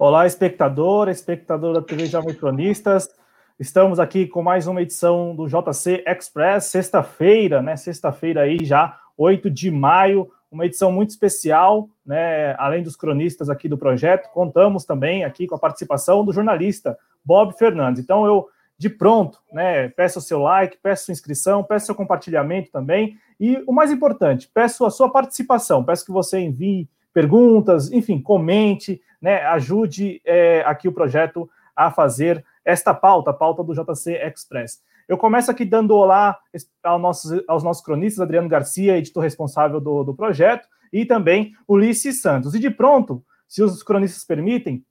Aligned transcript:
Olá, 0.00 0.28
espectador, 0.28 1.08
espectador 1.08 1.74
da 1.74 1.82
TV 1.82 2.06
Jovem 2.06 2.32
Cronistas. 2.32 3.10
Estamos 3.58 3.98
aqui 3.98 4.28
com 4.28 4.40
mais 4.40 4.68
uma 4.68 4.80
edição 4.80 5.34
do 5.34 5.48
JC 5.48 6.04
Express, 6.06 6.66
sexta-feira, 6.66 7.60
né? 7.60 7.76
Sexta-feira 7.76 8.42
aí 8.42 8.58
já, 8.62 8.96
8 9.16 9.50
de 9.50 9.72
maio, 9.72 10.30
uma 10.52 10.66
edição 10.66 10.92
muito 10.92 11.10
especial, 11.10 11.88
né? 12.06 12.54
Além 12.58 12.80
dos 12.80 12.94
cronistas 12.94 13.50
aqui 13.50 13.68
do 13.68 13.76
projeto, 13.76 14.30
contamos 14.30 14.84
também 14.84 15.24
aqui 15.24 15.48
com 15.48 15.56
a 15.56 15.58
participação 15.58 16.24
do 16.24 16.32
jornalista 16.32 16.96
Bob 17.24 17.52
Fernandes. 17.58 18.00
Então 18.00 18.24
eu 18.24 18.46
de 18.78 18.88
pronto, 18.88 19.40
né? 19.52 19.88
Peço 19.88 20.20
o 20.20 20.22
seu 20.22 20.38
like, 20.38 20.78
peço 20.80 21.06
sua 21.06 21.12
inscrição, 21.12 21.64
peço 21.64 21.86
seu 21.86 21.94
compartilhamento 21.96 22.70
também. 22.70 23.18
E 23.40 23.60
o 23.66 23.72
mais 23.72 23.90
importante, 23.90 24.48
peço 24.54 24.86
a 24.86 24.90
sua 24.90 25.10
participação, 25.10 25.82
peço 25.82 26.06
que 26.06 26.12
você 26.12 26.38
envie 26.38 26.88
perguntas, 27.12 27.90
enfim, 27.92 28.20
comente, 28.20 29.00
né? 29.20 29.44
Ajude 29.46 30.20
é, 30.24 30.62
aqui 30.66 30.88
o 30.88 30.92
projeto 30.92 31.48
a 31.74 31.90
fazer 31.90 32.44
esta 32.64 32.92
pauta, 32.92 33.30
a 33.30 33.34
pauta 33.34 33.62
do 33.62 33.74
JC 33.74 34.14
Express. 34.14 34.82
Eu 35.08 35.16
começo 35.16 35.50
aqui 35.50 35.64
dando 35.64 35.94
olá 35.94 36.38
aos 36.82 37.00
nossos, 37.00 37.42
aos 37.48 37.62
nossos 37.62 37.82
cronistas, 37.82 38.20
Adriano 38.20 38.48
Garcia, 38.48 38.98
editor 38.98 39.22
responsável 39.22 39.80
do, 39.80 40.04
do 40.04 40.14
projeto, 40.14 40.68
e 40.92 41.06
também 41.06 41.52
Ulisses 41.66 42.20
Santos. 42.20 42.54
E 42.54 42.58
de 42.58 42.70
pronto, 42.70 43.24
se 43.46 43.62
os 43.62 43.82
cronistas 43.82 44.24
permitem, 44.24 44.84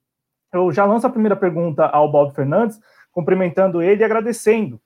eu 0.52 0.72
já 0.72 0.84
lanço 0.84 1.06
a 1.06 1.10
primeira 1.10 1.36
pergunta 1.36 1.86
ao 1.86 2.10
Bob 2.10 2.34
Fernandes, 2.34 2.80
cumprimentando 3.12 3.80
ele 3.82 4.02
e 4.02 4.04
agradecendo 4.04 4.80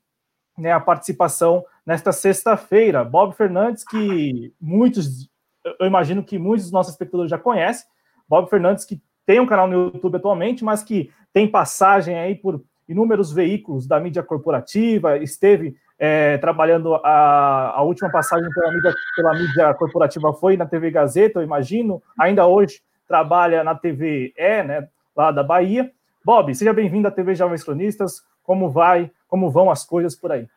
né, 0.58 0.72
a 0.72 0.80
participação 0.80 1.64
nesta 1.86 2.12
sexta-feira. 2.12 3.04
Bob 3.04 3.34
Fernandes, 3.34 3.84
que 3.84 4.52
muitos, 4.60 5.30
eu 5.64 5.86
imagino 5.86 6.22
que 6.22 6.38
muitos 6.38 6.66
dos 6.66 6.72
nossos 6.72 6.92
espectadores 6.92 7.30
já 7.30 7.38
conhecem. 7.38 7.86
Bob 8.28 8.48
Fernandes, 8.48 8.84
que 8.84 9.00
tem 9.24 9.40
um 9.40 9.46
canal 9.46 9.68
no 9.68 9.84
YouTube 9.86 10.16
atualmente, 10.16 10.64
mas 10.64 10.82
que 10.82 11.10
tem 11.32 11.48
passagem 11.48 12.18
aí 12.18 12.34
por 12.34 12.62
inúmeros 12.88 13.32
veículos 13.32 13.86
da 13.86 14.00
mídia 14.00 14.22
corporativa, 14.22 15.18
esteve 15.18 15.76
é, 15.98 16.36
trabalhando 16.38 16.94
a, 16.96 17.72
a, 17.76 17.82
última 17.82 18.10
passagem 18.10 18.50
pela 18.50 18.72
mídia, 18.72 18.94
pela 19.14 19.32
mídia 19.34 19.74
corporativa 19.74 20.32
foi 20.32 20.56
na 20.56 20.66
TV 20.66 20.90
Gazeta, 20.90 21.38
eu 21.38 21.44
imagino, 21.44 22.02
ainda 22.18 22.46
hoje 22.46 22.82
trabalha 23.06 23.62
na 23.62 23.74
TV 23.74 24.34
E, 24.36 24.62
né, 24.64 24.88
lá 25.14 25.30
da 25.30 25.42
Bahia, 25.42 25.92
Bob, 26.24 26.54
seja 26.54 26.72
bem-vindo 26.72 27.08
à 27.08 27.10
TV 27.10 27.34
Jovens 27.34 27.64
Cronistas. 27.64 28.22
Como 28.44 28.70
vai, 28.70 29.10
como 29.26 29.50
vão 29.50 29.70
as 29.70 29.84
coisas 29.84 30.14
por 30.14 30.30
aí? 30.30 30.48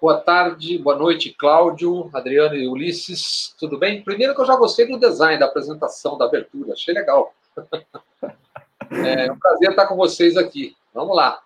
Boa 0.00 0.18
tarde, 0.18 0.78
boa 0.78 0.96
noite, 0.96 1.34
Cláudio, 1.38 2.08
Adriano 2.12 2.54
e 2.54 2.66
Ulisses. 2.66 3.54
Tudo 3.58 3.78
bem? 3.78 4.02
Primeiro 4.02 4.34
que 4.34 4.40
eu 4.40 4.46
já 4.46 4.56
gostei 4.56 4.86
do 4.86 4.98
design, 4.98 5.38
da 5.38 5.46
apresentação, 5.46 6.16
da 6.16 6.24
abertura. 6.24 6.72
Achei 6.72 6.94
legal. 6.94 7.32
É 8.92 9.30
um 9.30 9.38
prazer 9.38 9.70
estar 9.70 9.86
com 9.86 9.94
vocês 9.94 10.36
aqui. 10.36 10.74
Vamos 10.92 11.14
lá. 11.14 11.38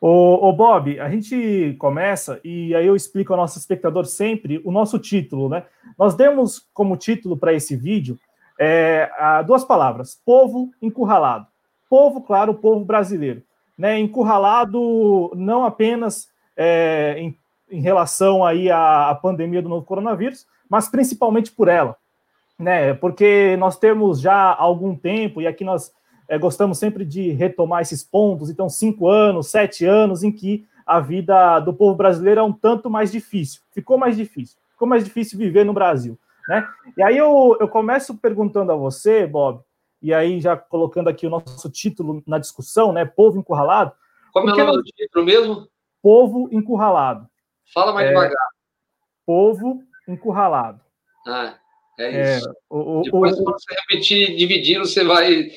Ô, 0.00 0.48
ô, 0.48 0.52
Bob, 0.52 0.98
a 0.98 1.08
gente 1.08 1.76
começa 1.78 2.40
e 2.42 2.74
aí 2.74 2.84
eu 2.84 2.96
explico 2.96 3.32
ao 3.32 3.38
nosso 3.38 3.60
espectador 3.60 4.06
sempre 4.06 4.60
o 4.64 4.72
nosso 4.72 4.98
título, 4.98 5.48
né? 5.48 5.64
Nós 5.96 6.16
demos 6.16 6.66
como 6.74 6.96
título 6.96 7.36
para 7.36 7.52
esse 7.52 7.76
vídeo 7.76 8.18
é, 8.58 9.08
duas 9.46 9.64
palavras: 9.64 10.20
povo 10.26 10.72
encurralado 10.82 11.46
povo, 11.94 12.22
claro, 12.22 12.54
povo 12.54 12.84
brasileiro, 12.84 13.40
né, 13.78 14.00
encurralado 14.00 15.30
não 15.36 15.64
apenas 15.64 16.28
é, 16.56 17.14
em, 17.18 17.38
em, 17.74 17.80
relação 17.80 18.44
aí 18.44 18.70
à, 18.70 19.10
à, 19.10 19.14
pandemia 19.14 19.62
do 19.62 19.68
novo 19.68 19.84
coronavírus, 19.84 20.46
mas 20.68 20.88
principalmente 20.88 21.52
por 21.52 21.68
ela, 21.68 21.96
né, 22.58 22.94
porque 22.94 23.56
nós 23.58 23.78
temos 23.78 24.20
já 24.20 24.54
algum 24.54 24.94
tempo, 24.94 25.40
e 25.40 25.46
aqui 25.46 25.64
nós 25.64 25.92
é, 26.28 26.38
gostamos 26.38 26.78
sempre 26.78 27.04
de 27.04 27.30
retomar 27.32 27.82
esses 27.82 28.02
pontos, 28.02 28.50
então 28.50 28.68
cinco 28.68 29.08
anos, 29.08 29.48
sete 29.48 29.84
anos 29.84 30.22
em 30.22 30.32
que 30.32 30.66
a 30.86 31.00
vida 31.00 31.60
do 31.60 31.72
povo 31.72 31.94
brasileiro 31.94 32.40
é 32.40 32.44
um 32.44 32.52
tanto 32.52 32.88
mais 32.88 33.10
difícil, 33.10 33.60
ficou 33.72 33.98
mais 33.98 34.16
difícil, 34.16 34.56
ficou 34.70 34.86
mais 34.88 35.04
difícil 35.04 35.38
viver 35.38 35.64
no 35.64 35.72
Brasil, 35.72 36.18
né, 36.48 36.66
e 36.96 37.02
aí 37.02 37.16
eu, 37.16 37.56
eu 37.60 37.68
começo 37.68 38.16
perguntando 38.16 38.72
a 38.72 38.76
você, 38.76 39.26
Bob, 39.26 39.60
e 40.04 40.12
aí 40.12 40.38
já 40.38 40.54
colocando 40.54 41.08
aqui 41.08 41.26
o 41.26 41.30
nosso 41.30 41.70
título 41.70 42.22
na 42.26 42.38
discussão, 42.38 42.92
né? 42.92 43.06
Povo 43.06 43.38
encurralado. 43.38 43.90
Como 44.34 44.50
é 44.50 44.52
o 44.52 44.66
nome 44.66 44.82
do 44.82 44.84
título 44.84 45.24
mesmo? 45.24 45.66
Povo 46.02 46.46
encurralado. 46.52 47.26
Fala 47.72 47.92
mais 47.92 48.06
é, 48.06 48.08
devagar. 48.10 48.48
Povo 49.24 49.82
encurralado. 50.08 50.80
Ah, 51.26 51.56
é 51.98 52.36
isso. 52.36 52.48
É, 52.48 52.52
o, 52.68 53.02
Depois, 53.02 53.38
o, 53.38 53.44
quando 53.44 53.58
você 53.58 53.74
repetir 53.74 54.36
dividindo, 54.36 54.84
você 54.84 55.04
vai. 55.04 55.50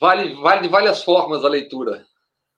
Vale, 0.00 0.34
vale 0.34 0.62
de 0.62 0.68
várias 0.68 1.02
formas 1.02 1.44
a 1.44 1.48
leitura. 1.48 2.04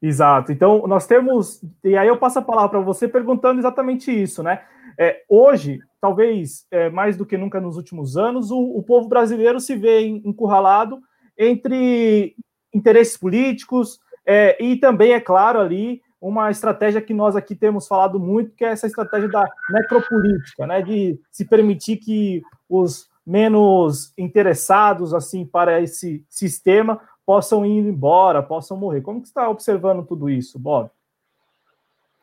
Exato. 0.02 0.52
Então, 0.52 0.86
nós 0.86 1.06
temos. 1.06 1.62
E 1.84 1.96
aí 1.96 2.08
eu 2.08 2.18
passo 2.18 2.38
a 2.38 2.42
palavra 2.42 2.70
para 2.70 2.80
você 2.80 3.08
perguntando 3.08 3.60
exatamente 3.60 4.10
isso, 4.10 4.42
né? 4.42 4.64
É, 4.98 5.22
hoje, 5.28 5.80
talvez 6.00 6.66
é, 6.70 6.90
mais 6.90 7.16
do 7.16 7.24
que 7.24 7.36
nunca 7.36 7.60
nos 7.60 7.76
últimos 7.76 8.16
anos, 8.16 8.50
o, 8.50 8.58
o 8.58 8.82
povo 8.82 9.08
brasileiro 9.08 9.60
se 9.60 9.76
vê 9.76 10.02
encurralado 10.02 11.00
entre 11.38 12.34
interesses 12.74 13.16
políticos 13.16 13.98
é, 14.26 14.62
e 14.62 14.76
também, 14.76 15.12
é 15.12 15.20
claro, 15.20 15.58
ali 15.58 16.02
uma 16.20 16.50
estratégia 16.50 17.00
que 17.00 17.14
nós 17.14 17.34
aqui 17.34 17.54
temos 17.54 17.86
falado 17.86 18.18
muito, 18.18 18.54
que 18.54 18.64
é 18.64 18.68
essa 18.68 18.86
estratégia 18.86 19.28
da 19.28 19.48
necropolítica, 19.70 20.66
né, 20.66 20.82
de 20.82 21.18
se 21.30 21.44
permitir 21.44 21.96
que 21.96 22.42
os 22.68 23.08
menos 23.26 24.12
interessados 24.18 25.14
assim 25.14 25.46
para 25.46 25.80
esse 25.80 26.24
sistema 26.28 27.00
possam 27.24 27.64
ir 27.64 27.78
embora, 27.78 28.42
possam 28.42 28.76
morrer. 28.76 29.00
Como 29.00 29.20
que 29.20 29.28
está 29.28 29.48
observando 29.48 30.04
tudo 30.04 30.28
isso, 30.28 30.58
Bob? 30.58 30.90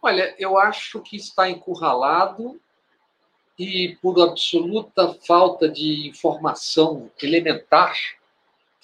Olha, 0.01 0.35
eu 0.37 0.57
acho 0.57 1.01
que 1.01 1.15
está 1.15 1.49
encurralado 1.49 2.59
e 3.57 3.97
por 4.01 4.21
absoluta 4.21 5.15
falta 5.25 5.67
de 5.67 6.07
informação 6.07 7.09
elementar 7.21 7.95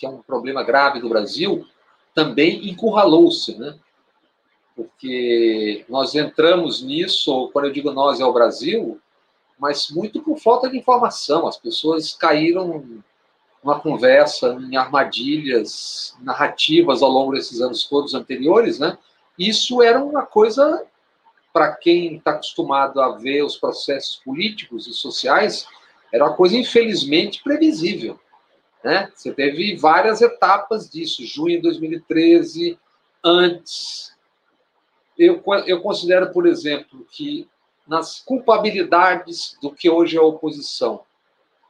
que 0.04 0.06
é 0.06 0.10
um 0.10 0.22
problema 0.22 0.64
grave 0.64 1.00
do 1.00 1.08
Brasil, 1.08 1.66
também 2.14 2.70
encurralou-se, 2.70 3.58
né? 3.58 3.80
Porque 4.76 5.86
nós 5.88 6.16
entramos 6.16 6.82
nisso, 6.82 7.50
quando 7.54 7.66
eu 7.66 7.72
digo 7.72 7.92
nós 7.92 8.20
é 8.20 8.26
o 8.26 8.34
Brasil, 8.34 9.00
mas 9.60 9.90
muito 9.90 10.22
por 10.22 10.38
falta 10.40 10.70
de 10.70 10.78
informação. 10.78 11.48
As 11.48 11.58
pessoas 11.58 12.14
caíram 12.14 12.84
numa 13.64 13.80
conversa, 13.80 14.58
em 14.60 14.76
armadilhas 14.76 16.16
narrativas 16.22 17.02
ao 17.02 17.10
longo 17.10 17.34
desses 17.34 17.62
anos 17.62 17.86
todos 17.86 18.14
anteriores, 18.14 18.80
né? 18.80 18.98
Isso 19.38 19.82
era 19.82 20.04
uma 20.04 20.26
coisa 20.26 20.86
para 21.54 21.72
quem 21.76 22.16
está 22.16 22.32
acostumado 22.32 23.00
a 23.00 23.16
ver 23.16 23.44
os 23.44 23.56
processos 23.56 24.18
políticos 24.18 24.88
e 24.88 24.94
sociais, 24.94 25.68
era 26.12 26.26
uma 26.26 26.36
coisa 26.36 26.58
infelizmente 26.58 27.44
previsível. 27.44 28.20
Né? 28.84 29.10
Você 29.14 29.32
teve 29.32 29.76
várias 29.78 30.22
etapas 30.22 30.90
disso, 30.90 31.26
junho 31.26 31.58
de 31.58 31.62
2013, 31.62 32.78
antes. 33.24 34.13
Eu, 35.18 35.42
eu 35.66 35.82
considero, 35.82 36.32
por 36.32 36.48
exemplo, 36.48 37.06
que 37.12 37.48
nas 37.88 38.20
culpabilidades 38.20 39.58
do 39.62 39.72
que 39.72 39.90
hoje 39.90 40.18
é 40.18 40.20
a 40.20 40.24
oposição, 40.24 41.02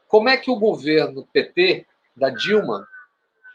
como 0.08 0.30
é 0.30 0.38
que 0.38 0.52
o 0.52 0.60
governo 0.60 1.28
PT, 1.34 1.86
da 2.16 2.30
Dilma, 2.30 2.88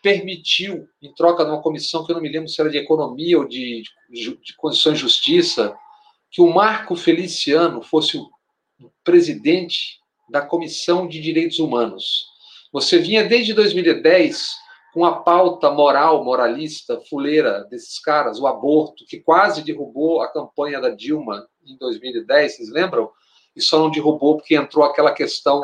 permitiu, 0.03 0.89
em 1.01 1.13
troca 1.13 1.45
de 1.45 1.51
uma 1.51 1.63
comissão 1.63 2.05
que 2.05 2.13
eu 2.13 2.15
não 2.15 2.23
me 2.23 2.29
lembro 2.29 2.49
se 2.49 2.61
era 2.61 2.71
de 2.71 2.79
economia 2.79 3.39
ou 3.39 3.47
de, 3.47 3.83
de, 4.11 4.37
de 4.37 4.57
condições 4.57 4.95
de 4.95 5.01
justiça, 5.01 5.77
que 6.31 6.41
o 6.41 6.53
Marco 6.53 6.97
Feliciano 6.97 7.83
fosse 7.83 8.17
o 8.17 8.31
presidente 9.03 9.99
da 10.29 10.43
Comissão 10.43 11.07
de 11.07 11.21
Direitos 11.21 11.59
Humanos. 11.59 12.27
Você 12.73 12.99
vinha 12.99 13.25
desde 13.25 13.55
2010 13.55 14.57
com 14.99 15.05
a 15.05 15.21
pauta 15.21 15.71
moral, 15.71 16.25
moralista, 16.25 17.01
fuleira 17.09 17.65
desses 17.71 18.01
caras, 18.01 18.41
o 18.41 18.49
aborto, 18.49 19.07
que 19.07 19.21
quase 19.21 19.63
derrubou 19.63 20.21
a 20.21 20.27
campanha 20.27 20.81
da 20.81 20.91
Dilma 20.91 21.47
em 21.65 21.77
2010, 21.77 22.57
vocês 22.57 22.69
lembram? 22.69 23.09
E 23.55 23.63
só 23.63 23.79
não 23.79 23.93
derrubou 23.93 24.39
porque 24.39 24.57
entrou 24.57 24.85
aquela 24.85 25.13
questão 25.13 25.63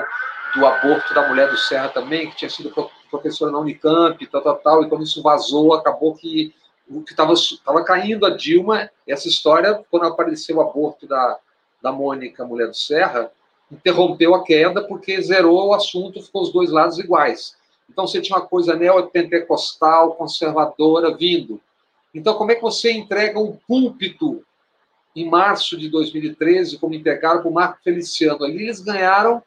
do 0.54 0.64
aborto 0.64 1.12
da 1.12 1.28
mulher 1.28 1.50
do 1.50 1.56
Serra 1.56 1.88
também, 1.88 2.30
que 2.30 2.36
tinha 2.36 2.48
sido 2.48 2.72
professora 3.10 3.50
na 3.50 3.58
Unicamp, 3.58 4.24
tal, 4.28 4.40
tal, 4.40 4.56
tal, 4.58 4.84
e 4.84 4.88
quando 4.88 5.02
isso 5.02 5.20
vazou, 5.20 5.74
acabou 5.74 6.14
que 6.14 6.54
o 6.88 7.02
que 7.02 7.10
estava 7.10 7.82
caindo 7.82 8.26
a 8.26 8.30
Dilma, 8.30 8.88
essa 9.04 9.26
história, 9.26 9.84
quando 9.90 10.06
apareceu 10.06 10.58
o 10.58 10.60
aborto 10.60 11.08
da, 11.08 11.38
da 11.82 11.90
Mônica, 11.90 12.44
mulher 12.44 12.68
do 12.68 12.76
Serra, 12.76 13.32
interrompeu 13.68 14.32
a 14.32 14.44
queda 14.44 14.86
porque 14.86 15.20
zerou 15.20 15.70
o 15.70 15.74
assunto, 15.74 16.22
ficou 16.22 16.42
os 16.42 16.52
dois 16.52 16.70
lados 16.70 17.00
iguais. 17.00 17.56
Então 17.88 18.06
você 18.06 18.20
tinha 18.20 18.38
uma 18.38 18.46
coisa 18.46 18.74
neopentecostal, 18.74 20.14
conservadora 20.14 21.16
vindo. 21.16 21.60
Então, 22.14 22.34
como 22.34 22.52
é 22.52 22.54
que 22.54 22.62
você 22.62 22.92
entrega 22.92 23.40
um 23.40 23.56
púlpito 23.56 24.44
em 25.16 25.28
março 25.28 25.76
de 25.76 25.88
2013, 25.88 26.78
como 26.78 26.94
entregaram 26.94 27.40
para 27.40 27.50
o 27.50 27.54
Marco 27.54 27.82
Feliciano? 27.82 28.44
Ali 28.44 28.64
eles 28.64 28.80
ganharam 28.80 29.42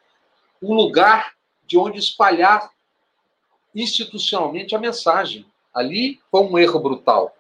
um 0.62 0.74
lugar 0.74 1.34
de 1.66 1.78
onde 1.78 2.00
espalhar 2.00 2.70
institucionalmente 3.74 4.76
a 4.76 4.80
mensagem. 4.80 5.46
Ali 5.74 6.20
foi 6.32 6.42
um 6.42 6.58
erro 6.58 6.80
brutal 6.80 7.36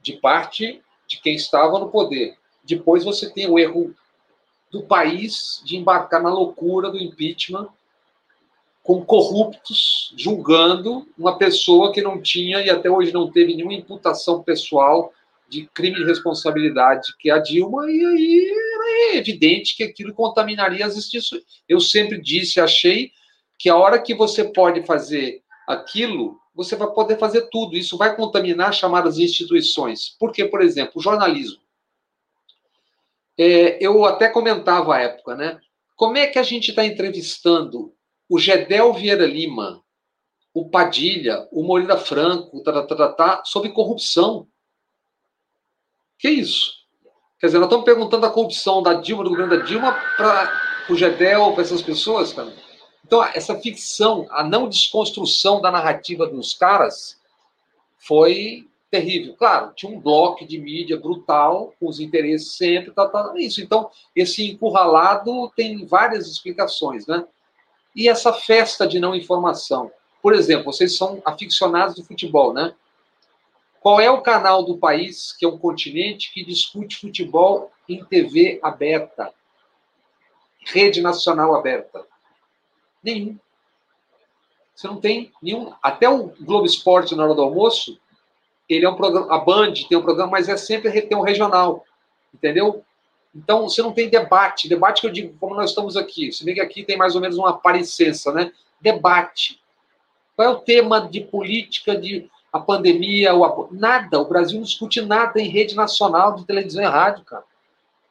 de 0.00 0.14
parte 0.14 0.82
de 1.06 1.20
quem 1.20 1.34
estava 1.34 1.78
no 1.78 1.90
poder. 1.90 2.36
Depois 2.64 3.04
você 3.04 3.30
tem 3.30 3.48
o 3.48 3.58
erro 3.58 3.94
do 4.70 4.82
país 4.82 5.62
de 5.64 5.76
embarcar 5.76 6.22
na 6.22 6.30
loucura 6.30 6.90
do 6.90 6.98
impeachment 6.98 7.68
com 8.82 9.04
corruptos 9.04 10.12
julgando 10.16 11.06
uma 11.16 11.38
pessoa 11.38 11.92
que 11.92 12.02
não 12.02 12.20
tinha 12.20 12.60
e 12.60 12.68
até 12.68 12.90
hoje 12.90 13.12
não 13.12 13.30
teve 13.30 13.54
nenhuma 13.54 13.74
imputação 13.74 14.42
pessoal 14.42 15.12
de 15.48 15.68
crime 15.74 15.96
de 15.96 16.04
responsabilidade, 16.04 17.14
que 17.18 17.30
é 17.30 17.34
a 17.34 17.38
Dilma, 17.38 17.90
e 17.90 18.04
aí 18.04 18.52
é 19.12 19.16
evidente 19.18 19.76
que 19.76 19.84
aquilo 19.84 20.14
contaminaria 20.14 20.84
as 20.84 20.96
instituições. 20.96 21.42
Eu 21.68 21.78
sempre 21.78 22.20
disse, 22.20 22.58
achei 22.58 23.12
que 23.58 23.68
a 23.68 23.76
hora 23.76 24.00
que 24.00 24.14
você 24.14 24.44
pode 24.44 24.84
fazer 24.84 25.42
aquilo, 25.68 26.40
você 26.54 26.74
vai 26.74 26.90
poder 26.90 27.18
fazer 27.18 27.48
tudo. 27.50 27.76
Isso 27.76 27.96
vai 27.96 28.16
contaminar 28.16 28.74
chamadas 28.74 29.18
instituições. 29.18 30.16
Porque, 30.18 30.44
por 30.44 30.62
exemplo, 30.62 30.94
o 30.96 31.02
jornalismo. 31.02 31.60
É, 33.38 33.84
eu 33.84 34.04
até 34.04 34.28
comentava 34.28 34.96
à 34.96 35.00
época, 35.00 35.34
né? 35.34 35.60
Como 35.96 36.16
é 36.16 36.26
que 36.26 36.38
a 36.38 36.42
gente 36.42 36.70
está 36.70 36.84
entrevistando 36.84 37.92
o 38.32 38.38
Gedel 38.38 38.94
Vieira 38.94 39.26
Lima, 39.26 39.84
o 40.54 40.70
Padilha, 40.70 41.46
o 41.52 41.62
Moreira 41.62 41.98
Franco, 41.98 42.62
tá, 42.62 42.72
tá, 42.72 42.96
tá, 42.96 43.08
tá, 43.12 43.42
sobre 43.44 43.68
corrupção? 43.68 44.48
Que 46.18 46.30
isso? 46.30 46.72
Quer 47.38 47.48
dizer, 47.48 47.58
nós 47.58 47.66
estamos 47.66 47.84
perguntando 47.84 48.24
a 48.24 48.30
corrupção 48.30 48.82
da 48.82 48.94
Dilma, 48.94 49.22
do 49.22 49.28
governo 49.28 49.58
da 49.58 49.62
Dilma, 49.62 49.92
para 50.16 50.50
o 50.88 50.94
Gedel, 50.96 51.52
para 51.52 51.60
essas 51.60 51.82
pessoas, 51.82 52.32
cara. 52.32 52.50
Então, 53.04 53.22
essa 53.22 53.54
ficção, 53.60 54.26
a 54.30 54.42
não 54.42 54.66
desconstrução 54.66 55.60
da 55.60 55.70
narrativa 55.70 56.26
dos 56.26 56.54
caras 56.54 57.20
foi 57.98 58.66
terrível. 58.90 59.36
Claro, 59.36 59.74
tinha 59.74 59.92
um 59.92 60.00
bloco 60.00 60.46
de 60.46 60.58
mídia 60.58 60.98
brutal, 60.98 61.74
com 61.78 61.86
os 61.86 62.00
interesses 62.00 62.56
sempre, 62.56 62.92
tá, 62.92 63.06
tá, 63.06 63.34
isso. 63.36 63.60
Então, 63.60 63.90
esse 64.16 64.50
encurralado 64.50 65.52
tem 65.54 65.84
várias 65.84 66.26
explicações, 66.26 67.06
né? 67.06 67.26
E 67.94 68.08
essa 68.08 68.32
festa 68.32 68.86
de 68.86 68.98
não 68.98 69.14
informação. 69.14 69.90
Por 70.22 70.34
exemplo, 70.34 70.72
vocês 70.72 70.96
são 70.96 71.20
aficionados 71.24 71.96
do 71.96 72.04
futebol, 72.04 72.52
né? 72.52 72.74
Qual 73.80 74.00
é 74.00 74.08
o 74.08 74.22
canal 74.22 74.62
do 74.62 74.78
país, 74.78 75.32
que 75.32 75.44
é 75.44 75.48
um 75.48 75.58
continente, 75.58 76.32
que 76.32 76.44
discute 76.44 77.00
futebol 77.00 77.72
em 77.88 78.04
TV 78.04 78.60
aberta? 78.62 79.34
Rede 80.64 81.02
nacional 81.02 81.56
aberta. 81.56 82.06
Nenhum. 83.02 83.36
Você 84.74 84.86
não 84.86 85.00
tem 85.00 85.32
nenhum. 85.42 85.72
Até 85.82 86.08
o 86.08 86.28
Globo 86.40 86.64
Esporte 86.64 87.16
na 87.16 87.24
hora 87.24 87.34
do 87.34 87.42
almoço, 87.42 88.00
ele 88.68 88.86
é 88.86 88.88
um 88.88 88.94
programa. 88.94 89.34
A 89.34 89.38
Band 89.38 89.74
tem 89.88 89.98
um 89.98 90.02
programa, 90.02 90.30
mas 90.30 90.48
é 90.48 90.56
sempre 90.56 91.02
tem 91.02 91.18
um 91.18 91.22
regional. 91.22 91.84
Entendeu? 92.32 92.84
Então, 93.34 93.68
você 93.68 93.82
não 93.82 93.92
tem 93.92 94.08
debate. 94.08 94.68
Debate 94.68 95.00
que 95.00 95.06
eu 95.06 95.12
digo, 95.12 95.36
como 95.38 95.54
nós 95.54 95.70
estamos 95.70 95.96
aqui. 95.96 96.32
Se 96.32 96.44
bem 96.44 96.54
que 96.54 96.60
aqui 96.60 96.84
tem 96.84 96.96
mais 96.96 97.14
ou 97.14 97.20
menos 97.20 97.38
uma 97.38 97.56
parecença, 97.58 98.32
né? 98.32 98.52
Debate. 98.80 99.60
Qual 100.36 100.48
é 100.48 100.50
o 100.50 100.58
tema 100.58 101.00
de 101.00 101.20
política, 101.20 101.96
de 101.96 102.30
a 102.52 102.60
pandemia, 102.60 103.34
o 103.34 103.68
nada. 103.72 104.20
O 104.20 104.28
Brasil 104.28 104.58
não 104.58 104.64
discute 104.64 105.00
nada 105.00 105.40
em 105.40 105.48
rede 105.48 105.74
nacional 105.74 106.34
de 106.34 106.44
televisão 106.44 106.82
e 106.82 106.86
rádio, 106.86 107.24
cara. 107.24 107.44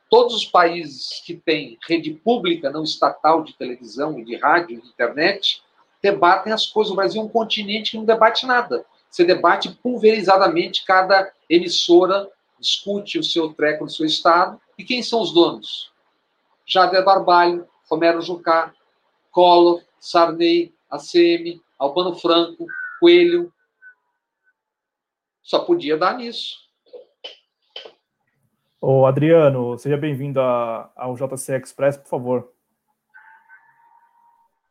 Todos 0.10 0.36
os 0.36 0.46
países 0.46 1.22
que 1.26 1.36
têm 1.36 1.78
rede 1.88 2.12
pública, 2.12 2.72
não 2.72 2.84
estatal 2.84 3.44
de 3.44 3.54
televisão 3.54 4.20
e 4.20 4.26
de 4.26 4.36
rádio 4.36 4.82
de 4.82 4.88
internet, 4.88 5.62
debatem 6.02 6.52
as 6.52 6.66
coisas. 6.66 6.92
O 6.92 6.96
Brasil 6.96 7.22
é 7.22 7.26
um 7.26 7.30
continente 7.30 7.92
que 7.92 7.98
não 7.98 8.04
debate 8.04 8.46
nada. 8.46 8.84
Você 9.10 9.24
debate 9.24 9.70
pulverizadamente, 9.70 10.84
cada 10.86 11.32
emissora 11.50 12.28
discute 12.60 13.20
o 13.20 13.24
seu 13.24 13.54
treco 13.54 13.84
no 13.84 13.90
seu 13.90 14.06
estado. 14.06 14.60
E 14.82 14.84
quem 14.84 15.04
são 15.04 15.22
os 15.22 15.32
donos? 15.32 15.94
Jader 16.66 17.06
Barbalho, 17.06 17.68
Romero 17.88 18.20
Jucá, 18.20 18.74
Collor, 19.30 19.80
Sarney, 20.00 20.74
ACM, 20.90 21.62
Albano 21.78 22.16
Franco, 22.16 22.66
Coelho, 23.00 23.54
só 25.44 25.60
podia 25.60 25.96
dar 26.00 26.18
nisso. 26.18 26.56
Ô, 28.82 29.06
Adriano, 29.06 29.78
seja 29.78 29.98
bem-vindo 29.98 30.42
ao 30.42 31.14
JC 31.16 31.58
Express, 31.58 31.98
por 31.98 32.10
favor. 32.10 32.52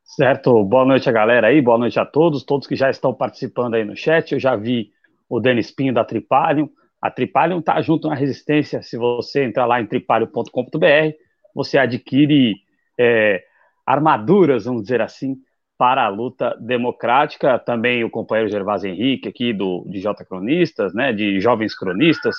Certo, 0.03 0.65
boa 0.65 0.85
noite 0.85 1.09
a 1.09 1.13
galera 1.13 1.47
aí, 1.47 1.63
boa 1.63 1.79
noite 1.79 2.01
a 2.01 2.05
todos, 2.05 2.43
todos 2.43 2.67
que 2.67 2.75
já 2.75 2.91
estão 2.91 3.15
participando 3.15 3.75
aí 3.75 3.85
no 3.85 3.97
chat. 3.97 4.33
Eu 4.33 4.41
já 4.41 4.57
vi 4.57 4.91
o 5.29 5.39
Denis 5.39 5.71
Pinho 5.71 5.95
da 5.95 6.05
Tripalium. 6.05 6.69
A 7.01 7.11
Tripalium 7.11 7.61
está 7.61 7.81
junto 7.81 8.09
na 8.09 8.15
Resistência. 8.15 8.83
Se 8.83 8.97
você 8.97 9.45
entrar 9.45 9.67
lá 9.67 9.81
em 9.81 9.87
tripalium.com.br, 9.87 11.15
você 11.55 11.79
adquire 11.79 12.57
é, 12.99 13.43
armaduras, 13.87 14.67
vamos 14.67 14.83
dizer 14.83 15.01
assim, 15.01 15.37
para 15.79 16.05
a 16.05 16.09
luta 16.09 16.57
democrática. 16.61 17.59
Também 17.59 18.05
o 18.05 18.11
companheiro 18.11 18.51
Gervásio 18.51 18.91
Henrique, 18.91 19.29
aqui 19.29 19.53
do, 19.53 19.85
de 19.89 20.01
J 20.01 20.25
Cronistas, 20.25 20.93
né, 20.93 21.13
de 21.13 21.41
Jovens 21.41 21.75
Cronistas, 21.75 22.37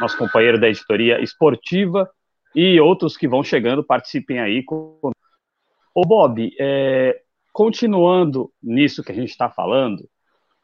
nosso 0.00 0.16
companheiro 0.16 0.60
da 0.60 0.68
editoria 0.68 1.20
esportiva, 1.20 2.08
e 2.54 2.80
outros 2.80 3.16
que 3.16 3.26
vão 3.26 3.42
chegando, 3.42 3.82
participem 3.82 4.38
aí. 4.38 4.62
Com... 4.62 5.10
Ô 5.92 6.02
Bob, 6.02 6.54
é, 6.58 7.20
continuando 7.52 8.52
nisso 8.62 9.02
que 9.02 9.10
a 9.10 9.14
gente 9.14 9.30
está 9.30 9.50
falando, 9.50 10.08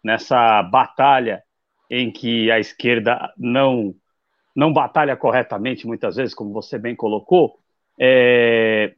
nessa 0.04 0.62
batalha 0.62 1.42
em 1.90 2.10
que 2.10 2.50
a 2.50 2.60
esquerda 2.60 3.32
não, 3.36 3.92
não 4.54 4.72
batalha 4.72 5.16
corretamente, 5.16 5.86
muitas 5.86 6.14
vezes, 6.14 6.32
como 6.32 6.52
você 6.52 6.78
bem 6.78 6.94
colocou, 6.94 7.58
é, 7.98 8.94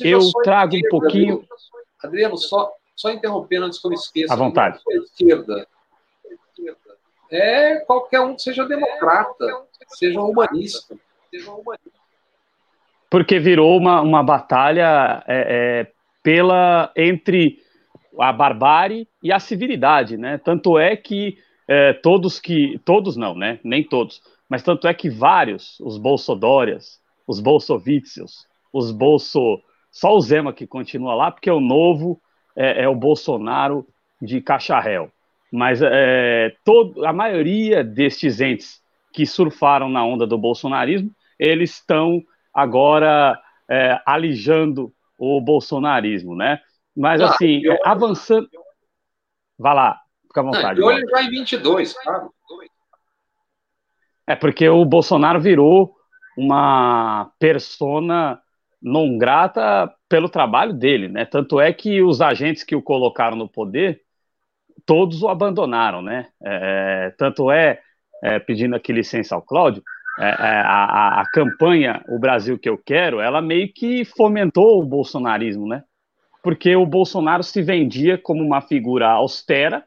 eu, 0.00 0.20
eu 0.20 0.30
trago 0.44 0.76
um 0.76 0.88
pouquinho. 0.88 1.44
Adriano, 2.02 2.38
só, 2.38 2.72
só 2.94 3.10
interrompendo 3.10 3.66
antes 3.66 3.80
que 3.80 3.86
eu 3.86 3.90
me 3.90 3.96
esqueça. 3.96 4.32
À 4.32 4.36
vontade. 4.36 4.78
Esquerda. 4.88 5.66
É 7.30 7.80
qualquer 7.80 8.20
um 8.20 8.34
que 8.34 8.42
seja 8.42 8.64
democrata, 8.66 9.66
seja 9.88 10.20
humanista. 10.20 10.96
Porque 13.10 13.38
virou 13.38 13.76
uma, 13.76 14.00
uma 14.00 14.22
batalha 14.22 15.22
é, 15.26 15.84
é, 15.86 15.92
pela 16.22 16.92
entre 16.96 17.62
a 18.18 18.32
barbárie 18.32 19.06
e 19.22 19.32
a 19.32 19.38
civilidade, 19.38 20.16
né? 20.16 20.38
Tanto 20.38 20.78
é 20.78 20.96
que 20.96 21.38
é, 21.70 21.92
todos 21.92 22.40
que. 22.40 22.80
Todos 22.84 23.16
não, 23.16 23.32
né? 23.36 23.60
Nem 23.62 23.84
todos. 23.84 24.20
Mas 24.48 24.64
tanto 24.64 24.88
é 24.88 24.92
que 24.92 25.08
vários, 25.08 25.78
os 25.78 25.96
bolsodórias, 25.96 27.00
os 27.28 27.38
bolsovicios, 27.38 28.44
os 28.72 28.90
bolso 28.90 29.62
só 29.92 30.16
o 30.16 30.20
Zema 30.20 30.52
que 30.52 30.66
continua 30.66 31.14
lá, 31.14 31.30
porque 31.30 31.48
o 31.48 31.60
novo 31.60 32.20
é, 32.56 32.82
é 32.82 32.88
o 32.88 32.94
Bolsonaro 32.96 33.86
de 34.20 34.40
Cacharel. 34.40 35.12
Mas 35.52 35.80
é, 35.80 36.52
todo, 36.64 37.06
a 37.06 37.12
maioria 37.12 37.84
destes 37.84 38.40
entes 38.40 38.80
que 39.12 39.24
surfaram 39.24 39.88
na 39.88 40.04
onda 40.04 40.26
do 40.26 40.36
bolsonarismo, 40.36 41.12
eles 41.38 41.74
estão 41.74 42.20
agora 42.52 43.40
é, 43.68 44.00
alijando 44.04 44.92
o 45.16 45.40
bolsonarismo, 45.40 46.34
né? 46.34 46.60
Mas, 46.96 47.20
ah, 47.20 47.26
assim, 47.26 47.60
eu... 47.62 47.78
avançando... 47.84 48.48
Vá 49.58 49.72
lá, 49.72 50.00
fica 50.30 50.40
à 50.40 50.44
vontade. 50.44 50.80
Não, 50.80 50.86
olho 50.86 51.06
já 51.08 51.22
em 51.22 51.30
22, 51.30 51.92
claro. 51.94 52.30
É 54.26 54.36
porque 54.36 54.68
o 54.68 54.84
Bolsonaro 54.84 55.40
virou 55.40 55.92
uma 56.38 57.30
persona 57.38 58.40
não 58.80 59.18
grata 59.18 59.92
pelo 60.08 60.28
trabalho 60.28 60.72
dele, 60.72 61.08
né? 61.08 61.24
Tanto 61.24 61.60
é 61.60 61.72
que 61.72 62.00
os 62.00 62.20
agentes 62.20 62.62
que 62.62 62.74
o 62.74 62.82
colocaram 62.82 63.36
no 63.36 63.48
poder, 63.48 64.00
todos 64.86 65.22
o 65.22 65.28
abandonaram, 65.28 66.00
né? 66.00 66.28
É, 66.42 67.12
tanto 67.18 67.50
é, 67.50 67.80
é, 68.22 68.38
pedindo 68.38 68.74
aqui 68.76 68.92
licença 68.92 69.34
ao 69.34 69.42
Cláudio, 69.42 69.82
é, 70.18 70.28
é 70.28 70.60
a, 70.64 71.20
a, 71.20 71.30
campanha 71.32 72.02
O 72.08 72.18
Brasil 72.18 72.58
que 72.58 72.68
eu 72.68 72.78
quero, 72.78 73.20
ela 73.20 73.42
meio 73.42 73.72
que 73.72 74.04
fomentou 74.04 74.80
o 74.80 74.86
bolsonarismo, 74.86 75.66
né? 75.68 75.82
Porque 76.42 76.74
o 76.74 76.86
Bolsonaro 76.86 77.42
se 77.42 77.60
vendia 77.60 78.16
como 78.16 78.42
uma 78.42 78.62
figura 78.62 79.08
austera, 79.08 79.84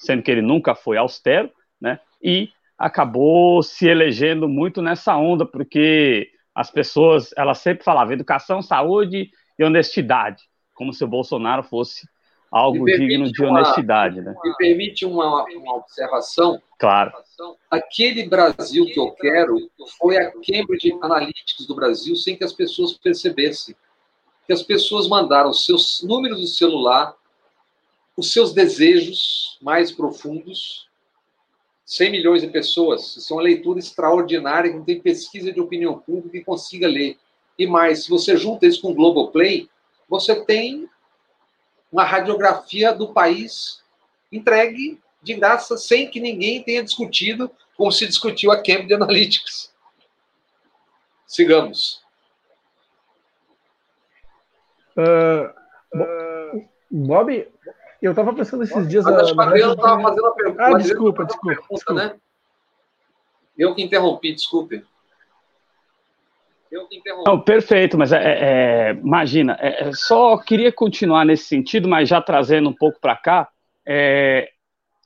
sendo 0.00 0.22
que 0.22 0.30
ele 0.30 0.42
nunca 0.42 0.74
foi 0.74 0.96
austero, 0.96 1.50
né? 1.80 2.00
E 2.22 2.48
acabou 2.76 3.62
se 3.62 3.86
elegendo 3.86 4.48
muito 4.48 4.80
nessa 4.80 5.14
onda, 5.16 5.44
porque 5.44 6.30
as 6.54 6.70
pessoas, 6.70 7.30
elas 7.36 7.58
sempre 7.58 7.84
falavam 7.84 8.14
educação, 8.14 8.62
saúde 8.62 9.30
e 9.58 9.64
honestidade, 9.64 10.44
como 10.74 10.92
se 10.92 11.04
o 11.04 11.08
Bolsonaro 11.08 11.62
fosse 11.62 12.08
algo 12.50 12.84
digno 12.86 13.30
de 13.30 13.44
honestidade. 13.44 14.20
Uma, 14.20 14.32
né? 14.32 14.36
Me 14.42 14.56
permite 14.56 15.04
uma, 15.04 15.44
uma 15.44 15.76
observação? 15.76 16.60
Claro. 16.78 17.12
Aquele 17.70 18.26
Brasil 18.26 18.86
que 18.86 18.98
eu 18.98 19.12
quero 19.12 19.56
foi 19.98 20.16
a 20.16 20.32
Cambridge 20.32 20.98
Analytics 21.02 21.66
do 21.66 21.74
Brasil 21.74 22.16
sem 22.16 22.34
que 22.34 22.42
as 22.42 22.52
pessoas 22.52 22.94
percebessem. 22.94 23.76
Que 24.46 24.52
as 24.52 24.62
pessoas 24.62 25.06
mandaram 25.06 25.52
seus 25.52 26.02
números 26.02 26.40
de 26.40 26.48
celular, 26.48 27.14
os 28.20 28.32
seus 28.32 28.52
desejos 28.52 29.58
mais 29.60 29.90
profundos. 29.90 30.88
100 31.84 32.10
milhões 32.12 32.42
de 32.42 32.48
pessoas, 32.48 33.16
isso 33.16 33.32
é 33.32 33.36
uma 33.36 33.42
leitura 33.42 33.80
extraordinária, 33.80 34.72
não 34.72 34.84
tem 34.84 35.00
pesquisa 35.00 35.52
de 35.52 35.60
opinião 35.60 35.98
pública 35.98 36.38
que 36.38 36.44
consiga 36.44 36.86
ler. 36.86 37.18
E 37.58 37.66
mais, 37.66 38.04
se 38.04 38.10
você 38.10 38.36
junta 38.36 38.64
isso 38.64 38.80
com 38.80 38.92
o 38.92 38.94
Globoplay, 38.94 39.68
você 40.08 40.44
tem 40.44 40.88
uma 41.90 42.04
radiografia 42.04 42.94
do 42.94 43.12
país 43.12 43.82
entregue 44.30 45.00
de 45.20 45.34
graça, 45.34 45.76
sem 45.76 46.08
que 46.08 46.20
ninguém 46.20 46.62
tenha 46.62 46.84
discutido 46.84 47.50
como 47.76 47.90
se 47.90 48.06
discutiu 48.06 48.52
a 48.52 48.62
Cambridge 48.62 48.94
Analytics. 48.94 49.74
Sigamos. 51.26 52.00
Uh, 54.96 56.68
Bob, 56.90 57.48
eu 58.06 58.12
estava 58.12 58.32
pensando 58.32 58.62
esses 58.62 58.88
dias. 58.88 59.04
Mas 59.04 59.36
a 59.36 59.42
Adriano 59.42 59.74
estava 59.74 60.02
fazendo 60.02 60.26
a 60.26 60.30
pergunta. 60.32 60.62
Ah, 60.62 60.78
desculpa, 60.78 61.24
desculpa, 61.24 61.48
pergunta, 61.48 61.74
desculpa. 61.74 62.04
Né? 62.04 62.14
Eu 63.56 63.74
que 63.74 63.82
interrompi, 63.82 64.32
desculpe. 64.32 64.84
Eu 66.70 66.86
que 66.86 66.96
interrompi. 66.96 67.28
Não, 67.28 67.40
perfeito, 67.40 67.98
mas 67.98 68.12
é, 68.12 68.22
é, 68.22 68.38
é 68.40 68.92
imagina, 68.92 69.56
é, 69.60 69.88
é, 69.88 69.92
só 69.92 70.38
queria 70.38 70.72
continuar 70.72 71.24
nesse 71.24 71.44
sentido, 71.44 71.88
mas 71.88 72.08
já 72.08 72.22
trazendo 72.22 72.68
um 72.68 72.74
pouco 72.74 72.98
para 73.00 73.16
cá. 73.16 73.48
É, 73.86 74.48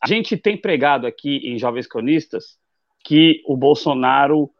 a 0.02 0.06
gente 0.06 0.36
tem 0.36 0.56
pregado 0.56 1.06
aqui 1.06 1.38
em 1.48 1.58
Jovens 1.58 1.86
Cronistas 1.86 2.58
que 3.02 3.42
o 3.46 3.56
Bolsonaro 3.56 4.50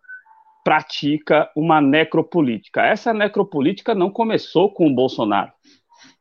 pratica 0.65 1.51
uma 1.55 1.81
necropolítica. 1.81 2.83
Essa 2.83 3.13
necropolítica 3.13 3.95
não 3.95 4.11
começou 4.11 4.73
com 4.73 4.87
o 4.87 4.95
Bolsonaro. 4.95 5.53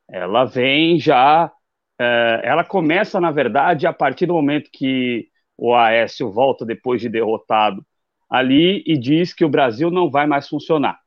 Ela 0.09 0.43
vem 0.43 0.99
já. 0.99 1.51
É, 1.99 2.41
ela 2.43 2.63
começa, 2.63 3.19
na 3.19 3.31
verdade, 3.31 3.85
a 3.87 3.93
partir 3.93 4.25
do 4.25 4.33
momento 4.33 4.69
que 4.71 5.27
o 5.57 5.73
Aécio 5.73 6.31
volta 6.31 6.65
depois 6.65 7.01
de 7.01 7.09
derrotado 7.09 7.85
ali 8.29 8.83
e 8.87 8.97
diz 8.97 9.33
que 9.33 9.45
o 9.45 9.49
Brasil 9.49 9.91
não 9.91 10.09
vai 10.09 10.25
mais 10.25 10.47
funcionar. 10.47 10.99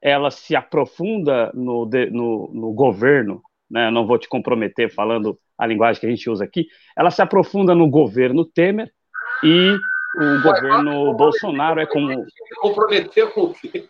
Ela 0.00 0.30
se 0.30 0.56
aprofunda 0.56 1.52
no, 1.54 1.88
no, 2.10 2.50
no 2.52 2.72
governo, 2.72 3.42
né? 3.70 3.90
não 3.90 4.06
vou 4.06 4.18
te 4.18 4.28
comprometer 4.28 4.90
falando 4.92 5.38
a 5.56 5.66
linguagem 5.66 6.00
que 6.00 6.06
a 6.06 6.10
gente 6.10 6.28
usa 6.28 6.44
aqui, 6.44 6.66
ela 6.96 7.10
se 7.10 7.22
aprofunda 7.22 7.74
no 7.74 7.88
governo 7.88 8.44
Temer 8.44 8.90
e 9.44 9.76
o 10.16 10.42
governo 10.42 11.14
Bolsonaro 11.14 11.80
é 11.80 11.86
como. 11.86 12.26
Comprometeu 12.60 13.30
com 13.30 13.42
o 13.42 13.54
quê? 13.54 13.88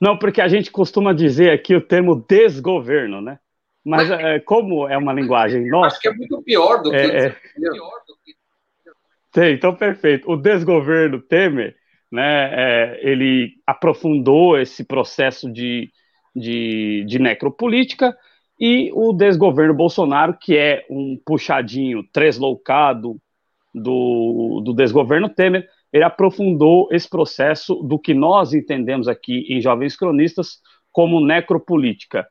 Não, 0.00 0.18
porque 0.18 0.40
a 0.40 0.48
gente 0.48 0.70
costuma 0.70 1.12
dizer 1.12 1.50
aqui 1.50 1.74
o 1.74 1.80
termo 1.80 2.14
desgoverno, 2.28 3.20
né? 3.20 3.38
Mas 3.84 4.10
é, 4.10 4.40
como 4.40 4.88
é 4.88 4.96
uma 4.96 5.12
linguagem 5.12 5.68
nossa. 5.68 5.96
Acho 5.96 6.00
que 6.00 6.08
é 6.08 6.14
muito 6.14 6.42
pior 6.42 6.82
do 6.82 6.90
que. 6.90 6.96
É, 6.96 7.26
é... 7.26 7.36
Sim, 9.34 9.52
então 9.52 9.74
perfeito. 9.74 10.30
O 10.30 10.36
desgoverno 10.36 11.20
Temer, 11.20 11.76
né, 12.10 12.50
é, 12.52 13.00
ele 13.02 13.54
aprofundou 13.66 14.58
esse 14.58 14.84
processo 14.84 15.52
de, 15.52 15.90
de, 16.34 17.04
de 17.06 17.18
necropolítica 17.18 18.16
e 18.58 18.90
o 18.94 19.12
desgoverno 19.12 19.74
Bolsonaro, 19.74 20.38
que 20.40 20.56
é 20.56 20.86
um 20.88 21.20
puxadinho 21.26 22.04
tresloucado 22.12 23.20
do, 23.74 24.62
do 24.64 24.72
desgoverno 24.72 25.28
Temer, 25.28 25.68
ele 25.92 26.04
aprofundou 26.04 26.88
esse 26.90 27.08
processo 27.08 27.74
do 27.76 27.98
que 27.98 28.14
nós 28.14 28.54
entendemos 28.54 29.08
aqui 29.08 29.46
em 29.48 29.60
Jovens 29.60 29.96
Cronistas 29.96 30.60
como 30.92 31.20
necropolítica. 31.20 32.26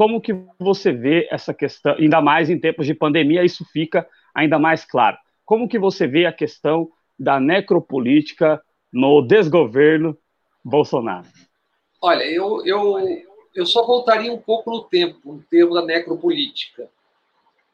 Como 0.00 0.18
que 0.18 0.34
você 0.58 0.92
vê 0.92 1.28
essa 1.30 1.52
questão, 1.52 1.92
ainda 1.92 2.22
mais 2.22 2.48
em 2.48 2.58
tempos 2.58 2.86
de 2.86 2.94
pandemia, 2.94 3.44
isso 3.44 3.66
fica 3.66 4.08
ainda 4.34 4.58
mais 4.58 4.82
claro. 4.82 5.18
Como 5.44 5.68
que 5.68 5.78
você 5.78 6.06
vê 6.06 6.24
a 6.24 6.32
questão 6.32 6.90
da 7.18 7.38
necropolítica 7.38 8.62
no 8.90 9.20
desgoverno 9.20 10.16
Bolsonaro? 10.64 11.26
Olha, 12.00 12.22
eu, 12.22 12.64
eu, 12.64 12.96
eu 13.54 13.66
só 13.66 13.84
voltaria 13.84 14.32
um 14.32 14.38
pouco 14.38 14.70
no 14.70 14.84
tempo, 14.84 15.34
no 15.34 15.42
termo 15.42 15.74
da 15.74 15.84
necropolítica. 15.84 16.88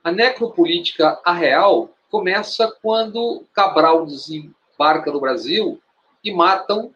A 0.02 0.10
necropolítica, 0.10 1.20
a 1.24 1.32
real, 1.32 1.90
começa 2.10 2.76
quando 2.82 3.44
Cabral 3.54 4.04
desembarca 4.04 5.12
no 5.12 5.20
Brasil 5.20 5.80
e 6.24 6.34
matam 6.34 6.92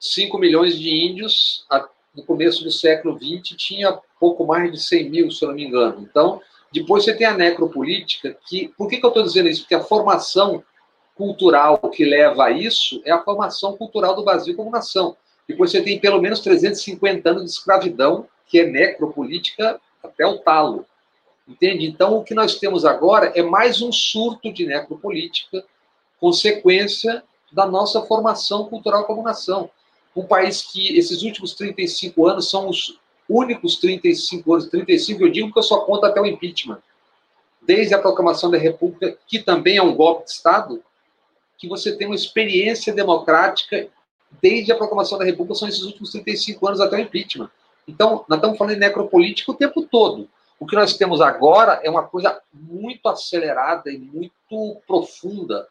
5 0.00 0.36
milhões 0.38 0.76
de 0.76 0.90
índios. 0.90 1.64
No 2.12 2.24
começo 2.24 2.64
do 2.64 2.70
século 2.72 3.16
XX 3.16 3.56
tinha 3.56 3.96
pouco 4.24 4.46
mais 4.46 4.72
de 4.72 4.82
100 4.82 5.10
mil, 5.10 5.30
se 5.30 5.44
eu 5.44 5.48
não 5.48 5.54
me 5.54 5.66
engano. 5.66 6.00
Então, 6.00 6.40
depois 6.72 7.04
você 7.04 7.14
tem 7.14 7.26
a 7.26 7.36
necropolítica, 7.36 8.34
que. 8.48 8.68
Por 8.68 8.88
que, 8.88 8.96
que 8.96 9.04
eu 9.04 9.08
estou 9.08 9.22
dizendo 9.22 9.50
isso? 9.50 9.60
Porque 9.60 9.74
a 9.74 9.84
formação 9.84 10.64
cultural 11.14 11.78
que 11.90 12.06
leva 12.06 12.46
a 12.46 12.50
isso 12.50 13.02
é 13.04 13.12
a 13.12 13.22
formação 13.22 13.76
cultural 13.76 14.16
do 14.16 14.24
Brasil 14.24 14.56
como 14.56 14.70
nação. 14.70 15.14
Depois 15.46 15.70
você 15.70 15.82
tem 15.82 16.00
pelo 16.00 16.22
menos 16.22 16.40
350 16.40 17.28
anos 17.28 17.44
de 17.44 17.50
escravidão, 17.50 18.26
que 18.46 18.58
é 18.58 18.66
necropolítica 18.66 19.78
até 20.02 20.26
o 20.26 20.38
talo. 20.38 20.86
Entende? 21.46 21.86
Então, 21.86 22.16
o 22.16 22.24
que 22.24 22.34
nós 22.34 22.58
temos 22.58 22.86
agora 22.86 23.30
é 23.36 23.42
mais 23.42 23.82
um 23.82 23.92
surto 23.92 24.50
de 24.50 24.64
necropolítica, 24.64 25.62
consequência 26.18 27.22
da 27.52 27.66
nossa 27.66 28.00
formação 28.00 28.64
cultural 28.64 29.04
como 29.04 29.22
nação. 29.22 29.70
Um 30.16 30.24
país 30.24 30.62
que 30.62 30.96
esses 30.96 31.22
últimos 31.22 31.52
35 31.54 32.26
anos 32.26 32.48
são 32.48 32.70
os 32.70 32.98
únicos 33.28 33.76
35 33.76 34.52
anos, 34.52 34.68
35 34.68 35.22
eu 35.22 35.30
digo 35.30 35.52
que 35.52 35.58
eu 35.58 35.62
só 35.62 35.80
conto 35.80 36.06
até 36.06 36.20
o 36.20 36.26
impeachment. 36.26 36.78
Desde 37.62 37.94
a 37.94 37.98
proclamação 37.98 38.50
da 38.50 38.58
República, 38.58 39.16
que 39.26 39.38
também 39.38 39.78
é 39.78 39.82
um 39.82 39.94
golpe 39.94 40.24
de 40.24 40.32
Estado, 40.32 40.82
que 41.56 41.68
você 41.68 41.96
tem 41.96 42.06
uma 42.06 42.16
experiência 42.16 42.92
democrática 42.92 43.88
desde 44.42 44.72
a 44.72 44.76
proclamação 44.76 45.18
da 45.18 45.24
República, 45.24 45.54
são 45.54 45.68
esses 45.68 45.82
últimos 45.82 46.10
35 46.10 46.66
anos 46.66 46.80
até 46.80 46.96
o 46.96 47.00
impeachment. 47.00 47.50
Então, 47.86 48.24
nós 48.28 48.38
estamos 48.38 48.58
falando 48.58 48.74
de 48.74 48.80
necropolítica 48.80 49.52
o 49.52 49.56
tempo 49.56 49.82
todo. 49.82 50.28
O 50.58 50.66
que 50.66 50.76
nós 50.76 50.96
temos 50.96 51.20
agora 51.20 51.80
é 51.82 51.90
uma 51.90 52.02
coisa 52.02 52.40
muito 52.52 53.08
acelerada 53.08 53.90
e 53.90 53.98
muito 53.98 54.80
profunda. 54.86 55.68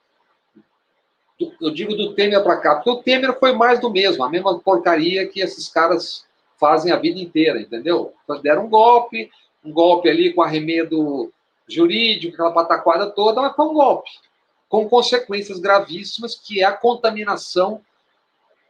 Eu 1.60 1.72
digo 1.72 1.96
do 1.96 2.14
Temer 2.14 2.44
para 2.44 2.58
cá, 2.58 2.76
porque 2.76 2.90
o 2.90 3.02
Temer 3.02 3.38
foi 3.40 3.54
mais 3.54 3.80
do 3.80 3.90
mesmo, 3.90 4.24
a 4.24 4.30
mesma 4.30 4.60
porcaria 4.60 5.28
que 5.28 5.42
esses 5.42 5.68
caras 5.68 6.26
fazem 6.64 6.94
a 6.94 6.96
vida 6.96 7.20
inteira, 7.20 7.60
entendeu? 7.60 8.14
Deram 8.42 8.68
um 8.68 8.70
golpe, 8.70 9.30
um 9.66 9.74
golpe 9.74 10.08
ali 10.08 10.32
com 10.32 10.42
arremedo 10.42 11.30
jurídico, 11.68 12.36
aquela 12.36 12.54
pataquada 12.54 13.12
toda, 13.12 13.42
mas 13.42 13.54
foi 13.54 13.66
um 13.66 13.74
golpe, 13.74 14.10
com 14.70 14.88
consequências 14.88 15.60
gravíssimas, 15.60 16.36
que 16.36 16.62
é 16.62 16.64
a 16.64 16.72
contaminação 16.72 17.82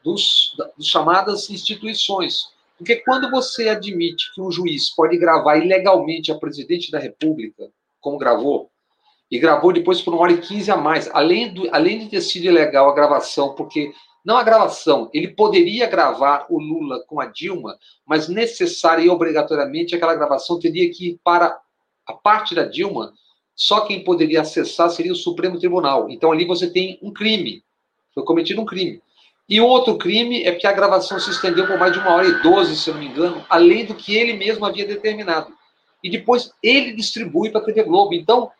dos, 0.04 0.56
das 0.58 0.88
chamadas 0.88 1.52
instituições. 1.52 2.48
Porque 2.80 2.96
quando 2.96 3.30
você 3.30 3.70
admite 3.70 4.34
que 4.34 4.42
um 4.42 4.52
juiz 4.52 4.90
pode 4.90 5.16
gravar 5.16 5.58
ilegalmente 5.58 6.32
a 6.32 6.36
presidente 6.36 6.90
da 6.90 6.98
República, 6.98 7.70
como 8.02 8.18
gravou, 8.18 8.72
e 9.30 9.38
gravou 9.38 9.72
depois 9.72 10.02
por 10.02 10.16
uma 10.16 10.24
hora 10.24 10.34
e 10.34 10.42
quinze 10.42 10.72
a 10.72 10.78
mais, 10.78 11.08
além, 11.14 11.54
do, 11.54 11.70
além 11.72 12.00
de 12.00 12.10
ter 12.10 12.22
sido 12.22 12.46
ilegal 12.46 12.90
a 12.90 12.96
gravação, 12.96 13.54
porque 13.54 13.94
não 14.24 14.38
a 14.38 14.44
gravação, 14.44 15.10
ele 15.14 15.30
poderia 15.30 15.86
gravar 15.86 16.46
o 16.50 16.60
Lula 16.60 17.04
com 17.08 17.20
a 17.20 17.26
Dilma, 17.26 17.78
mas 18.06 18.30
necessária 18.30 19.04
e 19.04 19.10
obrigatoriamente 19.10 19.96
aquela 19.96 20.16
gravação 20.16 20.60
teria 20.60 20.90
que 20.92 21.10
ir 21.10 21.20
para 21.24 21.60
a 22.06 22.14
parte 22.14 22.56
da 22.56 22.64
Dilma, 22.64 23.14
só 23.56 23.82
quem 23.82 24.04
poderia 24.04 24.42
acessar 24.42 24.90
seria 24.90 25.12
o 25.12 25.16
Supremo 25.16 25.60
Tribunal. 25.60 26.10
Então 26.10 26.32
ali 26.32 26.46
você 26.46 26.70
tem 26.70 26.98
um 27.02 27.12
crime, 27.12 27.64
foi 28.14 28.24
cometido 28.24 28.62
um 28.62 28.66
crime. 28.66 29.02
E 29.48 29.60
outro 29.60 29.98
crime 29.98 30.44
é 30.44 30.54
que 30.54 30.66
a 30.66 30.72
gravação 30.72 31.20
se 31.20 31.30
estendeu 31.30 31.68
por 31.68 31.78
mais 31.78 31.92
de 31.92 32.00
uma 32.00 32.12
hora 32.12 32.28
e 32.28 32.42
doze, 32.42 32.78
se 32.78 32.90
eu 32.90 32.94
não 32.94 33.02
me 33.02 33.10
engano, 33.10 33.46
além 33.50 33.86
do 33.86 33.94
que 33.94 34.16
ele 34.16 34.34
mesmo 34.34 34.66
havia 34.66 34.88
determinado. 34.88 35.54
E 36.02 36.10
depois 36.10 36.52
ele 36.62 36.94
distribui 36.94 37.50
para 37.50 37.62
a 37.62 37.64
TV 37.64 37.84
Globo. 37.84 38.14
Então, 38.14 38.52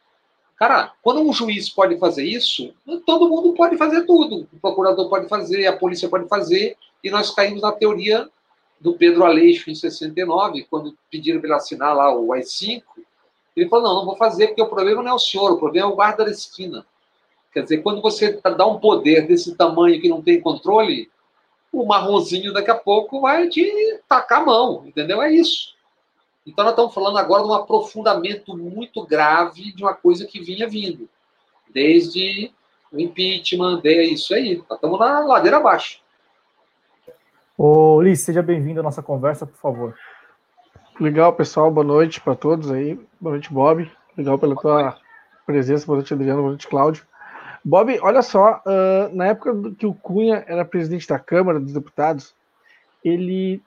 cara, 0.68 0.94
quando 1.02 1.20
um 1.20 1.34
juiz 1.34 1.70
pode 1.70 1.98
fazer 1.98 2.24
isso, 2.24 2.74
todo 3.06 3.28
mundo 3.28 3.54
pode 3.54 3.76
fazer 3.76 4.06
tudo. 4.06 4.48
O 4.54 4.60
procurador 4.62 5.10
pode 5.10 5.28
fazer, 5.28 5.66
a 5.68 5.76
polícia 5.76 6.08
pode 6.08 6.26
fazer, 6.30 6.78
e 7.04 7.12
nós 7.12 7.32
caímos 7.32 7.62
na 7.62 7.74
teoria 7.74 8.30
do 8.80 8.94
Pedro 8.94 9.26
Aleixo 9.26 9.70
em 9.70 9.76
69, 9.76 10.66
quando 10.70 10.98
pediram 11.12 11.42
para 11.42 11.50
ele 11.50 11.58
assinar 11.58 11.94
lá 11.94 12.16
o 12.16 12.32
AI-5. 12.32 12.82
Ele 13.58 13.68
falou: 13.68 13.90
não, 13.90 13.96
não 13.96 14.06
vou 14.06 14.16
fazer, 14.16 14.48
porque 14.48 14.62
o 14.62 14.70
problema 14.70 15.04
não 15.04 15.12
é 15.12 15.14
o 15.14 15.20
senhor, 15.20 15.52
o 15.52 15.60
problema 15.60 15.90
é 15.90 15.92
o 15.92 15.96
guarda 15.96 16.24
da 16.24 16.32
esquina. 16.32 16.86
Quer 17.52 17.64
dizer, 17.64 17.84
quando 17.84 18.02
você 18.02 18.40
dá 18.58 18.66
um 18.66 18.80
poder 18.80 19.28
desse 19.28 19.56
tamanho 19.56 20.00
que 20.02 20.08
não 20.08 20.22
tem 20.22 20.40
controle, 20.40 21.12
o 21.74 21.86
marronzinho 21.86 22.54
daqui 22.54 22.72
a 22.72 22.76
pouco 22.76 23.20
vai 23.20 23.50
te 23.50 24.00
tacar 24.08 24.42
a 24.42 24.46
mão, 24.46 24.84
entendeu? 24.88 25.22
É 25.22 25.30
isso. 25.30 25.73
Então, 26.46 26.66
nós 26.66 26.74
estamos 26.74 26.94
falando 26.94 27.18
agora 27.18 27.44
de 27.44 27.50
um 27.50 27.54
aprofundamento 27.54 28.56
muito 28.58 29.06
grave 29.06 29.72
de 29.72 29.84
uma 29.84 29.94
coisa 29.94 30.26
que 30.26 30.42
vinha 30.42 30.68
vindo, 30.68 31.10
desde 31.74 32.52
o 32.92 33.00
impeachment, 33.00 33.82
é 33.86 34.04
isso 34.04 34.34
aí. 34.34 34.58
Nós 34.70 34.78
estamos 34.78 35.00
na 35.00 35.20
ladeira 35.22 35.58
abaixo. 35.58 36.02
Ô, 37.58 38.02
Liz, 38.02 38.22
seja 38.22 38.42
bem-vindo 38.42 38.82
à 38.82 38.84
nossa 38.84 39.02
conversa, 39.02 39.46
por 39.46 39.58
favor. 39.58 39.96
Legal, 41.00 41.34
pessoal. 41.34 41.72
Boa 41.72 41.84
noite 41.84 42.22
para 42.22 42.36
todos 42.36 42.72
aí. 42.72 43.00
Boa 43.20 43.34
noite, 43.34 43.52
Bob. 43.52 43.90
Legal 44.18 44.38
pela 44.38 44.56
tua 44.56 44.98
presença. 45.46 45.86
Boa 45.86 45.98
noite, 45.98 46.14
Adriano. 46.14 46.42
Boa 46.42 46.50
noite, 46.50 46.68
Cláudio. 46.68 47.06
Bob, 47.66 47.98
olha 48.02 48.22
só, 48.22 48.62
uh, 48.66 49.16
na 49.16 49.28
época 49.28 49.74
que 49.78 49.86
o 49.86 49.94
Cunha 49.94 50.44
era 50.48 50.66
presidente 50.66 51.08
da 51.08 51.18
Câmara 51.18 51.60
dos 51.60 51.74
Deputados, 51.74 52.36
ele 53.04 53.62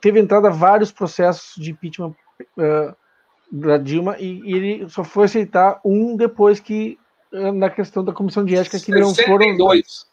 teve 0.00 0.20
entrada 0.20 0.50
vários 0.50 0.90
processos 0.90 1.54
de 1.56 1.70
impeachment 1.70 2.14
uh, 2.58 2.94
da 3.50 3.76
Dilma 3.78 4.16
e, 4.18 4.40
e, 4.44 4.54
ele 4.54 4.88
só 4.88 5.04
foi 5.04 5.26
aceitar 5.26 5.80
um 5.84 6.16
depois 6.16 6.58
que 6.58 6.98
uh, 7.32 7.52
na 7.52 7.70
questão 7.70 8.04
da 8.04 8.12
comissão 8.12 8.44
de 8.44 8.56
ética 8.56 8.78
que 8.78 8.86
62, 8.86 9.16
não 9.16 9.24
foram 9.24 9.46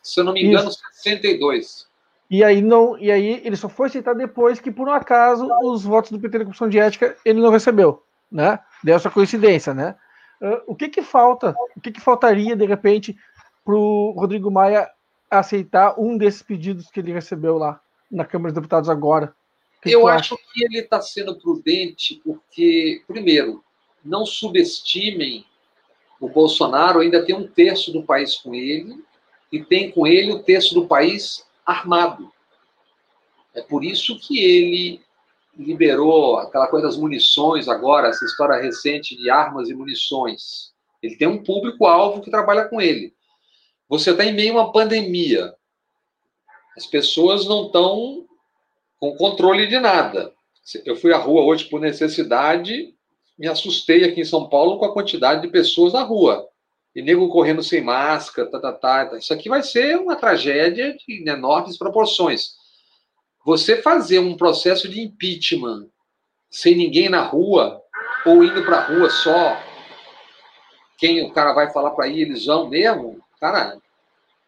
se 0.03 0.20
eu 0.20 0.24
não 0.24 0.34
me 0.34 0.44
engano, 0.44 0.70
Isso. 0.70 0.79
62. 0.94 1.88
E 2.29 2.44
aí 2.44 2.62
não, 2.62 2.98
e 3.00 3.12
aí 3.12 3.41
ele 3.44 3.56
só 3.56 3.68
foi 3.68 3.88
aceitar 3.88 4.13
depois 4.13 4.60
que 4.60 4.72
por 4.72 4.88
um 4.88 4.91
acaso 4.91 5.48
os 5.63 5.84
votos 5.84 6.12
do 6.12 6.20
PT 6.20 6.39
na 6.39 6.46
comissão 6.46 6.70
de 6.70 6.77
ética 6.77 7.15
ele 7.25 7.41
não 7.41 7.50
recebeu, 7.50 8.03
né? 8.32 8.60
Deu 8.84 8.96
essa 8.96 9.10
coincidência, 9.10 9.74
né? 9.74 9.96
Uh, 10.41 10.62
o 10.68 10.75
que 10.75 10.89
que 10.89 11.01
falta? 11.01 11.56
O 11.75 11.82
que 11.82 11.91
que 11.91 12.00
faltaria 12.00 12.56
de 12.56 12.65
repente 12.65 13.18
para 13.65 13.75
o 13.75 14.12
Rodrigo 14.12 14.51
Maia 14.51 14.88
aceitar 15.29 16.00
um 16.00 16.18
desses 16.18 16.44
pedidos 16.44 16.89
que 16.91 17.00
ele 17.00 17.12
recebeu 17.12 17.58
lá 17.58 17.79
na 18.12 18.25
Câmara 18.25 18.51
dos 18.51 18.62
Deputados 18.62 18.89
agora? 18.89 19.34
Que 19.82 19.92
Eu 19.92 20.04
que 20.04 20.10
acho 20.10 20.34
acha? 20.34 20.44
que 20.54 20.64
ele 20.66 20.80
está 20.80 21.02
sendo 21.02 21.40
prudente 21.40 22.22
porque, 22.24 23.04
primeiro, 23.08 23.64
não 24.04 24.26
subestimem 24.26 25.46
o 26.20 26.28
Bolsonaro, 26.28 27.00
ainda 27.00 27.26
tem 27.26 27.36
um 27.36 27.48
terço 27.48 27.92
do 27.92 28.04
país 28.04 28.36
com 28.36 28.54
ele 28.54 29.02
e 29.52 29.64
tem 29.64 29.92
com 29.92 30.06
ele 30.06 30.34
o 30.34 30.44
terço 30.44 30.74
do 30.74 30.88
país 30.88 31.46
armado. 31.66 32.32
É 33.54 33.62
por 33.62 33.84
isso 33.84 34.20
que 34.20 34.40
ele 34.40 35.02
liberou 35.58 36.38
aquela 36.38 36.68
coisa 36.68 36.88
das 36.88 36.98
munições 36.98 37.68
agora, 37.68 38.08
essa 38.08 38.24
história 38.26 38.62
recente 38.62 39.16
de 39.16 39.30
armas 39.30 39.70
e 39.70 39.74
munições. 39.74 40.74
Ele 41.02 41.16
tem 41.16 41.28
um 41.28 41.44
público-alvo 41.44 42.22
que 42.22 42.32
trabalha 42.32 42.68
com 42.68 42.80
ele. 42.80 43.14
Você 43.88 44.12
está 44.12 44.24
em 44.24 44.34
meio 44.34 44.58
a 44.58 44.64
uma 44.64 44.72
pandemia. 44.72 45.54
As 46.78 46.86
pessoas 46.86 47.46
não 47.46 47.66
estão 47.66 48.29
com 49.00 49.15
controle 49.15 49.68
de 49.68 49.79
nada. 49.79 50.34
Eu 50.86 50.96
fui 50.96 51.13
à 51.13 51.18
rua 51.18 51.44
hoje 51.44 51.65
por 51.65 51.79
necessidade, 51.79 52.94
me 53.38 53.48
assustei 53.48 54.03
aqui 54.03 54.22
em 54.22 54.25
São 54.25 54.50
Paulo 54.50 54.77
com 54.77 54.86
a 54.86 54.94
quantidade 54.94 55.41
de 55.41 55.48
pessoas 55.48 55.94
na 55.94 56.03
rua 56.03 56.48
e 56.96 57.01
nego 57.01 57.29
correndo 57.29 57.63
sem 57.63 57.82
máscara, 57.82 58.50
tá, 58.50 58.60
tá, 58.60 58.74
tá, 58.74 59.06
tá. 59.06 59.18
Isso 59.18 59.34
aqui 59.34 59.48
vai 59.48 59.63
ser 59.63 59.98
uma 59.98 60.15
tragédia 60.15 60.96
de 60.96 61.29
enormes 61.29 61.77
proporções. 61.77 62.56
Você 63.46 63.82
fazer 63.82 64.20
um 64.20 64.36
processo 64.36 64.89
de 64.89 65.01
impeachment 65.01 65.88
sem 66.50 66.75
ninguém 66.75 67.10
na 67.10 67.22
rua, 67.22 67.82
ou 68.25 68.44
indo 68.44 68.65
para 68.65 68.79
a 68.79 68.88
rua 68.88 69.10
só, 69.10 69.58
quem 70.98 71.24
o 71.24 71.32
cara 71.32 71.53
vai 71.53 71.72
falar 71.72 71.91
para 71.91 72.08
ir, 72.08 72.22
eles 72.22 72.46
vão 72.46 72.68
mesmo, 72.68 73.24
cara, 73.39 73.77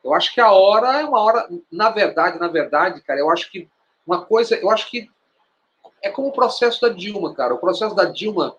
eu 0.03 0.13
acho 0.13 0.33
que 0.33 0.41
a 0.41 0.51
hora 0.51 0.99
é 0.99 1.05
uma 1.05 1.21
hora, 1.21 1.47
na 1.71 1.89
verdade, 1.89 2.39
na 2.39 2.47
verdade, 2.47 3.01
cara, 3.01 3.19
eu 3.19 3.29
acho 3.29 3.51
que 3.51 3.69
uma 4.05 4.25
coisa, 4.25 4.55
eu 4.55 4.69
acho 4.69 4.89
que 4.89 5.09
é 6.01 6.09
como 6.09 6.29
o 6.29 6.33
processo 6.33 6.81
da 6.81 6.89
Dilma, 6.89 7.33
cara. 7.33 7.53
O 7.53 7.59
processo 7.59 7.95
da 7.95 8.05
Dilma 8.05 8.55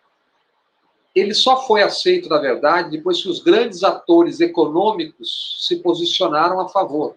ele 1.15 1.35
só 1.35 1.67
foi 1.67 1.83
aceito, 1.83 2.29
na 2.29 2.39
verdade, 2.39 2.91
depois 2.91 3.23
que 3.23 3.29
os 3.29 3.41
grandes 3.41 3.83
atores 3.83 4.41
econômicos 4.41 5.59
se 5.67 5.77
posicionaram 5.77 6.59
a 6.61 6.69
favor. 6.69 7.17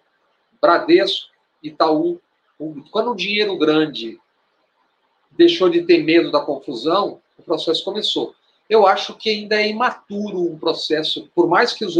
Bradesco, 0.60 1.30
Itaú, 1.62 2.20
quando 2.90 3.12
o 3.12 3.16
dinheiro 3.16 3.56
grande 3.56 4.18
deixou 5.30 5.70
de 5.70 5.82
ter 5.82 6.02
medo 6.02 6.30
da 6.30 6.40
confusão, 6.40 7.20
o 7.38 7.42
processo 7.42 7.84
começou. 7.84 8.34
Eu 8.68 8.86
acho 8.86 9.14
que 9.14 9.30
ainda 9.30 9.60
é 9.60 9.68
imaturo 9.68 10.40
um 10.40 10.58
processo, 10.58 11.30
por 11.34 11.48
mais 11.48 11.72
que 11.72 11.84
os, 11.84 11.96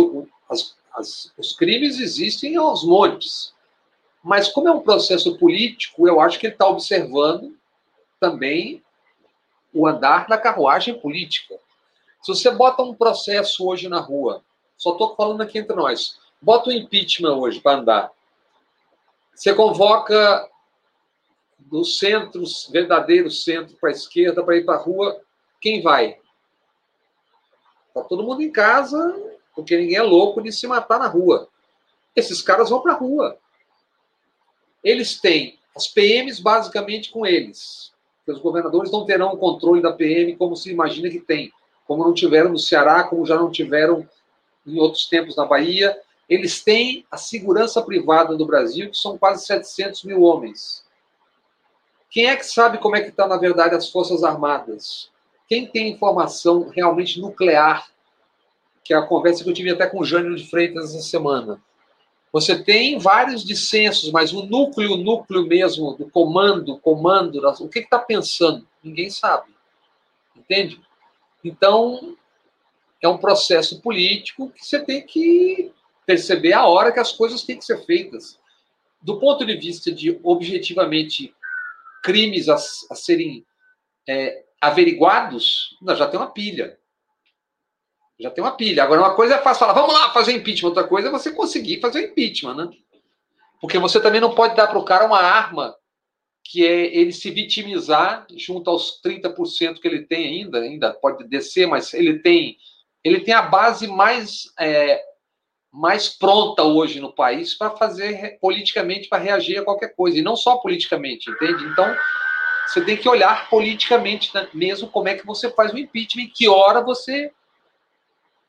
as, 0.51 0.77
as, 0.94 1.33
os 1.38 1.53
crimes 1.55 1.98
existem 1.98 2.57
aos 2.57 2.85
montes. 2.85 3.55
Mas 4.27 4.49
como 4.49 4.67
é 4.67 4.73
um 4.73 4.81
processo 4.81 5.39
político, 5.39 6.09
eu 6.09 6.21
acho 6.21 6.41
que 6.41 6.49
ele 6.49 6.55
está 6.55 6.67
observando 6.67 7.57
também 8.19 8.83
o 9.73 9.87
andar 9.87 10.27
da 10.27 10.37
carruagem 10.37 10.99
política. 10.99 11.55
Se 12.21 12.35
você 12.35 12.51
bota 12.51 12.83
um 12.83 12.93
processo 12.93 13.65
hoje 13.65 13.89
na 13.89 14.01
rua, 14.01 14.43
só 14.77 14.91
estou 14.91 15.15
falando 15.15 15.43
aqui 15.43 15.59
entre 15.59 15.77
nós, 15.77 16.19
bota 16.43 16.71
um 16.71 16.73
impeachment 16.73 17.37
hoje 17.37 17.61
para 17.61 17.79
andar. 17.79 18.11
Você 19.33 19.55
convoca 19.55 20.51
do 21.61 21.85
centro, 21.85 22.43
verdadeiro 22.73 23.31
centro 23.31 23.77
para 23.77 23.91
a 23.91 23.93
esquerda, 23.93 24.43
para 24.43 24.57
ir 24.57 24.65
para 24.65 24.75
a 24.75 24.83
rua, 24.83 25.21
quem 25.61 25.81
vai? 25.81 26.19
Está 27.87 28.03
todo 28.03 28.25
mundo 28.25 28.43
em 28.43 28.51
casa, 28.51 29.39
porque 29.55 29.77
ninguém 29.77 29.99
é 29.99 30.03
louco 30.03 30.43
de 30.43 30.51
se 30.51 30.67
matar 30.67 30.99
na 30.99 31.07
rua. 31.07 31.49
Esses 32.17 32.43
caras 32.43 32.71
vão 32.71 32.81
para 32.81 32.95
a 32.95 32.97
rua. 32.97 33.39
Eles 34.87 35.20
têm 35.20 35.59
as 35.75 35.88
PMs 35.88 36.40
basicamente 36.40 37.11
com 37.11 37.27
eles. 37.27 37.92
Os 38.25 38.38
governadores 38.38 38.92
não 38.92 39.05
terão 39.05 39.33
o 39.33 39.37
controle 39.37 39.83
da 39.83 39.92
PM 39.92 40.37
como 40.37 40.55
se 40.55 40.70
imagina 40.70 41.11
que 41.11 41.18
tem 41.18 41.53
como 41.88 42.05
não 42.05 42.14
tiveram 42.14 42.51
no 42.51 42.59
Ceará, 42.59 43.03
como 43.03 43.27
já 43.27 43.37
não 43.37 43.51
tiveram 43.51 44.09
em 44.64 44.79
outros 44.79 45.09
tempos 45.09 45.37
na 45.37 45.44
Bahia. 45.44 45.96
Eles 46.29 46.62
têm 46.62 47.05
a 47.11 47.16
segurança 47.16 47.83
privada 47.83 48.37
do 48.37 48.46
Brasil, 48.46 48.90
que 48.90 48.96
são 48.96 49.18
quase 49.18 49.44
700 49.46 50.05
mil 50.05 50.22
homens. 50.22 50.85
Quem 52.09 52.27
é 52.27 52.37
que 52.37 52.46
sabe 52.46 52.79
como 52.79 52.96
é 52.96 53.01
que 53.01 53.11
está, 53.11 53.27
na 53.27 53.37
verdade, 53.37 53.75
as 53.75 53.90
Forças 53.90 54.22
Armadas? 54.22 55.11
Quem 55.49 55.66
tem 55.66 55.90
informação 55.90 56.68
realmente 56.68 57.20
nuclear? 57.20 57.88
Que 58.83 58.94
é 58.94 58.96
a 58.96 59.03
conversa 59.03 59.42
que 59.42 59.51
eu 59.51 59.55
tive 59.55 59.70
até 59.70 59.87
com 59.87 60.01
o 60.01 60.05
Jânio 60.05 60.35
de 60.35 60.49
Freitas 60.49 60.94
essa 60.94 61.03
semana. 61.03 61.61
Você 62.37 62.62
tem 62.62 62.99
vários 62.99 63.42
dissensos, 63.42 64.11
mas 64.11 64.35
o 64.35 64.44
núcleo, 64.44 64.92
o 64.92 64.96
núcleo 64.99 65.46
mesmo 65.46 65.94
do 65.94 66.11
comando, 66.11 66.77
comando, 66.77 67.40
o 67.61 67.68
que 67.70 67.79
está 67.79 67.99
pensando? 67.99 68.68
Ninguém 68.85 69.09
sabe. 69.09 69.49
Entende? 70.37 70.79
Então, 71.42 72.14
é 73.01 73.09
um 73.09 73.16
processo 73.16 73.81
político 73.81 74.51
que 74.51 74.62
você 74.62 74.79
tem 74.79 75.01
que 75.01 75.72
perceber 76.05 76.53
a 76.53 76.66
hora 76.66 76.92
que 76.92 77.01
as 77.01 77.11
coisas 77.11 77.42
têm 77.42 77.57
que 77.57 77.64
ser 77.64 77.83
feitas. 77.87 78.38
Do 79.01 79.18
ponto 79.18 79.46
de 79.46 79.57
vista 79.57 79.90
de, 79.90 80.20
objetivamente, 80.22 81.35
crimes 82.03 82.51
a, 82.51 82.57
a 82.57 82.94
serem 82.94 83.46
é, 84.07 84.44
averiguados, 84.61 85.75
nós 85.81 85.99
já 85.99 86.07
tem 86.07 86.20
uma 86.20 86.31
pilha. 86.31 86.79
Já 88.18 88.31
tem 88.31 88.42
uma 88.42 88.57
pilha. 88.57 88.83
Agora, 88.83 89.00
uma 89.00 89.14
coisa 89.14 89.35
é 89.35 89.38
fácil 89.38 89.61
falar, 89.61 89.74
vamos 89.74 89.92
lá 89.92 90.11
fazer 90.11 90.33
impeachment. 90.33 90.70
Outra 90.70 90.85
coisa 90.85 91.09
é 91.09 91.11
você 91.11 91.33
conseguir 91.33 91.81
fazer 91.81 92.07
impeachment, 92.07 92.55
né? 92.55 92.70
Porque 93.61 93.79
você 93.79 94.00
também 94.00 94.20
não 94.20 94.35
pode 94.35 94.55
dar 94.57 94.66
para 94.66 94.79
o 94.79 94.85
cara 94.85 95.07
uma 95.07 95.20
arma 95.20 95.74
que 96.44 96.64
é 96.64 96.96
ele 96.96 97.12
se 97.12 97.31
vitimizar 97.31 98.26
junto 98.37 98.70
aos 98.70 99.00
30% 99.05 99.81
que 99.81 99.88
ele 99.88 100.07
tem 100.07 100.26
ainda, 100.26 100.61
ainda 100.61 100.92
pode 100.92 101.26
descer, 101.26 101.66
mas 101.66 101.92
ele 101.92 102.20
tem 102.20 102.57
ele 103.02 103.20
tem 103.20 103.35
a 103.35 103.42
base 103.42 103.87
mais 103.87 104.52
é, 104.59 105.00
mais 105.72 106.09
pronta 106.09 106.62
hoje 106.62 107.00
no 107.00 107.12
país 107.12 107.55
para 107.55 107.70
fazer 107.70 108.38
politicamente 108.40 109.09
para 109.09 109.22
reagir 109.22 109.59
a 109.59 109.64
qualquer 109.64 109.94
coisa 109.94 110.18
e 110.18 110.22
não 110.22 110.37
só 110.37 110.57
politicamente, 110.57 111.31
entende? 111.31 111.64
Então 111.64 111.96
você 112.66 112.85
tem 112.85 112.96
que 112.96 113.09
olhar 113.09 113.48
politicamente 113.48 114.35
né, 114.35 114.48
mesmo 114.52 114.88
como 114.88 115.09
é 115.09 115.14
que 115.14 115.26
você 115.26 115.50
faz 115.50 115.72
o 115.72 115.79
impeachment, 115.79 116.31
que 116.35 116.48
hora 116.48 116.81
você 116.81 117.33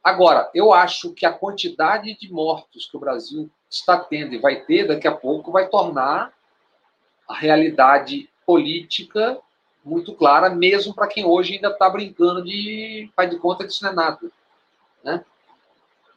Agora, 0.08 0.50
eu 0.54 0.72
acho 0.72 1.12
que 1.12 1.26
a 1.26 1.34
quantidade 1.34 2.18
de 2.18 2.32
mortos 2.32 2.86
que 2.90 2.96
o 2.96 3.00
Brasil 3.00 3.50
está 3.70 4.00
tendo 4.00 4.34
e 4.34 4.38
vai 4.38 4.56
ter 4.62 4.88
daqui 4.88 5.06
a 5.06 5.12
pouco 5.12 5.52
vai 5.52 5.68
tornar 5.68 6.32
a 7.28 7.36
realidade 7.36 8.30
política 8.46 9.38
muito 9.84 10.16
clara, 10.16 10.50
mesmo 10.50 10.94
para 10.94 11.10
quem 11.10 11.26
hoje 11.26 11.56
ainda 11.56 11.68
está 11.72 11.90
brincando 11.90 12.42
de 12.42 13.12
faz 13.18 13.30
de 13.30 13.38
conta 13.38 13.66
que 13.66 13.74
isso 13.74 13.84
não 13.84 13.92
é 13.92 13.96
nada. 13.96 14.32
Né? 15.04 15.26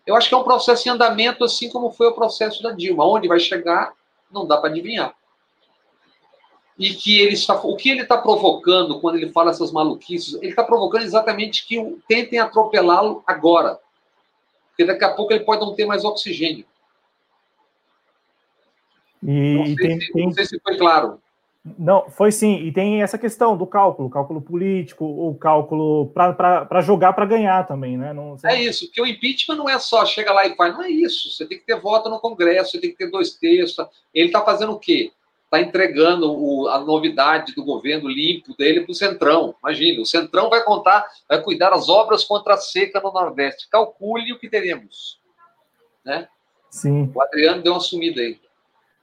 Eu 0.07 0.15
acho 0.15 0.29
que 0.29 0.37
é 0.37 0.39
um 0.39 0.45
processo 0.45 0.87
em 0.87 0.93
andamento, 0.93 1.43
assim 1.43 1.69
como 1.69 1.91
foi 1.91 2.07
o 2.07 2.15
processo 2.15 2.63
da 2.63 2.71
Dilma. 2.71 3.05
Onde 3.05 3.27
vai 3.27 3.41
chegar, 3.41 3.93
não 4.31 4.47
dá 4.47 4.57
para 4.57 4.71
adivinhar. 4.71 5.13
E 6.81 6.95
que 6.95 7.21
ele 7.21 7.35
está, 7.35 7.55
o 7.55 7.77
que 7.77 7.91
ele 7.91 8.01
está 8.01 8.17
provocando 8.17 8.99
quando 9.01 9.17
ele 9.17 9.31
fala 9.31 9.51
essas 9.51 9.71
maluquices, 9.71 10.35
ele 10.37 10.49
está 10.49 10.65
provocando 10.65 11.03
exatamente 11.03 11.67
que 11.67 11.79
tentem 12.09 12.39
atropelá-lo 12.39 13.23
agora. 13.27 13.79
Porque 14.71 14.87
daqui 14.87 15.05
a 15.05 15.13
pouco 15.13 15.31
ele 15.31 15.45
pode 15.45 15.61
não 15.61 15.75
ter 15.75 15.85
mais 15.85 16.07
oxigênio. 16.07 16.65
E, 19.23 19.55
não, 19.59 19.67
sei 19.67 19.77
tem, 19.77 20.01
se, 20.01 20.13
tem... 20.13 20.25
não 20.25 20.33
sei 20.33 20.45
se 20.47 20.59
foi 20.59 20.79
claro. 20.79 21.21
Não, 21.79 22.09
foi 22.09 22.33
sim. 22.33 22.57
E 22.65 22.73
tem 22.73 23.03
essa 23.03 23.19
questão 23.19 23.55
do 23.55 23.67
cálculo, 23.67 24.09
cálculo 24.09 24.41
político, 24.41 25.05
o 25.05 25.35
cálculo 25.35 26.07
para 26.07 26.81
jogar 26.81 27.13
para 27.13 27.27
ganhar 27.27 27.67
também, 27.67 27.99
né? 27.99 28.15
Não, 28.15 28.39
É 28.43 28.63
isso, 28.63 28.91
que 28.91 29.03
o 29.03 29.07
impeachment 29.07 29.57
não 29.57 29.69
é 29.69 29.79
só 29.79 30.07
chega 30.07 30.33
lá 30.33 30.47
e 30.47 30.57
faz, 30.57 30.73
não 30.73 30.83
é 30.83 30.91
isso. 30.91 31.31
Você 31.31 31.45
tem 31.45 31.59
que 31.59 31.67
ter 31.67 31.79
voto 31.79 32.09
no 32.09 32.19
Congresso, 32.19 32.71
você 32.71 32.81
tem 32.81 32.91
que 32.91 32.97
ter 32.97 33.11
dois 33.11 33.35
terços. 33.35 33.87
Ele 34.15 34.29
está 34.29 34.43
fazendo 34.43 34.73
o 34.73 34.79
quê? 34.79 35.13
Está 35.51 35.61
entregando 35.61 36.33
o, 36.33 36.69
a 36.69 36.79
novidade 36.79 37.53
do 37.57 37.65
governo 37.65 38.09
limpo 38.09 38.57
dele 38.57 38.83
para 38.83 38.93
o 38.93 38.95
Centrão. 38.95 39.53
Imagina, 39.61 40.01
o 40.01 40.07
Centrão 40.07 40.49
vai 40.49 40.63
contar, 40.63 41.05
vai 41.29 41.43
cuidar 41.43 41.71
das 41.71 41.89
obras 41.89 42.23
contra 42.23 42.55
a 42.55 42.57
seca 42.57 43.01
no 43.01 43.13
Nordeste. 43.13 43.69
Calcule 43.69 44.33
o 44.33 44.39
que 44.39 44.49
teremos. 44.49 45.19
Né? 46.05 46.29
Sim. 46.71 47.11
O 47.13 47.21
Adriano 47.21 47.63
deu 47.63 47.73
uma 47.73 47.81
sumida 47.81 48.21
aí. 48.21 48.39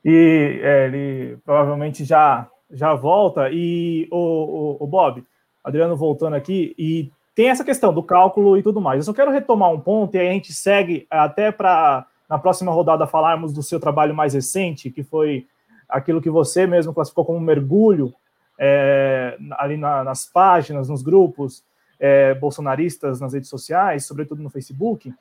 E 0.06 0.62
é, 0.64 0.86
ele 0.86 1.38
provavelmente 1.44 2.06
já, 2.06 2.50
já 2.72 2.94
volta. 2.94 3.50
E 3.52 4.08
o, 4.10 4.78
o, 4.80 4.84
o 4.86 4.88
Bob, 4.88 5.22
Adriano 5.62 5.98
voltando 5.98 6.36
aqui, 6.38 6.74
e 6.78 7.12
tem 7.36 7.50
essa 7.50 7.66
questão 7.66 7.94
do 7.94 8.02
cálculo 8.02 8.58
e 8.58 8.64
tudo 8.64 8.80
mais. 8.80 9.00
Eu 9.00 9.04
só 9.04 9.14
quero 9.14 9.32
retomar 9.32 9.70
um 9.70 9.82
ponto 9.82 10.16
e 10.16 10.20
aí 10.20 10.30
a 10.30 10.32
gente 10.32 10.54
segue 10.54 11.06
até 11.10 11.52
para 11.52 12.08
na 12.30 12.38
próxima 12.38 12.72
rodada 12.72 13.08
falarmos 13.08 13.54
do 13.54 13.64
seu 13.64 13.80
trabalho 13.80 14.14
mais 14.14 14.34
recente, 14.34 14.90
que 14.90 15.04
foi 15.04 15.46
aquilo 15.88 16.22
que 16.22 16.30
você 16.30 16.68
mesmo 16.68 16.94
classificou 16.94 17.26
como 17.26 17.40
mergulho 17.40 18.14
é, 18.60 19.38
ali 19.52 19.78
na, 19.78 20.04
nas 20.04 20.26
páginas, 20.26 20.90
nos 20.90 21.02
grupos 21.02 21.64
é, 22.00 22.34
bolsonaristas 22.34 23.20
nas 23.20 23.34
redes 23.34 23.50
sociais, 23.50 24.06
sobretudo 24.06 24.42
no 24.42 24.50
Facebook. 24.50 25.14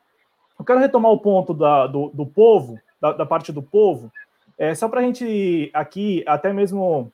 Eu 0.59 0.64
quero 0.64 0.81
retomar 0.81 1.12
o 1.12 1.20
ponto 1.20 1.52
da, 1.52 1.87
do, 1.87 2.11
do 2.12 2.26
povo, 2.26 2.79
da, 3.00 3.12
da, 3.12 3.26
parte 3.26 3.52
do 3.52 3.62
povo, 3.62 4.11
é, 4.59 4.74
só 4.74 4.88
para 4.88 5.00
a 5.00 5.02
gente 5.02 5.70
aqui 5.74 6.24
até 6.26 6.52
mesmo 6.52 7.12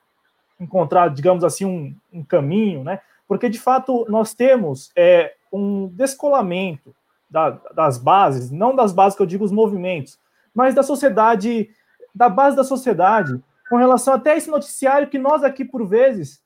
encontrar, 0.59 1.09
digamos 1.09 1.43
assim, 1.43 1.65
um, 1.65 1.95
um, 2.11 2.23
caminho, 2.23 2.83
né? 2.83 3.01
Porque 3.27 3.49
de 3.49 3.59
fato 3.59 4.05
nós 4.07 4.33
temos 4.33 4.91
é, 4.95 5.33
um 5.51 5.87
descolamento 5.87 6.95
da, 7.29 7.49
das 7.73 7.97
bases, 7.97 8.49
não 8.49 8.75
das 8.75 8.93
bases 8.93 9.17
que 9.17 9.21
eu 9.21 9.27
digo 9.27 9.43
os 9.43 9.51
movimentos, 9.51 10.17
mas 10.53 10.75
da 10.75 10.83
sociedade 10.83 11.69
da 12.13 12.29
base 12.29 12.55
da 12.55 12.63
sociedade 12.63 13.41
com 13.69 13.77
relação 13.77 14.13
até 14.13 14.37
esse 14.37 14.49
noticiário 14.49 15.09
que 15.09 15.17
nós 15.17 15.43
aqui, 15.43 15.65
por 15.65 15.87
vezes, 15.87 16.41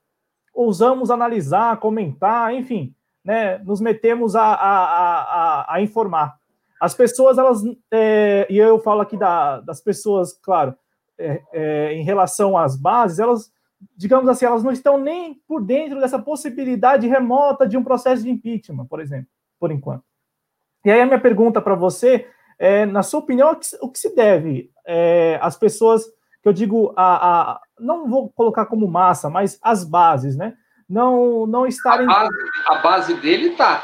ousamos 0.53 1.11
analisar, 1.11 1.77
comentar, 1.77 2.53
enfim, 2.53 2.95
né, 3.23 3.57
nos 3.59 3.81
metemos 3.81 4.35
a, 4.35 4.43
a, 4.43 4.83
a, 5.21 5.75
a 5.75 5.81
informar. 5.81 6.37
As 6.79 6.93
pessoas, 6.93 7.37
elas, 7.37 7.61
é, 7.91 8.47
e 8.49 8.57
eu 8.57 8.79
falo 8.79 9.01
aqui 9.01 9.17
da, 9.17 9.59
das 9.61 9.81
pessoas, 9.81 10.33
claro, 10.41 10.75
é, 11.17 11.41
é, 11.51 11.93
em 11.93 12.03
relação 12.03 12.57
às 12.57 12.77
bases, 12.77 13.19
elas, 13.19 13.51
digamos 13.95 14.29
assim, 14.29 14.45
elas 14.45 14.63
não 14.63 14.71
estão 14.71 14.97
nem 14.97 15.35
por 15.47 15.63
dentro 15.63 15.99
dessa 15.99 16.19
possibilidade 16.19 17.07
remota 17.07 17.67
de 17.67 17.75
um 17.75 17.83
processo 17.83 18.23
de 18.23 18.29
impeachment, 18.29 18.85
por 18.85 18.99
exemplo, 18.99 19.27
por 19.59 19.71
enquanto. 19.71 20.03
E 20.85 20.91
aí 20.91 21.01
a 21.01 21.05
minha 21.05 21.19
pergunta 21.19 21.61
para 21.61 21.75
você 21.75 22.27
é, 22.59 22.85
na 22.85 23.03
sua 23.03 23.19
opinião, 23.19 23.51
o 23.51 23.55
que, 23.55 23.67
o 23.81 23.89
que 23.89 23.99
se 23.99 24.15
deve 24.15 24.71
é, 24.87 25.37
as 25.41 25.57
pessoas, 25.57 26.05
que 26.41 26.47
eu 26.47 26.53
digo, 26.53 26.93
a, 26.95 27.51
a, 27.53 27.61
não 27.77 28.07
vou 28.07 28.29
colocar 28.29 28.65
como 28.65 28.87
massa, 28.87 29.29
mas 29.29 29.59
as 29.61 29.83
bases, 29.83 30.37
né? 30.37 30.53
Não, 30.89 31.45
não 31.45 31.67
estarem. 31.67 32.09
A 32.09 32.13
base, 32.13 32.29
a 32.67 32.75
base 32.75 33.13
dele 33.15 33.49
tá. 33.51 33.83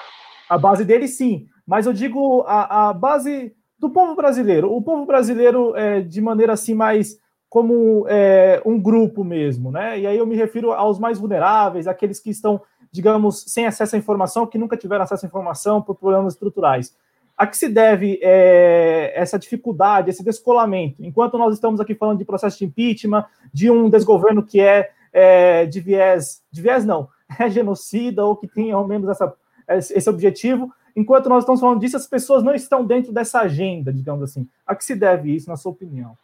A 0.50 0.58
base 0.58 0.86
dele, 0.86 1.08
sim. 1.08 1.48
Mas 1.68 1.86
eu 1.86 1.94
digo 1.94 2.44
a, 2.48 2.90
a 2.90 2.94
base 2.94 3.54
do 3.78 3.90
povo 3.90 4.16
brasileiro. 4.16 4.74
O 4.74 4.82
povo 4.82 5.06
brasileiro, 5.06 5.76
é, 5.76 6.00
de 6.00 6.22
maneira 6.22 6.54
assim, 6.54 6.74
mais 6.74 7.18
como 7.50 8.06
é, 8.08 8.62
um 8.66 8.82
grupo 8.82 9.24
mesmo, 9.24 9.72
né? 9.72 10.00
E 10.00 10.08
aí 10.08 10.18
eu 10.18 10.26
me 10.26 10.36
refiro 10.36 10.72
aos 10.72 10.98
mais 10.98 11.20
vulneráveis, 11.20 11.86
aqueles 11.86 12.20
que 12.20 12.30
estão, 12.30 12.62
digamos, 12.92 13.44
sem 13.48 13.66
acesso 13.66 13.96
à 13.96 14.00
informação, 14.00 14.48
que 14.48 14.58
nunca 14.58 14.78
tiveram 14.78 15.04
acesso 15.04 15.26
à 15.26 15.28
informação 15.28 15.82
por 15.82 15.96
problemas 15.96 16.34
estruturais. 16.34 16.96
A 17.44 17.48
que 17.48 17.58
se 17.58 17.68
deve 17.68 18.22
é, 18.24 19.12
essa 19.14 19.38
dificuldade, 19.38 20.10
esse 20.10 20.24
descolamento? 20.24 21.04
Enquanto 21.04 21.38
nós 21.38 21.54
estamos 21.54 21.82
aqui 21.82 21.94
falando 21.94 22.20
de 22.20 22.24
processo 22.24 22.58
de 22.58 22.64
impeachment, 22.64 23.26
de 23.54 23.70
um 23.70 23.90
desgoverno 23.90 24.46
que 24.46 24.62
é, 24.62 24.94
é 25.12 25.66
de 25.66 25.82
viés, 25.82 26.42
de 26.50 26.62
viés 26.62 26.86
não, 26.86 27.10
é 27.38 27.50
genocida 27.50 28.24
ou 28.24 28.38
que 28.38 28.48
tem 28.48 28.72
ao 28.72 28.88
menos 28.88 29.10
essa, 29.10 29.36
esse 29.68 30.10
objetivo, 30.10 30.74
enquanto 30.96 31.28
nós 31.28 31.44
estamos 31.44 31.60
falando 31.60 31.82
disso, 31.82 31.98
as 31.98 32.08
pessoas 32.08 32.44
não 32.44 32.56
estão 32.56 32.86
dentro 32.86 33.12
dessa 33.12 33.42
agenda, 33.42 33.92
digamos 33.92 34.24
assim. 34.24 34.48
A 34.66 34.74
que 34.74 34.86
se 34.86 34.96
deve 34.96 35.36
isso, 35.36 35.50
na 35.50 35.58
sua 35.58 35.74
opinião? 35.74 36.18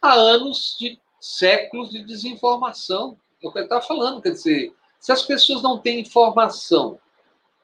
Há 0.00 0.12
anos 0.12 0.76
de 0.78 1.00
séculos 1.20 1.90
de 1.90 2.04
desinformação. 2.04 3.16
É 3.42 3.48
o 3.48 3.50
que 3.50 3.58
ele 3.58 3.64
está 3.64 3.80
falando, 3.80 4.22
quer 4.22 4.30
dizer, 4.30 4.72
se 5.00 5.10
as 5.10 5.24
pessoas 5.24 5.64
não 5.64 5.78
têm 5.78 5.98
informação, 5.98 6.96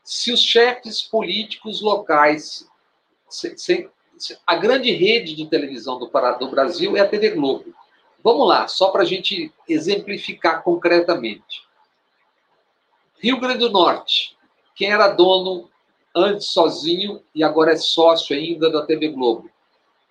se 0.03 0.33
os 0.33 0.40
chefes 0.40 1.03
políticos 1.03 1.81
locais 1.81 2.66
sem, 3.28 3.88
a 4.46 4.56
grande 4.56 4.90
rede 4.92 5.34
de 5.34 5.46
televisão 5.46 5.98
do, 5.98 6.10
do 6.38 6.50
Brasil 6.50 6.96
é 6.96 7.00
a 7.00 7.08
TV 7.08 7.30
Globo. 7.30 7.74
Vamos 8.22 8.48
lá, 8.48 8.66
só 8.66 8.90
para 8.90 9.02
a 9.02 9.06
gente 9.06 9.52
exemplificar 9.68 10.62
concretamente. 10.62 11.62
Rio 13.20 13.38
Grande 13.38 13.58
do 13.58 13.70
Norte, 13.70 14.36
quem 14.74 14.90
era 14.90 15.08
dono 15.08 15.70
antes 16.14 16.48
sozinho 16.48 17.22
e 17.34 17.44
agora 17.44 17.72
é 17.72 17.76
sócio 17.76 18.36
ainda 18.36 18.70
da 18.70 18.84
TV 18.84 19.08
Globo? 19.08 19.50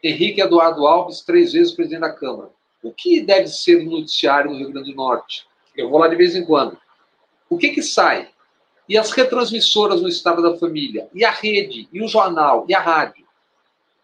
Henrique 0.03 0.41
Eduardo 0.41 0.85
Alves, 0.85 1.21
três 1.21 1.53
vezes 1.53 1.73
presidente 1.73 2.01
da 2.01 2.13
Câmara. 2.13 2.49
O 2.83 2.91
que 2.91 3.21
deve 3.21 3.47
ser 3.47 3.83
noticiário 3.83 4.51
no 4.51 4.57
Rio 4.57 4.71
Grande 4.71 4.91
do 4.91 4.97
Norte? 4.97 5.47
Eu 5.75 5.89
vou 5.89 5.99
lá 5.99 6.07
de 6.07 6.15
vez 6.15 6.35
em 6.35 6.45
quando. 6.45 6.77
O 7.49 7.57
que 7.57 7.69
que 7.69 7.81
sai? 7.81 8.29
E 8.87 8.97
as 8.97 9.11
retransmissoras 9.11 10.01
no 10.01 10.07
Estado 10.07 10.41
da 10.41 10.57
Família? 10.57 11.09
E 11.13 11.25
a 11.25 11.31
rede? 11.31 11.89
E 11.91 12.01
o 12.03 12.07
jornal? 12.07 12.65
E 12.67 12.75
a 12.75 12.79
rádio? 12.79 13.25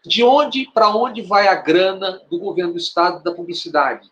De 0.04 0.24
onde 0.24 0.68
para 0.72 0.88
onde 0.94 1.22
vai 1.22 1.46
a 1.46 1.54
grana 1.54 2.20
do 2.28 2.38
governo 2.38 2.72
do 2.72 2.78
Estado 2.78 3.22
da 3.22 3.32
publicidade? 3.32 4.10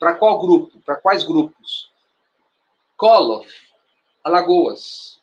Para 0.00 0.14
qual 0.14 0.40
grupo? 0.40 0.80
Para 0.80 0.96
quais 0.96 1.22
grupos? 1.22 1.90
Collor, 2.96 3.44
Alagoas. 4.24 5.20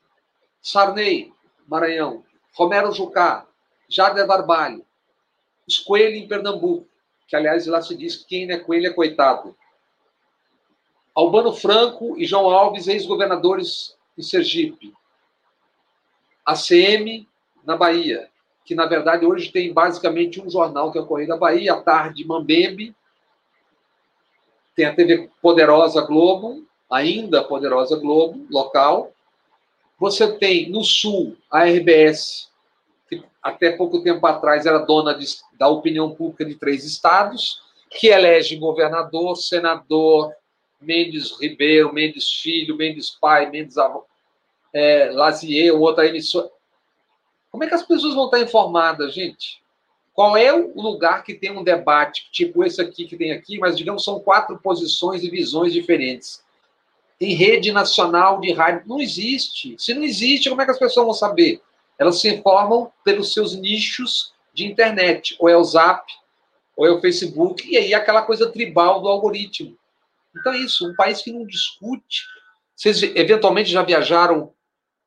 Sarney, 0.61 1.33
Maranhão. 1.67 2.23
Romero 2.53 2.91
Jucá. 2.91 3.47
Jader 3.87 4.27
Barbalho. 4.27 4.85
Os 5.67 5.79
Coelho 5.79 6.15
em 6.15 6.27
Pernambuco. 6.27 6.87
Que, 7.27 7.35
aliás, 7.35 7.65
lá 7.65 7.81
se 7.81 7.95
diz 7.95 8.17
que 8.17 8.25
quem 8.25 8.47
não 8.47 8.55
é 8.55 8.59
coelho 8.59 8.87
é 8.87 8.93
coitado. 8.93 9.55
Albano 11.15 11.53
Franco 11.53 12.17
e 12.17 12.25
João 12.25 12.49
Alves, 12.49 12.87
ex-governadores 12.87 13.97
em 14.19 14.21
Sergipe. 14.21 14.93
ACM 16.45 17.25
na 17.65 17.77
Bahia, 17.77 18.29
que 18.65 18.75
na 18.75 18.85
verdade 18.85 19.25
hoje 19.25 19.51
tem 19.51 19.71
basicamente 19.71 20.41
um 20.41 20.49
jornal 20.49 20.91
que 20.91 20.97
é 20.97 21.01
o 21.01 21.05
Correio 21.05 21.29
da 21.29 21.37
Bahia, 21.37 21.73
a 21.73 21.81
tarde 21.81 22.25
Mambembe, 22.25 22.93
tem 24.75 24.85
a 24.85 24.95
TV 24.95 25.29
Poderosa 25.41 26.01
Globo, 26.01 26.65
ainda 26.89 27.43
Poderosa 27.43 27.97
Globo, 27.97 28.45
local. 28.49 29.11
Você 29.99 30.37
tem 30.37 30.69
no 30.69 30.83
Sul 30.83 31.37
a 31.51 31.65
RBS, 31.65 32.49
que 33.09 33.23
até 33.41 33.71
pouco 33.71 34.01
tempo 34.01 34.25
atrás 34.25 34.65
era 34.65 34.79
dona 34.79 35.13
de, 35.13 35.25
da 35.57 35.67
opinião 35.67 36.13
pública 36.15 36.45
de 36.45 36.55
três 36.55 36.83
estados, 36.85 37.61
que 37.89 38.07
elege 38.07 38.55
governador, 38.55 39.35
senador, 39.35 40.33
Mendes 40.79 41.37
Ribeiro, 41.39 41.93
Mendes 41.93 42.31
Filho, 42.31 42.77
Mendes 42.77 43.09
Pai, 43.09 43.49
Mendes 43.49 43.77
Avô, 43.77 44.05
é, 44.73 45.11
Lazier, 45.11 45.73
outra 45.75 46.07
emissora. 46.07 46.49
Como 47.51 47.63
é 47.63 47.67
que 47.67 47.73
as 47.73 47.83
pessoas 47.83 48.13
vão 48.13 48.25
estar 48.25 48.39
informadas, 48.39 49.13
gente? 49.13 49.61
Qual 50.13 50.35
é 50.35 50.53
o 50.53 50.73
lugar 50.75 51.23
que 51.23 51.33
tem 51.33 51.49
um 51.51 51.63
debate, 51.63 52.29
tipo 52.31 52.63
esse 52.63 52.81
aqui 52.81 53.05
que 53.05 53.17
tem 53.17 53.31
aqui, 53.31 53.57
mas 53.57 53.77
digamos 53.77 54.03
são 54.03 54.19
quatro 54.19 54.59
posições 54.59 55.23
e 55.23 55.29
visões 55.29 55.71
diferentes? 55.73 56.43
Em 57.19 57.33
rede 57.33 57.71
nacional 57.71 58.39
de 58.39 58.51
rádio, 58.51 58.83
não 58.85 58.99
existe. 58.99 59.75
Se 59.77 59.93
não 59.93 60.03
existe, 60.03 60.49
como 60.49 60.61
é 60.61 60.65
que 60.65 60.71
as 60.71 60.79
pessoas 60.79 61.05
vão 61.05 61.13
saber? 61.13 61.61
Elas 61.97 62.19
se 62.19 62.29
informam 62.29 62.91
pelos 63.03 63.33
seus 63.33 63.55
nichos 63.55 64.33
de 64.53 64.65
internet, 64.65 65.35
ou 65.39 65.49
é 65.49 65.55
o 65.55 65.63
Zap, 65.63 66.05
ou 66.75 66.85
é 66.85 66.91
o 66.91 67.01
Facebook, 67.01 67.67
e 67.69 67.77
aí 67.77 67.93
aquela 67.93 68.21
coisa 68.21 68.51
tribal 68.51 69.01
do 69.01 69.09
algoritmo. 69.09 69.77
Então 70.35 70.53
é 70.53 70.59
isso, 70.59 70.89
um 70.89 70.95
país 70.95 71.21
que 71.21 71.31
não 71.31 71.45
discute. 71.45 72.25
Vocês 72.75 73.03
eventualmente 73.03 73.69
já 73.69 73.83
viajaram 73.83 74.53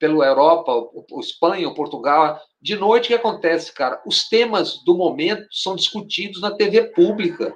pela 0.02 0.26
Europa, 0.26 0.72
ou 0.72 1.20
Espanha, 1.20 1.68
ou 1.68 1.74
Portugal. 1.74 2.40
De 2.60 2.74
noite, 2.74 3.04
o 3.04 3.08
que 3.08 3.14
acontece, 3.14 3.72
cara? 3.72 4.02
Os 4.04 4.28
temas 4.28 4.82
do 4.84 4.96
momento 4.96 5.46
são 5.52 5.76
discutidos 5.76 6.40
na 6.40 6.50
TV 6.50 6.86
pública. 6.88 7.54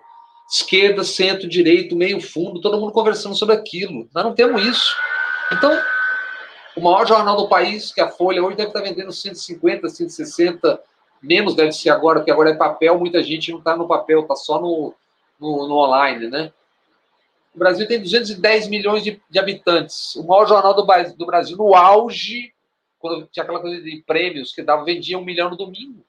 Esquerda, 0.48 1.02
centro, 1.02 1.48
direito, 1.48 1.96
meio 1.96 2.20
fundo, 2.20 2.60
todo 2.60 2.78
mundo 2.78 2.92
conversando 2.92 3.34
sobre 3.34 3.56
aquilo. 3.56 4.08
Nós 4.14 4.22
não 4.22 4.32
temos 4.32 4.64
isso. 4.64 4.94
Então, 5.50 5.76
o 6.76 6.80
maior 6.80 7.04
jornal 7.04 7.36
do 7.36 7.48
país, 7.48 7.92
que 7.92 8.00
é 8.00 8.04
a 8.04 8.08
Folha, 8.08 8.40
hoje 8.40 8.56
deve 8.56 8.68
estar 8.68 8.80
vendendo 8.80 9.10
150, 9.10 9.88
160, 9.88 10.80
menos 11.20 11.56
deve 11.56 11.72
ser 11.72 11.90
agora, 11.90 12.20
porque 12.20 12.30
agora 12.30 12.50
é 12.50 12.54
papel, 12.54 12.96
muita 12.96 13.24
gente 13.24 13.50
não 13.50 13.58
está 13.58 13.76
no 13.76 13.88
papel, 13.88 14.20
está 14.20 14.36
só 14.36 14.60
no, 14.60 14.94
no, 15.40 15.66
no 15.66 15.74
online, 15.78 16.28
né? 16.28 16.52
O 17.56 17.58
Brasil 17.58 17.88
tem 17.88 18.02
210 18.02 18.68
milhões 18.68 19.02
de, 19.02 19.18
de 19.30 19.38
habitantes. 19.38 20.14
O 20.14 20.24
maior 20.24 20.46
jornal 20.46 20.74
do, 20.74 20.86
do, 21.16 21.26
Brasil, 21.26 21.56
no 21.56 21.74
auge, 21.74 22.52
quando 22.98 23.26
tinha 23.32 23.42
aquela 23.42 23.60
coisa 23.60 23.82
de 23.82 24.04
prêmios 24.06 24.54
que 24.54 24.62
dava, 24.62 24.84
vendia 24.84 25.18
um 25.18 25.24
milhão 25.24 25.48
no 25.48 25.56
domingo. 25.56 26.04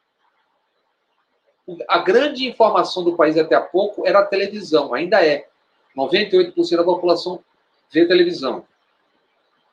A 1.87 1.99
grande 1.99 2.45
informação 2.45 3.01
do 3.01 3.15
país 3.15 3.37
até 3.37 3.55
há 3.55 3.61
pouco 3.61 4.05
era 4.05 4.19
a 4.19 4.25
televisão, 4.25 4.93
ainda 4.93 5.25
é. 5.25 5.47
98% 5.95 6.75
da 6.75 6.83
população 6.83 7.41
vê 7.89 8.05
televisão. 8.05 8.65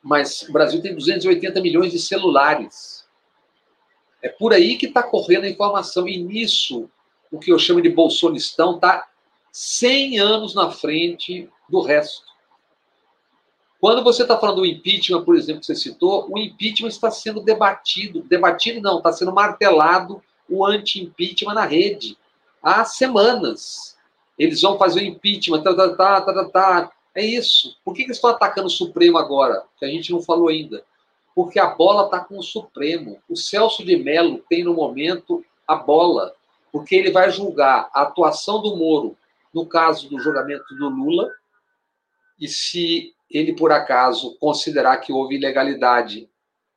Mas 0.01 0.43
o 0.43 0.53
Brasil 0.53 0.81
tem 0.81 0.95
280 0.95 1.59
milhões 1.59 1.91
de 1.91 1.99
celulares. 1.99 3.05
É 4.21 4.29
por 4.29 4.53
aí 4.53 4.77
que 4.77 4.85
está 4.85 5.03
correndo 5.03 5.43
a 5.43 5.49
informação. 5.49 6.07
E 6.07 6.17
nisso, 6.17 6.89
o 7.29 7.37
que 7.37 7.51
eu 7.51 7.59
chamo 7.59 7.81
de 7.81 7.89
bolsonistão 7.89 8.75
está 8.75 9.09
100 9.51 10.19
anos 10.19 10.55
na 10.55 10.71
frente 10.71 11.49
do 11.69 11.81
resto. 11.81 12.25
Quando 13.79 14.03
você 14.03 14.23
está 14.23 14.37
falando 14.37 14.57
do 14.57 14.65
impeachment, 14.65 15.23
por 15.23 15.35
exemplo, 15.35 15.59
que 15.59 15.67
você 15.67 15.75
citou, 15.75 16.27
o 16.31 16.39
impeachment 16.39 16.89
está 16.89 17.11
sendo 17.11 17.41
debatido. 17.41 18.23
Debatido 18.23 18.81
não, 18.81 18.97
está 18.97 19.11
sendo 19.11 19.31
martelado 19.31 20.23
o 20.49 20.65
anti-impeachment 20.65 21.53
na 21.53 21.65
rede 21.65 22.17
há 22.61 22.83
semanas. 22.83 23.95
Eles 24.37 24.61
vão 24.61 24.77
fazer 24.77 25.01
o 25.01 25.05
impeachment, 25.05 25.61
tá, 25.61 25.75
tá, 25.75 25.89
tá, 25.95 26.21
tá, 26.21 26.33
tá, 26.33 26.49
tá. 26.49 26.91
É 27.13 27.23
isso. 27.23 27.77
Por 27.85 27.93
que, 27.93 28.01
que 28.01 28.07
eles 28.07 28.17
estão 28.17 28.31
atacando 28.31 28.67
o 28.67 28.71
Supremo 28.71 29.17
agora? 29.17 29.63
Que 29.77 29.85
a 29.85 29.87
gente 29.87 30.11
não 30.11 30.21
falou 30.21 30.49
ainda. 30.49 30.83
Porque 31.33 31.59
a 31.59 31.67
bola 31.67 32.05
está 32.05 32.19
com 32.19 32.37
o 32.37 32.43
Supremo. 32.43 33.19
O 33.29 33.35
Celso 33.35 33.85
de 33.85 33.95
Mello 33.97 34.43
tem 34.49 34.63
no 34.63 34.73
momento 34.73 35.45
a 35.67 35.75
bola, 35.75 36.33
porque 36.71 36.95
ele 36.95 37.11
vai 37.11 37.29
julgar 37.31 37.89
a 37.93 38.01
atuação 38.01 38.61
do 38.61 38.75
Moro 38.75 39.17
no 39.53 39.65
caso 39.65 40.09
do 40.09 40.19
julgamento 40.19 40.75
do 40.75 40.89
Lula, 40.89 41.31
e 42.39 42.47
se 42.47 43.13
ele, 43.29 43.53
por 43.53 43.71
acaso, 43.71 44.37
considerar 44.39 44.97
que 44.97 45.11
houve 45.11 45.35
ilegalidade, 45.35 46.29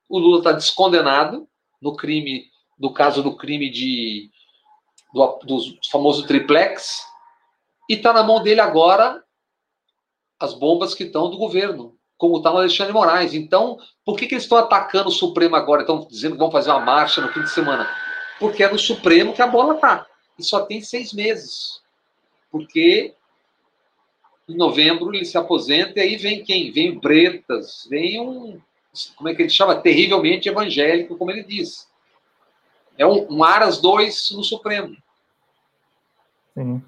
o 0.09 0.19
Lula 0.19 0.39
está 0.39 0.53
descondenado 0.53 1.49
no 1.81 1.95
crime, 1.95 2.47
no 2.79 2.93
caso 2.93 3.23
do 3.23 3.37
crime 3.37 3.71
de 3.71 4.31
do, 5.13 5.39
do 5.45 5.59
famoso 5.91 6.27
triplex, 6.27 7.03
e 7.89 7.95
está 7.95 8.13
na 8.13 8.23
mão 8.23 8.43
dele 8.43 8.61
agora 8.61 9.23
as 10.39 10.55
bombas 10.55 10.95
que 10.95 11.05
estão 11.05 11.31
do 11.31 11.37
governo, 11.37 11.97
como 12.17 12.37
está 12.37 12.51
no 12.51 12.59
Alexandre 12.59 12.93
Moraes. 12.93 13.35
Então, 13.35 13.79
por 14.05 14.17
que, 14.17 14.27
que 14.27 14.35
eles 14.35 14.45
estão 14.45 14.59
atacando 14.59 15.09
o 15.09 15.13
Supremo 15.13 15.57
agora? 15.57 15.83
Estão 15.83 16.07
dizendo 16.09 16.33
que 16.33 16.39
vão 16.39 16.51
fazer 16.51 16.71
uma 16.71 16.81
marcha 16.81 17.21
no 17.21 17.33
fim 17.33 17.41
de 17.41 17.51
semana? 17.51 17.89
Porque 18.39 18.63
é 18.63 18.71
no 18.71 18.79
Supremo 18.79 19.33
que 19.33 19.43
a 19.43 19.47
bola 19.47 19.75
está. 19.75 20.07
E 20.39 20.45
só 20.45 20.61
tem 20.61 20.81
seis 20.81 21.13
meses. 21.13 21.81
Porque 22.51 23.15
em 24.49 24.57
novembro 24.57 25.15
ele 25.15 25.25
se 25.25 25.37
aposenta 25.37 25.99
e 25.99 26.03
aí 26.03 26.17
vem 26.17 26.43
quem? 26.43 26.73
Vem 26.73 26.99
Bretas, 26.99 27.87
vem 27.91 28.21
um, 28.21 28.59
como 29.17 29.29
é 29.29 29.35
que 29.35 29.43
ele 29.43 29.51
chama? 29.51 29.77
Terrivelmente 29.77 30.49
evangélico, 30.49 31.17
como 31.17 31.31
ele 31.31 31.45
diz. 31.45 31.89
É 32.97 33.07
um, 33.07 33.27
um 33.31 33.45
Aras 33.45 33.81
2 33.81 34.33
no 34.33 34.43
Supremo. 34.43 34.97
Sim. 36.55 36.83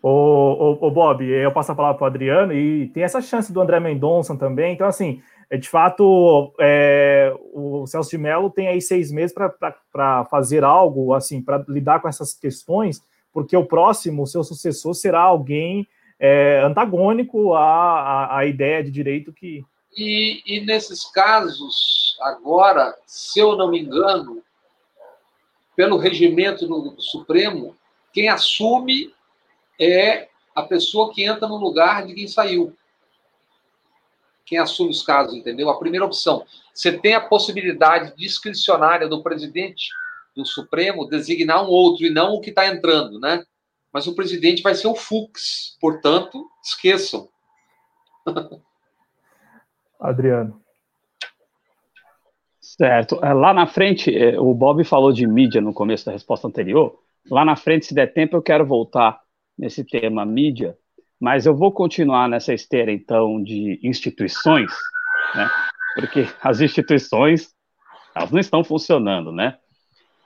O, 0.00 0.10
o, 0.10 0.86
o, 0.86 0.90
Bob, 0.92 1.24
eu 1.24 1.50
passo 1.50 1.72
a 1.72 1.74
palavra 1.74 1.98
para 1.98 2.04
o 2.04 2.06
Adriano 2.06 2.52
e 2.52 2.86
tem 2.88 3.02
essa 3.02 3.20
chance 3.20 3.52
do 3.52 3.60
André 3.60 3.80
Mendonça 3.80 4.36
também. 4.36 4.72
Então, 4.72 4.86
assim, 4.86 5.20
é, 5.50 5.56
de 5.56 5.68
fato, 5.68 6.54
é, 6.60 7.34
o 7.52 7.84
Celso 7.86 8.10
de 8.10 8.18
Mello 8.18 8.48
tem 8.48 8.68
aí 8.68 8.80
seis 8.80 9.10
meses 9.10 9.34
para 9.34 10.24
fazer 10.26 10.62
algo, 10.62 11.12
assim, 11.14 11.42
para 11.42 11.64
lidar 11.68 12.00
com 12.00 12.08
essas 12.08 12.32
questões, 12.32 13.02
porque 13.32 13.56
o 13.56 13.66
próximo, 13.66 14.22
o 14.22 14.26
seu 14.26 14.44
sucessor, 14.44 14.94
será 14.94 15.22
alguém 15.22 15.88
é, 16.18 16.60
antagônico 16.64 17.54
à, 17.54 17.60
à, 17.62 18.38
à, 18.38 18.46
ideia 18.46 18.82
de 18.82 18.90
direito 18.90 19.32
que. 19.32 19.64
E, 19.96 20.42
e 20.46 20.60
nesses 20.60 21.04
casos, 21.06 22.16
agora, 22.20 22.96
se 23.06 23.40
eu 23.40 23.56
não 23.56 23.70
me 23.70 23.80
engano, 23.80 24.42
pelo 25.76 25.96
regimento 25.96 26.66
do 26.66 27.00
Supremo, 27.00 27.76
quem 28.12 28.28
assume 28.28 29.14
é 29.80 30.28
a 30.54 30.62
pessoa 30.62 31.12
que 31.12 31.24
entra 31.24 31.46
no 31.46 31.56
lugar 31.56 32.04
de 32.04 32.14
quem 32.14 32.26
saiu. 32.26 32.76
Quem 34.44 34.58
assume 34.58 34.90
os 34.90 35.02
casos, 35.02 35.34
entendeu? 35.34 35.70
A 35.70 35.78
primeira 35.78 36.04
opção. 36.04 36.44
Você 36.74 36.98
tem 36.98 37.14
a 37.14 37.20
possibilidade 37.20 38.16
discricionária 38.16 39.06
do 39.06 39.22
presidente 39.22 39.90
do 40.34 40.44
Supremo 40.44 41.08
designar 41.08 41.62
um 41.62 41.68
outro 41.68 42.04
e 42.04 42.10
não 42.10 42.34
o 42.34 42.40
que 42.40 42.50
está 42.50 42.66
entrando, 42.66 43.20
né? 43.20 43.44
Mas 43.98 44.06
o 44.06 44.14
presidente 44.14 44.62
vai 44.62 44.76
ser 44.76 44.86
o 44.86 44.94
Fux. 44.94 45.76
Portanto, 45.80 46.48
esqueçam. 46.62 47.28
Adriano. 49.98 50.62
Certo. 52.60 53.18
É, 53.24 53.32
lá 53.32 53.52
na 53.52 53.66
frente, 53.66 54.16
é, 54.16 54.38
o 54.38 54.54
Bob 54.54 54.84
falou 54.84 55.12
de 55.12 55.26
mídia 55.26 55.60
no 55.60 55.74
começo 55.74 56.06
da 56.06 56.12
resposta 56.12 56.46
anterior. 56.46 56.96
Lá 57.28 57.44
na 57.44 57.56
frente, 57.56 57.86
se 57.86 57.94
der 57.94 58.12
tempo, 58.12 58.36
eu 58.36 58.42
quero 58.42 58.64
voltar 58.64 59.20
nesse 59.58 59.82
tema 59.82 60.24
mídia, 60.24 60.78
mas 61.18 61.44
eu 61.44 61.56
vou 61.56 61.72
continuar 61.72 62.28
nessa 62.28 62.54
esteira, 62.54 62.92
então, 62.92 63.42
de 63.42 63.80
instituições, 63.82 64.70
né? 65.34 65.50
Porque 65.96 66.28
as 66.40 66.60
instituições, 66.60 67.52
elas 68.14 68.30
não 68.30 68.38
estão 68.38 68.62
funcionando, 68.62 69.32
né? 69.32 69.58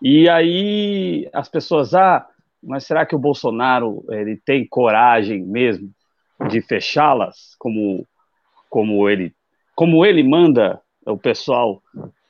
E 0.03 0.29
aí 0.29 1.27
as 1.33 1.49
pessoas, 1.49 1.95
ah, 1.95 2.29
mas 2.63 2.85
será 2.85 3.05
que 3.05 3.15
o 3.15 3.19
Bolsonaro 3.19 4.05
ele 4.11 4.37
tem 4.37 4.67
coragem 4.67 5.43
mesmo 5.43 5.91
de 6.49 6.61
fechá-las, 6.61 7.55
como 7.59 8.07
como 8.71 9.09
ele 9.09 9.35
como 9.75 10.05
ele 10.05 10.23
manda 10.23 10.81
o 11.07 11.17
pessoal 11.17 11.83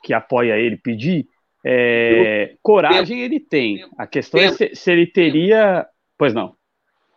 que 0.03 0.15
apoia 0.15 0.59
ele 0.59 0.77
pedir? 0.77 1.27
É, 1.65 2.57
coragem 2.63 3.21
ele 3.21 3.39
tem. 3.39 3.87
A 3.97 4.07
questão 4.07 4.41
é 4.41 4.51
se, 4.53 4.75
se, 4.75 4.91
ele 4.91 5.07
teria. 5.07 5.87
Pois 6.19 6.35
não. 6.35 6.57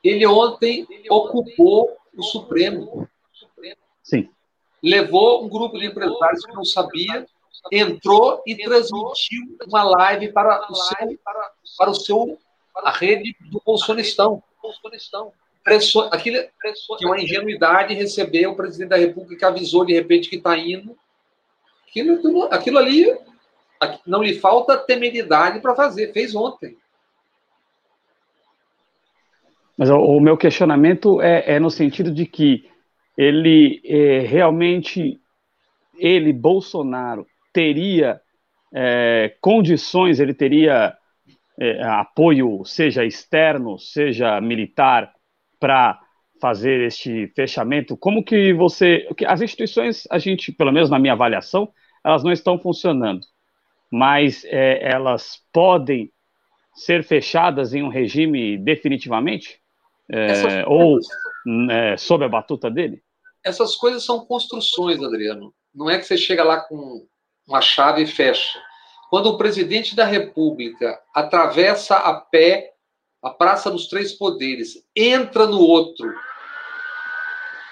Ele 0.03 0.25
ontem 0.27 0.85
ocupou 1.09 1.95
o 2.15 2.21
Supremo. 2.21 3.07
Sim. 4.03 4.29
Levou 4.83 5.43
um 5.43 5.49
grupo 5.49 5.79
de 5.79 5.87
empresários 5.87 6.45
que 6.45 6.53
não 6.53 6.63
sabia, 6.63 7.25
entrou 7.71 8.43
e 8.45 8.55
transmitiu 8.55 9.41
uma 9.67 9.83
live 9.83 10.31
para 10.31 10.67
o 10.69 10.75
seu, 10.75 11.19
para 11.77 11.89
o 11.89 11.95
seu 11.95 12.37
a 12.83 12.91
rede 12.91 13.35
do 13.51 13.61
Bolsonistão. 13.65 14.43
Pressou, 15.63 16.03
aquilo, 16.11 16.37
que 16.97 17.05
uma 17.05 17.19
ingenuidade 17.19 17.93
receber 17.95 18.45
o 18.45 18.55
presidente 18.55 18.89
da 18.89 18.97
República 18.97 19.35
que 19.35 19.45
avisou 19.45 19.83
de 19.83 19.93
repente 19.93 20.29
que 20.29 20.35
está 20.35 20.55
indo. 20.57 20.95
Aquilo, 21.87 22.43
aquilo 22.51 22.77
ali 22.77 23.17
não 24.05 24.21
lhe 24.21 24.39
falta 24.39 24.77
temeridade 24.77 25.59
para 25.59 25.75
fazer, 25.75 26.13
fez 26.13 26.35
ontem. 26.35 26.77
Mas 29.77 29.89
o, 29.89 30.19
meu 30.19 30.37
questionamento 30.37 31.21
é, 31.21 31.55
é, 31.55 31.59
no 31.59 31.69
sentido 31.69 32.11
de 32.11 32.25
que 32.25 32.69
ele 33.17 33.81
é, 33.83 34.19
realmente, 34.19 35.19
ele, 35.97 36.31
Bolsonaro, 36.31 37.27
teria 37.51 38.21
é, 38.73 39.35
condições, 39.41 40.19
ele 40.19 40.33
teria 40.33 40.95
é, 41.59 41.83
apoio, 41.83 42.63
seja 42.65 43.05
externo, 43.05 43.77
seja 43.79 44.39
militar, 44.41 45.13
para 45.59 45.99
fazer 46.41 46.81
este 46.81 47.27
fechamento? 47.35 47.95
Como 47.97 48.23
que 48.23 48.53
você. 48.53 49.07
As 49.25 49.41
instituições, 49.41 50.03
a 50.11 50.19
gente, 50.19 50.51
pelo 50.51 50.71
menos 50.71 50.89
na 50.89 50.99
minha 50.99 51.13
avaliação, 51.13 51.71
elas 52.03 52.23
não 52.23 52.31
estão 52.31 52.59
funcionando, 52.59 53.21
mas 53.91 54.43
é, 54.45 54.91
elas 54.91 55.41
podem 55.51 56.11
ser 56.73 57.03
fechadas 57.03 57.73
em 57.73 57.81
um 57.83 57.89
regime 57.89 58.57
definitivamente? 58.57 59.59
É, 60.07 60.63
ou 60.67 60.99
sob 61.97 62.25
a 62.25 62.29
batuta 62.29 62.69
dele? 62.69 63.01
Essas 63.43 63.75
coisas 63.75 64.03
são 64.03 64.25
construções, 64.25 65.01
Adriano. 65.01 65.53
Não 65.73 65.89
é 65.89 65.97
que 65.97 66.03
você 66.05 66.17
chega 66.17 66.43
lá 66.43 66.59
com 66.61 67.07
uma 67.47 67.61
chave 67.61 68.03
e 68.03 68.07
fecha. 68.07 68.59
Quando 69.15 69.27
o 69.27 69.37
presidente 69.37 69.95
da 69.95 70.03
República 70.03 71.01
atravessa 71.13 71.95
a 71.95 72.15
pé 72.15 72.73
a 73.23 73.29
Praça 73.29 73.71
dos 73.71 73.87
Três 73.87 74.11
Poderes, 74.11 74.85
entra 74.93 75.47
no 75.47 75.61
outro, 75.61 76.13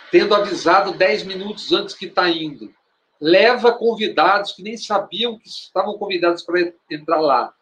tendo 0.09 0.33
avisado 0.33 0.93
dez 0.93 1.21
minutos 1.21 1.73
antes 1.73 1.95
que 1.95 2.05
está 2.05 2.29
indo, 2.29 2.73
leva 3.19 3.73
convidados 3.73 4.53
que 4.53 4.63
nem 4.63 4.77
sabiam 4.77 5.37
que 5.37 5.49
estavam 5.49 5.97
convidados 5.97 6.43
para 6.43 6.71
entrar 6.89 7.19
lá, 7.19 7.53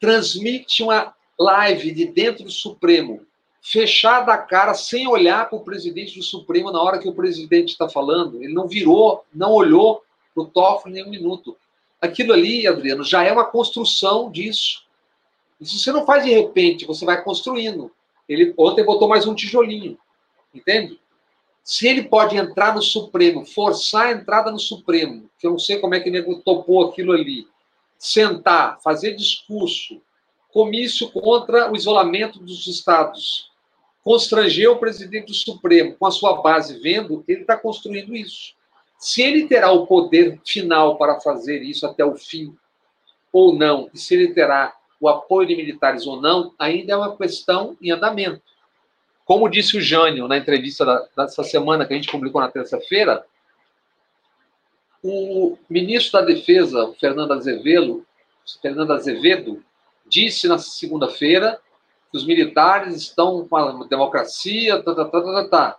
transmite 0.00 0.82
uma 0.82 1.14
live 1.38 1.92
de 1.92 2.06
dentro 2.06 2.44
do 2.44 2.50
Supremo, 2.50 3.20
fechada 3.60 4.32
a 4.32 4.38
cara, 4.38 4.72
sem 4.72 5.06
olhar 5.06 5.50
para 5.50 5.58
o 5.58 5.62
presidente 5.62 6.16
do 6.16 6.24
Supremo 6.24 6.72
na 6.72 6.80
hora 6.80 6.98
que 6.98 7.08
o 7.08 7.14
presidente 7.14 7.72
está 7.72 7.86
falando. 7.86 8.42
Ele 8.42 8.54
não 8.54 8.66
virou, 8.66 9.26
não 9.30 9.52
olhou 9.52 10.02
para 10.34 10.42
o 10.42 10.46
Toffoli 10.46 10.94
nem 10.94 11.04
um 11.04 11.10
minuto. 11.10 11.54
Aquilo 12.04 12.34
ali, 12.34 12.66
Adriano, 12.66 13.02
já 13.02 13.24
é 13.24 13.32
uma 13.32 13.46
construção 13.46 14.30
disso. 14.30 14.84
Isso 15.58 15.78
você 15.78 15.90
não 15.90 16.04
faz 16.04 16.22
de 16.22 16.30
repente, 16.30 16.84
você 16.84 17.04
vai 17.04 17.24
construindo. 17.24 17.90
Ele 18.28 18.52
ontem 18.58 18.84
botou 18.84 19.08
mais 19.08 19.26
um 19.26 19.34
tijolinho, 19.34 19.96
entende? 20.54 21.00
Se 21.62 21.88
ele 21.88 22.02
pode 22.02 22.36
entrar 22.36 22.74
no 22.74 22.82
Supremo, 22.82 23.46
forçar 23.46 24.08
a 24.08 24.12
entrada 24.12 24.50
no 24.50 24.58
Supremo, 24.58 25.30
que 25.38 25.46
eu 25.46 25.52
não 25.52 25.58
sei 25.58 25.78
como 25.78 25.94
é 25.94 26.00
que 26.00 26.10
ele 26.10 26.22
topou 26.42 26.86
aquilo 26.86 27.12
ali, 27.12 27.48
sentar, 27.98 28.78
fazer 28.82 29.14
discurso, 29.16 29.98
comício 30.52 31.10
contra 31.10 31.72
o 31.72 31.76
isolamento 31.76 32.38
dos 32.38 32.66
estados, 32.66 33.50
constranger 34.02 34.70
o 34.70 34.78
presidente 34.78 35.28
do 35.28 35.34
Supremo 35.34 35.96
com 35.98 36.06
a 36.06 36.10
sua 36.10 36.42
base 36.42 36.78
vendo, 36.80 37.24
ele 37.26 37.40
está 37.40 37.56
construindo 37.56 38.14
isso. 38.14 38.54
Se 39.04 39.20
ele 39.20 39.46
terá 39.46 39.70
o 39.70 39.86
poder 39.86 40.40
final 40.46 40.96
para 40.96 41.20
fazer 41.20 41.62
isso 41.62 41.86
até 41.86 42.02
o 42.02 42.16
fim 42.16 42.56
ou 43.30 43.54
não, 43.54 43.90
e 43.92 43.98
se 43.98 44.14
ele 44.14 44.32
terá 44.32 44.74
o 44.98 45.06
apoio 45.10 45.46
de 45.46 45.54
militares 45.54 46.06
ou 46.06 46.22
não, 46.22 46.54
ainda 46.58 46.94
é 46.94 46.96
uma 46.96 47.14
questão 47.14 47.76
em 47.82 47.90
andamento. 47.90 48.40
Como 49.26 49.50
disse 49.50 49.76
o 49.76 49.80
Jânio 49.80 50.26
na 50.26 50.38
entrevista 50.38 50.86
da, 50.86 51.06
dessa 51.18 51.44
semana 51.44 51.84
que 51.84 51.92
a 51.92 51.96
gente 51.96 52.10
publicou 52.10 52.40
na 52.40 52.50
terça-feira, 52.50 53.26
o 55.02 55.58
ministro 55.68 56.18
da 56.18 56.24
Defesa, 56.24 56.94
Fernando 56.98 57.34
Azevedo, 57.34 58.06
Fernando 58.62 58.94
Azevedo, 58.94 59.62
disse 60.06 60.48
na 60.48 60.56
segunda-feira 60.56 61.60
que 62.10 62.16
os 62.16 62.24
militares 62.24 62.96
estão 62.96 63.46
com 63.46 63.54
a 63.54 63.84
democracia, 63.84 64.82
tá, 64.82 64.94
tá, 64.94 65.04
tá, 65.04 65.20
tá, 65.20 65.48
tá. 65.48 65.78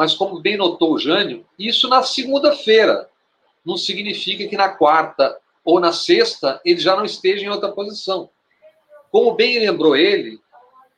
Mas 0.00 0.14
como 0.14 0.40
bem 0.40 0.56
notou 0.56 0.94
o 0.94 0.98
Jânio, 0.98 1.44
isso 1.58 1.86
na 1.86 2.02
segunda-feira 2.02 3.10
não 3.62 3.76
significa 3.76 4.48
que 4.48 4.56
na 4.56 4.70
quarta 4.70 5.36
ou 5.62 5.78
na 5.78 5.92
sexta 5.92 6.58
ele 6.64 6.80
já 6.80 6.96
não 6.96 7.04
esteja 7.04 7.44
em 7.44 7.50
outra 7.50 7.70
posição. 7.70 8.30
Como 9.12 9.34
bem 9.34 9.58
lembrou 9.58 9.94
ele, 9.94 10.40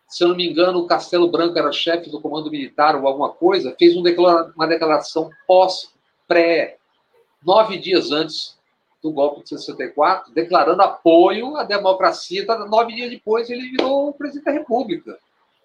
se 0.07 0.23
eu 0.23 0.29
não 0.29 0.37
me 0.37 0.49
engano, 0.49 0.79
o 0.79 0.87
Castelo 0.87 1.29
Branco 1.29 1.59
era 1.59 1.73
chefe 1.73 2.11
do 2.11 2.21
comando 2.21 2.49
militar 2.49 2.95
ou 2.95 3.09
alguma 3.09 3.31
coisa, 3.31 3.75
fez 3.77 3.97
um 3.97 4.05
uma 4.55 4.69
declaração 4.69 5.31
pós-pré, 5.49 6.77
nove 7.45 7.79
dias 7.79 8.13
antes 8.13 8.57
do 9.03 9.11
golpe 9.11 9.43
de 9.43 9.49
64, 9.49 10.33
declarando 10.33 10.81
apoio 10.81 11.57
à 11.57 11.65
democracia. 11.65 12.47
Tá, 12.47 12.57
nove 12.67 12.95
dias 12.95 13.11
depois, 13.11 13.51
ele 13.51 13.69
virou 13.69 14.13
presidente 14.13 14.45
da 14.45 14.53
República. 14.53 15.19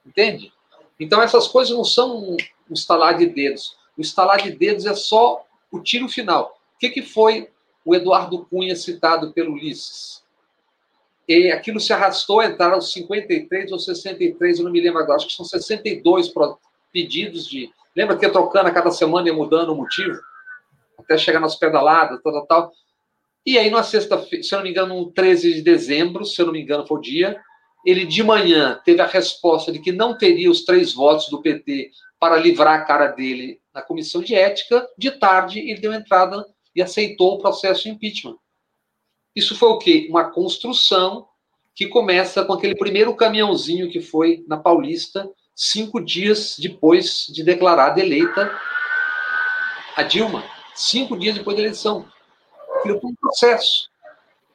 Entende? 0.03 0.51
Então, 0.99 1.21
essas 1.21 1.47
coisas 1.47 1.77
não 1.77 1.83
são 1.83 2.35
um 2.69 2.73
estalar 2.73 3.17
de 3.17 3.25
dedos. 3.25 3.77
O 3.97 4.01
estalar 4.01 4.41
de 4.41 4.51
dedos 4.51 4.85
é 4.85 4.93
só 4.93 5.45
o 5.71 5.79
tiro 5.79 6.07
final. 6.07 6.59
O 6.75 6.79
que, 6.79 6.89
que 6.89 7.01
foi 7.01 7.49
o 7.83 7.95
Eduardo 7.95 8.45
Cunha 8.45 8.75
citado 8.75 9.33
pelo 9.33 9.53
Ulisses? 9.53 10.23
E 11.27 11.51
aquilo 11.51 11.79
se 11.79 11.91
arrastou, 11.91 12.41
entraram 12.41 12.79
53 12.79 13.71
ou 13.71 13.79
63, 13.79 14.59
eu 14.59 14.65
não 14.65 14.71
me 14.71 14.79
lembro 14.79 14.99
agora, 14.99 15.17
acho 15.17 15.27
que 15.27 15.33
são 15.33 15.45
62 15.45 16.31
pedidos 16.91 17.47
de. 17.47 17.69
Lembra 17.95 18.15
que 18.17 18.25
ia 18.25 18.31
trocando 18.31 18.69
a 18.69 18.71
cada 18.71 18.91
semana 18.91 19.27
e 19.27 19.31
mudando 19.31 19.73
o 19.73 19.75
motivo? 19.75 20.17
Até 20.97 21.17
chegar 21.17 21.39
nas 21.39 21.55
pedaladas, 21.55 22.21
tal, 22.21 22.31
tal, 22.33 22.45
tal. 22.45 22.71
E 23.45 23.57
aí, 23.57 23.69
na 23.69 23.83
sexta-feira, 23.83 24.43
se 24.43 24.53
eu 24.53 24.57
não 24.57 24.63
me 24.63 24.71
engano, 24.71 24.95
no 24.95 25.11
13 25.11 25.55
de 25.55 25.61
dezembro, 25.61 26.25
se 26.25 26.39
eu 26.41 26.45
não 26.45 26.53
me 26.53 26.61
engano, 26.61 26.85
foi 26.85 26.97
o 26.97 27.01
dia, 27.01 27.41
ele 27.85 28.05
de 28.05 28.23
manhã 28.23 28.79
teve 28.83 29.01
a 29.01 29.05
resposta 29.05 29.71
de 29.71 29.79
que 29.79 29.91
não 29.91 30.17
teria 30.17 30.51
os 30.51 30.63
três 30.63 30.93
votos 30.93 31.29
do 31.29 31.41
PT 31.41 31.91
para 32.19 32.37
livrar 32.37 32.79
a 32.79 32.85
cara 32.85 33.07
dele 33.07 33.61
na 33.73 33.81
comissão 33.81 34.21
de 34.21 34.35
ética. 34.35 34.87
De 34.97 35.11
tarde, 35.11 35.59
ele 35.59 35.79
deu 35.79 35.93
entrada 35.93 36.45
e 36.75 36.81
aceitou 36.81 37.33
o 37.33 37.39
processo 37.39 37.83
de 37.83 37.89
impeachment. 37.89 38.37
Isso 39.35 39.55
foi 39.55 39.69
o 39.69 39.77
quê? 39.77 40.07
Uma 40.09 40.31
construção 40.31 41.27
que 41.75 41.87
começa 41.87 42.43
com 42.43 42.53
aquele 42.53 42.75
primeiro 42.75 43.15
caminhãozinho 43.15 43.89
que 43.89 44.01
foi 44.01 44.43
na 44.47 44.57
Paulista, 44.57 45.29
cinco 45.55 45.99
dias 45.99 46.55
depois 46.57 47.27
de 47.27 47.43
declarada 47.43 47.99
eleita 47.99 48.51
a 49.95 50.01
Dilma. 50.01 50.43
Cinco 50.73 51.17
dias 51.17 51.35
depois 51.35 51.55
da 51.55 51.63
eleição. 51.63 52.07
Aquilo 52.79 52.99
foi 52.99 53.11
um 53.11 53.15
processo. 53.15 53.89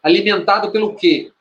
Alimentado 0.03 0.73
pelo 0.73 0.95
quê? 0.95 1.33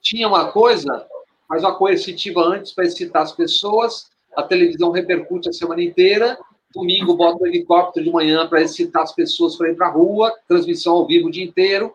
Tinha 0.00 0.26
uma 0.26 0.50
coisa, 0.50 1.06
mas 1.48 1.62
uma 1.62 1.74
coercitiva 1.74 2.42
antes 2.42 2.72
para 2.72 2.84
excitar 2.84 3.22
as 3.22 3.32
pessoas, 3.32 4.10
a 4.36 4.42
televisão 4.42 4.90
repercute 4.90 5.48
a 5.48 5.52
semana 5.52 5.82
inteira, 5.82 6.38
domingo 6.74 7.14
bota 7.14 7.42
o 7.42 7.46
helicóptero 7.46 8.04
de 8.04 8.10
manhã 8.10 8.48
para 8.48 8.62
excitar 8.62 9.02
as 9.02 9.12
pessoas 9.12 9.56
para 9.56 9.70
ir 9.70 9.76
para 9.76 9.88
a 9.88 9.90
rua, 9.90 10.34
transmissão 10.48 10.94
ao 10.94 11.06
vivo 11.06 11.28
o 11.28 11.30
dia 11.30 11.44
inteiro, 11.44 11.94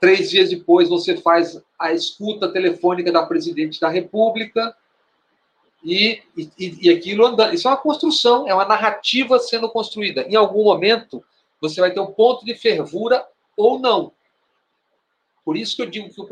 Três 0.00 0.30
dias 0.30 0.48
depois, 0.48 0.88
você 0.88 1.14
faz 1.18 1.60
a 1.78 1.92
escuta 1.92 2.50
telefônica 2.50 3.12
da 3.12 3.26
presidente 3.26 3.78
da 3.78 3.90
República 3.90 4.74
e, 5.84 6.22
e, 6.34 6.50
e 6.86 6.90
aquilo 6.90 7.26
andando. 7.26 7.54
Isso 7.54 7.68
é 7.68 7.70
uma 7.70 7.76
construção, 7.76 8.48
é 8.48 8.54
uma 8.54 8.64
narrativa 8.64 9.38
sendo 9.38 9.68
construída. 9.68 10.22
Em 10.22 10.36
algum 10.36 10.64
momento, 10.64 11.22
você 11.60 11.82
vai 11.82 11.92
ter 11.92 12.00
um 12.00 12.12
ponto 12.12 12.46
de 12.46 12.54
fervura 12.54 13.22
ou 13.54 13.78
não. 13.78 14.10
Por 15.44 15.54
isso 15.54 15.76
que 15.76 15.82
eu 15.82 15.90
digo 15.90 16.08
que 16.08 16.20
o 16.20 16.28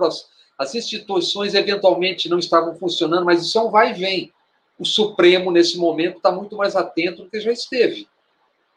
as 0.58 0.74
instituições 0.74 1.54
eventualmente 1.54 2.28
não 2.28 2.38
estavam 2.38 2.74
funcionando, 2.74 3.26
mas 3.26 3.42
isso 3.42 3.58
é 3.58 3.62
um 3.62 3.70
vai 3.70 3.90
e 3.90 3.94
vem. 3.94 4.32
O 4.78 4.84
Supremo, 4.84 5.50
nesse 5.50 5.76
momento, 5.76 6.18
está 6.18 6.30
muito 6.30 6.56
mais 6.56 6.76
atento 6.76 7.24
do 7.24 7.30
que 7.30 7.40
já 7.40 7.50
esteve. 7.50 8.08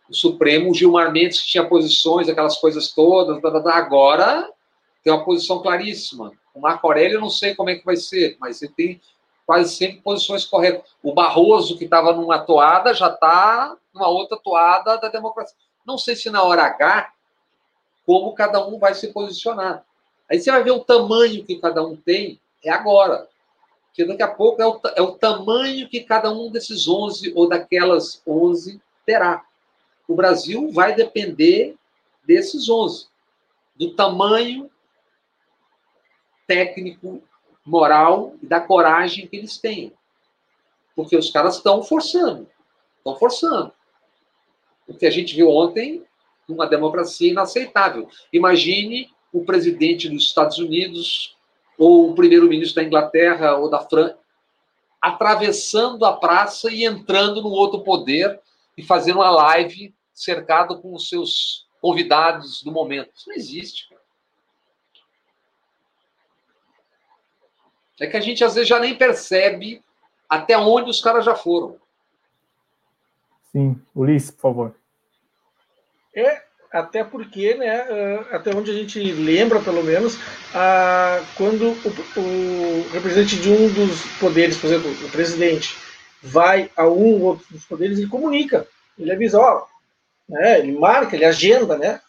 O 0.10 0.14
Supremo, 0.14 0.72
o 0.72 0.74
Gilmar 0.74 1.12
Mendes, 1.12 1.42
que 1.42 1.52
tinha 1.52 1.66
posições, 1.66 2.28
aquelas 2.28 2.58
coisas 2.58 2.92
todas, 2.92 3.40
agora 3.68 4.50
tem 5.04 5.14
uma 5.14 5.24
posição 5.24 5.62
claríssima. 5.62 6.32
O 6.54 6.60
Marco 6.60 6.86
Aurélio, 6.88 7.16
eu 7.16 7.22
não 7.22 7.30
sei 7.30 7.56
como 7.56 7.70
é 7.70 7.76
que 7.76 7.86
vai 7.86 7.96
ser, 7.96 8.36
mas 8.40 8.62
ele 8.62 8.74
tem 8.76 9.02
quase 9.46 9.76
sempre 9.76 10.02
posições 10.02 10.46
corretas. 10.46 10.90
O 11.02 11.14
Barroso, 11.14 11.78
que 11.78 11.86
estava 11.86 12.14
numa 12.14 12.40
toada, 12.40 12.94
já 12.94 13.08
está 13.08 13.76
numa 13.94 14.08
outra 14.08 14.38
toada 14.38 14.98
da 14.98 15.08
democracia. 15.08 15.56
Não 15.86 15.98
sei 15.98 16.16
se 16.16 16.30
na 16.30 16.44
hora 16.44 16.64
H, 16.64 17.12
como 18.06 18.34
cada 18.34 18.66
um 18.66 18.80
vai 18.80 18.94
se 18.94 19.08
posicionar. 19.08 19.84
Aí 20.30 20.40
você 20.40 20.52
vai 20.52 20.64
ver 20.64 20.72
o 20.72 20.84
tamanho 20.84 21.46
que 21.46 21.60
cada 21.60 21.84
um 21.86 21.96
tem, 21.96 22.40
é 22.64 22.70
agora. 22.70 23.28
Porque 23.92 24.06
daqui 24.06 24.24
a 24.24 24.28
pouco 24.28 24.62
é 24.62 24.66
o, 24.66 24.80
é 24.96 25.02
o 25.02 25.12
tamanho 25.12 25.90
que 25.90 26.00
cada 26.02 26.32
um 26.32 26.50
desses 26.50 26.88
11 26.88 27.34
ou 27.36 27.48
daquelas 27.48 28.22
11 28.26 28.82
terá. 29.06 29.44
O 30.08 30.16
Brasil 30.16 30.72
vai 30.72 30.96
depender 30.96 31.76
desses 32.26 32.70
11, 32.70 33.08
do 33.76 33.94
tamanho 33.94 34.72
técnico, 36.48 37.22
moral 37.66 38.36
e 38.42 38.46
da 38.46 38.62
coragem 38.62 39.28
que 39.28 39.36
eles 39.36 39.58
têm. 39.58 39.94
Porque 40.96 41.16
os 41.16 41.30
caras 41.30 41.58
estão 41.58 41.84
forçando. 41.84 42.48
Estão 42.98 43.16
forçando. 43.18 43.74
O 44.88 44.94
que 44.94 45.06
a 45.06 45.12
gente 45.12 45.36
viu 45.36 45.50
ontem, 45.50 46.04
uma 46.48 46.68
democracia 46.68 47.32
inaceitável. 47.32 48.10
Imagine 48.32 49.10
o 49.32 49.44
presidente 49.44 50.10
dos 50.10 50.24
Estados 50.24 50.58
Unidos, 50.58 51.38
ou 51.82 52.12
o 52.12 52.14
primeiro-ministro 52.14 52.76
da 52.76 52.88
Inglaterra 52.88 53.56
ou 53.56 53.68
da 53.68 53.80
França, 53.80 54.20
atravessando 55.02 56.06
a 56.06 56.16
praça 56.16 56.72
e 56.72 56.86
entrando 56.86 57.42
no 57.42 57.50
outro 57.50 57.82
poder 57.82 58.40
e 58.78 58.84
fazendo 58.84 59.16
uma 59.16 59.32
live 59.32 59.92
cercado 60.14 60.80
com 60.80 60.94
os 60.94 61.10
seus 61.10 61.68
convidados 61.82 62.62
do 62.62 62.72
momento. 62.72 63.10
Isso 63.16 63.28
não 63.28 63.36
existe. 63.36 63.90
Cara. 63.90 64.02
É 68.00 68.06
que 68.06 68.18
a 68.18 68.22
gente 68.22 68.44
às 68.44 68.54
vezes 68.54 68.70
já 68.70 68.80
nem 68.80 68.96
percebe 68.96 69.84
até 70.30 70.56
onde 70.56 70.88
os 70.88 71.02
caras 71.02 71.26
já 71.26 71.34
foram. 71.34 71.80
Sim, 73.52 73.82
Ulisses, 73.96 74.30
por 74.30 74.42
favor. 74.42 74.76
É, 76.16 76.46
até 76.72 77.04
porque, 77.04 77.54
né, 77.56 77.82
até 78.32 78.56
onde 78.56 78.72
a 78.72 78.74
gente 78.74 79.00
lembra, 79.00 79.60
pelo 79.60 79.84
menos, 79.84 80.18
quando 81.36 81.72
o, 81.72 82.20
o 82.20 82.90
representante 82.94 83.36
de 83.36 83.50
um 83.50 83.68
dos 83.74 84.06
poderes, 84.20 84.58
por 84.58 84.68
exemplo, 84.68 84.90
o 85.06 85.12
presidente, 85.12 85.76
vai 86.24 86.70
a 86.78 86.88
um 86.88 87.16
ou 87.16 87.22
outro 87.22 87.46
dos 87.52 87.66
poderes, 87.66 87.98
ele 87.98 88.08
comunica, 88.08 88.68
ele 88.98 89.12
avisa, 89.12 89.40
ó, 89.40 89.66
né, 90.30 90.60
ele 90.60 90.72
marca, 90.78 91.16
ele 91.16 91.26
agenda, 91.26 91.78
né? 91.78 92.00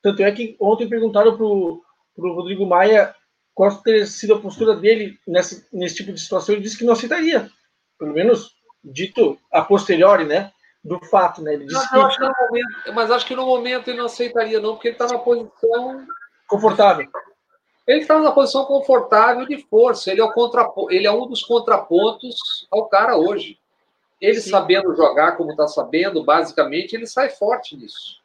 Tanto 0.00 0.22
é 0.22 0.32
que 0.32 0.56
ontem 0.58 0.88
perguntaram 0.88 1.36
para 1.36 1.44
o 1.44 1.82
Rodrigo 2.16 2.64
Maia 2.64 3.14
qual 3.54 3.74
teria 3.82 4.06
sido 4.06 4.34
a 4.34 4.40
postura 4.40 4.76
dele 4.76 5.18
nesse 5.26 5.96
tipo 5.96 6.12
de 6.12 6.20
situação, 6.20 6.54
ele 6.54 6.62
disse 6.62 6.78
que 6.78 6.84
não 6.84 6.92
aceitaria. 6.92 7.50
Pelo 7.98 8.14
menos 8.14 8.52
dito 8.82 9.36
a 9.52 9.60
posteriori, 9.60 10.24
né? 10.24 10.52
Do 10.84 10.98
fato, 11.06 11.42
né? 11.42 11.54
Ele 11.54 11.66
mas, 11.70 11.88
que... 11.88 11.98
acho 11.98 12.16
que 12.18 12.24
no 12.24 12.34
momento, 12.40 12.94
mas 12.94 13.10
acho 13.10 13.26
que 13.26 13.36
no 13.36 13.46
momento 13.46 13.88
ele 13.88 13.98
não 13.98 14.06
aceitaria, 14.06 14.60
não, 14.60 14.74
porque 14.74 14.88
ele 14.88 14.94
está 14.94 15.06
na 15.06 15.18
posição. 15.18 16.06
Confortável. 16.46 17.08
Ele 17.86 18.00
está 18.00 18.18
na 18.18 18.32
posição 18.32 18.64
confortável 18.64 19.46
de 19.46 19.58
força. 19.68 20.10
Ele 20.10 20.20
é, 20.20 20.24
o 20.24 20.32
contrapo... 20.32 20.90
ele 20.90 21.06
é 21.06 21.12
um 21.12 21.26
dos 21.26 21.42
contrapontos 21.42 22.66
ao 22.70 22.86
cara 22.88 23.16
hoje. 23.16 23.58
Ele 24.20 24.40
Sim. 24.40 24.50
sabendo 24.50 24.94
jogar 24.94 25.36
como 25.36 25.50
está 25.50 25.66
sabendo, 25.66 26.24
basicamente, 26.24 26.94
ele 26.94 27.06
sai 27.06 27.30
forte 27.30 27.76
nisso. 27.76 28.18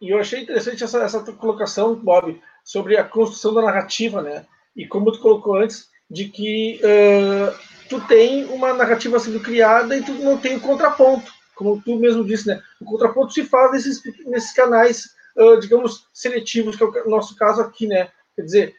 E 0.00 0.10
eu 0.10 0.18
achei 0.18 0.42
interessante 0.42 0.82
essa, 0.82 1.02
essa 1.02 1.20
colocação, 1.32 1.94
Bob, 1.94 2.40
sobre 2.64 2.96
a 2.96 3.04
construção 3.04 3.54
da 3.54 3.62
narrativa, 3.62 4.22
né? 4.22 4.46
E 4.74 4.86
como 4.86 5.12
tu 5.12 5.20
colocou 5.20 5.56
antes, 5.56 5.90
de 6.10 6.26
que 6.26 6.80
uh, 6.82 7.58
tu 7.90 8.00
tem 8.06 8.44
uma 8.44 8.72
narrativa 8.72 9.18
sendo 9.18 9.40
criada 9.40 9.96
e 9.96 10.02
tu 10.02 10.12
não 10.12 10.38
tem 10.38 10.56
o 10.56 10.60
contraponto, 10.60 11.30
como 11.56 11.82
tu 11.82 11.96
mesmo 11.96 12.24
disse, 12.24 12.46
né? 12.46 12.62
O 12.80 12.84
contraponto 12.84 13.32
se 13.34 13.44
faz 13.44 13.72
nesses, 13.72 14.00
nesses 14.26 14.52
canais, 14.52 15.10
uh, 15.36 15.58
digamos, 15.58 16.06
seletivos, 16.14 16.76
que 16.76 16.84
é 16.84 16.86
o 16.86 17.10
nosso 17.10 17.34
caso 17.34 17.60
aqui, 17.60 17.88
né? 17.88 18.08
Quer 18.36 18.42
dizer, 18.42 18.76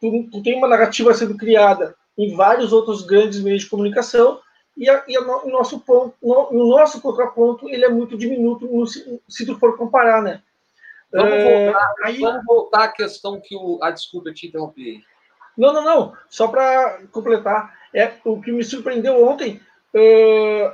tu, 0.00 0.28
tu 0.30 0.40
tem 0.40 0.56
uma 0.56 0.68
narrativa 0.68 1.12
sendo 1.12 1.36
criada 1.36 1.96
em 2.16 2.36
vários 2.36 2.72
outros 2.72 3.02
grandes 3.02 3.40
meios 3.40 3.62
de 3.62 3.68
comunicação 3.68 4.40
e, 4.76 4.88
a, 4.88 5.04
e 5.08 5.16
a 5.16 5.20
no, 5.20 5.46
o 5.46 5.50
nosso 5.50 5.80
ponto, 5.80 6.14
no, 6.22 6.50
o 6.52 6.68
nosso 6.68 7.00
contraponto, 7.00 7.68
ele 7.68 7.84
é 7.84 7.88
muito 7.88 8.16
diminuto 8.16 8.66
no, 8.66 8.86
se 8.86 9.44
tu 9.44 9.58
for 9.58 9.76
comparar, 9.76 10.22
né? 10.22 10.40
Vamos, 11.12 11.32
é, 11.32 11.66
voltar, 11.66 11.94
aí, 12.04 12.18
vamos 12.18 12.44
voltar 12.44 12.84
à 12.84 12.88
questão 12.88 13.40
que 13.40 13.56
o. 13.56 13.78
Ah, 13.82 13.90
desculpa, 13.90 14.28
eu 14.28 14.34
te 14.34 14.46
interrompi. 14.46 15.04
Não, 15.56 15.72
não, 15.72 15.84
não. 15.84 16.16
Só 16.28 16.48
para 16.48 17.00
completar, 17.12 17.72
é 17.92 18.12
o 18.24 18.40
que 18.40 18.52
me 18.52 18.64
surpreendeu 18.64 19.24
ontem, 19.24 19.60
uh, 19.94 20.72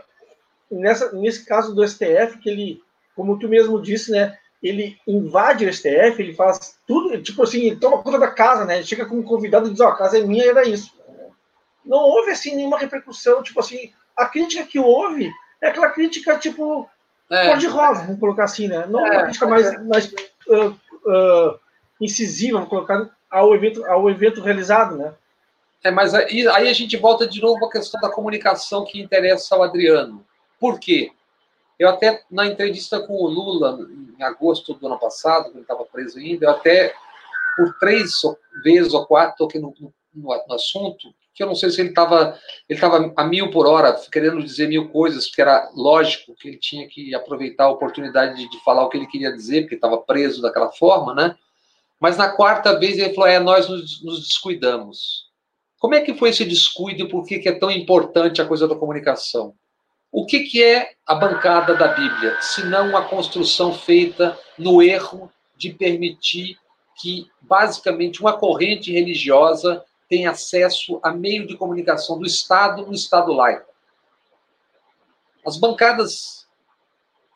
nessa, 0.70 1.12
nesse 1.12 1.44
caso 1.44 1.74
do 1.74 1.86
STF, 1.86 2.38
que 2.38 2.48
ele, 2.48 2.82
como 3.14 3.38
tu 3.38 3.48
mesmo 3.48 3.80
disse, 3.80 4.10
né? 4.10 4.36
Ele 4.62 4.98
invade 5.06 5.64
o 5.64 5.72
STF, 5.72 6.20
ele 6.20 6.34
faz 6.34 6.78
tudo, 6.86 7.20
tipo 7.22 7.42
assim, 7.42 7.62
ele 7.62 7.76
toma 7.76 8.02
conta 8.02 8.18
da 8.18 8.30
casa, 8.30 8.64
né? 8.64 8.76
Ele 8.76 8.86
chega 8.86 9.06
como 9.06 9.22
convidado 9.22 9.68
e 9.68 9.70
diz, 9.70 9.80
ó, 9.80 9.86
oh, 9.86 9.88
a 9.88 9.96
casa 9.96 10.18
é 10.18 10.22
minha, 10.22 10.44
era 10.44 10.68
isso. 10.68 10.92
Não 11.84 11.98
houve, 11.98 12.30
assim, 12.30 12.54
nenhuma 12.54 12.78
repercussão, 12.78 13.42
tipo 13.42 13.58
assim, 13.60 13.92
a 14.16 14.26
crítica 14.26 14.64
que 14.64 14.78
houve 14.78 15.30
é 15.62 15.68
aquela 15.68 15.90
crítica, 15.90 16.38
tipo, 16.38 16.88
é. 17.30 17.48
cor 17.48 17.58
de 17.58 17.66
rosa, 17.66 18.02
vamos 18.02 18.20
colocar 18.20 18.44
assim, 18.44 18.68
né? 18.68 18.86
Não 18.86 19.06
é, 19.06 19.10
uma 19.10 19.22
crítica 19.24 19.46
mais, 19.46 19.86
mais 19.86 20.12
uh, 20.48 20.68
uh, 20.70 21.58
incisiva, 22.00 22.58
vamos 22.58 22.68
colocar, 22.68 23.08
ao 23.30 23.54
evento, 23.54 23.84
ao 23.86 24.10
evento 24.10 24.40
realizado, 24.40 24.96
né? 24.96 25.14
É, 25.82 25.90
mas 25.90 26.12
aí, 26.14 26.46
aí 26.48 26.68
a 26.68 26.72
gente 26.72 26.96
volta 26.96 27.26
de 27.26 27.40
novo 27.40 27.64
à 27.64 27.70
questão 27.70 28.00
da 28.00 28.10
comunicação 28.10 28.84
que 28.84 29.00
interessa 29.00 29.54
ao 29.54 29.62
Adriano. 29.62 30.24
Por 30.58 30.78
quê? 30.78 31.12
Eu 31.78 31.88
até, 31.88 32.22
na 32.30 32.46
entrevista 32.46 33.00
com 33.00 33.14
o 33.14 33.26
Lula, 33.26 33.78
em 34.18 34.22
agosto 34.22 34.74
do 34.74 34.86
ano 34.86 34.98
passado, 34.98 35.44
quando 35.44 35.54
ele 35.54 35.62
estava 35.62 35.84
preso 35.86 36.18
ainda, 36.18 36.44
eu 36.44 36.50
até, 36.50 36.92
por 37.56 37.74
três 37.78 38.20
vezes 38.62 38.92
ou 38.92 39.06
quatro, 39.06 39.38
toquei 39.38 39.58
no, 39.58 39.74
no, 39.80 40.44
no 40.46 40.54
assunto, 40.54 41.08
que 41.32 41.42
eu 41.42 41.46
não 41.46 41.54
sei 41.54 41.70
se 41.70 41.80
ele 41.80 41.88
estava 41.88 42.38
ele 42.68 42.78
tava 42.78 43.10
a 43.16 43.24
mil 43.24 43.50
por 43.50 43.66
hora, 43.66 43.98
querendo 44.12 44.42
dizer 44.42 44.68
mil 44.68 44.90
coisas, 44.90 45.26
porque 45.26 45.40
era 45.40 45.70
lógico 45.74 46.34
que 46.34 46.48
ele 46.48 46.58
tinha 46.58 46.86
que 46.86 47.14
aproveitar 47.14 47.64
a 47.64 47.70
oportunidade 47.70 48.36
de, 48.36 48.50
de 48.50 48.62
falar 48.62 48.84
o 48.84 48.90
que 48.90 48.98
ele 48.98 49.06
queria 49.06 49.32
dizer, 49.32 49.62
porque 49.62 49.76
estava 49.76 49.96
preso 49.96 50.42
daquela 50.42 50.70
forma, 50.70 51.14
né? 51.14 51.34
Mas 52.00 52.16
na 52.16 52.30
quarta 52.30 52.78
vez 52.78 52.98
ele 52.98 53.12
falou: 53.14 53.28
é, 53.28 53.38
nós 53.38 53.68
nos, 53.68 54.02
nos 54.02 54.26
descuidamos. 54.26 55.28
Como 55.78 55.94
é 55.94 56.00
que 56.00 56.14
foi 56.14 56.30
esse 56.30 56.44
descuido 56.44 57.02
e 57.02 57.08
por 57.08 57.24
que, 57.24 57.38
que 57.38 57.48
é 57.48 57.58
tão 57.58 57.70
importante 57.70 58.40
a 58.40 58.46
coisa 58.46 58.66
da 58.66 58.74
comunicação? 58.74 59.54
O 60.10 60.26
que, 60.26 60.40
que 60.40 60.62
é 60.62 60.92
a 61.06 61.14
bancada 61.14 61.74
da 61.74 61.88
Bíblia, 61.88 62.40
se 62.40 62.64
não 62.64 62.96
a 62.96 63.04
construção 63.04 63.72
feita 63.72 64.38
no 64.58 64.82
erro 64.82 65.30
de 65.56 65.72
permitir 65.72 66.58
que, 67.00 67.30
basicamente, 67.40 68.20
uma 68.20 68.36
corrente 68.36 68.92
religiosa 68.92 69.84
tem 70.08 70.26
acesso 70.26 70.98
a 71.02 71.12
meio 71.12 71.46
de 71.46 71.56
comunicação 71.56 72.18
do 72.18 72.26
Estado 72.26 72.84
no 72.84 72.92
Estado 72.92 73.32
laico. 73.32 73.72
As 75.46 75.56
bancadas, 75.56 76.46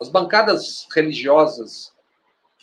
as 0.01 0.09
bancadas 0.09 0.87
religiosas 0.93 1.93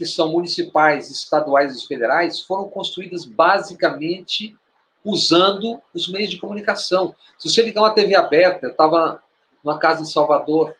que 0.02 0.06
são 0.08 0.32
municipais, 0.32 1.12
estaduais 1.12 1.78
e 1.78 1.86
federais 1.86 2.39
foram 2.41 2.68
construídas 2.68 3.24
basicamente 3.24 4.58
usando 5.06 5.80
os 5.93 6.10
meios 6.10 6.32
de 6.32 6.39
comunicação. 6.39 7.14
Se 7.38 7.47
você 7.47 7.62
ligar 7.62 7.82
uma 7.82 7.93
TV 7.93 8.16
aberta, 8.16 8.66
eu 8.66 8.72
estava 8.72 9.22
numa 9.64 9.78
casa 9.78 10.02
em 10.02 10.06
Salvador 10.06 10.76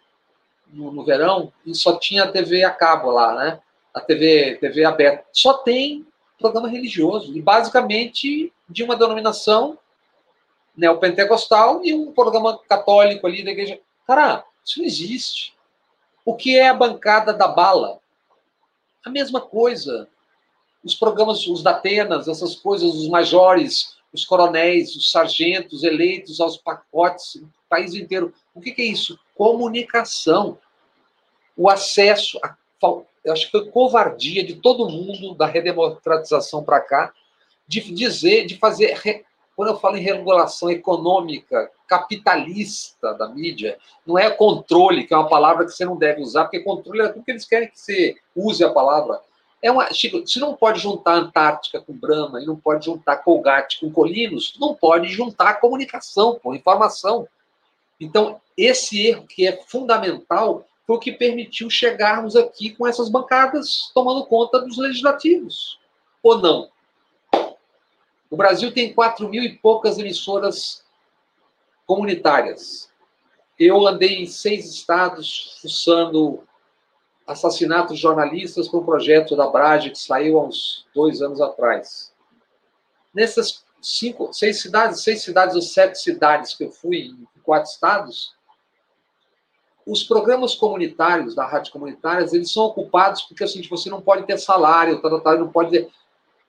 no, 0.74 0.92
no, 0.92 1.06
verão 1.06 1.54
e 1.64 1.76
só 1.76 2.00
tinha 2.00 2.24
a 2.24 2.32
TV 2.32 2.64
a 2.64 2.72
cabo 2.72 3.12
lá, 3.12 3.36
né? 3.36 3.60
A 3.94 4.02
TV, 4.02 4.58
TV 4.60 4.84
aberta. 4.86 5.24
Só 5.32 5.54
tem 5.54 6.04
programa 6.40 6.68
religioso 6.68 7.38
e 7.38 7.44
basicamente 7.44 8.52
de 8.68 8.82
uma 8.82 8.96
denominação 8.96 9.78
neopentecostal 10.76 11.82
e 11.84 11.94
um 11.94 12.12
programa 12.12 12.58
católico 12.68 13.28
ali 13.28 13.44
da 13.44 13.52
igreja. 13.52 13.80
Cara, 14.08 14.44
isso 14.66 14.80
não 14.80 14.86
existe. 14.88 15.54
O 16.26 16.36
que 16.36 16.58
é 16.58 16.70
a 16.70 16.74
bancada 16.74 17.32
da 17.32 17.48
bala? 17.48 18.01
A 19.06 19.10
mesma 19.10 19.42
coisa. 19.42 20.08
Os 20.84 20.96
programas, 20.96 21.46
os 21.48 21.62
da 21.62 21.72
Atenas, 21.72 22.28
essas 22.28 22.56
coisas, 22.56 22.94
os 22.94 23.08
majores, 23.08 23.96
os 24.12 24.26
coronéis, 24.26 24.96
os 24.96 25.12
sargentos 25.12 25.84
eleitos 25.84 26.40
aos 26.40 26.58
pacotes, 26.58 27.36
o 27.36 27.50
país 27.70 27.94
inteiro. 27.94 28.34
O 28.54 28.62
que, 28.62 28.80
é 28.82 28.86
isso? 28.86 29.20
Comunicação. 29.36 30.58
O 31.56 31.70
acesso. 31.70 32.40
A, 32.44 32.56
eu 33.24 33.34
acho 33.34 33.46
que 33.46 33.52
foi 33.52 33.70
covardia 33.70 34.44
de 34.44 34.56
todo 34.56 34.90
mundo 34.90 35.36
da 35.36 35.46
redemocratização 35.46 36.64
para 36.64 36.82
cá 36.82 37.14
de 37.68 37.80
dizer, 37.94 38.46
de 38.46 38.58
fazer. 38.58 39.00
Quando 39.56 39.70
eu 39.70 39.80
falo 39.80 39.98
em 39.98 40.02
regulação 40.02 40.70
econômica, 40.70 41.70
capitalista 41.88 43.14
da 43.14 43.28
mídia, 43.28 43.78
não 44.06 44.18
é 44.18 44.30
controle, 44.30 45.06
que 45.06 45.14
é 45.14 45.18
uma 45.18 45.28
palavra 45.28 45.66
que 45.66 45.72
você 45.72 45.84
não 45.84 45.98
deve 45.98 46.22
usar, 46.22 46.46
porque 46.46 46.62
controle 46.62 47.02
é 47.02 47.10
tudo 47.10 47.24
que 47.24 47.32
eles 47.32 47.46
querem 47.46 47.70
que 47.70 47.80
você 47.80 48.16
use 48.36 48.64
a 48.64 48.72
palavra. 48.72 49.20
É 49.62 49.70
uma, 49.70 49.94
Chico, 49.94 50.26
se 50.26 50.40
não 50.40 50.56
pode 50.56 50.80
juntar 50.80 51.14
Antártica 51.14 51.80
com 51.80 51.94
Brahma 51.94 52.42
e 52.42 52.46
não 52.46 52.56
pode 52.56 52.86
juntar 52.86 53.18
Colgate 53.18 53.80
com 53.80 53.92
Colinos, 53.92 54.56
não 54.60 54.74
pode 54.74 55.10
juntar 55.10 55.60
comunicação 55.60 56.40
com 56.42 56.56
informação. 56.56 57.28
Então, 58.00 58.42
esse 58.58 59.06
erro 59.06 59.28
que 59.28 59.46
é 59.46 59.62
fundamental 59.68 60.66
foi 60.88 60.96
o 60.96 61.00
que 61.00 61.12
permitiu 61.12 61.70
chegarmos 61.70 62.36
aqui 62.36 62.72
com 62.72 62.88
essas 62.88 63.10
bancadas 63.10 63.92
tomando 63.94 64.26
conta 64.26 64.60
dos 64.60 64.78
legislativos. 64.78 65.80
Ou 66.24 66.40
não? 66.40 66.70
O 68.32 68.38
Brasil 68.38 68.74
tem 68.74 68.94
quatro 68.94 69.28
mil 69.28 69.44
e 69.44 69.58
poucas 69.58 69.98
emissoras 69.98 70.86
comunitárias. 71.86 72.90
Eu 73.60 73.86
andei 73.86 74.24
em 74.24 74.26
seis 74.26 74.74
estados 74.74 75.60
fuçando 75.62 76.42
assassinatos 77.28 77.98
de 77.98 78.02
jornalistas 78.02 78.70
para 78.70 78.80
um 78.80 78.86
projeto 78.86 79.36
da 79.36 79.48
Brage 79.48 79.92
que 79.92 80.00
saiu 80.00 80.40
há 80.40 80.46
uns 80.46 80.88
dois 80.96 81.22
anos 81.22 81.42
atrás. 81.42 82.14
Nessas 83.14 83.66
cinco, 83.82 84.32
seis 84.32 84.62
cidades, 84.62 85.04
seis 85.04 85.22
cidades 85.22 85.54
ou 85.54 85.62
sete 85.62 86.00
cidades 86.00 86.54
que 86.54 86.64
eu 86.64 86.72
fui 86.72 87.08
em 87.08 87.28
quatro 87.44 87.70
estados, 87.70 88.34
os 89.86 90.04
programas 90.04 90.56
comunitários 90.56 91.36
da 91.36 91.46
rádio 91.46 91.74
comunitárias 91.74 92.34
eles 92.34 92.52
são 92.52 92.64
ocupados 92.64 93.24
porque 93.24 93.44
assim 93.44 93.62
você 93.68 93.90
não 93.90 94.02
pode 94.02 94.26
ter 94.26 94.38
salário, 94.38 95.02
tá, 95.02 95.20
tá 95.20 95.36
não 95.36 95.52
pode 95.52 95.72
ter... 95.72 95.92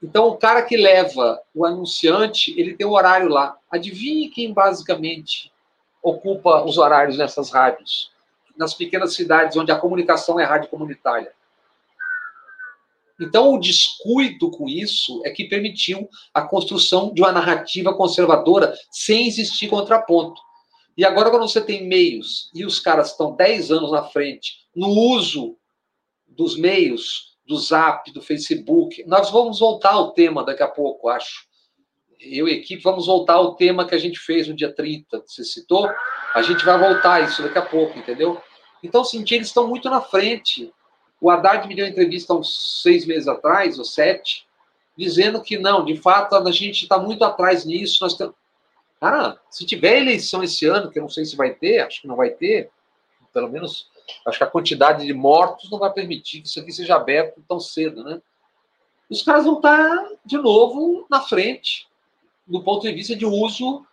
então 0.03 0.27
o 0.29 0.37
cara 0.37 0.63
que 0.63 0.77
leva 0.77 1.41
o 1.55 1.65
anunciante 1.65 2.53
ele 2.59 2.75
tem 2.75 2.87
um 2.87 2.93
horário 2.93 3.29
lá. 3.29 3.57
Adivinhe 3.71 4.29
quem 4.29 4.53
basicamente 4.53 5.53
ocupa 6.03 6.65
os 6.65 6.79
horários 6.79 7.17
nessas 7.17 7.51
rádios? 7.51 8.13
nas 8.57 8.75
pequenas 8.75 9.15
cidades 9.15 9.57
onde 9.57 9.73
a 9.73 9.79
comunicação 9.79 10.39
é 10.39 10.45
rádio 10.45 10.69
comunitária. 10.69 11.33
Então, 13.21 13.55
o 13.55 13.61
descuido 13.61 14.51
com 14.51 14.69
isso 14.69 15.23
é 15.25 15.31
que 15.31 15.45
permitiu 15.45 16.09
a 16.35 16.43
construção 16.43 17.13
de 17.13 17.23
uma 17.23 17.31
narrativa 17.31 17.95
conservadora 17.95 18.75
sem 18.91 19.29
existir 19.29 19.69
contraponto. 19.69 20.41
E 20.97 21.05
agora, 21.05 21.31
quando 21.31 21.49
você 21.49 21.61
tem 21.61 21.87
meios 21.87 22.51
e 22.55 22.65
os 22.65 22.81
caras 22.81 23.11
estão 23.11 23.35
10 23.35 23.71
anos 23.71 23.93
na 23.93 24.05
frente 24.05 24.67
no 24.75 24.89
uso 24.89 25.57
dos 26.27 26.57
meios, 26.57 27.32
do 27.53 27.59
Zap, 27.59 28.11
do 28.13 28.23
Facebook, 28.23 29.05
nós 29.07 29.31
vamos 29.31 29.61
voltar 29.61 29.93
ao 29.93 30.13
tema 30.13 30.43
daqui 30.43 30.63
a 30.63 30.69
pouco, 30.69 31.11
acho. 31.11 31.47
Eu 32.19 32.49
e 32.49 32.53
a 32.53 32.55
equipe 32.55 32.83
vamos 32.83 33.07
voltar 33.07 33.35
ao 33.35 33.55
tema 33.57 33.87
que 33.87 33.95
a 33.95 33.99
gente 33.99 34.19
fez 34.19 34.49
no 34.49 34.55
dia 34.55 34.73
30, 34.73 35.21
que 35.21 35.31
você 35.31 35.45
citou, 35.45 35.91
a 36.35 36.41
gente 36.41 36.65
vai 36.65 36.79
voltar 36.79 37.15
a 37.15 37.21
isso 37.21 37.43
daqui 37.43 37.59
a 37.59 37.63
pouco, 37.63 37.99
entendeu? 37.99 38.41
Então, 38.83 39.05
sim, 39.05 39.23
eles 39.31 39.49
estão 39.49 39.69
muito 39.69 39.91
na 39.91 40.01
frente. 40.01 40.73
O 41.21 41.31
Haddad 41.31 41.69
me 41.69 41.75
deu 41.75 41.85
uma 41.85 41.91
entrevista 41.91 42.33
há 42.33 42.37
uns 42.37 42.81
seis 42.83 43.05
meses 43.05 43.29
atrás, 43.29 43.79
ou 43.79 43.85
sete, 43.85 44.47
dizendo 44.97 45.43
que 45.43 45.59
não, 45.59 45.85
de 45.85 45.97
fato, 45.97 46.35
a 46.35 46.51
gente 46.51 46.85
está 46.85 46.99
muito 46.99 47.23
atrás 47.23 47.67
nisso. 47.67 47.99
Nós 48.01 48.15
temos... 48.15 48.35
Cara, 48.99 49.39
se 49.51 49.67
tiver 49.67 49.99
eleição 49.99 50.43
esse 50.43 50.65
ano, 50.67 50.91
que 50.91 50.99
eu 50.99 51.03
não 51.03 51.11
sei 51.11 51.25
se 51.25 51.37
vai 51.37 51.53
ter, 51.53 51.81
acho 51.81 52.01
que 52.01 52.09
não 52.09 52.17
vai 52.17 52.31
ter, 52.31 52.71
pelo 53.33 53.51
menos 53.51 53.91
acho 54.27 54.39
que 54.39 54.45
a 54.45 54.51
quantidade 54.51 55.07
de 55.07 55.13
mortos 55.13 55.71
não 55.71 55.79
vai 55.79 55.93
permitir 55.93 56.41
que 56.41 56.49
isso 56.49 56.61
aqui 56.61 56.73
seja 56.73 56.97
aberto 56.97 57.43
tão 57.49 57.61
cedo, 57.61 58.05
né? 58.05 58.21
Os 59.11 59.23
caras 59.23 59.45
vão 59.45 59.57
estar, 59.57 60.09
de 60.25 60.39
novo, 60.39 61.07
na 61.11 61.21
frente, 61.21 61.87
do 62.47 62.63
ponto 62.63 62.83
de 62.83 62.93
vista 62.93 63.15
de 63.15 63.27
uso 63.27 63.85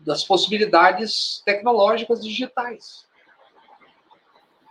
das 0.00 0.24
possibilidades 0.24 1.42
tecnológicas 1.44 2.24
digitais. 2.24 3.06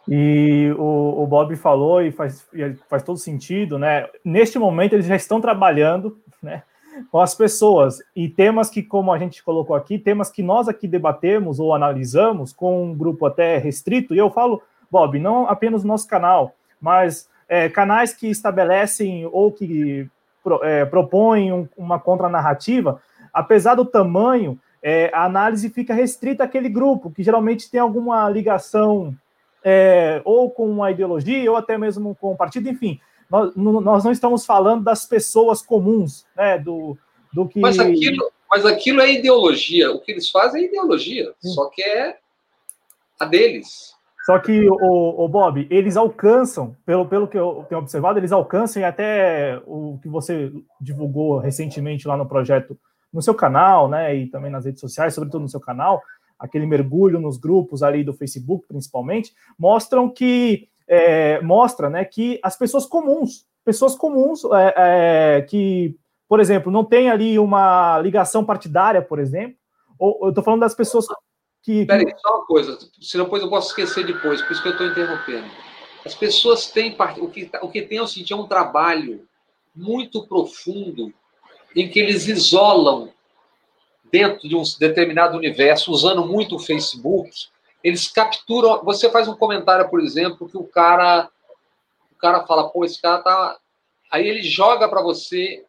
E 0.08 0.72
o, 0.78 1.24
o 1.24 1.28
Bob 1.28 1.56
falou, 1.56 2.02
e 2.02 2.12
faz, 2.12 2.48
e 2.54 2.76
faz 2.88 3.04
todo 3.04 3.18
sentido, 3.18 3.78
né? 3.78 4.08
Neste 4.24 4.58
momento, 4.58 4.94
eles 4.94 5.08
já 5.08 5.16
estão 5.16 5.42
trabalhando 5.42 6.22
né, 6.42 6.64
com 7.12 7.20
as 7.20 7.36
pessoas. 7.36 8.00
E 8.16 8.30
temas 8.30 8.70
que, 8.70 8.84
como 8.84 9.12
a 9.12 9.18
gente 9.18 9.44
colocou 9.44 9.76
aqui, 9.76 9.98
temas 9.98 10.30
que 10.30 10.44
nós 10.44 10.68
aqui 10.68 10.88
debatemos 10.88 11.60
ou 11.60 11.74
analisamos 11.74 12.54
com 12.54 12.86
um 12.86 12.96
grupo 12.96 13.26
até 13.26 13.58
restrito, 13.58 14.14
e 14.14 14.18
eu 14.18 14.30
falo, 14.30 14.62
Bob, 14.90 15.20
não 15.20 15.48
apenas 15.48 15.84
no 15.84 15.90
nosso 15.90 16.08
canal, 16.08 16.56
mas 16.80 17.30
é, 17.48 17.70
canais 17.70 18.14
que 18.14 18.28
estabelecem 18.28 19.28
ou 19.32 19.52
que 19.52 20.10
é, 20.62 20.86
propõem 20.86 21.52
um, 21.52 21.68
uma 21.78 22.00
contranarrativa, 22.00 23.02
apesar 23.34 23.76
do 23.76 23.86
tamanho, 23.86 24.60
é, 24.82 25.10
a 25.14 25.26
análise 25.26 25.70
fica 25.70 25.94
restrita 25.94 26.44
àquele 26.44 26.70
grupo, 26.70 27.12
que 27.12 27.24
geralmente 27.24 27.70
tem 27.70 27.80
alguma 27.80 28.30
ligação 28.30 29.16
é, 29.64 30.22
ou 30.24 30.52
com 30.52 30.70
uma 30.70 30.92
ideologia, 30.92 31.50
ou 31.50 31.58
até 31.58 31.76
mesmo 31.76 32.16
com 32.16 32.34
um 32.34 32.38
partido, 32.38 32.70
enfim. 32.70 33.00
Nós, 33.30 33.56
nós 33.56 34.04
não 34.04 34.12
estamos 34.12 34.46
falando 34.46 34.84
das 34.84 35.06
pessoas 35.06 35.62
comuns, 35.62 36.26
né? 36.36 36.58
Do, 36.58 36.98
do 37.34 37.48
que. 37.48 37.60
Mas 37.60 37.80
aquilo, 37.80 38.32
mas 38.50 38.66
aquilo 38.66 39.02
é 39.02 39.14
ideologia. 39.14 39.92
O 39.92 40.00
que 40.00 40.12
eles 40.12 40.30
fazem 40.30 40.64
é 40.64 40.66
ideologia, 40.68 41.34
Sim. 41.40 41.50
só 41.50 41.70
que 41.70 41.82
é 41.82 42.18
a 43.20 43.26
deles. 43.26 43.96
Só 44.26 44.40
que, 44.40 44.68
o, 44.68 45.24
o, 45.24 45.28
Bob, 45.28 45.68
eles 45.70 45.96
alcançam, 45.96 46.76
pelo, 46.84 47.06
pelo 47.06 47.28
que 47.28 47.38
eu 47.38 47.64
tenho 47.70 47.80
observado, 47.80 48.18
eles 48.18 48.32
alcançam 48.32 48.82
e 48.82 48.86
até 48.86 49.62
o 49.68 50.00
que 50.02 50.10
você 50.10 50.52
divulgou 50.82 51.38
recentemente 51.38 52.08
lá 52.08 52.18
no 52.18 52.28
projeto, 52.28 52.76
no 53.14 53.22
seu 53.22 53.36
canal, 53.36 53.88
né, 53.88 54.16
e 54.16 54.28
também 54.28 54.50
nas 54.50 54.66
redes 54.66 54.82
sociais, 54.82 55.14
sobretudo 55.14 55.44
no 55.44 55.50
seu 55.50 55.60
canal, 55.60 56.02
aquele 56.40 56.66
mergulho 56.66 57.20
nos 57.20 57.38
grupos 57.38 57.84
ali 57.84 58.04
do 58.04 58.16
Facebook, 58.16 58.68
principalmente, 58.68 59.32
mostram 59.60 60.10
que, 60.10 60.68
é, 60.88 61.42
mostra, 61.42 61.90
né, 61.90 62.06
que 62.06 62.40
as 62.44 62.58
pessoas 62.58 62.86
comuns, 62.86 63.46
pessoas 63.64 63.96
comuns 63.96 64.44
é, 64.46 64.74
é, 65.38 65.42
que, 65.42 65.96
por 66.28 66.40
exemplo, 66.40 66.72
não 66.72 66.84
tem 66.84 67.10
ali 67.10 67.40
uma 67.40 68.00
ligação 68.00 68.46
partidária, 68.46 69.02
por 69.02 69.20
exemplo, 69.20 69.58
ou 69.98 70.20
eu 70.24 70.30
estou 70.30 70.44
falando 70.44 70.62
das 70.62 70.76
pessoas 70.76 71.06
que. 71.64 71.86
Peraí, 71.86 72.14
só 72.18 72.38
uma 72.38 72.46
coisa, 72.46 72.78
se 73.02 73.18
depois 73.18 73.42
eu 73.42 73.50
posso 73.50 73.70
esquecer 73.70 74.06
depois, 74.06 74.42
por 74.42 74.52
isso 74.52 74.62
que 74.62 74.68
eu 74.68 74.74
estou 74.74 74.88
interrompendo. 74.88 75.50
As 76.06 76.14
pessoas 76.14 76.68
têm. 76.68 76.96
O 77.18 77.28
que, 77.28 77.50
o 77.62 77.70
que 77.70 77.82
tem, 77.82 77.98
eu 77.98 78.08
senti, 78.08 78.32
é 78.32 78.36
um 78.36 78.48
trabalho 78.48 79.28
muito 79.76 80.26
profundo 80.28 81.12
em 81.76 81.90
que 81.90 82.00
eles 82.00 82.28
isolam 82.28 83.10
dentro 84.12 84.48
de 84.48 84.56
um 84.56 84.64
determinado 84.80 85.36
universo, 85.36 85.92
usando 85.92 86.26
muito 86.26 86.56
o 86.56 86.60
Facebook, 86.60 87.32
eles 87.86 88.08
capturam. 88.08 88.84
Você 88.84 89.12
faz 89.12 89.28
um 89.28 89.36
comentário, 89.36 89.88
por 89.88 90.02
exemplo, 90.02 90.50
que 90.50 90.58
o 90.58 90.64
cara, 90.64 91.30
o 92.12 92.16
cara 92.16 92.44
fala, 92.48 92.68
pô, 92.68 92.84
esse 92.84 93.00
cara 93.00 93.22
tá. 93.22 93.60
Aí 94.12 94.28
ele 94.28 94.42
joga 94.42 94.90
para 94.90 95.04
você 95.04 95.64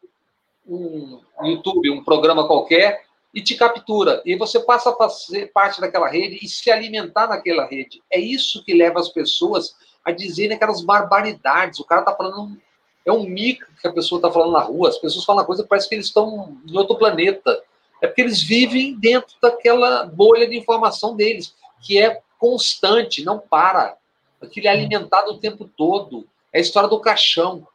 um 0.66 1.20
YouTube, 1.42 1.90
um 1.90 2.02
programa 2.02 2.46
qualquer, 2.46 3.04
e 3.34 3.42
te 3.42 3.54
captura. 3.54 4.22
E 4.24 4.34
você 4.34 4.58
passa 4.58 4.88
a 4.88 4.96
fazer 4.96 5.52
parte 5.52 5.78
daquela 5.78 6.08
rede 6.08 6.38
e 6.42 6.48
se 6.48 6.70
alimentar 6.70 7.26
naquela 7.26 7.66
rede. 7.66 8.02
É 8.10 8.18
isso 8.18 8.64
que 8.64 8.72
leva 8.72 8.98
as 8.98 9.10
pessoas 9.10 9.76
a 10.02 10.10
dizerem 10.10 10.56
aquelas 10.56 10.80
barbaridades. 10.80 11.78
O 11.80 11.84
cara 11.84 12.00
está 12.00 12.16
falando. 12.16 12.58
É 13.04 13.12
um 13.12 13.24
mico 13.24 13.66
que 13.78 13.86
a 13.86 13.92
pessoa 13.92 14.18
está 14.18 14.30
falando 14.30 14.52
na 14.52 14.60
rua. 14.60 14.88
As 14.88 14.96
pessoas 14.96 15.24
falam 15.26 15.42
uma 15.42 15.46
coisa 15.46 15.66
parece 15.66 15.86
que 15.86 15.94
eles 15.94 16.06
estão 16.06 16.56
em 16.66 16.78
outro 16.78 16.96
planeta. 16.96 17.62
É 18.00 18.06
porque 18.06 18.22
eles 18.22 18.42
vivem 18.42 18.98
dentro 18.98 19.36
daquela 19.40 20.06
bolha 20.06 20.48
de 20.48 20.56
informação 20.56 21.14
deles, 21.14 21.54
que 21.86 22.02
é 22.02 22.20
constante, 22.38 23.24
não 23.24 23.38
para. 23.38 23.96
Aquilo 24.42 24.66
é 24.66 24.70
alimentado 24.70 25.30
o 25.30 25.38
tempo 25.38 25.70
todo. 25.76 26.26
É 26.52 26.58
a 26.58 26.60
história 26.60 26.88
do 26.88 27.00
caixão 27.00 27.66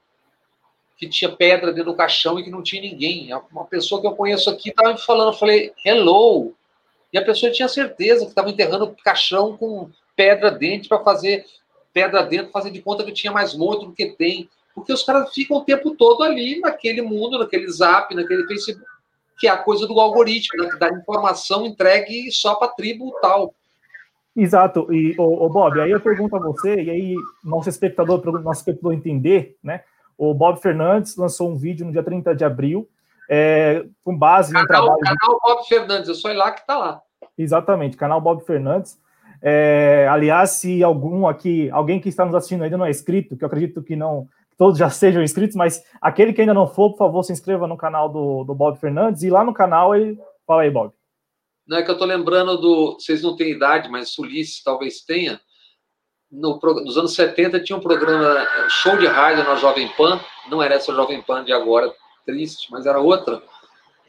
que 0.97 1.07
tinha 1.07 1.31
pedra 1.31 1.71
dentro 1.71 1.91
do 1.91 1.97
caixão 1.97 2.37
e 2.37 2.43
que 2.43 2.51
não 2.51 2.61
tinha 2.61 2.81
ninguém. 2.81 3.29
Uma 3.51 3.65
pessoa 3.65 4.01
que 4.01 4.07
eu 4.07 4.15
conheço 4.15 4.49
aqui 4.49 4.69
estava 4.69 4.93
me 4.93 5.01
falando, 5.01 5.33
eu 5.33 5.37
falei, 5.39 5.73
hello. 5.85 6.53
E 7.11 7.17
a 7.17 7.25
pessoa 7.25 7.51
tinha 7.51 7.67
certeza 7.67 8.25
que 8.25 8.31
estava 8.31 8.49
enterrando 8.49 8.85
o 8.85 8.95
caixão 9.03 9.57
com 9.57 9.89
pedra 10.15 10.51
dentro 10.51 10.89
para 10.89 11.03
fazer 11.03 11.45
pedra 11.93 12.23
dentro, 12.23 12.51
fazer 12.51 12.71
de 12.71 12.81
conta 12.81 13.03
que 13.03 13.11
tinha 13.11 13.33
mais 13.33 13.55
morto 13.55 13.87
do 13.87 13.93
que 13.93 14.11
tem. 14.11 14.49
Porque 14.75 14.93
os 14.93 15.03
caras 15.03 15.33
ficam 15.33 15.57
o 15.57 15.65
tempo 15.65 15.95
todo 15.95 16.23
ali 16.23 16.59
naquele 16.59 17.01
mundo, 17.01 17.39
naquele 17.39 17.69
zap, 17.69 18.13
naquele 18.13 18.45
Facebook, 18.47 18.85
que 19.39 19.47
é 19.47 19.49
a 19.49 19.57
coisa 19.57 19.87
do 19.87 19.99
algoritmo, 19.99 20.63
né, 20.63 20.69
que 20.69 20.79
dá 20.79 20.89
informação 20.89 21.65
entregue 21.65 22.31
só 22.31 22.55
para 22.55 22.69
tribo 22.69 23.11
tal. 23.21 23.53
Exato, 24.35 24.87
e 24.93 25.13
o, 25.17 25.49
Bob, 25.49 25.81
aí 25.81 25.91
eu 25.91 25.99
pergunto 25.99 26.35
a 26.37 26.39
você, 26.39 26.81
e 26.81 26.89
aí 26.89 27.15
nosso 27.43 27.67
espectador, 27.67 28.23
nosso 28.41 28.61
espectador 28.61 28.93
entender, 28.93 29.57
né? 29.61 29.81
O 30.17 30.33
Bob 30.33 30.61
Fernandes 30.61 31.17
lançou 31.17 31.49
um 31.49 31.57
vídeo 31.57 31.85
no 31.85 31.91
dia 31.91 32.03
30 32.03 32.33
de 32.33 32.45
abril, 32.45 32.87
é, 33.29 33.85
com 34.03 34.17
base 34.17 34.53
canal, 34.53 34.63
no 34.63 34.67
trabalho. 34.67 34.99
Canal 35.01 35.39
Bob 35.43 35.67
Fernandes, 35.67 36.07
eu 36.07 36.15
sou 36.15 36.33
lá 36.33 36.51
que 36.51 36.61
está 36.61 36.77
lá. 36.77 37.01
Exatamente, 37.37 37.97
canal 37.97 38.21
Bob 38.21 38.45
Fernandes. 38.45 38.97
É, 39.41 40.07
aliás, 40.09 40.51
se 40.51 40.81
algum 40.81 41.27
aqui, 41.27 41.69
alguém 41.71 41.99
que 41.99 42.07
está 42.07 42.23
nos 42.23 42.35
assistindo 42.35 42.63
ainda 42.63 42.77
não 42.77 42.85
é 42.85 42.89
inscrito, 42.89 43.35
que 43.35 43.43
eu 43.43 43.47
acredito 43.47 43.83
que 43.83 43.97
não, 43.97 44.27
todos 44.57 44.77
já 44.77 44.87
sejam 44.91 45.21
inscritos, 45.21 45.57
mas 45.57 45.83
aquele 45.99 46.31
que 46.31 46.39
ainda 46.39 46.53
não 46.53 46.67
for, 46.67 46.91
por 46.91 46.99
favor, 46.99 47.23
se 47.23 47.33
inscreva 47.33 47.67
no 47.67 47.75
canal 47.75 48.07
do, 48.07 48.45
do 48.45 48.55
Bob 48.55 48.79
Fernandes 48.79 49.23
e 49.23 49.29
lá 49.29 49.43
no 49.43 49.53
canal 49.53 49.93
ele. 49.93 50.17
Fala 50.47 50.61
aí, 50.61 50.71
Bob. 50.71 50.93
Não 51.71 51.77
é 51.77 51.83
que 51.83 51.89
eu 51.89 51.93
estou 51.93 52.05
lembrando 52.05 52.57
do. 52.57 52.95
Vocês 52.99 53.21
não 53.21 53.33
têm 53.33 53.51
idade, 53.51 53.87
mas 53.87 54.17
Ulisses 54.19 54.61
talvez 54.61 54.99
tenha 55.05 55.39
no, 56.29 56.59
nos 56.83 56.97
anos 56.97 57.15
70 57.15 57.61
tinha 57.61 57.77
um 57.77 57.81
programa 57.81 58.41
eh, 58.41 58.69
show 58.69 58.97
de 58.97 59.07
rádio 59.07 59.45
na 59.45 59.55
Jovem 59.55 59.87
Pan, 59.95 60.19
não 60.49 60.61
era 60.61 60.75
essa 60.75 60.93
Jovem 60.93 61.21
Pan 61.21 61.45
de 61.45 61.53
agora, 61.53 61.89
triste, 62.25 62.69
mas 62.69 62.85
era 62.85 62.99
outra, 62.99 63.41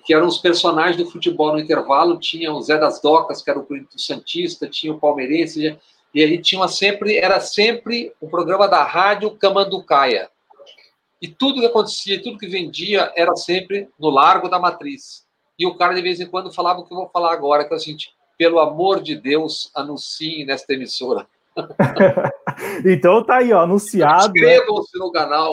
que 0.05 0.13
eram 0.13 0.27
os 0.27 0.39
personagens 0.39 0.97
do 0.97 1.09
futebol 1.09 1.53
no 1.53 1.61
intervalo, 1.61 2.19
tinha 2.19 2.53
o 2.53 2.61
Zé 2.61 2.79
das 2.79 3.01
Docas, 3.01 3.41
que 3.41 3.49
era 3.49 3.61
o 3.61 3.67
Santista, 3.97 4.69
tinha 4.69 4.93
o 4.93 4.99
Palmeirense, 4.99 5.79
e 6.13 6.21
aí 6.21 6.43
tinha 6.43 6.67
sempre, 6.67 7.17
era 7.17 7.39
sempre 7.39 8.13
o 8.21 8.29
programa 8.29 8.67
da 8.67 8.83
rádio 8.83 9.31
Camanducaia. 9.37 10.29
E 11.21 11.29
tudo 11.29 11.61
que 11.61 11.67
acontecia, 11.67 12.21
tudo 12.21 12.39
que 12.39 12.49
vendia, 12.49 13.13
era 13.15 13.37
sempre 13.37 13.89
no 13.97 14.11
Largo 14.11 14.49
da 14.49 14.59
Matriz. 14.59 15.31
E 15.63 15.67
o 15.67 15.77
cara, 15.77 15.95
de 15.95 16.03
vez 16.03 16.19
em 16.19 16.27
quando, 16.27 16.53
falava 16.53 16.81
o 16.81 16.85
que 16.85 16.93
eu 16.93 16.97
vou 16.97 17.09
falar 17.09 17.33
agora, 17.33 17.65
que 17.65 17.73
é 17.73 17.77
o 17.77 17.79
seguinte, 17.79 18.11
pelo 18.37 18.59
amor 18.59 19.01
de 19.01 19.15
Deus, 19.15 19.71
anuncie 19.77 20.45
nesta 20.45 20.75
emissora. 20.75 21.25
então 22.85 23.23
tá 23.23 23.37
aí, 23.37 23.53
ó, 23.53 23.61
anunciado. 23.61 24.33
Né? 24.35 24.41
Inscrevam-se 24.41 24.99
no 24.99 25.13
canal. 25.13 25.53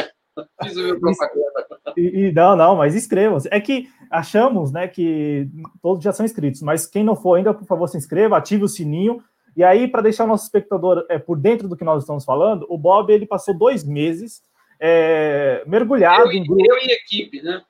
Fiz 0.64 0.76
o 0.78 0.82
meu 0.82 1.00
propaganda. 1.00 1.68
E, 1.96 2.02
e, 2.02 2.32
não, 2.32 2.56
não, 2.56 2.76
mas 2.76 2.96
inscrevam-se. 2.96 3.48
É 3.52 3.62
que 3.62 3.88
achamos, 4.10 4.72
né, 4.72 4.88
que 4.88 5.48
todos 5.80 6.04
já 6.04 6.12
são 6.12 6.26
inscritos, 6.26 6.64
mas 6.64 6.88
quem 6.88 7.04
não 7.04 7.16
for 7.16 7.36
ainda, 7.36 7.54
por 7.54 7.68
favor, 7.68 7.88
se 7.88 7.98
inscreva, 7.98 8.36
ative 8.36 8.64
o 8.64 8.68
sininho. 8.68 9.24
E 9.56 9.64
aí, 9.64 9.88
para 9.88 10.02
deixar 10.02 10.24
o 10.24 10.28
nosso 10.28 10.46
espectador 10.46 11.06
é, 11.08 11.20
por 11.20 11.38
dentro 11.38 11.68
do 11.68 11.78
que 11.78 11.84
nós 11.84 12.02
estamos 12.02 12.26
falando, 12.26 12.66
o 12.68 12.80
Bob 12.80 13.14
ele 13.14 13.28
passou 13.28 13.56
dois 13.56 13.84
meses 13.84 14.42
é, 14.80 15.62
mergulhado 15.68 16.32
eu, 16.32 16.32
em 16.32 16.44
grupo. 16.44 16.66
Eu 16.68 16.78
e 16.80 16.94
equipe, 16.94 17.44
né? 17.44 17.62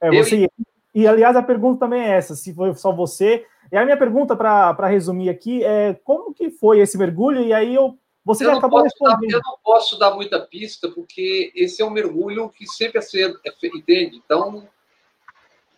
É, 0.00 0.10
você 0.10 0.46
e... 0.46 0.73
e, 0.94 1.06
aliás, 1.06 1.36
a 1.36 1.42
pergunta 1.42 1.80
também 1.80 2.02
é 2.02 2.16
essa: 2.16 2.34
se 2.34 2.54
foi 2.54 2.74
só 2.74 2.92
você 2.92 3.44
e 3.72 3.76
a 3.76 3.84
minha 3.84 3.96
pergunta, 3.96 4.36
para 4.36 4.86
resumir 4.86 5.28
aqui, 5.28 5.64
é 5.64 5.94
como 6.04 6.32
que 6.32 6.50
foi 6.50 6.78
esse 6.78 6.96
mergulho? 6.96 7.42
E 7.42 7.52
aí 7.52 7.74
eu, 7.74 7.98
você 8.24 8.44
eu 8.44 8.52
já 8.52 8.58
acabou 8.58 8.82
respondendo. 8.82 9.30
Dar, 9.30 9.38
eu 9.38 9.42
não 9.44 9.58
posso 9.64 9.98
dar 9.98 10.14
muita 10.14 10.38
pista, 10.38 10.88
porque 10.88 11.52
esse 11.54 11.82
é 11.82 11.84
um 11.84 11.90
mergulho 11.90 12.48
que 12.50 12.66
sempre 12.66 12.98
é 12.98 13.00
cedo, 13.00 13.38
é, 13.44 13.50
entende? 13.66 14.22
Então, 14.24 14.68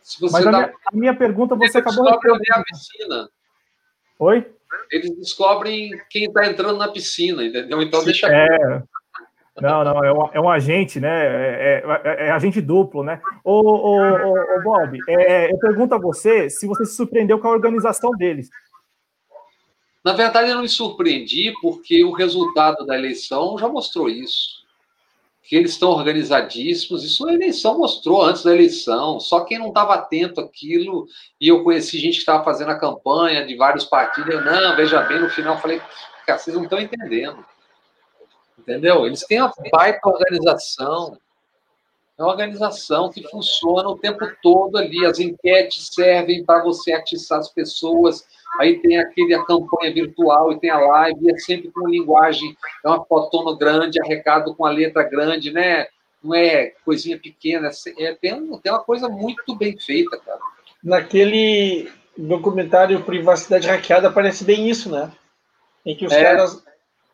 se 0.02 0.20
você 0.20 0.32
Mas 0.34 0.44
dá... 0.44 0.50
a, 0.50 0.52
minha, 0.52 0.74
a 0.86 0.96
minha 0.96 1.16
pergunta 1.16 1.54
você 1.54 1.78
acabou 1.78 2.04
respondendo. 2.04 2.52
a 2.52 2.62
piscina. 2.64 3.30
Oi? 4.18 4.52
Eles 4.90 5.16
descobrem 5.16 5.90
quem 6.10 6.24
está 6.24 6.46
entrando 6.46 6.76
na 6.76 6.88
piscina, 6.88 7.44
entendeu? 7.44 7.80
Então 7.80 8.04
deixa. 8.04 8.26
É, 8.28 8.82
não, 9.60 9.84
não, 9.84 10.04
é 10.04 10.12
um, 10.12 10.28
é 10.34 10.40
um 10.40 10.50
agente, 10.50 11.00
né? 11.00 11.08
É, 11.08 11.82
é, 12.04 12.26
é, 12.26 12.30
agente 12.30 12.60
duplo, 12.60 13.02
né? 13.02 13.20
Ô, 13.42 13.52
ô, 13.52 13.96
ô, 13.96 14.58
ô 14.58 14.62
Bob, 14.62 14.98
é, 15.08 15.50
eu 15.50 15.58
pergunto 15.58 15.94
a 15.94 15.98
você 15.98 16.50
se 16.50 16.66
você 16.66 16.84
se 16.84 16.94
surpreendeu 16.94 17.38
com 17.38 17.48
a 17.48 17.52
organização 17.52 18.10
deles. 18.10 18.50
Na 20.04 20.12
verdade, 20.12 20.50
eu 20.50 20.56
não 20.56 20.62
me 20.62 20.68
surpreendi, 20.68 21.54
porque 21.62 22.04
o 22.04 22.12
resultado 22.12 22.84
da 22.84 22.96
eleição 22.96 23.56
já 23.58 23.66
mostrou 23.66 24.08
isso. 24.10 24.64
Que 25.42 25.56
eles 25.56 25.72
estão 25.72 25.90
organizadíssimos, 25.90 27.04
isso 27.04 27.26
a 27.26 27.32
eleição 27.32 27.78
mostrou 27.78 28.22
antes 28.22 28.42
da 28.42 28.52
eleição. 28.52 29.18
Só 29.18 29.40
quem 29.40 29.58
não 29.58 29.68
estava 29.68 29.94
atento 29.94 30.40
àquilo, 30.40 31.06
e 31.40 31.48
eu 31.48 31.64
conheci 31.64 31.98
gente 31.98 32.14
que 32.14 32.20
estava 32.20 32.44
fazendo 32.44 32.72
a 32.72 32.78
campanha 32.78 33.46
de 33.46 33.56
vários 33.56 33.84
partidos, 33.84 34.34
eu, 34.34 34.44
não, 34.44 34.76
veja 34.76 35.00
bem, 35.02 35.20
no 35.20 35.30
final 35.30 35.54
eu 35.54 35.60
falei, 35.60 35.80
cara, 36.26 36.38
vocês 36.38 36.54
não 36.54 36.64
estão 36.64 36.78
entendendo 36.78 37.44
entendeu? 38.66 39.06
Eles 39.06 39.20
têm 39.20 39.40
uma 39.40 39.52
baita 39.70 40.08
organização. 40.08 41.16
É 42.18 42.22
uma 42.22 42.30
organização 42.30 43.10
que 43.10 43.22
funciona 43.28 43.88
o 43.88 43.98
tempo 43.98 44.26
todo 44.42 44.76
ali. 44.76 45.04
As 45.04 45.18
enquetes 45.18 45.90
servem 45.92 46.44
para 46.44 46.62
você 46.62 46.92
atiçar 46.92 47.38
as 47.38 47.50
pessoas. 47.50 48.26
Aí 48.58 48.80
tem 48.80 48.98
aquele 48.98 49.34
a 49.34 49.44
campanha 49.44 49.92
virtual 49.92 50.52
e 50.52 50.58
tem 50.58 50.70
a 50.70 50.78
live, 50.78 51.18
e 51.22 51.30
é 51.30 51.38
sempre 51.38 51.70
com 51.70 51.86
linguagem, 51.88 52.56
é 52.84 52.88
uma 52.88 53.04
fotono 53.04 53.56
grande, 53.56 54.00
arrecado 54.00 54.54
com 54.54 54.64
a 54.64 54.70
letra 54.70 55.02
grande, 55.02 55.52
né? 55.52 55.88
Não 56.22 56.34
é 56.34 56.72
coisinha 56.84 57.18
pequena, 57.18 57.68
é, 57.68 58.04
é, 58.04 58.14
tem, 58.14 58.58
tem 58.58 58.72
uma 58.72 58.82
coisa 58.82 59.08
muito 59.08 59.54
bem 59.54 59.78
feita, 59.78 60.16
cara. 60.18 60.38
Naquele 60.82 61.90
documentário 62.16 63.02
Privacidade 63.02 63.68
Hackeada 63.68 64.08
aparece 64.08 64.42
bem 64.42 64.70
isso, 64.70 64.90
né? 64.90 65.12
Em 65.84 65.94
que 65.94 66.06
os 66.06 66.12
é. 66.12 66.22
caras 66.22 66.64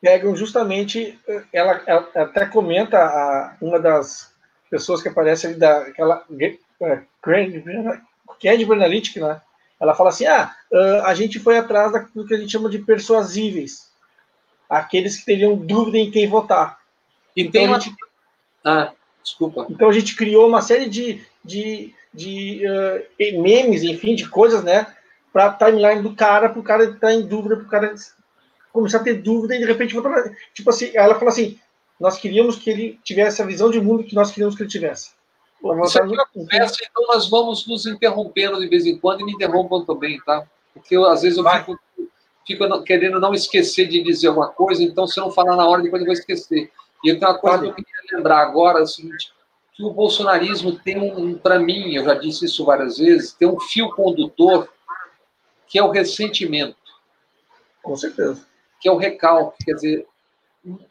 pegam 0.03 0.35
justamente, 0.35 1.17
ela, 1.53 1.81
ela 1.87 2.11
até 2.17 2.45
comenta 2.45 2.99
a, 2.99 3.57
uma 3.63 3.79
das 3.79 4.35
pessoas 4.69 5.01
que 5.01 5.09
aparece 5.09 5.47
ali, 5.47 5.55
daquela 5.55 6.25
é, 6.81 7.03
Cambridge 7.23 8.73
Analytica, 8.73 9.27
né? 9.27 9.41
Ela 9.81 9.95
fala 9.95 10.11
assim: 10.11 10.27
ah, 10.27 10.55
a 11.05 11.15
gente 11.15 11.39
foi 11.39 11.57
atrás 11.57 11.93
daquilo 11.93 12.27
que 12.27 12.35
a 12.35 12.37
gente 12.37 12.51
chama 12.51 12.69
de 12.69 12.81
persuasíveis, 12.81 13.91
aqueles 14.69 15.17
que 15.17 15.25
teriam 15.25 15.57
dúvida 15.57 15.99
em 15.99 16.11
quem 16.11 16.29
votar. 16.29 16.79
E 17.37 17.43
então, 17.43 17.53
tem 17.53 17.69
uma... 17.69 17.81
gente... 17.81 17.97
Ah, 18.65 18.93
desculpa. 19.23 19.67
Então 19.71 19.89
a 19.89 19.93
gente 19.93 20.17
criou 20.17 20.49
uma 20.49 20.63
série 20.63 20.89
de, 20.89 21.25
de, 21.45 21.95
de 22.13 22.63
uh, 22.67 23.43
memes, 23.43 23.83
enfim, 23.83 24.15
de 24.15 24.29
coisas, 24.29 24.65
né? 24.65 24.87
Para 25.33 25.47
a 25.47 25.53
timeline 25.53 26.03
do 26.03 26.15
cara, 26.15 26.49
para 26.49 26.61
o 26.61 26.65
cara 26.65 26.85
estar 26.85 27.13
em 27.13 27.23
dúvida, 27.23 27.57
para 27.57 27.65
o 27.65 27.69
cara 27.69 27.95
começar 28.73 28.99
a 28.99 29.03
ter 29.03 29.15
dúvida 29.15 29.55
e 29.55 29.59
de 29.59 29.65
repente 29.65 29.95
votar. 29.95 30.35
Tipo 30.55 30.71
assim, 30.71 30.91
ela 30.95 31.15
fala 31.15 31.31
assim: 31.31 31.59
nós 32.01 32.19
queríamos 32.19 32.57
que 32.57 32.71
ele 32.71 33.01
tivesse 33.05 33.43
a 33.43 33.47
visão 33.47 33.71
de 33.71 33.81
mundo 33.81 34.05
que 34.05 34.15
nós 34.15 34.31
queríamos 34.31 34.57
que 34.57 34.63
ele 34.63 34.71
tivesse. 34.71 35.13
Isso 35.85 35.99
é 35.99 36.03
uma 36.03 36.27
conversa, 36.27 36.79
então 36.83 37.07
nós 37.07 37.31
vamos 37.31 37.67
nos 37.69 37.87
interrompendo 37.87 38.59
de 38.59 38.67
vez 38.67 38.85
em 38.85 38.99
quando 38.99 39.21
e 39.21 39.25
me 39.25 39.33
interrompam 39.33 39.85
também, 39.85 40.21
tá? 40.27 40.45
Porque 40.75 40.97
eu, 40.97 41.07
às 41.07 41.23
vezes 41.23 41.39
eu 41.39 41.49
fico, 41.49 41.79
fico, 42.45 42.83
querendo 42.83 43.21
não 43.21 43.33
esquecer 43.33 43.87
de 43.87 44.03
dizer 44.03 44.29
alguma 44.29 44.49
coisa, 44.49 44.83
então 44.83 45.07
se 45.07 45.21
eu 45.21 45.25
não 45.25 45.31
falar 45.31 45.55
na 45.55 45.65
hora, 45.65 45.83
depois 45.83 46.03
eu 46.03 46.07
vou 46.07 46.13
esquecer. 46.13 46.73
E 47.05 47.09
eu 47.09 47.19
tenho 47.19 47.31
uma 47.31 47.39
coisa 47.39 47.59
que 47.59 47.67
eu 47.69 47.75
queria 47.75 47.93
lembrar 48.13 48.43
agora, 48.43 48.81
é 48.81 48.83
o 48.83 48.87
seguinte, 48.87 49.33
que 49.75 49.85
o 49.85 49.91
bolsonarismo 49.91 50.77
tem 50.81 50.99
um, 50.99 51.39
para 51.39 51.61
mim, 51.61 51.95
eu 51.95 52.05
já 52.05 52.15
disse 52.15 52.47
isso 52.47 52.65
várias 52.65 52.99
vezes, 52.99 53.33
tem 53.33 53.47
um 53.47 53.61
fio 53.61 53.91
condutor 53.95 54.69
que 55.69 55.79
é 55.79 55.83
o 55.83 55.91
ressentimento. 55.91 56.77
Com 57.83 57.97
certeza. 57.97 58.47
Que 58.83 58.89
é 58.89 58.93
o 58.93 58.97
recalque. 58.97 59.65
Quer 59.65 59.75
dizer, 59.75 60.07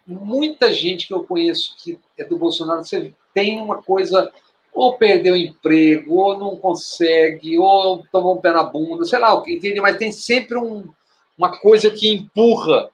muita 0.07 0.73
gente 0.73 1.07
que 1.07 1.13
eu 1.13 1.23
conheço 1.23 1.75
que 1.77 1.99
é 2.17 2.23
do 2.23 2.37
Bolsonaro, 2.37 2.83
você 2.83 3.13
tem 3.33 3.61
uma 3.61 3.81
coisa, 3.81 4.31
ou 4.73 4.97
perdeu 4.97 5.35
emprego, 5.35 6.15
ou 6.15 6.37
não 6.37 6.55
consegue, 6.55 7.57
ou 7.57 8.03
tomou 8.11 8.37
um 8.37 8.41
pé 8.41 8.51
na 8.51 8.63
bunda, 8.63 9.05
sei 9.05 9.19
lá 9.19 9.41
entende? 9.47 9.79
Mas 9.79 9.97
tem 9.97 10.11
sempre 10.11 10.57
um, 10.57 10.89
uma 11.37 11.57
coisa 11.59 11.91
que 11.91 12.11
empurra. 12.11 12.89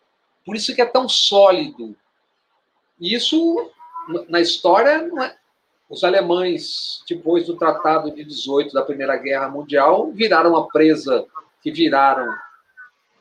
Por 0.45 0.55
isso 0.55 0.73
que 0.73 0.81
é 0.81 0.85
tão 0.85 1.07
sólido. 1.07 1.95
E 2.99 3.13
isso, 3.13 3.69
na 4.29 4.39
história, 4.39 5.01
não 5.03 5.21
é. 5.23 5.35
Os 5.89 6.03
alemães, 6.03 7.01
depois 7.07 7.47
do 7.47 7.55
Tratado 7.55 8.13
de 8.13 8.21
18 8.25 8.73
da 8.73 8.81
Primeira 8.81 9.15
Guerra 9.15 9.47
Mundial, 9.47 10.11
viraram 10.11 10.49
uma 10.49 10.67
presa 10.67 11.25
que 11.61 11.71
viraram 11.71 12.27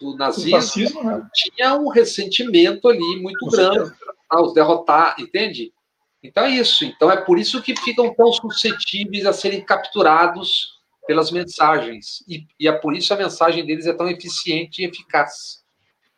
do 0.01 0.17
nazismo, 0.17 0.51
fascismo, 0.51 1.05
né? 1.05 1.27
tinha 1.35 1.75
um 1.75 1.89
ressentimento 1.89 2.89
ali 2.89 3.21
muito 3.21 3.39
Com 3.47 3.51
grande 3.51 3.93
a 4.29 4.43
os 4.43 4.53
derrotar, 4.53 5.17
entende? 5.19 5.73
Então 6.23 6.45
é 6.45 6.51
isso. 6.51 6.85
Então 6.85 7.11
é 7.11 7.17
por 7.17 7.39
isso 7.39 7.63
que 7.63 7.77
ficam 7.77 8.13
tão 8.15 8.33
suscetíveis 8.33 9.27
a 9.27 9.33
serem 9.33 9.61
capturados 9.61 10.77
pelas 11.07 11.31
mensagens. 11.31 12.25
E, 12.29 12.45
e 12.59 12.67
é 12.67 12.73
por 12.73 12.95
isso 12.95 13.15
a 13.15 13.17
mensagem 13.17 13.65
deles 13.65 13.87
é 13.87 13.93
tão 13.93 14.09
eficiente 14.09 14.83
e 14.83 14.87
eficaz. 14.87 15.65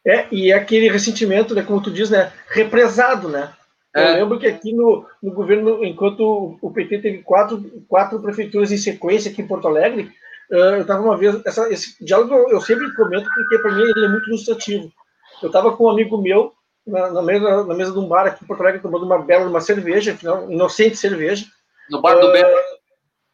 É, 0.06 0.26
e 0.32 0.50
é 0.50 0.54
aquele 0.54 0.88
ressentimento, 0.88 1.54
né, 1.54 1.62
como 1.62 1.82
tu 1.82 1.90
diz, 1.90 2.08
né, 2.08 2.32
represado, 2.48 3.28
né? 3.28 3.52
É. 3.94 4.12
Eu 4.12 4.14
lembro 4.14 4.38
que 4.38 4.46
aqui 4.46 4.72
no, 4.72 5.04
no 5.22 5.32
governo, 5.32 5.84
enquanto 5.84 6.58
o 6.60 6.70
PT 6.70 6.98
teve 6.98 7.18
quatro, 7.18 7.60
quatro 7.88 8.20
prefeituras 8.20 8.70
em 8.70 8.76
sequência 8.76 9.30
aqui 9.30 9.42
em 9.42 9.46
Porto 9.46 9.66
Alegre, 9.66 10.10
eu 10.50 10.80
estava 10.80 11.02
uma 11.02 11.16
vez. 11.16 11.40
Essa, 11.44 11.70
esse 11.72 12.02
diálogo 12.04 12.34
eu 12.50 12.60
sempre 12.60 12.94
comento 12.94 13.28
porque 13.34 13.58
para 13.58 13.72
mim 13.72 13.82
ele 13.82 14.06
é 14.06 14.08
muito 14.08 14.28
ilustrativo. 14.28 14.92
Eu 15.42 15.48
estava 15.48 15.76
com 15.76 15.84
um 15.84 15.90
amigo 15.90 16.20
meu 16.20 16.52
na, 16.86 17.10
na, 17.10 17.22
mesa, 17.22 17.64
na 17.64 17.74
mesa 17.74 17.92
de 17.92 17.98
um 17.98 18.08
bar 18.08 18.26
aqui 18.26 18.42
em 18.42 18.46
Porto 18.46 18.60
Alegre 18.60 18.80
tomando 18.80 19.04
uma 19.04 19.18
bela 19.18 19.48
uma 19.48 19.60
cerveja, 19.60 20.12
afinal, 20.12 20.50
inocente 20.50 20.96
cerveja. 20.96 21.46
No 21.90 22.00
bar 22.00 22.18
do 22.18 22.28
uh, 22.28 22.32
Beto? 22.32 22.58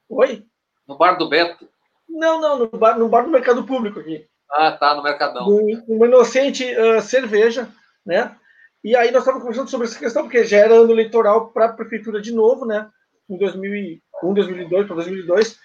Oi? 0.09 0.45
No 0.87 0.99
bar 0.99 1.15
do 1.17 1.29
Beto? 1.29 1.69
Não, 2.09 2.41
não, 2.41 2.59
no 2.59 2.69
bar, 2.69 2.99
no 2.99 3.09
bar 3.09 3.23
do 3.23 3.31
Mercado 3.31 3.65
Público 3.65 4.01
aqui. 4.01 4.27
Ah, 4.51 4.73
tá, 4.73 4.95
no 4.95 5.03
Mercadão. 5.03 5.49
Uma 5.89 6.07
inocente 6.07 6.65
uh, 6.77 7.01
cerveja, 7.01 7.69
né? 8.05 8.37
E 8.83 8.95
aí 8.95 9.11
nós 9.11 9.23
estávamos 9.23 9.43
conversando 9.43 9.71
sobre 9.71 9.87
essa 9.87 9.99
questão, 9.99 10.25
porque 10.25 10.45
já 10.45 10.59
era 10.59 10.75
ano 10.75 10.93
eleitoral 10.93 11.49
para 11.49 11.67
a 11.67 11.73
prefeitura 11.73 12.21
de 12.21 12.33
novo, 12.33 12.67
né? 12.67 12.91
Em 13.29 13.39
2001, 13.39 14.35
2002, 14.35 14.87
para 14.87 14.97
2002. 14.97 15.59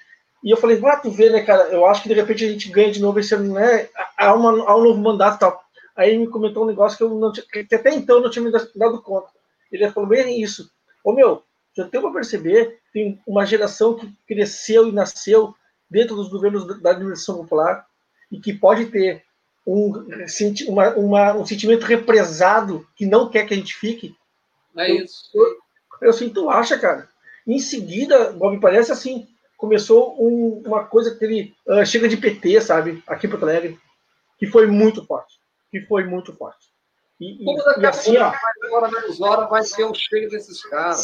E 0.44 0.52
eu 0.52 0.58
falei, 0.58 0.78
vá 0.78 0.98
tu 0.98 1.12
ver, 1.12 1.32
né, 1.32 1.42
cara? 1.42 1.64
Eu 1.70 1.86
acho 1.86 2.02
que 2.02 2.10
de 2.10 2.16
repente 2.16 2.46
a 2.46 2.50
gente 2.50 2.70
ganha 2.70 2.92
de 2.92 3.02
novo 3.02 3.20
esse 3.20 3.36
ano, 3.36 3.54
né? 3.54 3.90
Há, 4.18 4.34
uma, 4.34 4.70
há 4.70 4.78
um 4.78 4.84
novo 4.84 5.02
mandato 5.02 5.36
e 5.36 5.40
tal. 5.40 5.64
Aí 5.96 6.10
ele 6.10 6.20
me 6.20 6.30
comentou 6.30 6.64
um 6.64 6.68
negócio 6.68 6.98
que 6.98 7.04
eu 7.04 7.10
não 7.10 7.32
tinha, 7.32 7.46
que 7.46 7.76
até 7.76 7.94
então 7.94 8.22
não 8.22 8.30
tinha 8.30 8.44
me 8.44 8.52
dado 8.52 9.02
conta. 9.02 9.28
Ele 9.72 9.90
falou 9.92 10.10
bem 10.10 10.42
isso. 10.42 10.72
Ô 11.04 11.12
meu, 11.12 11.44
já 11.76 11.84
deu 11.84 12.02
para 12.02 12.12
perceber, 12.12 12.80
tem 12.94 13.22
uma 13.28 13.46
geração 13.46 13.96
que 13.96 14.10
cresceu 14.28 14.88
e 14.88 14.94
nasceu 14.94 15.54
dentro 15.90 16.16
dos 16.16 16.30
governos 16.30 16.82
da 16.82 16.92
administração 16.92 17.38
popular 17.38 17.86
e 18.32 18.40
que 18.40 18.54
pode 18.54 18.86
ter 18.86 19.24
um, 19.66 19.92
uma, 20.68 20.90
uma, 20.96 21.34
um 21.34 21.46
sentimento 21.46 21.86
represado 21.86 22.88
que 22.96 23.06
não 23.06 23.30
quer 23.30 23.46
que 23.46 23.54
a 23.54 23.58
gente 23.58 23.76
fique. 23.76 24.16
É 24.78 24.92
isso. 24.92 25.30
Eu, 25.34 25.44
eu, 25.44 25.58
eu 26.02 26.10
assim, 26.12 26.30
tu 26.30 26.50
acha, 26.50 26.78
cara? 26.78 27.10
Em 27.46 27.60
seguida, 27.60 28.32
me 28.32 28.60
parece 28.60 28.92
assim, 28.92 29.28
começou 29.60 30.16
um, 30.18 30.64
uma 30.66 30.86
coisa 30.86 31.14
que 31.14 31.26
ele 31.26 31.56
uh, 31.68 31.86
chega 31.86 32.08
de 32.08 32.16
PT, 32.16 32.62
sabe, 32.62 33.04
aqui 33.06 33.28
em 33.28 33.30
Porto 33.30 33.44
Alegre, 33.44 33.78
que 34.38 34.48
foi 34.48 34.66
muito 34.66 35.06
forte, 35.06 35.38
que 35.70 35.82
foi 35.82 36.06
muito 36.06 36.34
forte. 36.34 36.70
E, 37.20 37.44
e, 37.44 37.82
e 37.82 37.86
assim, 37.86 38.18
ó, 38.18 38.32
agora 38.64 38.90
menos 38.90 39.20
hora 39.20 39.48
vai 39.48 39.62
ser 39.64 39.84
o 39.84 39.94
cheio 39.94 40.30
desses 40.30 40.64
caras. 40.64 40.98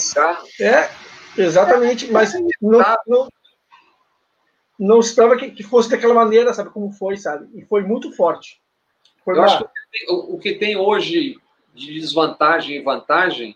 É, 0.62 0.90
exatamente, 1.38 2.10
mas 2.10 2.34
não, 2.62 2.80
não, 3.06 3.28
não 4.80 5.00
esperava 5.02 5.36
que, 5.36 5.52
que, 5.52 5.62
fosse 5.62 5.90
daquela 5.90 6.14
maneira, 6.14 6.54
sabe 6.54 6.70
como 6.70 6.94
foi, 6.94 7.18
sabe? 7.18 7.50
E 7.60 7.66
foi 7.66 7.84
muito 7.84 8.14
forte. 8.14 8.62
Foi 9.26 9.38
Eu 9.38 9.44
acho 9.44 9.66
que 9.66 9.70
o, 10.10 10.36
o 10.36 10.40
que 10.40 10.54
tem 10.54 10.78
hoje 10.78 11.38
de 11.74 12.00
desvantagem 12.00 12.78
e 12.78 12.82
vantagem 12.82 13.54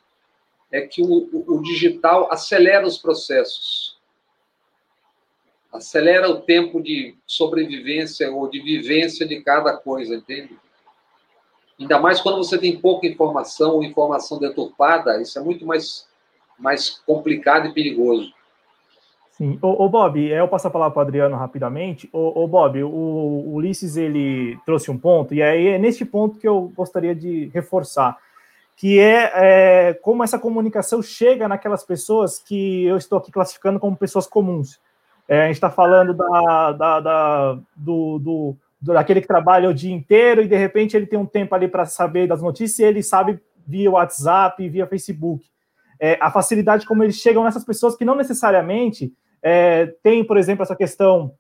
é 0.70 0.82
que 0.82 1.02
o, 1.02 1.30
o, 1.32 1.56
o 1.56 1.62
digital 1.62 2.30
acelera 2.30 2.86
os 2.86 2.98
processos 2.98 3.98
acelera 5.72 6.30
o 6.30 6.42
tempo 6.42 6.82
de 6.82 7.16
sobrevivência 7.26 8.32
ou 8.32 8.50
de 8.50 8.60
vivência 8.62 9.28
de 9.28 9.42
cada 9.42 9.78
coisa, 9.78 10.16
entende? 10.16 10.58
Ainda 11.80 12.00
mais 12.00 12.20
quando 12.20 12.38
você 12.38 12.58
tem 12.58 12.78
pouca 12.78 13.08
informação 13.08 13.76
ou 13.76 13.84
informação 13.84 14.40
deturpada, 14.40 15.22
isso 15.22 15.40
é 15.40 15.42
muito 15.42 15.66
mais, 15.66 16.08
mais 16.58 16.90
complicado 17.06 17.68
e 17.68 17.74
perigoso. 17.74 18.34
Sim. 19.32 19.58
Ô, 19.62 19.86
ô 19.86 19.88
Bob, 19.88 20.22
eu 20.22 20.50
passo 20.50 20.68
a 20.68 20.72
palavra 20.72 20.94
para 20.94 21.00
o 21.00 21.08
Adriano 21.08 21.38
rapidamente. 21.38 22.10
Ô, 22.12 22.44
ô 22.44 22.48
Bob, 22.48 22.84
o, 22.84 22.90
o 22.90 23.54
Ulisses 23.54 23.96
ele 23.96 24.60
trouxe 24.66 24.92
um 24.92 24.98
ponto, 24.98 25.34
e 25.34 25.42
aí 25.42 25.68
é 25.68 25.78
neste 25.78 26.04
ponto 26.04 26.38
que 26.38 26.48
eu 26.48 26.74
gostaria 26.76 27.16
de 27.16 27.50
reforçar, 27.54 28.18
que 28.76 29.00
é, 29.00 29.32
é 29.36 29.94
como 29.94 30.26
essa 30.26 30.38
comunicação 30.38 31.02
chega 31.02 31.48
naquelas 31.48 31.86
pessoas 31.86 32.40
que 32.40 32.84
eu 32.84 32.98
estou 32.98 33.18
aqui 33.18 33.32
classificando 33.32 33.80
como 33.80 33.96
pessoas 33.96 34.28
comuns. 34.28 34.78
É, 35.30 35.44
a 35.44 35.46
gente 35.46 35.58
está 35.58 35.70
falando 35.70 36.12
da, 36.12 36.72
da, 36.72 37.00
da 37.00 37.54
do, 37.76 38.18
do, 38.18 38.58
do, 38.82 38.94
daquele 38.94 39.22
que 39.22 39.28
trabalha 39.28 39.70
o 39.70 39.74
dia 39.74 39.94
inteiro 39.94 40.42
e 40.42 40.48
de 40.48 40.58
repente 40.58 40.98
ele 40.98 41.06
tem 41.06 41.20
um 41.20 41.26
tempo 41.26 41.54
ali 41.54 41.68
para 41.68 41.86
saber 41.86 42.28
das 42.28 42.42
notícias 42.42 42.80
e 42.80 42.84
ele 42.84 43.04
sabe 43.04 43.40
via 43.66 43.92
WhatsApp, 43.92 44.68
via 44.68 44.88
Facebook. 44.88 45.46
É, 46.00 46.18
a 46.20 46.32
facilidade 46.32 46.84
como 46.88 47.04
eles 47.04 47.18
chegam 47.18 47.44
nessas 47.44 47.64
pessoas 47.64 47.96
que 47.96 48.04
não 48.04 48.16
necessariamente 48.16 49.14
é, 49.44 49.86
tem, 50.02 50.24
por 50.24 50.36
exemplo, 50.36 50.64
essa 50.64 50.76
questão 50.76 51.36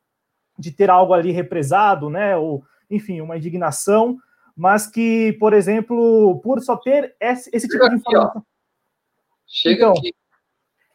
de 0.56 0.72
ter 0.72 0.92
algo 0.92 1.12
ali 1.12 1.32
represado, 1.32 2.12
né? 2.12 2.38
Ou, 2.38 2.64
enfim, 2.92 3.22
uma 3.22 3.38
indignação, 3.38 4.20
mas 4.56 4.86
que, 4.86 5.36
por 5.40 5.52
exemplo, 5.52 6.40
por 6.44 6.62
só 6.62 6.76
ter 6.76 7.16
esse, 7.20 7.50
esse 7.52 7.68
tipo 7.68 7.90
de 7.90 7.96
informação. 7.96 8.46
Chega 9.48 9.86
então, 9.86 9.94
aqui. 9.94 10.14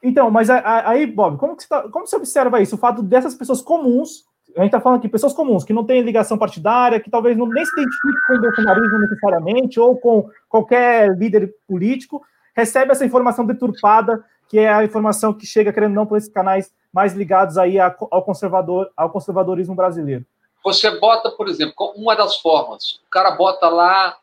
Então, 0.04 0.30
mas 0.30 0.50
aí, 0.50 1.06
Bob, 1.06 1.38
como, 1.38 1.54
você 1.54 1.66
tá, 1.66 1.88
como 1.88 2.06
você 2.06 2.14
observa 2.14 2.60
isso? 2.60 2.74
O 2.74 2.78
fato 2.78 3.02
dessas 3.02 3.34
pessoas 3.34 3.62
comuns, 3.62 4.26
a 4.54 4.60
gente 4.60 4.66
está 4.66 4.78
falando 4.78 4.98
aqui, 4.98 5.08
pessoas 5.08 5.32
comuns, 5.32 5.64
que 5.64 5.72
não 5.72 5.82
têm 5.82 6.02
ligação 6.02 6.36
partidária, 6.36 7.00
que 7.00 7.08
talvez 7.08 7.34
não 7.38 7.46
nem 7.46 7.64
se 7.64 7.72
identifiquem 7.72 8.20
com 8.26 8.34
o 8.34 8.40
bolsonarismo 8.42 8.98
necessariamente, 8.98 9.80
ou 9.80 9.96
com 9.96 10.28
qualquer 10.46 11.16
líder 11.16 11.54
político, 11.66 12.22
recebe 12.54 12.92
essa 12.92 13.06
informação 13.06 13.46
deturpada, 13.46 14.22
que 14.46 14.58
é 14.58 14.70
a 14.70 14.84
informação 14.84 15.32
que 15.32 15.46
chega, 15.46 15.72
querendo 15.72 15.94
não, 15.94 16.04
por 16.04 16.18
esses 16.18 16.30
canais 16.30 16.70
mais 16.92 17.14
ligados 17.14 17.56
aí 17.56 17.80
ao, 17.80 18.22
conservador, 18.22 18.90
ao 18.94 19.08
conservadorismo 19.08 19.74
brasileiro. 19.74 20.26
Você 20.62 20.90
bota, 21.00 21.30
por 21.30 21.48
exemplo, 21.48 21.94
uma 21.96 22.14
das 22.14 22.36
formas, 22.36 23.00
o 23.06 23.10
cara 23.10 23.30
bota 23.30 23.70
lá 23.70 24.18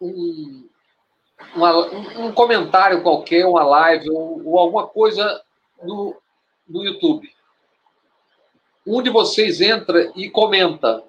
um, 0.00 0.66
uma, 1.54 1.86
um 2.18 2.32
comentário 2.32 3.02
qualquer, 3.02 3.46
uma 3.46 3.64
live 3.64 4.10
ou, 4.10 4.42
ou, 4.44 4.58
alguma 4.58 4.86
coisa 4.86 5.42
no, 5.82 6.16
no 6.68 6.84
YouTube. 6.84 7.30
Um 8.86 9.02
de 9.02 9.10
vocês 9.10 9.60
entra 9.60 10.10
e 10.16 10.28
comenta. 10.28 11.02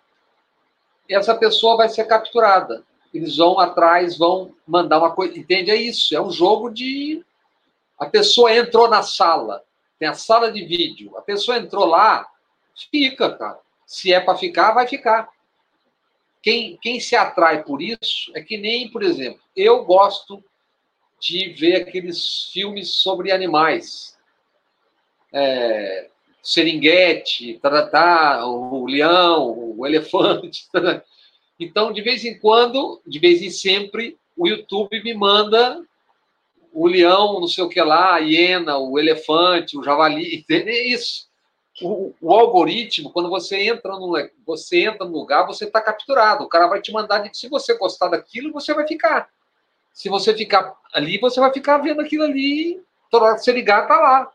Essa 1.10 1.36
pessoa 1.36 1.78
vai 1.78 1.90
ser 1.90 2.06
capturada. 2.06 2.84
Eles 3.14 3.38
vão 3.38 3.60
atrás, 3.60 4.18
vão 4.18 4.56
mandar 4.68 5.00
uma 5.00 5.12
coisa. 5.12 5.38
Entende? 5.38 5.72
É 5.72 5.76
isso. 5.76 6.16
É 6.16 6.22
um 6.22 6.32
jogo 6.32 6.70
de. 6.70 7.24
A 7.98 8.06
pessoa 8.06 8.54
entrou 8.54 8.90
na 8.90 9.04
sala, 9.04 9.64
tem 10.00 10.08
a 10.08 10.14
sala 10.14 10.52
de 10.52 10.66
vídeo. 10.66 11.16
A 11.18 11.22
pessoa 11.22 11.58
entrou 11.58 11.86
lá, 11.86 12.28
fica, 12.92 13.32
cara. 13.38 13.60
Se 13.86 14.12
é 14.12 14.20
para 14.20 14.38
ficar, 14.38 14.72
vai 14.72 14.88
ficar. 14.88 15.30
Quem, 16.44 16.78
quem 16.82 17.00
se 17.00 17.16
atrai 17.16 17.64
por 17.64 17.82
isso 17.82 18.30
é 18.36 18.42
que 18.42 18.58
nem, 18.58 18.90
por 18.90 19.02
exemplo, 19.02 19.40
eu 19.56 19.86
gosto 19.86 20.44
de 21.18 21.54
ver 21.54 21.78
aqueles 21.78 22.50
filmes 22.52 23.02
sobre 23.02 23.32
animais. 23.32 24.18
É, 25.32 26.10
Seringuete, 26.44 27.58
tá, 27.60 27.88
tá, 27.88 28.46
o 28.46 28.86
leão, 28.86 29.78
o 29.78 29.88
elefante. 29.88 30.68
Tá, 30.70 31.02
então, 31.58 31.94
de 31.94 32.02
vez 32.02 32.26
em 32.26 32.38
quando, 32.38 33.02
de 33.08 33.20
vez 33.20 33.42
em 33.42 33.50
sempre, 33.50 34.18
o 34.36 34.46
YouTube 34.46 35.02
me 35.02 35.14
manda 35.14 35.82
o 36.74 36.88
leão, 36.88 37.40
não 37.40 37.48
sei 37.48 37.64
o 37.64 37.70
que 37.70 37.80
lá, 37.82 38.16
a 38.16 38.18
hiena, 38.18 38.78
o 38.78 39.00
elefante, 39.00 39.78
o 39.78 39.84
javali, 39.84 40.44
é 40.50 40.88
isso. 40.88 41.30
O, 41.84 42.14
o, 42.22 42.34
algoritmo, 42.34 43.12
quando 43.12 43.30
você 43.30 43.58
entra 43.68 43.92
no, 43.94 44.14
você 44.46 44.86
entra 44.86 45.06
no 45.06 45.12
lugar, 45.12 45.46
você 45.46 45.66
está 45.66 45.82
capturado. 45.82 46.44
O 46.44 46.50
cara 46.50 46.68
vai 46.68 46.82
te 46.82 46.92
mandar, 46.92 47.30
se 47.34 47.50
você 47.50 47.78
gostar 47.78 48.08
daquilo, 48.08 48.54
você 48.54 48.74
vai 48.74 48.88
ficar. 48.88 49.30
Se 49.94 50.10
você 50.10 50.34
ficar 50.34 50.76
ali, 50.94 51.20
você 51.20 51.40
vai 51.40 51.52
ficar 51.52 51.80
vendo 51.80 52.02
aquilo 52.02 52.24
ali. 52.24 52.82
Toda 53.12 53.26
hora 53.26 53.36
que 53.36 53.44
você 53.44 53.52
ligar, 53.52 53.88
tá 53.88 54.00
lá. 54.00 54.32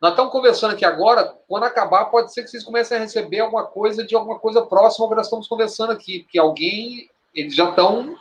Nós 0.00 0.12
estamos 0.12 0.32
conversando 0.32 0.72
aqui 0.72 0.84
agora, 0.84 1.36
quando 1.48 1.64
acabar, 1.64 2.06
pode 2.06 2.32
ser 2.32 2.42
que 2.42 2.50
vocês 2.50 2.64
comecem 2.64 2.96
a 2.96 3.00
receber 3.00 3.40
alguma 3.40 3.64
coisa 3.66 4.04
de 4.04 4.14
alguma 4.14 4.38
coisa 4.38 4.60
próxima 4.60 5.04
ao 5.04 5.08
que 5.08 5.16
nós 5.16 5.26
estamos 5.26 5.48
conversando 5.48 5.92
aqui, 5.92 6.20
porque 6.20 6.38
alguém, 6.38 7.08
eles 7.34 7.54
já 7.54 7.70
estão. 7.70 8.16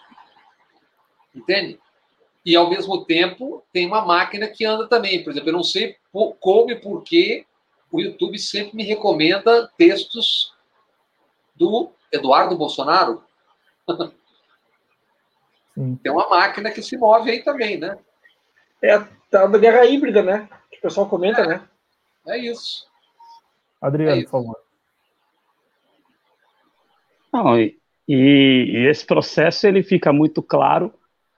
Entende? 1.36 1.80
E 2.46 2.56
ao 2.56 2.70
mesmo 2.70 3.06
tempo 3.06 3.64
tem 3.72 3.86
uma 3.88 4.04
máquina 4.04 4.48
que 4.48 4.66
anda 4.66 4.88
também. 4.88 5.24
Por 5.24 5.32
exemplo, 5.32 5.50
eu 5.50 5.54
não 5.54 5.64
sei 5.64 5.96
como 6.40 6.72
e 6.72 6.76
por 6.76 7.02
que 7.04 7.46
o 7.92 8.02
YouTube 8.02 8.38
sempre 8.38 8.76
me 8.76 8.84
recomenda 8.84 9.70
textos 9.78 10.54
do 11.56 11.92
Eduardo 12.12 12.58
Bolsonaro. 12.58 13.24
Sim. 15.74 15.96
Tem 15.98 16.12
uma 16.12 16.30
máquina 16.30 16.72
que 16.72 16.82
se 16.82 16.98
move 16.98 17.32
aí 17.32 17.44
também, 17.44 17.78
né? 17.78 17.98
É 18.82 18.94
a 18.94 19.08
tal 19.32 19.50
da 19.50 19.58
guerra 19.58 19.86
híbrida, 19.86 20.22
né? 20.22 20.48
Que 20.70 20.78
o 20.78 20.82
pessoal 20.82 21.10
comenta, 21.10 21.42
é. 21.42 21.48
né? 21.48 21.68
É 22.28 22.38
isso. 22.38 22.88
Adriano, 23.82 24.16
é 24.16 24.20
isso. 24.20 24.30
por 24.30 24.44
favor. 24.44 24.64
Não, 27.34 27.60
e, 27.60 27.80
e, 28.08 28.88
esse 28.88 29.06
processo 29.06 29.66
ele 29.66 29.82
fica 29.82 30.14
muito 30.14 30.44
claro 30.44 30.94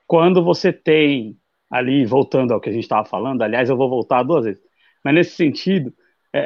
quando 0.08 0.44
você 0.44 0.72
tem 0.72 1.38
ali, 1.70 2.06
voltando 2.06 2.54
ao 2.54 2.62
que 2.62 2.70
a 2.70 2.72
gente 2.72 2.84
estava 2.84 3.06
falando, 3.06 3.42
aliás, 3.42 3.70
eu 3.70 3.78
vou 3.78 3.90
voltar 3.90 4.24
duas 4.24 4.46
vezes, 4.46 4.62
mas 5.04 5.14
nesse 5.14 5.36
sentido, 5.36 5.94
é, 6.34 6.40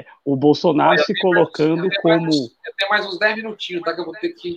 é, 0.00 0.06
o 0.24 0.34
Bolsonaro 0.34 0.90
Olha, 0.90 1.04
se 1.04 1.14
colocando 1.20 1.82
mais, 1.82 2.00
como. 2.00 2.26
Eu 2.26 2.74
tenho 2.76 2.90
mais 2.90 3.06
uns 3.06 3.18
10 3.18 3.36
minutinhos, 3.36 3.82
tá? 3.82 3.94
Que 3.94 4.00
eu 4.00 4.04
vou 4.04 4.14
ter 4.14 4.30
que. 4.30 4.56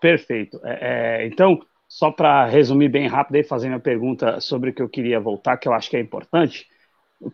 Perfeito. 0.00 0.58
É, 0.64 0.78
é, 1.22 1.26
então, 1.26 1.60
só 1.86 2.10
para 2.10 2.46
resumir 2.46 2.88
bem 2.88 3.06
rápido 3.06 3.36
e 3.36 3.44
fazer 3.44 3.68
minha 3.68 3.78
pergunta 3.78 4.40
sobre 4.40 4.70
o 4.70 4.74
que 4.74 4.80
eu 4.80 4.88
queria 4.88 5.20
voltar, 5.20 5.58
que 5.58 5.68
eu 5.68 5.74
acho 5.74 5.90
que 5.90 5.96
é 5.96 6.00
importante, 6.00 6.66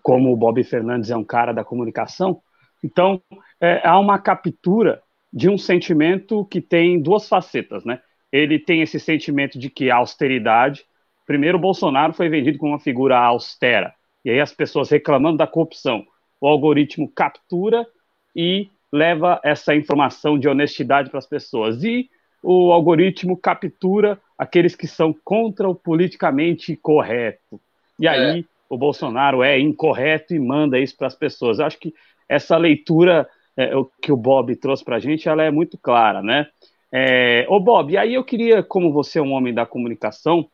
como 0.03 0.33
o 0.33 0.37
Bob 0.37 0.63
Fernandes 0.65 1.11
é 1.11 1.17
um 1.17 1.25
cara 1.25 1.53
da 1.53 1.65
comunicação, 1.65 2.43
então 2.83 3.23
é, 3.61 3.81
há 3.87 3.99
uma 3.99 4.19
captura 4.19 5.01
de 5.33 5.49
um 5.49 5.57
sentimento 5.57 6.45
que 6.47 6.61
tem 6.61 7.01
duas 7.01 7.29
facetas, 7.29 7.85
né? 7.85 8.01
Ele 8.33 8.59
tem 8.59 8.83
esse 8.83 9.01
sentimento 9.01 9.59
de 9.59 9.71
que 9.71 9.91
a 9.91 9.97
austeridade, 9.97 10.85
primeiro 11.27 11.59
Bolsonaro 11.59 12.13
foi 12.13 12.29
vendido 12.29 12.59
como 12.59 12.73
uma 12.73 12.81
figura 12.81 13.19
austera, 13.19 13.95
e 14.25 14.31
aí 14.31 14.41
as 14.41 14.53
pessoas 14.53 14.91
reclamando 14.91 15.39
da 15.39 15.47
corrupção, 15.47 16.05
o 16.41 16.47
algoritmo 16.47 17.09
captura 17.09 17.87
e 18.35 18.69
leva 18.93 19.41
essa 19.45 19.75
informação 19.75 20.39
de 20.39 20.49
honestidade 20.49 21.11
para 21.11 21.19
as 21.19 21.27
pessoas. 21.27 21.83
E 21.83 22.09
o 22.43 22.73
algoritmo 22.73 23.37
captura 23.37 24.21
aqueles 24.37 24.77
que 24.77 24.87
são 24.87 25.13
contra 25.25 25.69
o 25.69 25.75
politicamente 25.75 26.77
correto. 26.77 27.61
E 27.99 28.07
é. 28.07 28.11
aí 28.11 28.41
é. 28.41 28.45
o 28.69 28.79
Bolsonaro 28.79 29.43
é 29.43 29.59
incorreto 29.59 30.35
e 30.35 30.39
manda 30.39 30.79
isso 30.79 30.97
para 30.97 31.09
as 31.09 31.15
pessoas. 31.15 31.59
Eu 31.59 31.67
acho 31.67 31.79
que 31.79 31.93
essa 32.29 32.57
leitura 32.57 33.29
é, 33.57 33.73
que 34.01 34.13
o 34.13 34.17
Bob 34.17 34.55
trouxe 34.57 34.85
para 34.85 34.97
a 34.97 35.01
gente, 35.01 35.29
ela 35.29 35.43
é 35.43 35.51
muito 35.51 35.77
clara, 35.77 36.23
né? 36.23 36.47
É, 36.93 37.47
ô 37.49 37.61
Bob, 37.61 37.97
aí 37.97 38.15
eu 38.15 38.25
queria, 38.25 38.63
como 38.63 38.93
você 38.93 39.19
é 39.19 39.23
um 39.23 39.33
homem 39.33 39.53
da 39.53 39.67
comunicação, 39.67 40.49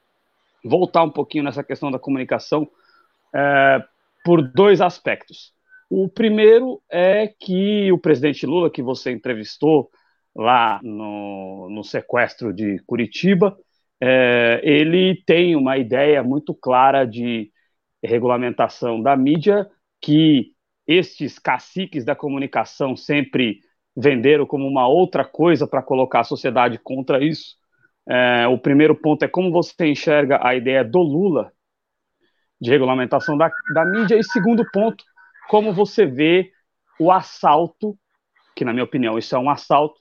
voltar 0.64 1.02
um 1.02 1.10
pouquinho 1.10 1.44
nessa 1.44 1.62
questão 1.62 1.90
da 1.90 1.98
comunicação 1.98 2.68
é, 3.34 3.82
por 4.24 4.42
dois 4.42 4.80
aspectos. 4.80 5.52
O 5.90 6.08
primeiro 6.08 6.82
é 6.90 7.28
que 7.28 7.92
o 7.92 7.98
presidente 7.98 8.46
Lula, 8.46 8.70
que 8.70 8.82
você 8.82 9.12
entrevistou 9.12 9.90
lá 10.34 10.80
no, 10.82 11.68
no 11.70 11.84
sequestro 11.84 12.52
de 12.52 12.78
Curitiba, 12.86 13.56
é, 14.00 14.60
ele 14.64 15.22
tem 15.26 15.54
uma 15.54 15.78
ideia 15.78 16.22
muito 16.22 16.54
clara 16.54 17.04
de 17.04 17.50
regulamentação 18.02 19.00
da 19.00 19.16
mídia 19.16 19.68
que 20.00 20.52
estes 20.86 21.38
caciques 21.38 22.04
da 22.04 22.14
comunicação 22.14 22.96
sempre 22.96 23.60
venderam 23.96 24.46
como 24.46 24.66
uma 24.66 24.88
outra 24.88 25.24
coisa 25.24 25.66
para 25.66 25.82
colocar 25.82 26.20
a 26.20 26.24
sociedade 26.24 26.78
contra 26.78 27.24
isso. 27.24 27.56
É, 28.06 28.46
o 28.48 28.58
primeiro 28.58 28.94
ponto 28.94 29.24
é 29.24 29.28
como 29.28 29.50
você 29.50 29.86
enxerga 29.86 30.40
a 30.42 30.54
ideia 30.54 30.84
do 30.84 31.00
Lula 31.00 31.52
de 32.60 32.70
regulamentação 32.70 33.36
da, 33.36 33.50
da 33.74 33.84
mídia, 33.84 34.16
e 34.16 34.24
segundo 34.24 34.64
ponto, 34.70 35.04
como 35.48 35.72
você 35.72 36.06
vê 36.06 36.50
o 36.98 37.10
assalto, 37.10 37.96
que 38.56 38.64
na 38.64 38.72
minha 38.72 38.84
opinião 38.84 39.18
isso 39.18 39.34
é 39.34 39.38
um 39.38 39.50
assalto, 39.50 40.00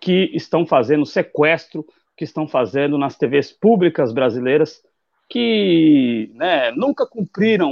que 0.00 0.30
estão 0.34 0.66
fazendo 0.66 1.06
sequestro, 1.06 1.84
que 2.16 2.24
estão 2.24 2.46
fazendo 2.46 2.96
nas 2.96 3.16
TVs 3.16 3.52
públicas 3.52 4.12
brasileiras, 4.12 4.80
que 5.28 6.30
né, 6.34 6.70
nunca 6.72 7.06
cumpriram 7.06 7.70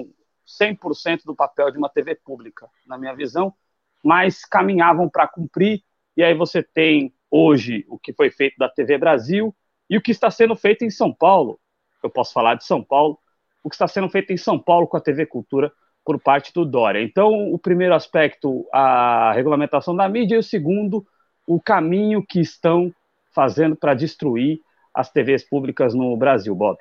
100% 0.60 1.24
do 1.24 1.34
papel 1.34 1.70
de 1.70 1.78
uma 1.78 1.88
TV 1.88 2.14
pública, 2.16 2.68
na 2.86 2.98
minha 2.98 3.14
visão, 3.14 3.54
mas 4.04 4.44
caminhavam 4.44 5.08
para 5.08 5.26
cumprir. 5.26 5.82
E 6.16 6.22
aí 6.22 6.34
você 6.34 6.62
tem 6.62 7.12
hoje 7.30 7.84
o 7.88 7.98
que 7.98 8.12
foi 8.12 8.30
feito 8.30 8.56
da 8.58 8.68
TV 8.68 8.98
Brasil 8.98 9.54
e 9.88 9.96
o 9.96 10.02
que 10.02 10.10
está 10.10 10.30
sendo 10.30 10.54
feito 10.54 10.84
em 10.84 10.90
São 10.90 11.12
Paulo. 11.12 11.58
Eu 12.02 12.10
posso 12.10 12.32
falar 12.32 12.54
de 12.54 12.64
São 12.64 12.82
Paulo, 12.82 13.18
o 13.62 13.70
que 13.70 13.74
está 13.74 13.88
sendo 13.88 14.08
feito 14.10 14.32
em 14.32 14.36
São 14.36 14.58
Paulo 14.58 14.86
com 14.86 14.96
a 14.96 15.00
TV 15.00 15.24
Cultura 15.24 15.72
por 16.04 16.20
parte 16.20 16.52
do 16.52 16.66
Dória. 16.66 17.02
Então, 17.02 17.50
o 17.50 17.58
primeiro 17.58 17.94
aspecto, 17.94 18.68
a 18.70 19.32
regulamentação 19.32 19.96
da 19.96 20.06
mídia, 20.06 20.36
e 20.36 20.38
o 20.38 20.42
segundo, 20.42 21.06
o 21.46 21.58
caminho 21.58 22.22
que 22.24 22.40
estão 22.40 22.92
fazendo 23.32 23.74
para 23.74 23.94
destruir 23.94 24.60
as 24.92 25.10
TVs 25.10 25.42
públicas 25.42 25.94
no 25.94 26.14
Brasil, 26.16 26.54
Bob. 26.54 26.78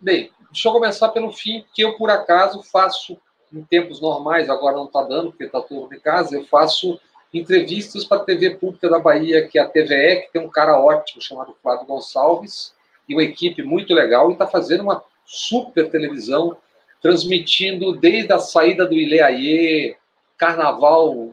Bem, 0.00 0.30
deixa 0.52 0.68
eu 0.68 0.72
começar 0.72 1.08
pelo 1.08 1.32
fim, 1.32 1.64
que 1.74 1.82
eu, 1.82 1.96
por 1.96 2.10
acaso, 2.10 2.62
faço 2.62 3.18
em 3.54 3.62
tempos 3.62 4.00
normais, 4.00 4.50
agora 4.50 4.76
não 4.76 4.86
está 4.86 5.02
dando, 5.02 5.30
porque 5.30 5.44
está 5.44 5.60
tudo 5.60 5.94
em 5.94 6.00
casa, 6.00 6.36
eu 6.36 6.44
faço 6.44 6.98
entrevistas 7.32 8.04
para 8.04 8.18
a 8.18 8.24
TV 8.24 8.56
Pública 8.56 8.88
da 8.88 8.98
Bahia, 8.98 9.46
que 9.48 9.58
é 9.58 9.62
a 9.62 9.68
TVE, 9.68 10.22
que 10.22 10.32
tem 10.32 10.42
um 10.42 10.48
cara 10.48 10.78
ótimo 10.78 11.20
chamado 11.20 11.56
Flávio 11.62 11.86
Gonçalves, 11.86 12.74
e 13.08 13.14
uma 13.14 13.22
equipe 13.22 13.62
muito 13.62 13.92
legal, 13.92 14.30
e 14.30 14.32
está 14.32 14.46
fazendo 14.46 14.82
uma 14.82 15.02
super 15.24 15.90
televisão, 15.90 16.56
transmitindo 17.02 17.96
desde 17.96 18.32
a 18.32 18.38
saída 18.38 18.86
do 18.86 18.94
Ileaie, 18.94 19.96
carnaval 20.36 21.32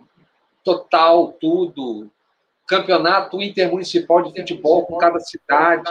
total, 0.64 1.34
tudo, 1.40 2.10
campeonato 2.68 3.42
intermunicipal 3.42 4.22
de 4.24 4.40
futebol 4.40 4.86
com 4.86 4.98
cada 4.98 5.20
cidade. 5.20 5.84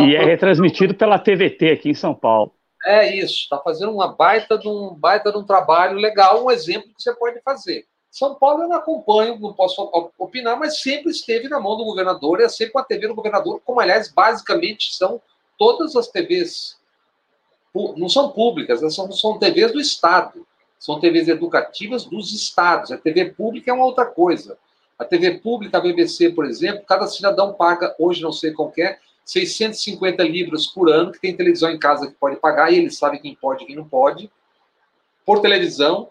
E 0.00 0.16
é 0.16 0.24
retransmitido 0.24 0.94
pela 0.94 1.18
TVT 1.18 1.70
aqui 1.70 1.90
em 1.90 1.94
São 1.94 2.14
Paulo. 2.14 2.52
É 2.90 3.14
isso, 3.14 3.40
está 3.42 3.58
fazendo 3.58 3.92
uma 3.92 4.08
baita 4.08 4.56
de 4.56 4.66
um 4.66 4.94
baita 4.94 5.30
de 5.30 5.36
um 5.36 5.44
trabalho 5.44 5.98
legal, 5.98 6.42
um 6.42 6.50
exemplo 6.50 6.88
que 6.96 7.02
você 7.02 7.12
pode 7.14 7.38
fazer. 7.42 7.86
São 8.10 8.34
Paulo 8.36 8.62
eu 8.62 8.68
não 8.68 8.76
acompanho, 8.76 9.38
não 9.38 9.52
posso 9.52 10.10
opinar, 10.16 10.58
mas 10.58 10.80
sempre 10.80 11.10
esteve 11.10 11.50
na 11.50 11.60
mão 11.60 11.76
do 11.76 11.84
governador, 11.84 12.40
é 12.40 12.48
sempre 12.48 12.80
a 12.80 12.82
TV 12.82 13.06
do 13.08 13.14
governador, 13.14 13.60
como 13.62 13.78
aliás 13.78 14.10
basicamente 14.10 14.94
são 14.94 15.20
todas 15.58 15.94
as 15.96 16.08
TVs. 16.08 16.78
Não 17.74 18.08
são 18.08 18.30
públicas, 18.30 18.80
são, 18.94 19.12
são 19.12 19.38
TVs 19.38 19.70
do 19.70 19.80
Estado, 19.80 20.46
são 20.78 20.98
TVs 20.98 21.28
educativas 21.28 22.06
dos 22.06 22.32
estados. 22.32 22.90
A 22.90 22.96
TV 22.96 23.26
pública 23.26 23.70
é 23.70 23.74
uma 23.74 23.84
outra 23.84 24.06
coisa. 24.06 24.56
A 24.98 25.04
TV 25.04 25.40
pública, 25.40 25.76
a 25.76 25.80
BBC, 25.82 26.30
por 26.30 26.46
exemplo, 26.46 26.86
cada 26.86 27.06
cidadão 27.06 27.52
paga, 27.52 27.94
hoje 27.98 28.22
não 28.22 28.32
sei 28.32 28.52
qual 28.52 28.72
é, 28.78 28.98
650 29.28 30.22
libras 30.22 30.66
por 30.66 30.90
ano, 30.90 31.12
que 31.12 31.20
tem 31.20 31.36
televisão 31.36 31.70
em 31.70 31.78
casa 31.78 32.06
que 32.06 32.14
pode 32.14 32.36
pagar, 32.36 32.72
e 32.72 32.78
ele 32.78 32.90
sabe 32.90 33.18
quem 33.18 33.34
pode 33.34 33.62
e 33.62 33.66
quem 33.66 33.76
não 33.76 33.86
pode, 33.86 34.30
por 35.24 35.42
televisão. 35.42 36.08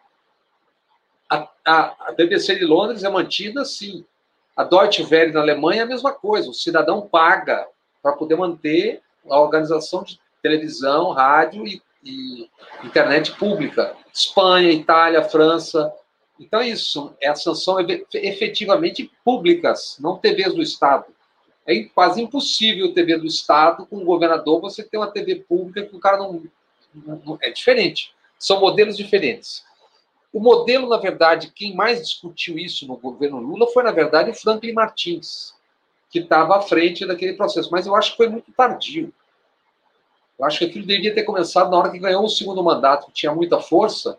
A, 1.27 1.49
a, 1.65 2.09
a 2.09 2.11
BBC 2.11 2.55
de 2.55 2.63
Londres 2.63 3.03
é 3.03 3.09
mantida 3.09 3.61
assim. 3.61 4.05
A 4.55 4.63
Deutsche 4.63 5.03
Welle 5.03 5.33
na 5.33 5.41
Alemanha 5.41 5.81
é 5.81 5.83
a 5.83 5.87
mesma 5.87 6.13
coisa. 6.13 6.51
O 6.51 6.53
cidadão 6.53 7.07
paga 7.07 7.67
para 8.03 8.13
poder 8.13 8.35
manter 8.35 9.01
a 9.27 9.41
organização 9.41 10.03
de 10.03 10.19
televisão, 10.43 11.09
rádio 11.09 11.65
e, 11.65 11.81
e 12.03 12.47
internet 12.83 13.31
pública. 13.33 13.95
Espanha, 14.13 14.71
Itália, 14.71 15.23
França, 15.23 15.91
Então 16.39 16.59
é 16.59 16.69
isso, 16.69 17.15
essas 17.19 17.63
são 17.63 17.77
efetivamente 18.13 19.11
públicas, 19.25 19.97
não 19.99 20.17
TVs 20.17 20.53
do 20.53 20.61
Estado. 20.61 21.16
É 21.67 21.83
quase 21.83 22.21
impossível 22.21 22.93
TV 22.93 23.17
do 23.17 23.27
Estado, 23.27 23.85
com 23.85 23.97
um 23.97 24.05
governador, 24.05 24.61
você 24.61 24.81
ter 24.81 24.97
uma 24.97 25.11
TV 25.11 25.35
pública 25.35 25.83
que 25.83 25.95
o 25.95 25.99
cara 25.99 26.17
não, 26.17 26.41
não. 26.93 27.37
É 27.41 27.51
diferente. 27.51 28.13
São 28.39 28.61
modelos 28.61 28.95
diferentes. 28.95 29.65
O 30.31 30.39
modelo, 30.39 30.87
na 30.87 30.97
verdade, 30.97 31.51
quem 31.53 31.75
mais 31.75 32.01
discutiu 32.01 32.57
isso 32.57 32.87
no 32.87 32.95
governo 32.95 33.39
Lula 33.39 33.67
foi, 33.67 33.83
na 33.83 33.91
verdade, 33.91 34.31
o 34.31 34.33
Franklin 34.33 34.71
Martins, 34.71 35.53
que 36.09 36.19
estava 36.19 36.57
à 36.57 36.61
frente 36.61 37.05
daquele 37.05 37.33
processo. 37.33 37.69
Mas 37.71 37.85
eu 37.85 37.95
acho 37.95 38.11
que 38.11 38.17
foi 38.17 38.29
muito 38.29 38.51
tardio. 38.53 39.13
Eu 40.39 40.45
acho 40.45 40.59
que 40.59 40.65
aquilo 40.65 40.85
devia 40.85 41.13
ter 41.13 41.23
começado 41.23 41.69
na 41.69 41.77
hora 41.77 41.91
que 41.91 41.99
ganhou 41.99 42.23
o 42.23 42.29
segundo 42.29 42.63
mandato, 42.63 43.07
que 43.07 43.13
tinha 43.13 43.33
muita 43.33 43.59
força, 43.59 44.17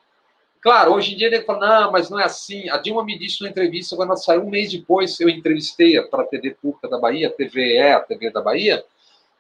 Claro, 0.60 0.94
hoje 0.94 1.14
em 1.14 1.16
dia 1.16 1.28
ele 1.28 1.42
fala, 1.42 1.82
não, 1.82 1.92
mas 1.92 2.10
não 2.10 2.18
é 2.18 2.24
assim. 2.24 2.68
A 2.68 2.78
Dilma 2.78 3.04
me 3.04 3.16
disse 3.16 3.40
numa 3.40 3.50
entrevista, 3.50 3.94
quando 3.94 4.08
ela 4.08 4.16
saiu 4.16 4.42
um 4.42 4.50
mês 4.50 4.70
depois, 4.70 5.18
eu 5.20 5.28
entrevistei 5.28 6.00
para 6.02 6.24
a 6.24 6.26
TV 6.26 6.56
Pública 6.60 6.88
da 6.88 6.98
Bahia, 6.98 7.30
TVE, 7.30 7.78
a 7.78 8.00
TV 8.00 8.30
da 8.30 8.40
Bahia, 8.40 8.84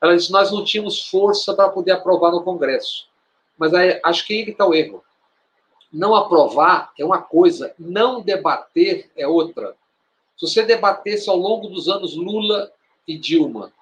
ela 0.00 0.16
disse, 0.16 0.30
nós 0.30 0.52
não 0.52 0.64
tínhamos 0.64 1.08
força 1.08 1.54
para 1.54 1.68
poder 1.70 1.92
aprovar 1.92 2.30
no 2.30 2.44
Congresso. 2.44 3.08
Mas 3.58 3.74
aí, 3.74 4.00
acho 4.04 4.24
que 4.26 4.34
aí 4.34 4.44
que 4.44 4.52
está 4.52 4.64
o 4.64 4.74
erro. 4.74 5.02
Não 5.92 6.14
aprovar 6.14 6.92
é 6.96 7.04
uma 7.04 7.20
coisa, 7.20 7.74
não 7.78 8.20
debater 8.20 9.10
é 9.16 9.26
outra. 9.26 9.74
Se 10.36 10.46
você 10.46 10.62
debatesse 10.62 11.28
ao 11.28 11.36
longo 11.36 11.66
dos 11.66 11.88
anos 11.88 12.14
Lula 12.14 12.70
e 13.06 13.18
Dilma, 13.18 13.72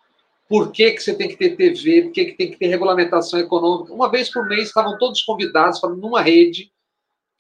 por 0.48 0.70
que, 0.70 0.92
que 0.92 1.02
você 1.02 1.14
tem 1.14 1.28
que 1.28 1.36
ter 1.36 1.56
TV, 1.56 2.02
por 2.02 2.12
que, 2.12 2.24
que 2.26 2.32
tem 2.32 2.50
que 2.50 2.56
ter 2.56 2.68
regulamentação 2.68 3.38
econômica, 3.40 3.92
uma 3.92 4.08
vez 4.08 4.30
por 4.30 4.46
mês 4.46 4.68
estavam 4.68 4.96
todos 4.96 5.20
convidados 5.22 5.80
para, 5.80 5.90
numa 5.90 6.22
rede, 6.22 6.70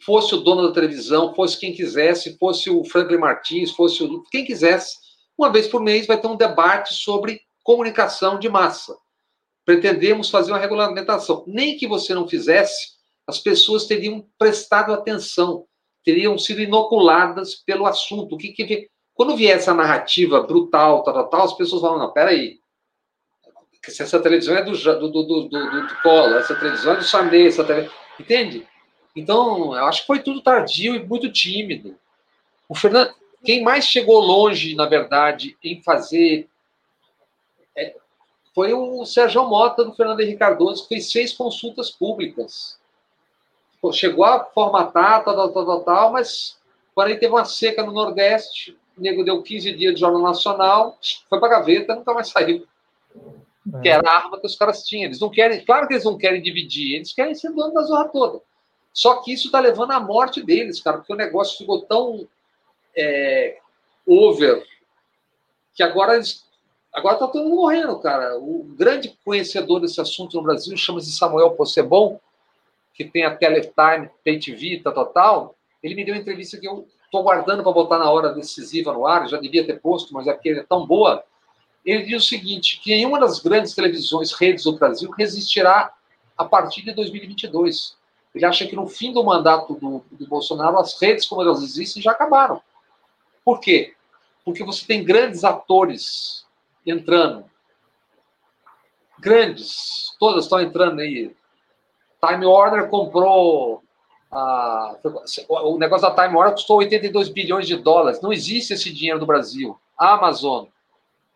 fosse 0.04 0.34
o 0.34 0.38
dono 0.38 0.68
da 0.68 0.74
televisão, 0.74 1.34
fosse 1.34 1.58
quem 1.58 1.72
quisesse, 1.72 2.36
fosse 2.38 2.70
o 2.70 2.84
Franklin 2.84 3.18
Martins, 3.18 3.70
fosse 3.70 4.02
o, 4.02 4.22
quem 4.30 4.44
quisesse, 4.44 4.96
uma 5.36 5.50
vez 5.50 5.66
por 5.66 5.82
mês 5.82 6.06
vai 6.06 6.20
ter 6.20 6.26
um 6.26 6.36
debate 6.36 6.94
sobre 6.94 7.40
comunicação 7.62 8.38
de 8.38 8.48
massa. 8.48 8.96
Pretendemos 9.64 10.30
fazer 10.30 10.52
uma 10.52 10.58
regulamentação. 10.58 11.44
Nem 11.46 11.76
que 11.76 11.86
você 11.86 12.14
não 12.14 12.28
fizesse, 12.28 12.94
as 13.26 13.38
pessoas 13.38 13.86
teriam 13.86 14.24
prestado 14.38 14.92
atenção, 14.92 15.66
teriam 16.04 16.38
sido 16.38 16.60
inoculadas 16.60 17.56
pelo 17.56 17.86
assunto. 17.86 18.36
O 18.36 18.38
que, 18.38 18.52
que 18.52 18.88
quando 19.12 19.36
vier 19.36 19.56
essa 19.56 19.74
narrativa 19.74 20.42
brutal, 20.42 21.02
tal, 21.02 21.14
tal, 21.14 21.28
tal, 21.28 21.42
as 21.42 21.56
pessoas 21.56 21.82
falam, 21.82 21.98
não, 21.98 22.12
peraí, 22.12 22.58
essa 23.88 24.20
televisão 24.20 24.56
é 24.56 24.62
do, 24.62 24.72
do, 24.72 24.98
do, 24.98 25.22
do, 25.22 25.48
do, 25.48 25.86
do 25.86 26.02
Collor, 26.02 26.36
essa 26.36 26.54
televisão 26.54 26.92
é 26.92 26.96
do 26.96 27.04
Sarney, 27.04 27.46
essa 27.46 27.64
televisão... 27.64 27.94
Entende? 28.18 28.66
Então, 29.16 29.74
eu 29.74 29.84
acho 29.86 30.02
que 30.02 30.06
foi 30.06 30.18
tudo 30.18 30.42
tardio 30.42 30.94
e 30.94 31.02
muito 31.02 31.32
tímido. 31.32 31.96
O 32.68 32.74
Fernando, 32.74 33.14
quem 33.42 33.62
mais 33.62 33.86
chegou 33.86 34.20
longe, 34.20 34.74
na 34.74 34.84
verdade, 34.84 35.56
em 35.64 35.80
fazer 35.82 36.48
é, 37.74 37.96
foi 38.54 38.74
o 38.74 39.04
Sérgio 39.06 39.46
Mota 39.48 39.84
do 39.84 39.94
Fernando 39.94 40.20
Henrique 40.20 40.38
Cardoso, 40.38 40.82
que 40.82 40.88
fez 40.88 41.10
seis 41.10 41.32
consultas 41.32 41.90
públicas. 41.90 42.78
Chegou 43.92 44.24
a 44.24 44.44
formatar, 44.44 45.24
tal, 45.24 45.36
tal, 45.36 45.52
tal, 45.52 45.66
tal, 45.66 45.80
tal, 45.84 46.12
mas 46.12 46.58
aí 46.98 47.16
teve 47.16 47.32
uma 47.32 47.44
seca 47.44 47.84
no 47.84 47.92
Nordeste, 47.92 48.76
o 48.98 49.00
nego 49.00 49.22
deu 49.22 49.42
15 49.42 49.72
dias 49.72 49.94
de 49.94 50.00
Jornal 50.00 50.22
Nacional, 50.22 50.98
foi 51.28 51.38
para 51.38 51.46
a 51.46 51.60
gaveta, 51.60 51.94
nunca 51.94 52.12
mais 52.12 52.28
saiu. 52.28 52.66
É. 53.74 53.80
Que 53.80 53.88
era 53.88 54.08
a 54.08 54.16
arma 54.16 54.40
que 54.40 54.46
os 54.46 54.56
caras 54.56 54.84
tinham. 54.84 55.04
Eles 55.04 55.20
não 55.20 55.30
querem, 55.30 55.64
claro 55.64 55.86
que 55.86 55.94
eles 55.94 56.04
não 56.04 56.18
querem 56.18 56.42
dividir, 56.42 56.96
eles 56.96 57.12
querem 57.12 57.34
ser 57.34 57.52
dono 57.52 57.72
da 57.72 57.82
zorra 57.82 58.08
toda. 58.08 58.40
Só 58.96 59.16
que 59.16 59.30
isso 59.30 59.48
está 59.48 59.60
levando 59.60 59.90
à 59.90 60.00
morte 60.00 60.42
deles, 60.42 60.80
cara, 60.80 60.96
porque 60.96 61.12
o 61.12 61.16
negócio 61.16 61.58
ficou 61.58 61.82
tão 61.82 62.26
é, 62.96 63.58
over 64.06 64.66
que 65.74 65.82
agora 65.82 66.14
eles, 66.14 66.46
agora 66.94 67.16
está 67.16 67.28
todo 67.28 67.44
mundo 67.44 67.56
morrendo, 67.56 67.98
cara. 67.98 68.38
O 68.38 68.64
grande 68.74 69.14
conhecedor 69.22 69.80
desse 69.80 70.00
assunto 70.00 70.38
no 70.38 70.42
Brasil 70.42 70.74
chama-se 70.78 71.12
Samuel 71.12 71.50
Possebon, 71.50 72.18
que 72.94 73.04
tem 73.04 73.26
a 73.26 73.36
Teletime, 73.36 74.08
Pay 74.24 74.40
TV, 74.40 74.80
tal, 74.82 74.94
tal, 74.94 75.06
tal. 75.06 75.54
Ele 75.82 75.94
me 75.94 76.02
deu 76.02 76.14
uma 76.14 76.20
entrevista 76.22 76.56
que 76.56 76.66
eu 76.66 76.88
estou 77.04 77.22
guardando 77.22 77.62
para 77.62 77.72
botar 77.72 77.98
na 77.98 78.10
hora 78.10 78.32
decisiva 78.32 78.94
no 78.94 79.06
ar, 79.06 79.28
já 79.28 79.36
devia 79.36 79.66
ter 79.66 79.78
posto, 79.78 80.14
mas 80.14 80.26
é 80.26 80.32
porque 80.32 80.48
é 80.48 80.62
tão 80.62 80.86
boa. 80.86 81.22
Ele 81.84 82.02
diz 82.02 82.24
o 82.24 82.26
seguinte, 82.26 82.80
que 82.80 82.96
nenhuma 82.96 83.20
das 83.20 83.40
grandes 83.40 83.74
televisões, 83.74 84.32
redes 84.32 84.64
do 84.64 84.78
Brasil, 84.78 85.10
resistirá 85.10 85.92
a 86.34 86.46
partir 86.46 86.80
de 86.80 86.94
2022. 86.94 87.94
Ele 88.36 88.44
acha 88.44 88.66
que 88.66 88.76
no 88.76 88.86
fim 88.86 89.14
do 89.14 89.24
mandato 89.24 89.74
do, 89.74 90.04
do 90.12 90.26
Bolsonaro, 90.28 90.78
as 90.78 91.00
redes 91.00 91.26
como 91.26 91.40
elas 91.40 91.62
existem 91.62 92.02
já 92.02 92.10
acabaram. 92.10 92.60
Por 93.42 93.60
quê? 93.60 93.94
Porque 94.44 94.62
você 94.62 94.86
tem 94.86 95.02
grandes 95.02 95.42
atores 95.42 96.44
entrando. 96.84 97.46
Grandes, 99.18 100.14
todas 100.20 100.44
estão 100.44 100.60
entrando 100.60 101.00
aí. 101.00 101.34
Time 102.22 102.44
Warner 102.44 102.90
comprou. 102.90 103.82
A, 104.30 104.96
o 105.48 105.78
negócio 105.78 106.06
da 106.06 106.14
Time 106.14 106.36
Warner 106.36 106.52
custou 106.52 106.76
82 106.76 107.30
bilhões 107.30 107.66
de 107.66 107.76
dólares. 107.76 108.20
Não 108.20 108.34
existe 108.34 108.74
esse 108.74 108.92
dinheiro 108.92 109.18
no 109.18 109.24
Brasil. 109.24 109.78
A 109.96 110.12
Amazon, 110.12 110.66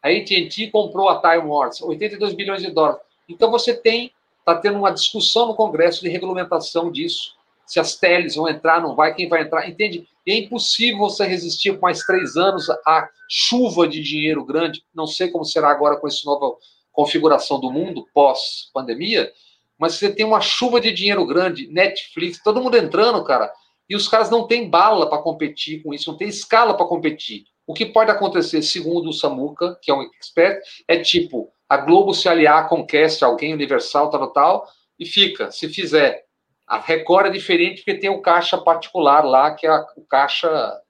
a 0.03 0.09
AT&T 0.09 0.70
comprou 0.70 1.09
a 1.09 1.18
Time 1.18 1.48
Warner, 1.48 1.72
82 1.80 2.34
bilhões 2.34 2.61
de 2.61 2.70
dólares. 2.70 3.01
Então 3.26 3.51
você 3.51 3.74
tem 3.74 4.12
Está 4.41 4.57
tendo 4.57 4.78
uma 4.78 4.91
discussão 4.91 5.47
no 5.47 5.55
Congresso 5.55 6.01
de 6.03 6.09
regulamentação 6.09 6.91
disso. 6.91 7.34
Se 7.66 7.78
as 7.78 7.97
teles 7.97 8.34
vão 8.34 8.49
entrar, 8.49 8.80
não 8.80 8.97
vai, 8.97 9.14
quem 9.14 9.28
vai 9.28 9.43
entrar, 9.43 9.68
entende? 9.68 10.09
É 10.26 10.34
impossível 10.34 10.99
você 10.99 11.24
resistir 11.24 11.74
por 11.74 11.82
mais 11.82 12.05
três 12.05 12.36
anos 12.36 12.68
à 12.84 13.09
chuva 13.28 13.86
de 13.86 14.03
dinheiro 14.03 14.45
grande. 14.45 14.82
Não 14.93 15.07
sei 15.07 15.28
como 15.28 15.45
será 15.45 15.70
agora 15.70 15.97
com 15.97 16.09
essa 16.09 16.22
nova 16.24 16.57
configuração 16.93 17.61
do 17.61 17.70
mundo 17.70 18.07
pós-pandemia, 18.12 19.32
mas 19.78 19.95
você 19.95 20.12
tem 20.12 20.26
uma 20.26 20.41
chuva 20.41 20.80
de 20.80 20.93
dinheiro 20.93 21.24
grande, 21.24 21.68
Netflix, 21.68 22.43
todo 22.43 22.61
mundo 22.61 22.76
entrando, 22.76 23.22
cara, 23.24 23.53
e 23.88 23.97
os 23.97 24.07
caras 24.07 24.30
não 24.30 24.47
têm 24.47 24.68
bala 24.68 25.09
para 25.09 25.22
competir 25.22 25.82
com 25.82 25.95
isso, 25.95 26.11
não 26.11 26.18
tem 26.18 26.28
escala 26.28 26.76
para 26.76 26.86
competir. 26.86 27.45
O 27.66 27.72
que 27.72 27.86
pode 27.86 28.11
acontecer, 28.11 28.62
segundo 28.62 29.11
o 29.11 29.12
Samuca, 29.12 29.78
que 29.80 29.91
é 29.91 29.95
um 29.95 30.03
expert, 30.03 30.61
é 30.86 30.99
tipo 30.99 31.53
a 31.71 31.77
Globo 31.77 32.12
se 32.12 32.29
aliar 32.29 32.68
com 32.68 32.85
Cast, 32.85 33.25
alguém 33.25 33.55
universal, 33.55 34.11
tal, 34.11 34.33
tal, 34.33 34.68
e 34.99 35.07
fica, 35.07 35.53
se 35.53 35.68
fizer. 35.68 36.25
A 36.66 36.81
Record 36.81 37.29
é 37.29 37.31
diferente 37.31 37.77
porque 37.77 38.01
tem 38.01 38.11
o 38.11 38.21
caixa 38.21 38.59
particular 38.59 39.25
lá, 39.25 39.55
que 39.55 39.68
é 39.68 39.73
o 39.97 40.03
caixa 40.03 40.83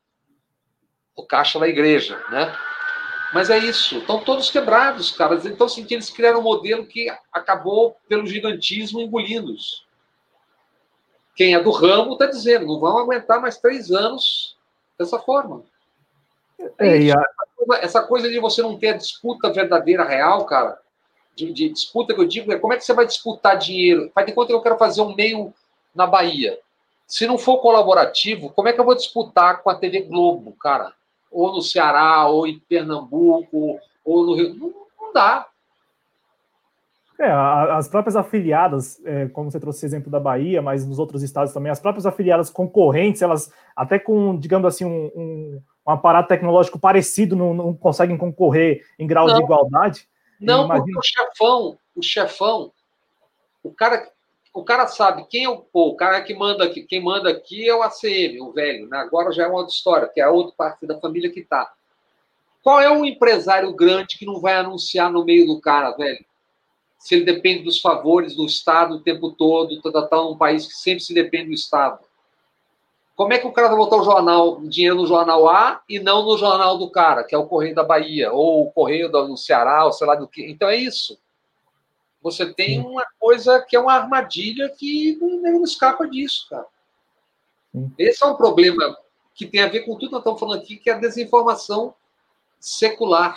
o 1.15 1.27
caixa 1.27 1.61
da 1.61 1.69
igreja, 1.69 2.17
né? 2.31 2.57
Mas 3.35 3.51
é 3.51 3.59
isso, 3.59 3.99
estão 3.99 4.25
todos 4.25 4.51
quebrados, 4.51 5.11
cara. 5.11 5.39
Então, 5.45 5.67
assim, 5.67 5.87
eles 5.91 6.09
criaram 6.09 6.41
um 6.41 6.45
modelo 6.45 6.87
que 6.87 7.13
acabou 7.31 7.95
pelo 8.09 8.27
gigantismo 8.27 9.03
engolindo-os. 9.03 9.87
Quem 11.37 11.55
é 11.55 11.63
do 11.63 11.71
ramo 11.71 12.15
está 12.15 12.25
dizendo, 12.25 12.67
não 12.67 12.81
vão 12.81 12.97
aguentar 12.97 13.39
mais 13.39 13.59
três 13.59 13.91
anos 13.91 14.57
dessa 14.99 15.19
forma. 15.19 15.63
É, 16.79 16.99
e 16.99 17.13
a, 17.13 17.23
essa 17.81 18.03
coisa 18.03 18.29
de 18.29 18.39
você 18.39 18.63
não 18.63 18.79
ter 18.79 18.89
a 18.91 18.97
disputa 18.97 19.53
verdadeira, 19.53 20.05
real, 20.05 20.45
cara, 20.45 20.79
de, 21.35 21.53
de, 21.53 21.69
disputa 21.69 22.15
que 22.15 22.21
eu 22.21 22.27
digo, 22.27 22.53
é 22.53 22.59
como 22.59 22.73
é 22.73 22.77
que 22.77 22.85
você 22.85 22.93
vai 22.93 23.07
disputar 23.07 23.59
dinheiro? 23.59 24.11
Faz 24.15 24.27
de 24.27 24.33
conta 24.33 24.49
que 24.49 24.55
eu 24.55 24.63
quero 24.63 24.79
fazer 24.79 25.03
um 25.03 25.15
meio 25.15 25.53
na 25.95 26.07
Bahia. 26.07 26.59
Se 27.07 27.27
não 27.27 27.39
for 27.39 27.59
colaborativo, 27.59 28.51
como 28.51 28.69
é 28.69 28.73
que 28.73 28.81
eu 28.81 28.85
vou 28.85 28.95
disputar 28.95 29.63
com 29.63 29.71
a 29.71 29.75
TV 29.75 30.03
Globo, 30.03 30.53
cara? 30.61 30.93
Ou 31.31 31.53
no 31.53 31.63
Ceará, 31.63 32.27
ou 32.27 32.47
em 32.47 32.59
Pernambuco, 32.59 33.79
ou 34.05 34.27
no 34.27 34.35
Rio. 34.35 34.55
Não, 34.55 34.73
não 35.01 35.13
dá. 35.13 35.47
É, 37.19 37.31
as 37.31 37.87
próprias 37.87 38.17
afiliadas, 38.17 38.99
é, 39.05 39.27
como 39.29 39.51
você 39.51 39.61
trouxe 39.61 39.81
esse 39.81 39.87
exemplo 39.87 40.11
da 40.11 40.19
Bahia, 40.19 40.63
mas 40.63 40.87
nos 40.87 40.99
outros 40.99 41.23
estados 41.23 41.53
também, 41.53 41.71
as 41.71 41.79
próprias 41.79 42.07
afiliadas 42.07 42.49
concorrentes, 42.49 43.21
elas 43.21 43.53
até 43.77 43.99
com, 43.99 44.39
digamos 44.39 44.67
assim, 44.67 44.87
um, 44.87 45.11
um 45.15 45.63
um 45.87 45.93
aparato 45.93 46.29
tecnológico 46.29 46.79
parecido 46.79 47.35
não, 47.35 47.55
não 47.55 47.75
conseguem 47.75 48.17
concorrer 48.17 48.87
em 48.99 49.07
grau 49.07 49.27
não, 49.27 49.35
de 49.35 49.43
igualdade? 49.43 50.09
Não, 50.41 50.69
porque 50.69 50.97
o 50.97 51.03
chefão, 51.03 51.79
o 51.95 52.03
chefão, 52.03 52.73
o 53.63 53.73
cara, 53.73 54.11
o 54.55 54.65
cara 54.65 54.87
sabe 54.87 55.27
quem 55.29 55.45
é 55.45 55.49
o 55.49 55.59
pô, 55.59 55.89
o 55.89 55.97
cara 55.97 56.23
que 56.23 56.35
manda 56.35 56.65
aqui, 56.65 56.83
quem 56.83 57.03
manda 57.03 57.31
aqui 57.31 57.69
é 57.69 57.75
o 57.75 57.83
ACM, 57.83 58.41
o 58.41 58.53
velho, 58.53 58.89
né? 58.89 58.99
Agora 58.99 59.33
já 59.33 59.45
é 59.45 59.47
uma 59.47 59.59
outra 59.59 59.73
história, 59.73 60.09
que 60.09 60.21
é 60.21 60.25
a 60.25 60.31
outra 60.31 60.55
parte 60.57 60.87
da 60.87 60.99
família 60.99 61.31
que 61.31 61.43
tá. 61.43 61.73
Qual 62.63 62.81
é 62.81 62.91
o 62.91 63.05
empresário 63.05 63.73
grande 63.75 64.19
que 64.19 64.27
não 64.27 64.41
vai 64.41 64.55
anunciar 64.55 65.11
no 65.11 65.25
meio 65.25 65.47
do 65.47 65.61
cara, 65.61 65.93
velho? 65.93 66.25
Se 66.99 67.15
ele 67.15 67.25
depende 67.25 67.65
dos 67.65 67.81
favores 67.81 68.37
do 68.37 68.45
Estado 68.45 68.97
o 68.97 69.01
tempo 69.01 69.31
todo, 69.33 69.81
tá, 69.81 69.91
tá, 69.91 70.07
tá 70.07 70.17
num 70.17 70.37
país 70.37 70.67
que 70.67 70.75
sempre 70.75 71.01
se 71.03 71.15
depende 71.15 71.49
do 71.49 71.55
Estado. 71.55 71.99
Como 73.21 73.35
é 73.35 73.39
que 73.39 73.47
o 73.47 73.53
cara 73.53 73.69
vai 73.69 73.77
botar 73.77 73.97
o 73.97 74.03
jornal, 74.03 74.57
o 74.57 74.67
dinheiro 74.67 74.97
no 74.97 75.07
jornal 75.07 75.47
A 75.47 75.83
e 75.87 76.01
não 76.01 76.25
no 76.25 76.39
jornal 76.39 76.79
do 76.79 76.91
cara, 76.91 77.23
que 77.23 77.35
é 77.35 77.39
o 77.39 77.45
Correio 77.45 77.75
da 77.75 77.85
Bahia, 77.85 78.33
ou 78.33 78.63
o 78.63 78.73
Correio 78.73 79.11
do 79.11 79.37
Ceará, 79.37 79.85
ou 79.85 79.93
sei 79.93 80.07
lá 80.07 80.15
do 80.15 80.27
que. 80.27 80.51
Então 80.51 80.67
é 80.71 80.77
isso. 80.77 81.19
Você 82.23 82.51
tem 82.51 82.81
uma 82.81 83.05
coisa 83.19 83.61
que 83.61 83.77
é 83.77 83.79
uma 83.79 83.93
armadilha 83.93 84.71
que 84.71 85.19
não 85.21 85.63
escapa 85.63 86.09
disso, 86.09 86.47
cara. 86.49 86.65
Esse 87.99 88.25
é 88.25 88.27
um 88.27 88.37
problema 88.37 88.97
que 89.35 89.47
tem 89.47 89.61
a 89.61 89.69
ver 89.69 89.81
com 89.81 89.97
tudo 89.97 90.07
que 90.07 90.13
nós 90.13 90.21
estamos 90.21 90.41
falando 90.41 90.59
aqui, 90.59 90.79
que 90.79 90.89
é 90.89 90.95
a 90.95 90.99
desinformação 90.99 91.93
secular. 92.59 93.37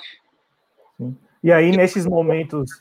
Sim. 0.95 1.17
E 1.43 1.51
aí, 1.51 1.75
nesses 1.75 2.05
momentos, 2.05 2.71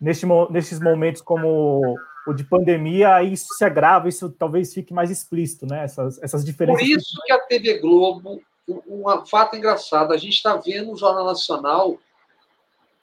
nesse, 0.00 0.26
nesses 0.50 0.80
momentos 0.80 1.22
como 1.22 1.96
o 2.26 2.32
de 2.32 2.44
pandemia, 2.44 3.22
isso 3.22 3.48
se 3.54 3.64
agrava, 3.64 4.08
isso 4.08 4.30
talvez 4.30 4.72
fique 4.72 4.94
mais 4.94 5.10
explícito, 5.10 5.66
né? 5.66 5.84
Essas, 5.84 6.22
essas 6.22 6.44
diferenças. 6.44 6.80
Por 6.80 6.88
isso 6.88 7.20
que 7.24 7.32
a 7.32 7.38
TV 7.40 7.78
Globo, 7.78 8.42
um 8.66 9.04
fato 9.26 9.56
engraçado, 9.56 10.12
a 10.12 10.16
gente 10.16 10.34
está 10.34 10.56
vendo 10.56 10.92
o 10.92 10.96
Jornal 10.96 11.26
Nacional 11.26 11.98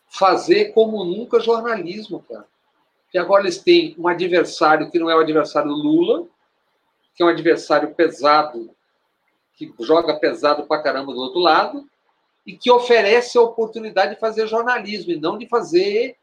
fazer 0.08 0.74
como 0.74 1.04
nunca 1.06 1.40
jornalismo, 1.40 2.24
cara. 2.28 2.46
Que 3.12 3.18
agora 3.18 3.44
eles 3.44 3.60
têm 3.60 3.96
um 3.98 4.08
adversário 4.08 4.90
que 4.90 5.00
não 5.00 5.10
é 5.10 5.16
o 5.16 5.20
adversário 5.20 5.72
Lula, 5.72 6.26
que 7.16 7.22
é 7.22 7.26
um 7.26 7.30
adversário 7.30 7.94
pesado, 7.94 8.72
que 9.56 9.72
joga 9.82 10.20
pesado 10.20 10.64
pra 10.64 10.82
caramba 10.82 11.14
do 11.14 11.20
outro 11.20 11.40
lado, 11.40 11.88
e 12.46 12.58
que 12.58 12.72
oferece 12.72 13.38
a 13.38 13.42
oportunidade 13.42 14.16
de 14.16 14.20
fazer 14.20 14.48
jornalismo 14.48 15.12
e 15.12 15.20
não 15.20 15.38
de 15.38 15.48
fazer 15.48 16.16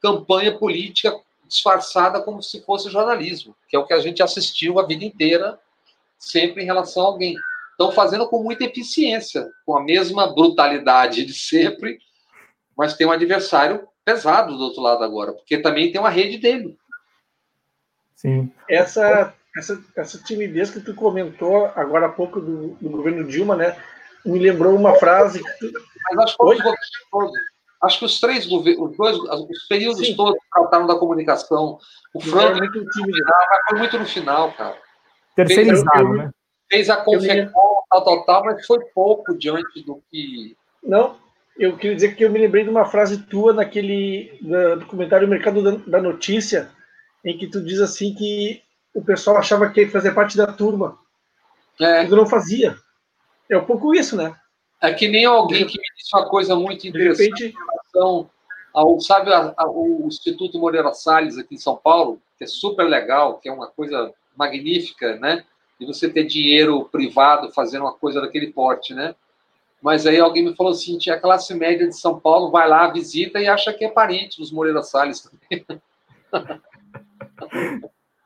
campanha 0.00 0.56
política 0.56 1.18
disfarçada 1.46 2.22
como 2.22 2.42
se 2.42 2.62
fosse 2.62 2.90
jornalismo, 2.90 3.54
que 3.68 3.76
é 3.76 3.78
o 3.78 3.86
que 3.86 3.94
a 3.94 4.00
gente 4.00 4.22
assistiu 4.22 4.78
a 4.78 4.86
vida 4.86 5.04
inteira, 5.04 5.58
sempre 6.18 6.62
em 6.62 6.66
relação 6.66 7.02
a 7.02 7.06
alguém. 7.06 7.36
Estão 7.70 7.90
fazendo 7.92 8.28
com 8.28 8.42
muita 8.42 8.64
eficiência, 8.64 9.50
com 9.66 9.76
a 9.76 9.82
mesma 9.82 10.32
brutalidade 10.32 11.24
de 11.24 11.34
sempre, 11.34 11.98
mas 12.76 12.94
tem 12.94 13.06
um 13.06 13.12
adversário 13.12 13.86
pesado 14.04 14.56
do 14.56 14.64
outro 14.64 14.82
lado 14.82 15.02
agora, 15.02 15.32
porque 15.32 15.58
também 15.58 15.90
tem 15.90 16.00
uma 16.00 16.10
rede 16.10 16.38
dele. 16.38 16.78
Sim. 18.14 18.52
Essa, 18.68 19.34
essa, 19.56 19.82
essa 19.96 20.18
timidez 20.22 20.70
que 20.70 20.80
tu 20.80 20.94
comentou 20.94 21.66
agora 21.74 22.06
há 22.06 22.10
pouco 22.10 22.40
do, 22.40 22.74
do 22.74 22.90
governo 22.90 23.26
Dilma, 23.26 23.56
né? 23.56 23.76
Me 24.24 24.38
lembrou 24.38 24.74
uma 24.74 24.94
frase 24.94 25.42
que 25.42 25.58
tu... 25.58 25.72
Mas 26.10 26.24
acho 26.24 26.36
que 26.36 26.44
Hoje... 26.44 26.62
Acho 27.82 27.98
que 27.98 28.04
os 28.04 28.20
três 28.20 28.46
governos, 28.46 28.90
os, 28.90 28.96
dois, 28.96 29.18
os 29.18 29.66
períodos 29.68 30.06
Sim. 30.06 30.16
todos 30.16 30.38
trataram 30.52 30.86
da 30.86 30.96
comunicação. 30.96 31.78
O 32.14 32.20
Franco 32.20 32.58
muito 32.58 32.84
foi 33.68 33.78
muito 33.78 33.98
no 33.98 34.06
final, 34.06 34.52
cara. 34.52 34.76
Terceirizado, 35.36 36.08
né? 36.10 36.30
Fez 36.70 36.88
a 36.88 36.96
Confecom, 36.96 37.82
tal, 37.90 38.04
tal, 38.04 38.24
tal, 38.24 38.44
mas 38.44 38.66
foi 38.66 38.80
pouco 38.94 39.36
diante 39.36 39.84
do 39.84 40.02
que. 40.10 40.56
Não, 40.82 41.16
eu 41.58 41.76
queria 41.76 41.94
dizer 41.94 42.16
que 42.16 42.24
eu 42.24 42.30
me 42.30 42.38
lembrei 42.38 42.64
de 42.64 42.70
uma 42.70 42.84
frase 42.84 43.22
tua 43.26 43.52
naquele 43.52 44.38
documentário 44.78 45.28
Mercado 45.28 45.78
da 45.86 46.00
Notícia, 46.00 46.70
em 47.24 47.36
que 47.36 47.46
tu 47.46 47.60
diz 47.60 47.80
assim 47.80 48.14
que 48.14 48.62
o 48.94 49.02
pessoal 49.02 49.36
achava 49.36 49.68
que 49.70 49.82
ia 49.82 49.90
fazer 49.90 50.12
parte 50.12 50.36
da 50.36 50.46
turma. 50.46 50.98
É. 51.80 52.06
Tu 52.06 52.16
não 52.16 52.26
fazia. 52.26 52.76
É 53.50 53.56
um 53.56 53.64
pouco 53.64 53.94
isso, 53.94 54.16
né? 54.16 54.34
É 54.84 54.92
que 54.92 55.08
nem 55.08 55.24
alguém 55.24 55.66
que 55.66 55.78
me 55.78 55.84
disse 55.96 56.14
uma 56.14 56.28
coisa 56.28 56.54
muito 56.54 56.86
interessante 56.86 57.44
repente... 57.44 57.56
em 57.56 57.58
relação 57.58 58.30
ao, 58.72 59.00
sabe, 59.00 59.32
a, 59.32 59.54
a, 59.56 59.70
o 59.70 60.04
Instituto 60.06 60.58
Moreira 60.58 60.92
Salles 60.92 61.38
aqui 61.38 61.54
em 61.54 61.58
São 61.58 61.76
Paulo, 61.76 62.20
que 62.36 62.44
é 62.44 62.46
super 62.46 62.84
legal, 62.84 63.38
que 63.38 63.48
é 63.48 63.52
uma 63.52 63.68
coisa 63.68 64.12
magnífica, 64.36 65.16
né? 65.16 65.42
E 65.80 65.86
você 65.86 66.08
ter 66.08 66.24
dinheiro 66.24 66.84
privado 66.92 67.50
fazendo 67.52 67.82
uma 67.82 67.94
coisa 67.94 68.20
daquele 68.20 68.52
porte, 68.52 68.92
né? 68.92 69.14
Mas 69.80 70.06
aí 70.06 70.20
alguém 70.20 70.44
me 70.44 70.54
falou 70.54 70.72
assim: 70.72 70.98
a 71.10 71.18
classe 71.18 71.54
média 71.54 71.88
de 71.88 71.96
São 71.96 72.20
Paulo 72.20 72.50
vai 72.50 72.68
lá, 72.68 72.90
visita 72.90 73.40
e 73.40 73.46
acha 73.46 73.72
que 73.72 73.84
é 73.84 73.90
parente 73.90 74.38
dos 74.38 74.52
Moreira 74.52 74.82
Salles 74.82 75.20
também. 75.20 75.64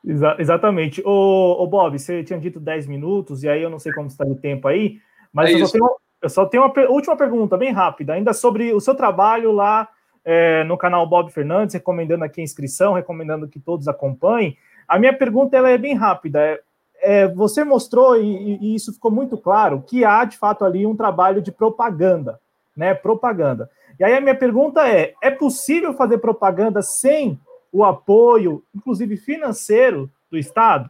Exa 0.05 0.35
exatamente. 0.39 1.01
Ô, 1.05 1.61
ô, 1.61 1.67
Bob, 1.67 1.97
você 1.97 2.23
tinha 2.23 2.39
dito 2.39 2.59
10 2.59 2.87
minutos, 2.87 3.43
e 3.43 3.49
aí 3.49 3.61
eu 3.61 3.69
não 3.69 3.79
sei 3.79 3.93
como 3.93 4.07
está 4.07 4.25
o 4.25 4.35
tempo 4.35 4.67
aí, 4.67 4.99
mas 5.31 5.51
é 5.51 5.53
eu 5.53 5.65
só 5.67 5.73
tenho 5.73 5.85
eu 6.21 6.29
só 6.29 6.45
tenho 6.45 6.63
uma 6.63 6.89
última 6.89 7.15
pergunta, 7.15 7.57
bem 7.57 7.71
rápida, 7.71 8.13
ainda 8.13 8.33
sobre 8.33 8.73
o 8.73 8.79
seu 8.79 8.93
trabalho 8.93 9.51
lá 9.51 9.87
é, 10.25 10.63
no 10.65 10.77
canal 10.77 11.07
Bob 11.07 11.31
Fernandes, 11.31 11.73
recomendando 11.73 12.25
aqui 12.25 12.41
a 12.41 12.43
inscrição, 12.43 12.93
recomendando 12.93 13.47
que 13.47 13.59
todos 13.59 13.87
acompanhem. 13.87 14.57
A 14.87 14.99
minha 14.99 15.13
pergunta 15.17 15.55
ela 15.55 15.69
é 15.69 15.77
bem 15.77 15.95
rápida. 15.95 16.39
É, 16.41 16.61
é, 17.01 17.27
você 17.27 17.63
mostrou, 17.63 18.17
e, 18.17 18.57
e, 18.61 18.75
isso 18.75 18.93
ficou 18.93 19.09
muito 19.09 19.37
claro, 19.37 19.81
que 19.87 20.03
há 20.03 20.25
de 20.25 20.37
fato 20.37 20.65
ali 20.65 20.85
um 20.85 20.95
trabalho 20.95 21.41
de 21.41 21.51
propaganda, 21.51 22.39
né? 22.75 22.93
Propaganda. 22.93 23.69
E 23.97 24.03
aí 24.03 24.13
a 24.13 24.21
minha 24.21 24.35
pergunta 24.35 24.87
é: 24.87 25.13
é 25.21 25.31
possível 25.31 25.93
fazer 25.93 26.17
propaganda 26.17 26.81
sem 26.81 27.39
o 27.71 27.85
apoio, 27.85 28.61
inclusive 28.75 29.15
financeiro, 29.15 30.11
do 30.29 30.37
Estado? 30.37 30.89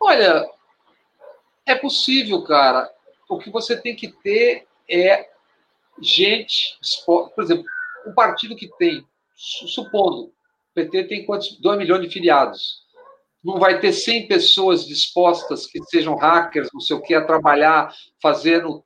Olha, 0.00 0.44
é 1.64 1.76
possível, 1.76 2.42
cara 2.42 2.90
o 3.34 3.38
que 3.38 3.50
você 3.50 3.80
tem 3.80 3.96
que 3.96 4.08
ter 4.08 4.66
é 4.88 5.30
gente, 6.00 6.78
por 7.06 7.42
exemplo, 7.42 7.64
um 8.06 8.12
partido 8.14 8.56
que 8.56 8.68
tem, 8.76 9.06
supondo, 9.34 10.24
o 10.26 10.32
PT 10.74 11.04
tem 11.04 11.26
quantos? 11.26 11.58
2 11.60 11.78
milhões 11.78 12.02
de 12.02 12.12
filiados. 12.12 12.82
Não 13.44 13.58
vai 13.58 13.80
ter 13.80 13.92
100 13.92 14.28
pessoas 14.28 14.86
dispostas 14.86 15.66
que 15.66 15.82
sejam 15.84 16.14
hackers, 16.14 16.70
não 16.72 16.80
sei 16.80 16.96
o 16.96 17.02
que, 17.02 17.14
a 17.14 17.24
trabalhar 17.24 17.94
fazendo. 18.20 18.84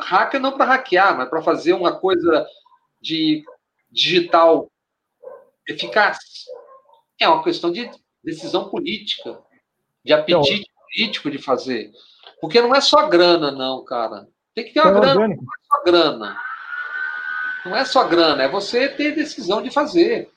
Hacker 0.00 0.40
não 0.40 0.56
para 0.56 0.66
hackear, 0.66 1.16
mas 1.16 1.28
para 1.28 1.42
fazer 1.42 1.72
uma 1.72 1.98
coisa 1.98 2.46
de 3.00 3.44
digital 3.90 4.70
eficaz. 5.68 6.18
É 7.20 7.28
uma 7.28 7.42
questão 7.42 7.72
de 7.72 7.90
decisão 8.22 8.68
política, 8.68 9.42
de 10.04 10.12
apetite 10.12 10.62
então, 10.62 10.82
político 10.84 11.30
de 11.30 11.38
fazer. 11.38 11.90
Porque 12.40 12.60
não 12.60 12.74
é 12.74 12.80
só 12.80 13.08
grana, 13.08 13.50
não, 13.50 13.84
cara. 13.84 14.28
Tem 14.54 14.64
que 14.64 14.72
ter 14.72 14.80
uma 14.80 14.90
é 14.90 14.92
grana. 14.94 15.12
Orgânico. 15.12 15.44
Não 15.44 15.52
é 15.52 15.66
só 15.66 15.84
grana. 15.84 16.36
Não 17.64 17.76
é 17.76 17.84
só 17.84 18.08
grana, 18.08 18.42
é 18.44 18.48
você 18.48 18.88
ter 18.88 19.14
decisão 19.14 19.60
de 19.62 19.70
fazer. 19.70 20.30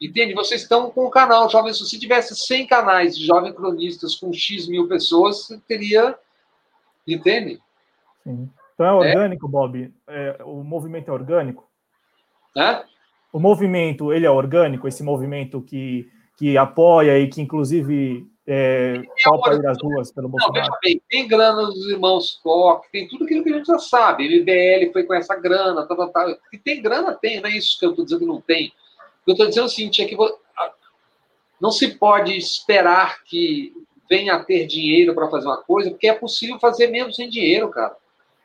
Entende? 0.00 0.34
Vocês 0.34 0.62
estão 0.62 0.90
com 0.90 1.06
o 1.06 1.10
canal 1.10 1.48
Jovem 1.48 1.72
Se 1.72 1.98
tivesse 1.98 2.34
100 2.34 2.66
canais 2.66 3.16
de 3.16 3.24
jovem 3.24 3.52
cronistas 3.52 4.16
com 4.16 4.32
X 4.32 4.66
mil 4.66 4.88
pessoas, 4.88 5.46
você 5.46 5.60
teria. 5.66 6.18
Entende? 7.06 7.60
Sim. 8.24 8.50
Então 8.74 8.86
é 8.86 8.92
orgânico, 8.92 9.46
é. 9.46 9.50
Bob? 9.50 9.94
É, 10.08 10.36
o 10.44 10.64
movimento 10.64 11.08
é 11.08 11.14
orgânico? 11.14 11.68
É? 12.56 12.82
O 13.32 13.38
movimento, 13.38 14.12
ele 14.12 14.26
é 14.26 14.30
orgânico? 14.30 14.88
Esse 14.88 15.02
movimento 15.02 15.60
que, 15.62 16.10
que 16.36 16.58
apoia 16.58 17.18
e 17.18 17.28
que, 17.28 17.40
inclusive, 17.40 18.26
é, 18.46 19.02
topa 19.22 19.54
ir 19.54 19.66
às 19.66 19.80
ruas 19.80 20.10
pelo 20.10 20.28
Bolsonaro? 20.28 20.70
Não, 20.70 20.78
bem, 20.82 21.00
tem 21.08 21.28
grana 21.28 21.66
dos 21.66 21.88
irmãos 21.88 22.40
Koch, 22.42 22.86
tem 22.90 23.06
tudo 23.06 23.24
aquilo 23.24 23.44
que 23.44 23.52
a 23.52 23.56
gente 23.56 23.66
já 23.66 23.78
sabe. 23.78 24.40
MBL 24.40 24.92
foi 24.92 25.04
com 25.04 25.14
essa 25.14 25.34
grana, 25.36 25.86
tal, 25.86 25.96
tal, 25.96 26.08
tal. 26.08 26.36
E 26.52 26.58
tem 26.58 26.82
grana, 26.82 27.14
tem, 27.14 27.40
não 27.40 27.48
é 27.48 27.56
isso 27.56 27.78
que 27.78 27.86
eu 27.86 27.90
estou 27.90 28.04
dizendo 28.04 28.20
que 28.20 28.26
não 28.26 28.40
tem. 28.40 28.68
O 28.68 29.24
que 29.24 29.30
eu 29.30 29.32
estou 29.32 29.46
dizendo 29.46 29.64
é 29.64 29.66
o 29.66 29.70
seguinte, 29.70 30.02
é 30.02 30.06
que 30.06 30.16
não 31.60 31.70
se 31.70 31.96
pode 31.96 32.36
esperar 32.36 33.22
que 33.22 33.72
venha 34.10 34.34
a 34.34 34.44
ter 34.44 34.66
dinheiro 34.66 35.14
para 35.14 35.30
fazer 35.30 35.46
uma 35.46 35.62
coisa, 35.62 35.90
porque 35.90 36.08
é 36.08 36.14
possível 36.14 36.58
fazer 36.58 36.88
mesmo 36.88 37.14
sem 37.14 37.28
dinheiro, 37.28 37.70
cara. 37.70 37.96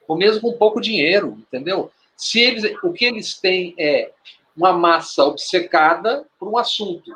Ou 0.07 0.15
mesmo 0.15 0.41
com 0.41 0.57
pouco 0.57 0.79
dinheiro, 0.79 1.37
entendeu? 1.39 1.91
Se 2.15 2.39
eles, 2.39 2.63
o 2.83 2.93
que 2.93 3.05
eles 3.05 3.39
têm 3.39 3.73
é 3.77 4.11
uma 4.55 4.71
massa 4.71 5.23
obcecada 5.25 6.25
por 6.39 6.47
um 6.47 6.57
assunto 6.57 7.11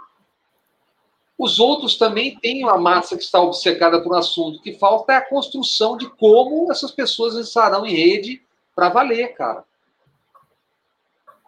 os 1.42 1.60
outros 1.60 1.98
também 1.98 2.38
têm 2.40 2.64
uma 2.64 2.78
massa 2.78 3.18
que 3.18 3.24
está 3.24 3.42
obcecada 3.42 4.00
por 4.00 4.14
um 4.14 4.18
assunto. 4.18 4.60
O 4.60 4.62
que 4.62 4.74
falta 4.74 5.14
é 5.14 5.16
a 5.16 5.28
construção 5.28 5.98
de 5.98 6.08
como 6.08 6.72
essas 6.72 6.92
pessoas 6.92 7.34
estarão 7.36 7.84
em 7.84 7.96
rede 7.96 8.42
para 8.76 8.90
valer, 8.90 9.34
cara. 9.34 9.64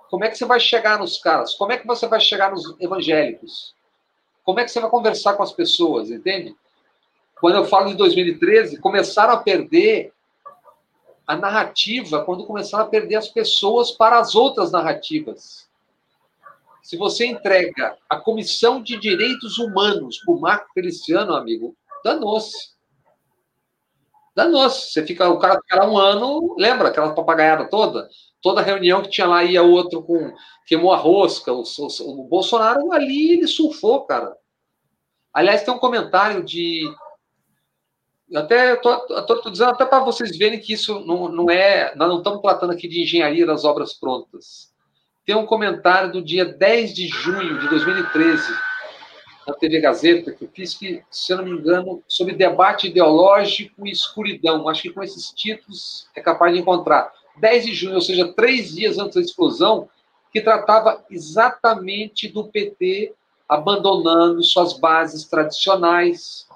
Como 0.09 0.23
é 0.23 0.29
que 0.29 0.37
você 0.37 0.45
vai 0.45 0.59
chegar 0.59 0.97
nos 0.97 1.17
caras? 1.17 1.53
Como 1.53 1.71
é 1.71 1.77
que 1.77 1.85
você 1.85 2.07
vai 2.07 2.19
chegar 2.19 2.51
nos 2.51 2.75
evangélicos? 2.79 3.75
Como 4.43 4.59
é 4.59 4.63
que 4.63 4.71
você 4.71 4.79
vai 4.79 4.89
conversar 4.89 5.35
com 5.35 5.43
as 5.43 5.53
pessoas, 5.53 6.09
entende? 6.09 6.55
Quando 7.39 7.57
eu 7.57 7.65
falo 7.65 7.89
de 7.89 7.95
2013, 7.95 8.79
começaram 8.79 9.33
a 9.33 9.37
perder 9.37 10.11
a 11.27 11.35
narrativa, 11.35 12.23
quando 12.25 12.47
começaram 12.47 12.85
a 12.85 12.87
perder 12.87 13.15
as 13.15 13.27
pessoas 13.27 13.91
para 13.91 14.17
as 14.17 14.33
outras 14.33 14.71
narrativas. 14.71 15.67
Se 16.83 16.97
você 16.97 17.25
entrega 17.25 17.97
a 18.09 18.19
Comissão 18.19 18.83
de 18.83 18.99
Direitos 18.99 19.57
Humanos 19.57 20.17
para 20.17 20.33
o 20.33 20.39
Marco 20.39 20.67
Feliciano, 20.73 21.33
amigo, 21.33 21.77
danou-se. 22.03 22.73
Danou-se. 24.35 24.91
Você 24.91 25.05
fica, 25.05 25.29
o 25.29 25.39
cara 25.39 25.61
fica 25.61 25.77
lá 25.77 25.89
um 25.89 25.97
ano, 25.97 26.53
lembra 26.59 26.89
aquela 26.89 27.15
papagaiada 27.15 27.69
toda? 27.69 28.09
Toda 28.41 28.61
reunião 28.61 29.01
que 29.01 29.09
tinha 29.09 29.25
lá, 29.25 29.45
ia 29.45 29.63
outro 29.63 30.03
com. 30.03 30.33
queimou 30.67 30.91
a 30.91 30.97
rosca. 30.97 31.53
O, 31.53 31.63
o, 31.63 32.21
o 32.21 32.27
Bolsonaro 32.27 32.91
ali, 32.91 33.31
ele 33.31 33.47
surfou, 33.47 34.05
cara. 34.05 34.35
Aliás, 35.33 35.63
tem 35.63 35.73
um 35.73 35.79
comentário 35.79 36.43
de. 36.43 36.83
Até 38.35 38.73
estou 38.73 39.49
dizendo 39.49 39.71
até 39.71 39.85
para 39.85 40.03
vocês 40.03 40.37
verem 40.37 40.59
que 40.59 40.73
isso 40.73 40.99
não, 40.99 41.29
não 41.29 41.49
é. 41.49 41.95
Nós 41.95 42.09
não 42.09 42.17
estamos 42.17 42.41
tratando 42.41 42.73
aqui 42.73 42.89
de 42.89 43.01
engenharia 43.01 43.45
das 43.45 43.63
obras 43.63 43.93
prontas 43.93 44.72
tem 45.25 45.35
um 45.35 45.45
comentário 45.45 46.11
do 46.11 46.21
dia 46.21 46.45
10 46.45 46.93
de 46.93 47.07
junho 47.07 47.59
de 47.59 47.69
2013, 47.69 48.53
na 49.47 49.53
TV 49.53 49.79
Gazeta, 49.79 50.31
que 50.31 50.45
eu 50.45 50.49
fiz, 50.53 50.73
que, 50.73 51.03
se 51.09 51.33
eu 51.33 51.37
não 51.37 51.45
me 51.45 51.51
engano, 51.51 52.03
sobre 52.07 52.33
debate 52.33 52.87
ideológico 52.87 53.85
e 53.87 53.91
escuridão. 53.91 54.67
Acho 54.69 54.83
que 54.83 54.91
com 54.91 55.03
esses 55.03 55.31
títulos 55.31 56.07
é 56.15 56.21
capaz 56.21 56.53
de 56.53 56.59
encontrar. 56.59 57.11
10 57.37 57.65
de 57.65 57.73
junho, 57.73 57.95
ou 57.95 58.01
seja, 58.01 58.31
três 58.33 58.73
dias 58.75 58.97
antes 58.97 59.15
da 59.15 59.21
explosão, 59.21 59.89
que 60.31 60.41
tratava 60.41 61.03
exatamente 61.09 62.27
do 62.27 62.45
PT 62.45 63.13
abandonando 63.47 64.43
suas 64.43 64.73
bases 64.73 65.25
tradicionais, 65.25 66.47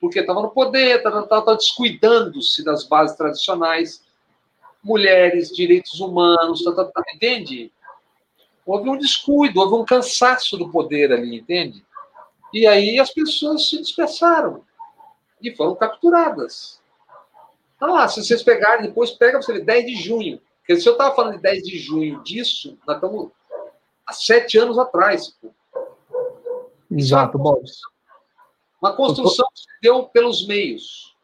porque 0.00 0.20
estava 0.20 0.42
no 0.42 0.50
poder, 0.50 0.98
estava 0.98 1.56
descuidando-se 1.56 2.64
das 2.64 2.86
bases 2.86 3.16
tradicionais, 3.16 4.04
mulheres, 4.82 5.50
direitos 5.50 5.98
humanos, 5.98 6.62
tá, 6.62 6.72
tá, 6.72 6.84
tá, 6.84 7.02
entende? 7.14 7.72
Houve 8.66 8.88
um 8.88 8.96
descuido, 8.96 9.60
houve 9.60 9.74
um 9.74 9.84
cansaço 9.84 10.56
do 10.56 10.70
poder 10.70 11.12
ali, 11.12 11.36
entende? 11.36 11.84
E 12.52 12.66
aí 12.66 12.98
as 12.98 13.10
pessoas 13.12 13.68
se 13.68 13.80
dispersaram 13.80 14.64
e 15.42 15.54
foram 15.54 15.74
capturadas. 15.74 16.80
Então, 17.76 17.92
lá, 17.92 18.08
se 18.08 18.24
vocês 18.24 18.42
pegarem, 18.42 18.86
depois 18.86 19.10
pega 19.10 19.42
você 19.42 19.52
ver 19.52 19.64
10 19.64 19.86
de 19.86 19.96
junho. 19.96 20.40
Porque 20.58 20.80
se 20.80 20.88
eu 20.88 20.92
estava 20.92 21.14
falando 21.14 21.36
de 21.36 21.42
10 21.42 21.62
de 21.62 21.78
junho 21.78 22.22
disso, 22.22 22.78
nós 22.86 22.96
estamos 22.96 23.30
há 24.06 24.12
sete 24.12 24.56
anos 24.56 24.78
atrás. 24.78 25.36
Pô. 25.40 25.50
Exato, 26.90 27.36
bom. 27.38 27.60
Uma 28.80 28.94
construção 28.94 29.46
que 29.52 29.60
se 29.60 29.66
deu 29.82 30.04
pelos 30.04 30.46
meios. 30.46 31.14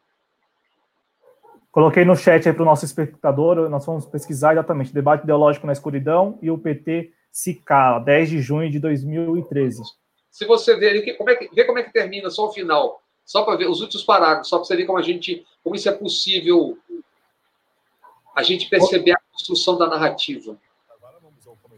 Coloquei 1.71 2.03
no 2.03 2.15
chat 2.15 2.47
aí 2.47 2.53
para 2.53 2.63
o 2.63 2.65
nosso 2.65 2.83
espectador, 2.83 3.69
nós 3.69 3.85
vamos 3.85 4.05
pesquisar 4.05 4.51
exatamente 4.51 4.93
debate 4.93 5.23
ideológico 5.23 5.65
na 5.65 5.71
escuridão 5.71 6.37
e 6.41 6.51
o 6.51 6.57
PT 6.57 7.13
cala, 7.65 7.99
10 7.99 8.29
de 8.29 8.41
junho 8.41 8.69
de 8.69 8.79
2013. 8.79 9.81
Se 10.29 10.45
você 10.45 10.75
ver 10.75 10.89
ali, 10.89 11.13
como 11.15 11.29
é 11.29 11.35
que, 11.35 11.49
vê 11.53 11.63
como 11.65 11.79
é 11.79 11.83
que 11.83 11.91
termina, 11.91 12.29
só 12.29 12.47
o 12.47 12.51
final, 12.51 13.01
só 13.25 13.43
para 13.43 13.57
ver 13.57 13.69
os 13.69 13.81
últimos 13.81 14.03
parágrafos, 14.05 14.49
só 14.49 14.57
para 14.57 14.65
você 14.65 14.75
ver 14.75 14.85
como 14.85 14.99
a 14.99 15.01
gente, 15.01 15.45
como 15.63 15.75
isso 15.75 15.89
é 15.89 15.91
possível 15.91 16.77
a 18.35 18.43
gente 18.43 18.69
perceber 18.69 19.11
a 19.11 19.19
construção 19.31 19.77
da 19.77 19.87
narrativa. 19.87 20.57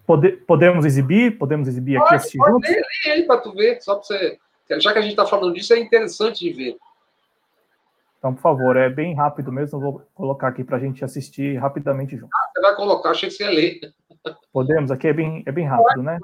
Pode, 0.06 0.34
podemos 0.34 0.86
exibir? 0.86 1.38
Podemos 1.38 1.68
exibir 1.68 1.98
pode, 1.98 2.16
aqui 2.16 2.26
esse 2.28 2.38
pode 2.38 2.68
ler, 2.68 2.84
ele 3.06 3.24
para 3.24 3.40
tu 3.40 3.54
ver, 3.54 3.82
só 3.82 3.96
para 3.96 4.04
você. 4.04 4.40
Já 4.80 4.92
que 4.92 5.00
a 5.00 5.02
gente 5.02 5.12
está 5.12 5.26
falando 5.26 5.54
disso, 5.54 5.74
é 5.74 5.80
interessante 5.80 6.40
de 6.40 6.52
ver. 6.52 6.78
Então, 8.18 8.34
por 8.34 8.42
favor, 8.42 8.78
é 8.78 8.90
bem 8.90 9.14
rápido 9.14 9.52
mesmo. 9.52 9.80
Vou 9.80 10.02
colocar 10.14 10.48
aqui 10.48 10.64
para 10.64 10.78
a 10.78 10.80
gente 10.80 11.04
assistir 11.04 11.58
rapidamente 11.58 12.16
junto. 12.16 12.30
Ah, 12.34 12.50
você 12.54 12.62
vai 12.62 12.76
colocar, 12.76 13.10
achei 13.10 13.30
que 13.30 13.36
você 13.36 13.44
ia 13.44 13.50
ler. 13.50 13.94
Podemos, 14.52 14.92
aqui 14.92 15.08
é 15.08 15.14
bem, 15.14 15.44
é 15.46 15.52
bem 15.52 15.66
rápido, 15.66 16.04
né? 16.04 16.18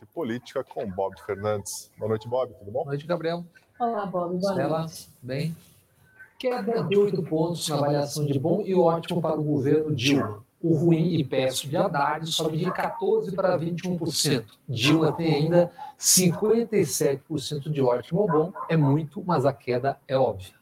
De 0.00 0.06
política 0.06 0.62
com 0.64 0.90
Bob 0.90 1.14
Fernandes. 1.24 1.90
Boa 1.98 2.08
noite, 2.08 2.28
Bob. 2.28 2.52
Tudo 2.54 2.66
bom? 2.66 2.80
Boa 2.80 2.86
noite, 2.86 3.06
Gabriel. 3.06 3.44
Olá, 3.78 4.06
Bob. 4.06 4.38
Boa 4.38 4.52
Stella, 4.52 4.78
noite. 4.80 5.08
bem? 5.22 5.56
Queda 6.38 6.82
de 6.82 6.96
oito 6.98 7.22
pontos 7.22 7.68
na 7.68 7.76
avaliação 7.76 8.26
de 8.26 8.38
bom 8.38 8.62
e 8.62 8.74
ótimo 8.74 9.22
para 9.22 9.38
o 9.38 9.42
governo 9.42 9.94
Dilma. 9.94 10.44
O 10.60 10.74
ruim 10.74 11.14
e 11.14 11.24
péssimo 11.24 11.70
de 11.70 11.76
Haddad 11.76 12.26
sobe 12.26 12.56
de 12.56 12.66
14% 12.66 13.34
para 13.34 13.58
21%. 13.58 14.44
Dilma 14.68 15.12
tem 15.12 15.34
ainda 15.34 15.70
57% 15.98 17.70
de 17.70 17.80
ótimo 17.82 18.20
ou 18.20 18.26
bom. 18.26 18.52
É 18.68 18.76
muito, 18.76 19.22
mas 19.24 19.46
a 19.46 19.52
queda 19.52 19.98
é 20.08 20.16
óbvia. 20.16 20.54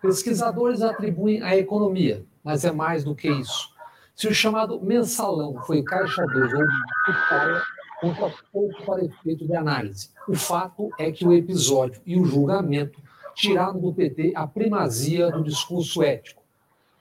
Pesquisadores 0.00 0.80
atribuem 0.80 1.42
à 1.42 1.56
economia, 1.56 2.24
mas 2.48 2.64
é 2.64 2.72
mais 2.72 3.04
do 3.04 3.14
que 3.14 3.28
isso. 3.28 3.74
Se 4.16 4.26
o 4.26 4.32
chamado 4.32 4.80
mensalão 4.80 5.60
foi 5.66 5.82
caixa 5.82 6.24
2 6.24 6.54
ou 6.54 6.60
putaria, 7.04 7.62
conta 8.00 8.34
pouco 8.50 8.82
para 8.86 9.04
efeito 9.04 9.46
de 9.46 9.54
análise. 9.54 10.08
O 10.26 10.34
fato 10.34 10.88
é 10.98 11.12
que 11.12 11.26
o 11.26 11.32
episódio 11.34 12.00
e 12.06 12.18
o 12.18 12.24
julgamento 12.24 13.02
tiraram 13.34 13.78
do 13.78 13.92
PT 13.92 14.32
a 14.34 14.46
primazia 14.46 15.30
do 15.30 15.44
discurso 15.44 16.02
ético. 16.02 16.42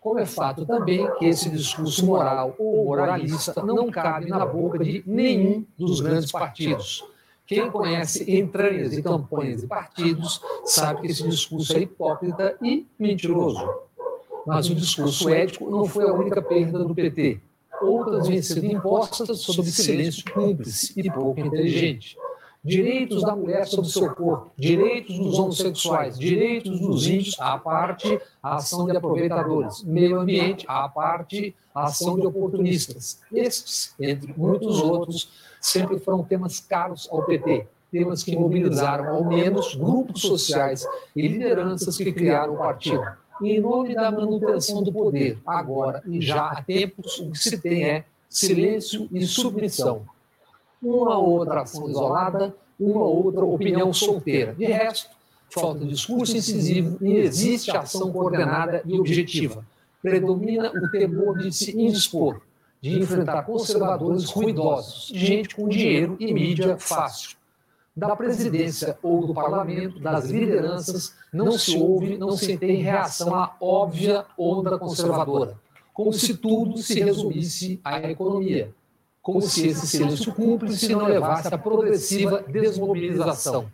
Como 0.02 0.20
é 0.20 0.26
fato 0.26 0.66
também 0.66 1.10
que 1.18 1.26
esse 1.26 1.50
discurso 1.50 2.06
moral 2.06 2.54
ou 2.60 2.84
moralista 2.84 3.64
não 3.64 3.89
cabe 3.89 4.26
na 4.26 4.45
boca 4.45 4.78
de 4.80 5.02
nenhum 5.08 5.66
dos 5.78 6.02
grandes 6.02 6.30
partidos. 6.30 7.06
Quem 7.45 7.72
conhece 7.72 8.30
entranhas 8.30 8.91
de 8.91 9.02
campanhas 9.02 9.64
e 9.64 9.68
partidos 9.68 10.41
sabe 10.66 11.04
que 11.04 11.08
esse 11.08 11.26
discurso 11.26 11.78
é 11.78 11.84
hipócrita 11.84 12.58
e 12.62 12.86
mentiroso. 13.00 13.87
Mas 14.48 14.70
o 14.70 14.76
discurso 14.76 15.30
ético 15.30 15.70
não 15.70 15.86
foi 15.86 16.10
a 16.10 16.14
única 16.14 16.41
perda 16.41 16.80
do 16.80 16.95
PT. 16.95 17.39
Outras 17.82 18.28
vêm 18.28 18.41
sendo 18.41 18.66
impostas 18.66 19.41
sob 19.41 19.70
silêncio 19.70 20.24
cúmplice 20.34 20.93
e 20.95 21.12
pouco 21.12 21.39
inteligente 21.39 22.18
direitos 22.68 23.22
da 23.22 23.34
mulher 23.34 23.66
sobre 23.66 23.89
seu 23.89 24.14
corpo, 24.14 24.52
direitos 24.58 25.18
dos 25.18 25.39
homossexuais, 25.39 26.20
direitos 26.20 26.80
dos 26.82 27.08
índios, 27.08 27.39
à 27.39 27.58
parte 27.58 28.20
a 28.43 28.56
ação 28.56 28.86
de 28.86 28.98
aproveitadores, 28.98 29.84
meio 29.84 30.20
ambiente, 30.20 30.66
à 30.68 30.88
parte 30.89 31.56
a 31.74 31.86
ação 31.86 32.20
de 32.20 32.28
oportunistas. 32.28 33.22
Esses, 33.32 33.95
entre 33.98 34.34
muitos 34.36 34.82
outros, 34.82 35.30
sempre 35.62 35.98
foram 35.98 36.24
temas 36.24 36.60
caros 36.60 37.08
ao 37.10 37.24
PT, 37.24 37.68
temas 37.89 38.22
que 38.22 38.36
mobilizaram 38.36 39.16
ao 39.16 39.24
menos 39.24 39.74
grupos 39.74 40.22
sociais 40.22 40.86
e 41.16 41.26
lideranças 41.26 41.95
que 41.95 42.12
criaram 42.12 42.56
o 42.56 42.58
partido. 42.58 43.06
Em 43.42 43.60
nome 43.60 43.94
da 43.94 44.12
manutenção 44.12 44.84
do 44.84 44.92
poder, 44.92 45.38
agora 45.46 46.02
e 46.06 46.20
já 46.22 46.48
há 46.48 46.64
tempos, 46.64 47.20
o 47.20 47.32
que 47.32 47.38
se 47.38 47.58
tem 47.58 47.84
é 47.84 48.06
silêncio 48.30 49.08
e 49.12 49.26
submissão 49.26 50.06
uma 50.82 51.18
outra 51.18 51.62
ação 51.62 51.90
isolada, 51.90 52.56
uma 52.80 53.04
outra 53.04 53.44
opinião 53.44 53.92
solteira. 53.94 54.54
De 54.54 54.66
resto, 54.66 55.10
falta 55.50 55.86
discurso 55.86 56.38
incisivo 56.38 56.98
e 57.02 57.14
existe 57.18 57.72
ação 57.72 58.12
coordenada 58.12 58.82
e 58.86 59.00
objetiva. 59.00 59.66
Predomina 60.02 60.72
o 60.72 60.92
temor 60.92 61.40
de 61.40 61.52
se 61.52 61.72
indispor, 61.80 62.42
de 62.80 63.00
enfrentar 63.00 63.44
conservadores 63.44 64.30
ruidosos, 64.30 65.12
gente 65.14 65.56
com 65.56 65.68
dinheiro 65.68 66.16
e 66.20 66.32
mídia 66.32 66.78
fácil. 66.78 67.37
Da 67.97 68.15
presidência 68.15 68.97
ou 69.01 69.25
do 69.25 69.33
parlamento, 69.33 69.99
das 69.99 70.29
lideranças, 70.29 71.15
não 71.33 71.51
se 71.53 71.75
ouve, 71.75 72.17
não 72.17 72.32
se 72.32 72.55
tem 72.57 72.82
reação 72.82 73.33
à 73.33 73.55
óbvia 73.59 74.24
onda 74.37 74.78
conservadora, 74.78 75.57
como 75.93 76.13
se 76.13 76.37
tudo 76.37 76.78
se 76.78 77.01
resumisse 77.01 77.82
à 77.83 77.99
economia 78.09 78.74
como 79.28 79.41
se 79.41 79.67
esse 79.67 79.86
silêncio 79.86 80.33
cúmplice 80.33 80.87
não 80.95 81.05
levasse 81.05 81.53
à 81.53 81.57
progressiva 81.57 82.41
desmobilização. 82.47 83.69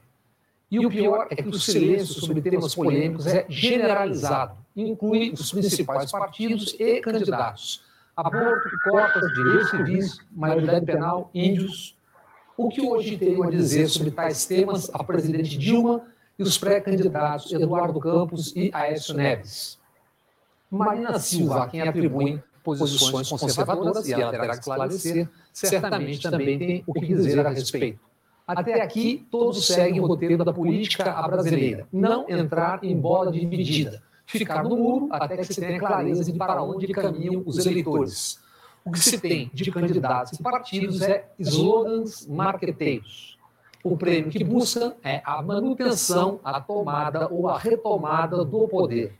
E 0.71 0.83
o 0.83 0.89
pior 0.89 1.27
é 1.29 1.35
que 1.35 1.47
o 1.47 1.59
silêncio 1.59 2.19
sobre 2.21 2.41
temas 2.41 2.73
polêmicos 2.73 3.27
é 3.27 3.45
generalizado, 3.47 4.57
inclui 4.75 5.31
os 5.31 5.51
principais 5.51 6.11
partidos 6.11 6.75
e 6.79 6.99
candidatos. 7.01 7.83
Aborto, 8.17 8.67
cotas, 8.83 9.31
direitos 9.31 9.69
civis, 9.69 10.17
maioridade 10.31 10.87
penal, 10.87 11.29
índios. 11.35 11.95
O 12.55 12.69
que 12.69 12.81
hoje 12.81 13.17
tem 13.17 13.43
a 13.43 13.49
dizer 13.49 13.87
sobre 13.87 14.11
tais 14.11 14.45
temas 14.45 14.89
a 14.93 15.03
presidente 15.03 15.57
Dilma 15.57 16.01
e 16.37 16.43
os 16.43 16.57
pré-candidatos 16.57 17.51
Eduardo 17.51 17.99
Campos 17.99 18.55
e 18.55 18.69
Aécio 18.71 19.15
Neves? 19.15 19.79
Marina 20.69 21.17
Silva, 21.19 21.67
quem 21.67 21.81
atribuem 21.81 22.41
posições 22.63 23.29
conservadoras, 23.29 24.07
e 24.07 24.13
ela 24.13 24.31
terá 24.31 24.53
que 24.53 24.59
esclarecer, 24.59 25.29
certamente 25.51 26.21
também 26.21 26.59
tem 26.59 26.83
o 26.85 26.93
que 26.93 27.05
dizer 27.05 27.45
a 27.45 27.49
respeito. 27.49 27.99
Até 28.45 28.81
aqui, 28.81 29.25
todos 29.31 29.65
seguem 29.65 29.99
o 29.99 30.05
roteiro 30.05 30.43
da 30.43 30.53
política 30.53 31.11
brasileira: 31.23 31.87
não 31.91 32.25
entrar 32.29 32.83
em 32.83 32.95
bola 32.95 33.31
dividida, 33.31 34.01
ficar 34.25 34.63
no 34.63 34.77
muro 34.77 35.07
até 35.11 35.37
que 35.37 35.45
se 35.45 35.59
tenha 35.59 35.79
clareza 35.79 36.23
de 36.23 36.37
para 36.37 36.61
onde 36.61 36.87
caminham 36.87 37.41
os 37.45 37.65
eleitores. 37.65 38.42
O 38.85 38.91
que 38.91 38.99
se 38.99 39.19
tem 39.19 39.49
de 39.53 39.71
candidatos 39.71 40.39
e 40.39 40.43
partidos 40.43 41.01
é 41.01 41.25
slogans 41.39 42.27
marqueteiros. 42.27 43.37
O 43.83 43.97
prêmio 43.97 44.31
que 44.31 44.43
busca 44.43 44.95
é 45.03 45.21
a 45.25 45.41
manutenção, 45.41 46.39
a 46.43 46.59
tomada 46.59 47.27
ou 47.31 47.49
a 47.49 47.57
retomada 47.57 48.43
do 48.43 48.67
poder 48.67 49.13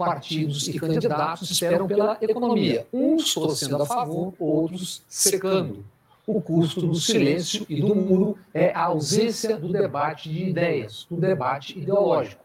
partidos 0.00 0.66
e 0.66 0.80
candidatos 0.80 1.50
esperam 1.50 1.86
pela 1.86 2.16
economia, 2.22 2.86
uns 2.90 3.34
torcendo 3.34 3.82
a 3.82 3.86
favor, 3.86 4.32
outros 4.38 5.02
secando. 5.06 5.84
O 6.26 6.40
custo 6.40 6.80
do 6.80 6.94
silêncio 6.94 7.66
e 7.68 7.82
do 7.82 7.94
muro 7.94 8.38
é 8.54 8.72
a 8.72 8.84
ausência 8.84 9.58
do 9.58 9.68
debate 9.68 10.30
de 10.30 10.44
ideias, 10.44 11.06
do 11.10 11.16
debate 11.16 11.78
ideológico. 11.78 12.42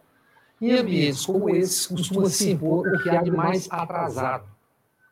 Em 0.61 0.73
ambientes 0.73 1.25
como 1.25 1.49
esse, 1.49 1.87
costuma 1.87 2.29
se 2.29 2.51
impor 2.51 2.87
o 2.87 3.03
que 3.03 3.09
há 3.09 3.21
de 3.21 3.31
mais 3.31 3.69
atrasado. 3.71 4.54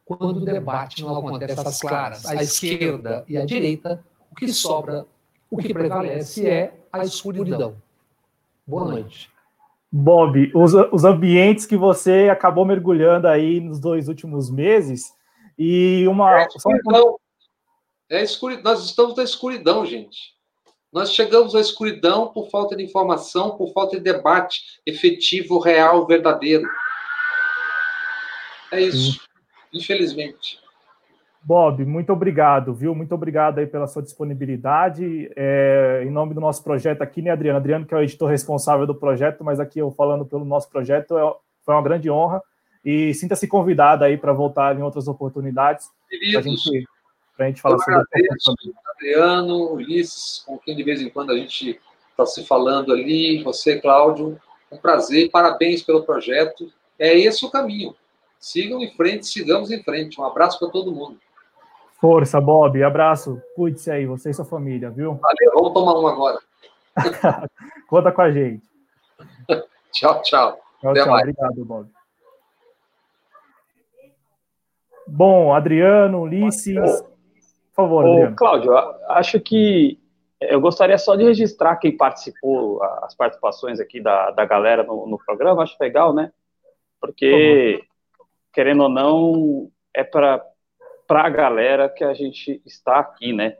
Quando 0.05 0.38
o 0.38 0.45
debate 0.45 1.01
não 1.01 1.17
acontece 1.17 1.59
às 1.59 1.80
claras, 1.80 2.25
à 2.25 2.35
esquerda 2.35 3.23
e 3.27 3.38
à 3.38 3.45
direita, 3.45 4.03
o 4.31 4.35
que 4.35 4.51
sobra, 4.51 5.05
o 5.49 5.57
que 5.57 5.73
prevalece 5.73 6.47
é 6.47 6.73
a 6.91 7.03
escuridão. 7.03 7.75
Boa 8.67 8.85
noite. 8.85 9.31
Bob, 9.91 10.51
os, 10.55 10.73
os 10.91 11.05
ambientes 11.05 11.65
que 11.65 11.77
você 11.77 12.27
acabou 12.30 12.65
mergulhando 12.65 13.27
aí 13.27 13.59
nos 13.59 13.80
dois 13.80 14.07
últimos 14.07 14.49
meses 14.49 15.13
e 15.57 16.05
uma. 16.07 16.41
É 16.41 16.47
escuridão. 16.47 17.19
É 18.09 18.23
escuridão. 18.23 18.63
Nós 18.63 18.84
estamos 18.84 19.15
na 19.15 19.23
escuridão, 19.23 19.85
gente. 19.85 20.34
Nós 20.91 21.13
chegamos 21.13 21.55
à 21.55 21.59
escuridão 21.59 22.27
por 22.27 22.49
falta 22.49 22.75
de 22.75 22.84
informação, 22.84 23.57
por 23.57 23.71
falta 23.71 23.97
de 23.97 24.03
debate 24.03 24.61
efetivo, 24.85 25.59
real, 25.59 26.05
verdadeiro. 26.05 26.67
É 28.71 28.81
isso, 28.81 29.13
Sim. 29.13 29.19
Infelizmente. 29.73 30.59
Bob, 31.41 31.83
muito 31.83 32.13
obrigado, 32.13 32.73
viu? 32.73 32.95
Muito 32.95 33.13
obrigado 33.13 33.59
aí 33.59 33.67
pela 33.67 33.85
sua 33.85 34.01
disponibilidade. 34.01 35.29
É, 35.35 36.01
em 36.05 36.09
nome 36.09 36.33
do 36.33 36.39
nosso 36.39 36.63
projeto 36.63 37.01
aqui, 37.01 37.21
né, 37.21 37.31
Adriano? 37.31 37.57
Adriano, 37.57 37.85
que 37.85 37.93
é 37.93 37.97
o 37.97 38.01
editor 38.01 38.29
responsável 38.29 38.87
do 38.87 38.95
projeto, 38.95 39.43
mas 39.43 39.59
aqui 39.59 39.79
eu 39.79 39.91
falando 39.91 40.25
pelo 40.25 40.45
nosso 40.45 40.69
projeto, 40.69 41.17
é, 41.17 41.35
foi 41.65 41.75
uma 41.75 41.83
grande 41.83 42.09
honra. 42.09 42.41
E 42.83 43.13
sinta-se 43.13 43.47
convidado 43.47 44.03
aí 44.03 44.17
para 44.17 44.31
voltar 44.31 44.77
em 44.77 44.81
outras 44.81 45.07
oportunidades. 45.07 45.87
Para 46.31 46.39
a 46.39 46.43
gente 46.43 46.85
para 47.35 47.45
a 47.45 47.49
gente 47.49 47.61
falar 47.61 47.79
sobre 47.79 48.27
isso. 48.35 48.73
Adriano, 48.95 49.73
Ulisses, 49.73 50.43
com 50.45 50.57
quem 50.59 50.75
de 50.75 50.83
vez 50.83 51.01
em 51.01 51.09
quando 51.09 51.31
a 51.31 51.37
gente 51.37 51.79
está 52.11 52.25
se 52.25 52.45
falando 52.45 52.93
ali, 52.93 53.41
você, 53.43 53.81
Cláudio, 53.81 54.39
um 54.71 54.77
prazer, 54.77 55.29
parabéns 55.31 55.81
pelo 55.81 56.03
projeto. 56.03 56.71
É 56.97 57.17
esse 57.17 57.43
o 57.45 57.49
caminho. 57.49 57.95
Sigam 58.43 58.81
em 58.81 58.91
frente, 58.91 59.25
sigamos 59.27 59.71
em 59.71 59.81
frente. 59.81 60.19
Um 60.19 60.25
abraço 60.25 60.59
para 60.59 60.67
todo 60.67 60.91
mundo. 60.91 61.17
Força, 62.01 62.41
Bob. 62.41 62.83
Abraço. 62.83 63.41
Cuide-se 63.55 63.89
aí, 63.89 64.05
você 64.05 64.31
e 64.31 64.33
sua 64.33 64.43
família, 64.43 64.89
viu? 64.89 65.13
Valeu, 65.13 65.53
vamos 65.53 65.73
tomar 65.73 65.97
um 65.97 66.07
agora. 66.07 66.39
Conta 67.87 68.11
com 68.11 68.21
a 68.21 68.31
gente. 68.33 68.61
tchau, 69.93 70.21
tchau. 70.23 70.59
Tchau, 70.81 70.91
Até 70.91 71.03
tchau. 71.03 71.11
Mais. 71.13 71.21
Obrigado, 71.21 71.65
Bob. 71.65 71.89
Bom, 75.07 75.53
Adriano, 75.53 76.23
Ulisses. 76.23 77.01
Por 77.73 77.75
favor, 77.75 78.03
Ô, 78.03 78.35
Cláudio, 78.35 78.73
acho 79.07 79.39
que 79.39 79.97
eu 80.41 80.59
gostaria 80.59 80.97
só 80.97 81.15
de 81.15 81.23
registrar 81.23 81.77
quem 81.77 81.95
participou, 81.95 82.83
as 83.03 83.15
participações 83.15 83.79
aqui 83.79 84.01
da, 84.01 84.31
da 84.31 84.43
galera 84.43 84.83
no, 84.83 85.07
no 85.07 85.17
programa, 85.17 85.63
acho 85.63 85.77
legal, 85.79 86.13
né? 86.13 86.33
Porque, 86.99 87.85
querendo 88.53 88.84
ou 88.84 88.89
não, 88.89 89.71
é 89.93 90.03
para 90.03 90.43
a 91.09 91.30
galera 91.30 91.89
que 91.89 92.03
a 92.03 92.13
gente 92.13 92.61
está 92.65 92.99
aqui, 92.99 93.34
né? 93.34 93.57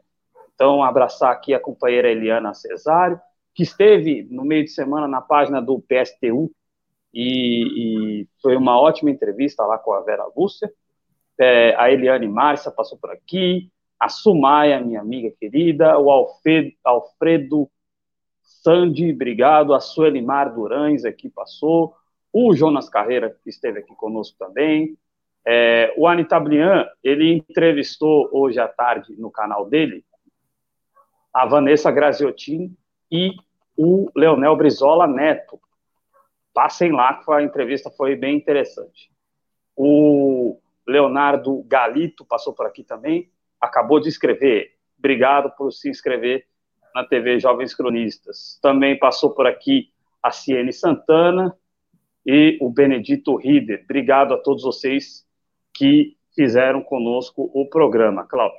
Então, 0.53 0.84
abraçar 0.84 1.32
aqui 1.32 1.53
a 1.53 1.60
companheira 1.60 2.11
Eliana 2.11 2.53
Cesário, 2.53 3.20
que 3.53 3.64
esteve 3.64 4.28
no 4.30 4.45
meio 4.45 4.64
de 4.64 4.72
semana 4.72 5.07
na 5.07 5.22
página 5.22 5.61
do 5.61 5.80
PSTU, 5.80 6.52
e, 7.14 8.22
e 8.24 8.28
foi 8.41 8.56
uma 8.56 8.80
ótima 8.80 9.11
entrevista 9.11 9.64
lá 9.65 9.78
com 9.78 9.94
a 9.94 10.02
Vera 10.02 10.26
Lúcia. 10.36 10.72
É, 11.40 11.76
a 11.76 11.91
Eliane 11.91 12.28
Márcia 12.28 12.72
passou 12.72 12.98
por 12.98 13.11
aqui, 13.11 13.72
a 13.99 14.10
Sumaia, 14.10 14.80
minha 14.80 15.02
amiga 15.02 15.32
querida, 15.40 15.98
o 15.98 16.10
Alfredo, 16.10 16.72
Alfredo 16.84 17.70
Sandi, 18.41 19.11
obrigado, 19.11 19.74
a 19.74 19.80
Suelimar 19.80 20.53
Durães 20.53 21.06
aqui 21.06 21.30
passou, 21.30 21.95
o 22.34 22.55
Jonas 22.55 22.89
Carreira, 22.89 23.38
que 23.43 23.49
esteve 23.49 23.80
aqui 23.80 23.95
conosco 23.95 24.38
também, 24.38 24.97
é, 25.45 25.93
o 25.97 26.07
Anitablian, 26.07 26.88
ele 27.03 27.34
entrevistou 27.34 28.30
hoje 28.31 28.60
à 28.60 28.68
tarde 28.68 29.15
no 29.18 29.30
canal 29.30 29.69
dele 29.69 30.03
a 31.34 31.45
Vanessa 31.45 31.91
Graziotin 31.91 32.76
e 33.11 33.31
o 33.77 34.10
Leonel 34.15 34.55
Brizola 34.55 35.07
Neto. 35.07 35.60
Passem 36.53 36.91
lá, 36.91 37.14
que 37.15 37.31
a 37.31 37.41
entrevista 37.41 37.89
foi 37.89 38.15
bem 38.15 38.35
interessante. 38.35 39.11
O 39.76 40.60
Leonardo 40.88 41.64
Galito 41.64 42.26
passou 42.26 42.53
por 42.53 42.65
aqui 42.65 42.84
também 42.84 43.31
acabou 43.64 43.99
de 43.99 44.10
escrever. 44.10 44.73
Obrigado 44.99 45.49
por 45.55 45.72
se 45.72 45.89
inscrever 45.89 46.45
na 46.93 47.05
TV 47.05 47.39
Jovens 47.39 47.73
Cronistas. 47.73 48.60
Também 48.61 48.99
passou 48.99 49.31
por 49.31 49.47
aqui 49.47 49.89
a 50.22 50.31
Ciene 50.31 50.73
Santana 50.73 51.57
e 52.26 52.58
o 52.62 52.70
Benedito 52.70 53.36
Rieder. 53.36 53.82
Obrigado 53.84 54.34
a 54.34 54.38
todos 54.38 54.64
vocês 54.64 55.26
que 55.74 56.16
fizeram 56.36 56.82
conosco 56.82 57.50
o 57.54 57.68
programa. 57.68 58.26
Cláudio. 58.26 58.58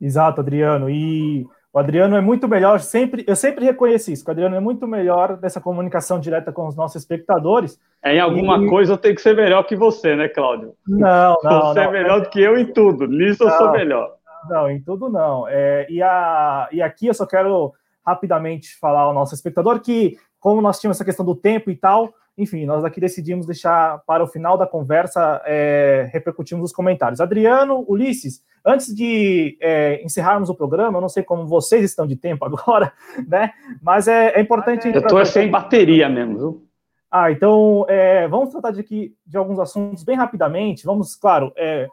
Exato, 0.00 0.40
Adriano. 0.40 0.88
E 0.88 1.46
o 1.72 1.78
Adriano 1.78 2.16
é 2.16 2.20
muito 2.20 2.48
melhor, 2.48 2.80
sempre, 2.80 3.24
eu 3.26 3.36
sempre 3.36 3.64
reconheci 3.64 4.12
isso, 4.12 4.24
o 4.26 4.30
Adriano 4.30 4.56
é 4.56 4.60
muito 4.60 4.86
melhor 4.86 5.36
dessa 5.36 5.60
comunicação 5.60 6.18
direta 6.18 6.50
com 6.50 6.66
os 6.66 6.74
nossos 6.74 7.02
espectadores. 7.02 7.78
É, 8.02 8.16
em 8.16 8.20
alguma 8.20 8.58
e... 8.58 8.68
coisa 8.68 8.94
eu 8.94 8.98
tenho 8.98 9.14
que 9.14 9.20
ser 9.20 9.36
melhor 9.36 9.62
que 9.64 9.76
você, 9.76 10.16
né, 10.16 10.28
Cláudio? 10.28 10.74
Não, 10.86 11.36
não. 11.44 11.60
Você 11.60 11.80
é 11.80 11.84
não, 11.84 11.90
é 11.90 12.02
melhor 12.02 12.20
do 12.22 12.30
que 12.30 12.40
eu 12.40 12.58
em 12.58 12.72
tudo, 12.72 13.06
nisso 13.06 13.44
não, 13.44 13.52
eu 13.52 13.58
sou 13.58 13.72
melhor. 13.72 14.14
Não, 14.48 14.70
em 14.70 14.80
tudo 14.80 15.10
não. 15.10 15.46
É, 15.46 15.86
e, 15.90 16.02
a, 16.02 16.68
e 16.72 16.80
aqui 16.80 17.08
eu 17.08 17.14
só 17.14 17.26
quero 17.26 17.74
rapidamente 18.04 18.74
falar 18.78 19.02
ao 19.02 19.12
nosso 19.12 19.34
espectador 19.34 19.80
que, 19.80 20.16
como 20.40 20.62
nós 20.62 20.80
tínhamos 20.80 20.96
essa 20.96 21.04
questão 21.04 21.26
do 21.26 21.34
tempo 21.34 21.70
e 21.70 21.76
tal, 21.76 22.14
enfim, 22.38 22.64
nós 22.64 22.84
aqui 22.84 23.00
decidimos 23.00 23.44
deixar 23.44 23.98
para 24.06 24.22
o 24.22 24.28
final 24.28 24.56
da 24.56 24.66
conversa 24.66 25.42
é, 25.44 26.08
repercutirmos 26.12 26.70
os 26.70 26.72
comentários. 26.74 27.20
Adriano, 27.20 27.84
Ulisses, 27.88 28.42
antes 28.64 28.94
de 28.94 29.58
é, 29.60 30.00
encerrarmos 30.04 30.48
o 30.48 30.54
programa, 30.54 30.96
eu 30.96 31.02
não 31.02 31.08
sei 31.08 31.24
como 31.24 31.46
vocês 31.46 31.84
estão 31.84 32.06
de 32.06 32.14
tempo 32.14 32.44
agora, 32.46 32.92
né? 33.26 33.52
Mas 33.82 34.06
é, 34.06 34.28
é 34.34 34.40
importante. 34.40 34.88
Eu 34.88 35.00
estou 35.00 35.24
sem 35.26 35.50
bateria 35.50 36.08
mesmo, 36.08 36.38
viu? 36.38 36.68
Ah, 37.10 37.32
então 37.32 37.84
é, 37.88 38.28
vamos 38.28 38.50
tratar 38.50 38.70
de, 38.70 38.80
aqui, 38.80 39.14
de 39.26 39.36
alguns 39.36 39.58
assuntos 39.58 40.04
bem 40.04 40.16
rapidamente. 40.16 40.84
Vamos, 40.84 41.16
claro, 41.16 41.52
é, 41.56 41.88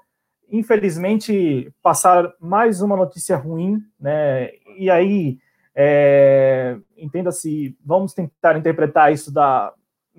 infelizmente, 0.52 1.74
passar 1.82 2.32
mais 2.40 2.82
uma 2.82 2.96
notícia 2.96 3.36
ruim, 3.36 3.80
né? 4.00 4.52
E 4.78 4.92
aí, 4.92 5.38
é, 5.74 6.78
entenda-se, 6.98 7.76
vamos 7.84 8.14
tentar 8.14 8.58
interpretar 8.58 9.12
isso 9.12 9.34
da. 9.34 9.74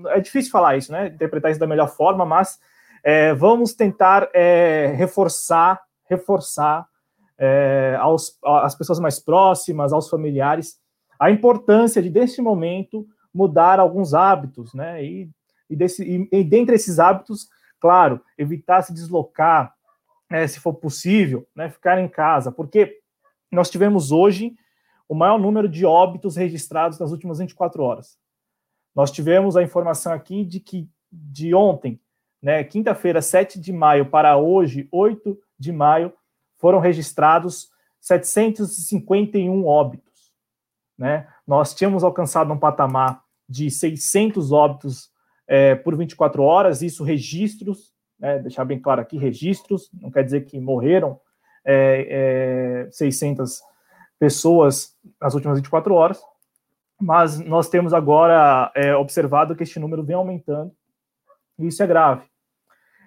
É 0.08 0.20
difícil 0.20 0.50
falar 0.50 0.76
isso, 0.76 0.92
né? 0.92 1.06
Interpretar 1.08 1.50
isso 1.50 1.60
da 1.60 1.66
melhor 1.66 1.88
forma, 1.88 2.24
mas 2.24 2.58
é, 3.02 3.32
vamos 3.34 3.74
tentar 3.74 4.28
é, 4.34 4.92
reforçar, 4.96 5.80
reforçar 6.08 6.86
é, 7.38 7.96
aos, 8.00 8.38
às 8.44 8.74
pessoas 8.74 8.98
mais 8.98 9.18
próximas, 9.18 9.92
aos 9.92 10.08
familiares, 10.08 10.78
a 11.18 11.30
importância 11.30 12.02
de, 12.02 12.10
deste 12.10 12.42
momento, 12.42 13.06
mudar 13.32 13.78
alguns 13.80 14.14
hábitos, 14.14 14.74
né? 14.74 15.04
E, 15.04 15.30
e, 15.68 15.76
desse, 15.76 16.02
e, 16.04 16.28
e 16.32 16.44
dentre 16.44 16.76
esses 16.76 16.98
hábitos, 16.98 17.48
claro, 17.80 18.20
evitar 18.36 18.82
se 18.82 18.92
deslocar, 18.92 19.74
é, 20.30 20.46
se 20.46 20.60
for 20.60 20.74
possível, 20.74 21.46
né, 21.54 21.70
ficar 21.70 22.00
em 22.00 22.08
casa, 22.08 22.50
porque 22.50 22.98
nós 23.50 23.70
tivemos 23.70 24.10
hoje 24.10 24.54
o 25.08 25.14
maior 25.14 25.38
número 25.38 25.68
de 25.68 25.86
óbitos 25.86 26.36
registrados 26.36 26.98
nas 26.98 27.12
últimas 27.12 27.38
24 27.38 27.82
horas. 27.82 28.18
Nós 28.96 29.10
tivemos 29.10 29.56
a 29.56 29.62
informação 29.62 30.12
aqui 30.12 30.44
de 30.44 30.58
que 30.58 30.88
de 31.12 31.54
ontem, 31.54 32.00
né, 32.42 32.64
quinta-feira, 32.64 33.20
7 33.20 33.60
de 33.60 33.72
maio, 33.72 34.06
para 34.06 34.36
hoje, 34.38 34.88
8 34.90 35.38
de 35.58 35.70
maio, 35.70 36.12
foram 36.58 36.80
registrados 36.80 37.68
751 38.00 39.66
óbitos. 39.66 40.32
Né? 40.98 41.28
Nós 41.46 41.74
tínhamos 41.74 42.02
alcançado 42.02 42.52
um 42.52 42.58
patamar 42.58 43.22
de 43.46 43.70
600 43.70 44.50
óbitos 44.50 45.10
é, 45.46 45.74
por 45.74 45.94
24 45.96 46.42
horas, 46.42 46.80
isso 46.82 47.04
registros 47.04 47.94
né, 48.18 48.38
deixar 48.38 48.64
bem 48.64 48.80
claro 48.80 49.00
aqui, 49.00 49.18
registros, 49.18 49.90
não 49.92 50.10
quer 50.10 50.24
dizer 50.24 50.44
que 50.44 50.58
morreram 50.58 51.20
é, 51.64 52.86
é, 52.88 52.90
600 52.90 53.60
pessoas 54.18 54.96
nas 55.20 55.34
últimas 55.34 55.58
24 55.58 55.94
horas, 55.94 56.20
mas 57.00 57.38
nós 57.38 57.68
temos 57.68 57.92
agora 57.92 58.70
é, 58.74 58.94
observado 58.94 59.54
que 59.54 59.62
este 59.62 59.78
número 59.78 60.02
vem 60.02 60.16
aumentando, 60.16 60.72
e 61.58 61.66
isso 61.66 61.82
é 61.82 61.86
grave. 61.86 62.24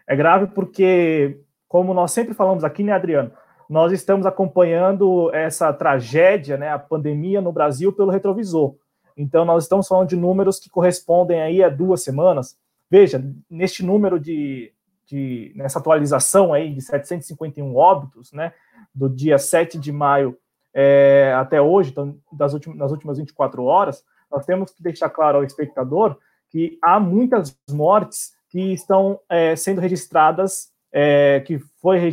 É 0.07 0.15
grave 0.15 0.47
porque, 0.47 1.39
como 1.67 1.93
nós 1.93 2.11
sempre 2.11 2.33
falamos 2.33 2.63
aqui, 2.63 2.83
né, 2.83 2.91
Adriano, 2.91 3.31
nós 3.69 3.91
estamos 3.91 4.25
acompanhando 4.25 5.33
essa 5.33 5.71
tragédia, 5.71 6.57
né, 6.57 6.69
a 6.71 6.79
pandemia 6.79 7.41
no 7.41 7.51
Brasil, 7.51 7.93
pelo 7.93 8.11
retrovisor. 8.11 8.75
Então, 9.15 9.45
nós 9.45 9.63
estamos 9.63 9.87
falando 9.87 10.09
de 10.09 10.15
números 10.15 10.59
que 10.59 10.69
correspondem 10.69 11.41
aí 11.41 11.63
a 11.63 11.69
duas 11.69 12.03
semanas. 12.03 12.57
Veja, 12.89 13.23
neste 13.49 13.85
número 13.85 14.19
de 14.19 14.73
de, 15.09 15.51
nessa 15.55 15.79
atualização 15.79 16.53
aí 16.53 16.73
de 16.73 16.81
751 16.81 17.75
óbitos, 17.75 18.31
né, 18.31 18.53
do 18.93 19.09
dia 19.09 19.39
7 19.39 19.79
de 19.79 19.91
maio 19.91 20.37
é, 20.73 21.33
até 21.37 21.61
hoje, 21.61 21.91
então, 21.91 22.17
das 22.31 22.53
últimas, 22.53 22.77
nas 22.77 22.91
últimas 22.91 23.17
24 23.17 23.63
horas, 23.63 24.03
nós 24.31 24.45
temos 24.45 24.71
que 24.71 24.83
deixar 24.83 25.09
claro 25.09 25.39
ao 25.39 25.43
espectador 25.43 26.17
que 26.49 26.77
há 26.81 26.99
muitas 26.99 27.57
mortes 27.69 28.31
que 28.49 28.73
estão 28.73 29.19
é, 29.29 29.55
sendo 29.55 29.79
registradas, 29.79 30.69
é, 30.91 31.41
que 31.41 31.59
foi, 31.81 32.09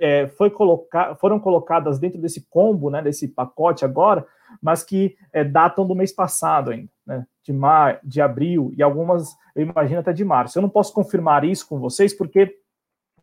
é, 0.00 0.26
foi 0.28 0.50
colocar, 0.50 1.14
foram 1.16 1.38
colocadas 1.38 1.98
dentro 1.98 2.20
desse 2.20 2.46
combo, 2.50 2.90
né, 2.90 3.00
desse 3.00 3.28
pacote 3.28 3.84
agora, 3.84 4.26
mas 4.60 4.82
que 4.82 5.16
é, 5.32 5.44
datam 5.44 5.86
do 5.86 5.94
mês 5.94 6.12
passado 6.12 6.70
ainda, 6.70 6.90
né, 7.06 7.24
de, 7.44 7.52
mar, 7.52 8.00
de 8.02 8.20
abril, 8.20 8.72
e 8.76 8.82
algumas, 8.82 9.36
eu 9.54 9.62
imagino, 9.62 10.00
até 10.00 10.12
de 10.12 10.24
março. 10.24 10.58
Eu 10.58 10.62
não 10.62 10.68
posso 10.68 10.92
confirmar 10.92 11.44
isso 11.44 11.68
com 11.68 11.78
vocês, 11.78 12.12
porque, 12.12 12.56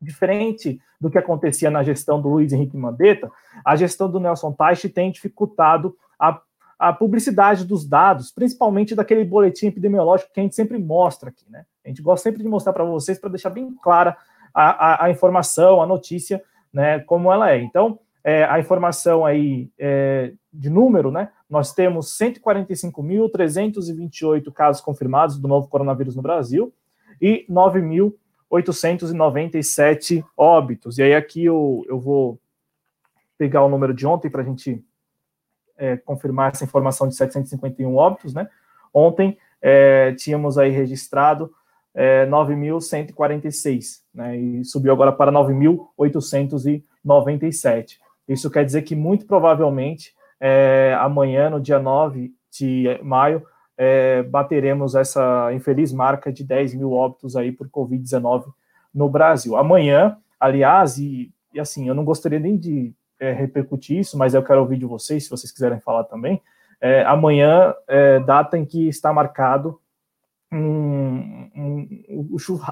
diferente 0.04 0.80
do 1.00 1.10
que 1.10 1.18
acontecia 1.18 1.72
na 1.72 1.84
gestão 1.84 2.22
do 2.22 2.30
Luiz 2.30 2.54
Henrique 2.54 2.78
Mandetta, 2.78 3.32
a 3.66 3.76
gestão 3.76 4.10
do 4.10 4.20
Nelson 4.20 4.52
Teich 4.52 4.90
tem 4.90 5.12
dificultado 5.12 5.96
a, 6.20 6.40
a 6.78 6.94
publicidade 6.94 7.66
dos 7.66 7.88
dados, 7.88 8.32
principalmente 8.32 8.96
daquele 8.96 9.24
boletim 9.24 9.68
epidemiológico 9.68 10.34
que 10.34 10.40
a 10.40 10.44
gente 10.44 10.56
sempre 10.56 10.78
mostra 10.78 11.30
aqui, 11.30 11.46
né? 11.50 11.66
A 11.84 11.90
gente 11.90 12.02
gosta 12.02 12.24
sempre 12.24 12.42
de 12.42 12.50
mostrar 12.50 12.74
para 12.74 12.86
vocês 12.86 13.20
para 13.20 13.30
deixar 13.30 13.50
bem 13.50 13.74
clara 13.82 14.18
a, 14.54 15.04
a, 15.04 15.06
a, 15.06 15.10
informação, 15.10 15.82
a 15.82 15.88
notícia, 15.88 16.44
né, 16.72 17.00
como 17.00 17.32
ela 17.32 17.52
é. 17.52 17.60
Então, 17.60 18.00
é, 18.24 18.44
a 18.46 18.60
informação 18.60 19.26
aí 19.26 19.70
é, 19.78 20.32
de 20.52 20.70
número, 20.70 21.12
né? 21.12 21.30
Nós 21.50 21.74
temos 21.74 22.18
145.328 22.18 24.52
casos 24.54 24.82
confirmados 24.82 25.38
do 25.38 25.48
novo 25.48 25.68
coronavírus 25.68 26.16
no 26.16 26.22
Brasil 26.22 26.74
e 27.22 27.46
9.897 28.62 30.24
óbitos. 30.38 30.98
E 30.98 31.04
aí 31.04 31.16
aqui 31.16 31.46
eu, 31.46 31.86
eu 31.88 31.98
vou 32.00 32.40
pegar 33.38 33.64
o 33.64 33.70
número 33.70 33.94
de 33.94 34.06
ontem 34.06 34.30
para 34.30 34.42
a 34.42 34.46
gente 34.46 34.84
é, 35.78 35.96
confirmar 35.98 36.52
essa 36.52 36.64
informação 36.64 37.08
de 37.08 37.16
751 37.16 37.96
óbitos, 37.96 38.34
né? 38.34 38.50
Ontem 38.94 39.38
é, 39.62 40.14
tínhamos 40.14 40.58
aí 40.58 40.70
registrado 40.70 41.52
é, 41.94 42.26
9.146, 42.28 44.02
né? 44.14 44.38
E 44.38 44.64
subiu 44.64 44.94
agora 44.94 45.12
para 45.12 45.30
9.897. 45.32 47.98
Isso 48.28 48.52
quer 48.52 48.66
dizer 48.66 48.84
que 48.84 48.96
muito 48.96 49.26
provavelmente 49.26 50.14
é, 50.40 50.96
amanhã, 51.00 51.50
no 51.50 51.60
dia 51.60 51.80
9 51.80 52.32
de 52.52 53.00
maio, 53.02 53.44
é, 53.78 54.24
bateremos 54.24 54.96
essa 54.96 55.52
infeliz 55.54 55.92
marca 55.92 56.32
de 56.32 56.44
10 56.44 56.76
mil 56.76 56.92
óbitos 56.92 57.36
aí 57.36 57.52
por 57.52 57.70
Covid-19 57.70 58.46
no 58.94 59.10
Brasil. 59.10 59.56
Amanhã, 59.56 60.18
aliás, 60.40 60.98
e, 60.98 61.32
e 61.54 61.60
assim, 61.60 61.88
eu 61.88 61.96
não 61.96 62.06
gostaria 62.06 62.40
nem 62.40 62.58
de 62.58 62.94
é, 63.20 63.32
repercutir 63.32 64.00
isso, 64.00 64.18
mas 64.18 64.34
eu 64.34 64.44
quero 64.44 64.62
ouvir 64.62 64.78
de 64.78 64.86
vocês, 64.86 65.24
se 65.24 65.30
vocês 65.30 65.52
quiserem 65.52 65.80
falar 65.80 66.04
também. 66.04 66.42
É, 66.80 67.04
amanhã, 67.06 67.74
é, 67.88 68.20
data 68.20 68.58
em 68.58 68.66
que 68.66 68.88
está 68.88 69.14
marcado 69.14 69.80
um, 70.52 71.50
um, 71.56 72.28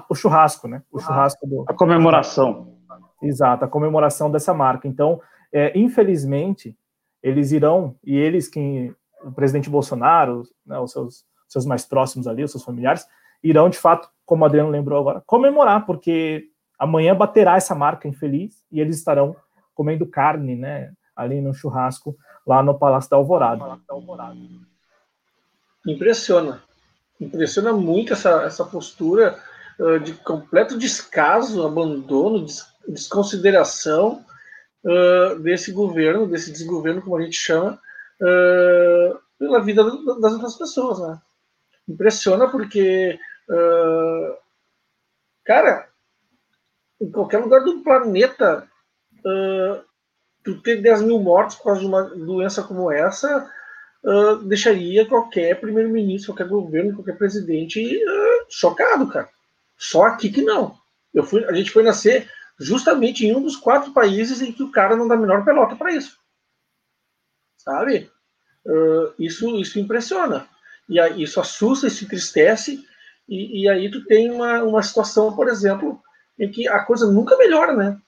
o 0.08 0.14
churrasco, 0.14 0.68
né? 0.68 0.82
O 0.92 1.00
churrasco 1.00 1.46
do. 1.46 1.64
A 1.66 1.74
comemoração. 1.74 2.76
Exato, 3.22 3.64
a 3.64 3.68
comemoração 3.68 4.30
dessa 4.30 4.52
marca. 4.52 4.86
Então, 4.86 5.20
é, 5.52 5.76
infelizmente, 5.78 6.76
eles 7.22 7.52
irão, 7.52 7.96
e 8.04 8.16
eles, 8.16 8.48
quem, 8.48 8.94
o 9.24 9.32
presidente 9.32 9.70
Bolsonaro, 9.70 10.42
né, 10.66 10.78
os 10.78 10.92
seus, 10.92 11.24
seus 11.48 11.66
mais 11.66 11.84
próximos 11.84 12.26
ali, 12.26 12.44
os 12.44 12.50
seus 12.50 12.64
familiares, 12.64 13.06
irão, 13.42 13.68
de 13.68 13.78
fato, 13.78 14.08
como 14.24 14.42
o 14.42 14.46
Adriano 14.46 14.70
lembrou 14.70 15.00
agora, 15.00 15.22
comemorar, 15.26 15.84
porque 15.86 16.48
amanhã 16.78 17.14
baterá 17.14 17.56
essa 17.56 17.74
marca 17.74 18.08
infeliz 18.08 18.64
e 18.70 18.80
eles 18.80 18.96
estarão 18.96 19.36
comendo 19.74 20.06
carne, 20.06 20.54
né, 20.54 20.92
ali 21.14 21.40
no 21.40 21.54
churrasco, 21.54 22.16
lá 22.46 22.62
no 22.62 22.78
Palácio 22.78 23.10
da 23.10 23.16
Alvorada. 23.16 23.80
Impressiona. 25.86 26.62
Impressiona 27.20 27.72
muito 27.72 28.12
essa, 28.12 28.42
essa 28.42 28.64
postura 28.64 29.38
uh, 29.78 29.98
de 30.00 30.12
completo 30.14 30.78
descaso, 30.78 31.66
abandono, 31.66 32.44
des, 32.44 32.66
desconsideração 32.86 34.24
uh, 34.84 35.38
desse 35.40 35.72
governo, 35.72 36.26
desse 36.26 36.52
desgoverno, 36.52 37.02
como 37.02 37.16
a 37.16 37.22
gente 37.22 37.36
chama, 37.36 37.78
uh, 38.22 39.18
pela 39.38 39.60
vida 39.60 39.84
das 40.20 40.32
outras 40.32 40.56
pessoas. 40.56 41.00
Né? 41.00 41.20
Impressiona 41.88 42.48
porque, 42.48 43.18
cara, 45.44 45.88
em 47.00 47.10
qualquer 47.10 47.38
lugar 47.38 47.64
do 47.64 47.82
planeta 47.82 48.68
uh, 49.24 49.84
tu 50.44 50.60
ter 50.60 50.80
10 50.80 51.02
mil 51.02 51.18
mortos 51.18 51.56
por 51.56 51.64
causa 51.64 51.80
de 51.80 51.86
uma 51.86 52.02
doença 52.02 52.62
como 52.62 52.90
essa 52.90 53.50
uh, 54.04 54.36
deixaria 54.44 55.06
qualquer 55.06 55.60
primeiro-ministro, 55.60 56.32
qualquer 56.32 56.48
governo, 56.48 56.94
qualquer 56.94 57.16
presidente 57.16 57.80
uh, 57.84 58.46
chocado, 58.48 59.08
cara. 59.08 59.28
Só 59.76 60.04
aqui 60.04 60.30
que 60.30 60.42
não. 60.42 60.76
Eu 61.12 61.24
fui, 61.24 61.44
a 61.44 61.52
gente 61.52 61.70
foi 61.70 61.82
nascer 61.82 62.30
justamente 62.58 63.26
em 63.26 63.34
um 63.34 63.42
dos 63.42 63.56
quatro 63.56 63.92
países 63.92 64.40
em 64.40 64.52
que 64.52 64.62
o 64.62 64.70
cara 64.70 64.96
não 64.96 65.08
dá 65.08 65.14
a 65.14 65.18
menor 65.18 65.44
pelota 65.44 65.74
para 65.74 65.92
isso. 65.92 66.18
Sabe? 67.64 68.10
Uh, 68.66 69.12
isso, 69.18 69.56
isso 69.56 69.78
impressiona. 69.78 70.46
E 70.88 70.98
aí, 71.00 71.22
isso 71.22 71.40
assusta, 71.40 71.86
isso 71.86 72.04
entristece. 72.04 72.84
E, 73.28 73.62
e 73.62 73.68
aí 73.68 73.90
tu 73.90 74.04
tem 74.04 74.30
uma, 74.30 74.62
uma 74.62 74.82
situação, 74.82 75.34
por 75.34 75.48
exemplo, 75.48 76.00
em 76.38 76.50
que 76.50 76.68
a 76.68 76.80
coisa 76.84 77.10
nunca 77.10 77.36
melhora, 77.36 77.74
né? 77.74 77.98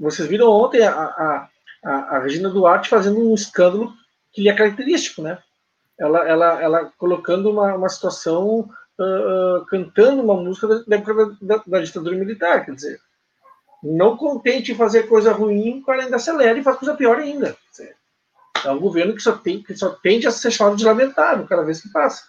Vocês 0.00 0.28
viram 0.28 0.48
ontem 0.50 0.82
a, 0.82 0.92
a, 0.92 1.48
a, 1.84 2.18
Regina 2.20 2.48
Duarte 2.48 2.88
fazendo 2.88 3.20
um 3.20 3.34
escândalo 3.34 3.92
que 4.32 4.40
lhe 4.40 4.48
é 4.48 4.54
característico, 4.54 5.20
né? 5.20 5.38
Ela, 5.98 6.28
ela, 6.28 6.62
ela 6.62 6.92
colocando 6.96 7.50
uma, 7.50 7.74
uma 7.74 7.88
situação, 7.88 8.68
uh, 8.98 9.58
uh, 9.60 9.66
cantando 9.66 10.22
uma 10.22 10.34
música 10.34 10.66
da 10.66 10.96
época 10.96 11.14
da, 11.14 11.56
da, 11.56 11.62
da, 11.66 11.80
ditadura 11.80 12.16
militar, 12.16 12.64
quer 12.64 12.74
dizer, 12.74 13.00
não 13.82 14.16
contente 14.16 14.72
em 14.72 14.76
fazer 14.76 15.04
coisa 15.04 15.32
ruim, 15.32 15.80
o 15.80 15.84
cara 15.84 16.04
ainda 16.04 16.16
acelera 16.16 16.58
e 16.58 16.62
faz 16.62 16.78
coisa 16.78 16.94
pior 16.94 17.18
ainda. 17.18 17.56
É 18.64 18.70
um 18.70 18.80
governo 18.80 19.14
que 19.14 19.22
só, 19.22 19.32
tem, 19.32 19.62
que 19.62 19.76
só 19.76 19.90
tende 19.90 20.26
a 20.26 20.30
ser 20.30 20.50
chamado 20.50 20.76
de 20.76 20.84
lamentável 20.84 21.46
cada 21.46 21.62
vez 21.62 21.80
que 21.80 21.90
passa. 21.90 22.22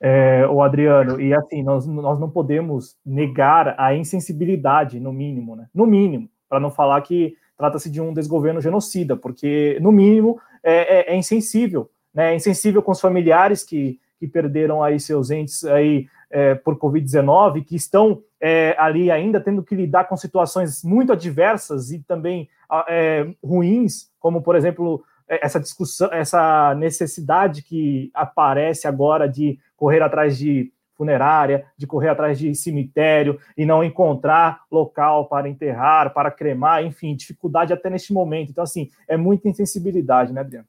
É, 0.00 0.46
o 0.48 0.60
Adriano, 0.60 1.20
e 1.20 1.32
assim, 1.32 1.62
nós, 1.62 1.86
nós 1.86 2.18
não 2.18 2.28
podemos 2.28 2.96
negar 3.06 3.78
a 3.78 3.94
insensibilidade, 3.94 4.98
no 4.98 5.12
mínimo, 5.12 5.54
né? 5.54 5.68
No 5.72 5.86
mínimo, 5.86 6.28
para 6.48 6.58
não 6.58 6.70
falar 6.72 7.00
que 7.02 7.36
trata-se 7.56 7.88
de 7.88 8.00
um 8.00 8.12
desgoverno 8.12 8.60
genocida, 8.60 9.16
porque, 9.16 9.78
no 9.80 9.92
mínimo, 9.92 10.40
é, 10.62 11.12
é, 11.12 11.12
é, 11.12 11.16
insensível, 11.16 11.88
né? 12.12 12.32
É 12.32 12.34
insensível 12.34 12.82
com 12.82 12.90
os 12.90 13.00
familiares 13.00 13.62
que, 13.62 14.00
que 14.18 14.26
perderam 14.26 14.82
aí 14.82 14.98
seus 14.98 15.30
entes 15.30 15.64
aí 15.64 16.08
é, 16.32 16.54
por 16.54 16.76
Covid-19, 16.78 17.64
que 17.64 17.76
estão 17.76 18.22
é, 18.40 18.74
ali 18.78 19.10
ainda 19.10 19.40
tendo 19.40 19.62
que 19.62 19.74
lidar 19.74 20.04
com 20.04 20.16
situações 20.16 20.82
muito 20.82 21.12
adversas 21.12 21.92
e 21.92 22.00
também 22.00 22.48
é, 22.88 23.28
ruins, 23.44 24.10
como, 24.18 24.42
por 24.42 24.56
exemplo, 24.56 25.04
essa 25.28 25.60
discussão, 25.60 26.08
essa 26.12 26.74
necessidade 26.74 27.62
que 27.62 28.10
aparece 28.14 28.88
agora 28.88 29.28
de 29.28 29.58
correr 29.76 30.02
atrás 30.02 30.36
de 30.36 30.72
funerária, 30.94 31.66
de 31.76 31.86
correr 31.86 32.08
atrás 32.08 32.38
de 32.38 32.54
cemitério 32.54 33.38
e 33.56 33.66
não 33.66 33.82
encontrar 33.82 34.62
local 34.70 35.26
para 35.26 35.48
enterrar, 35.48 36.12
para 36.12 36.30
cremar, 36.30 36.84
enfim, 36.84 37.14
dificuldade 37.14 37.72
até 37.72 37.90
neste 37.90 38.12
momento. 38.12 38.50
Então, 38.50 38.64
assim, 38.64 38.88
é 39.08 39.16
muita 39.16 39.48
insensibilidade, 39.48 40.32
né, 40.32 40.40
Adriano? 40.40 40.66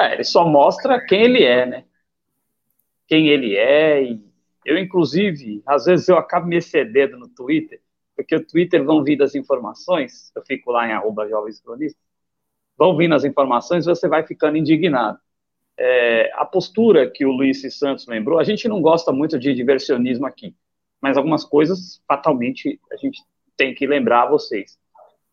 É, 0.00 0.14
ele 0.14 0.24
só 0.24 0.46
mostra 0.46 1.04
quem 1.04 1.22
ele 1.22 1.44
é, 1.44 1.66
né? 1.66 1.84
Quem 3.06 3.28
ele 3.28 3.56
é. 3.56 4.02
E 4.02 4.24
eu, 4.64 4.78
inclusive, 4.78 5.62
às 5.66 5.84
vezes 5.84 6.08
eu 6.08 6.16
acabo 6.16 6.46
me 6.46 6.56
excedendo 6.56 7.18
no 7.18 7.28
Twitter 7.28 7.80
porque 8.20 8.36
o 8.36 8.46
Twitter 8.46 8.84
vão 8.84 9.02
vir 9.02 9.22
as 9.22 9.34
informações, 9.34 10.30
eu 10.36 10.42
fico 10.44 10.70
lá 10.70 10.86
em 10.86 10.92
arroba 10.92 11.26
jovens 11.26 11.58
cronistas, 11.58 12.02
vão 12.76 12.94
vindo 12.94 13.14
as 13.14 13.24
informações 13.24 13.86
você 13.86 14.06
vai 14.08 14.26
ficando 14.26 14.58
indignado. 14.58 15.18
É, 15.78 16.30
a 16.34 16.44
postura 16.44 17.10
que 17.10 17.24
o 17.24 17.32
Luiz 17.32 17.62
Santos 17.74 18.06
lembrou, 18.06 18.38
a 18.38 18.44
gente 18.44 18.68
não 18.68 18.82
gosta 18.82 19.10
muito 19.10 19.38
de 19.38 19.54
diversionismo 19.54 20.26
aqui, 20.26 20.54
mas 21.00 21.16
algumas 21.16 21.44
coisas, 21.44 22.02
fatalmente, 22.06 22.78
a 22.92 22.96
gente 22.96 23.22
tem 23.56 23.74
que 23.74 23.86
lembrar 23.86 24.24
a 24.24 24.30
vocês. 24.30 24.78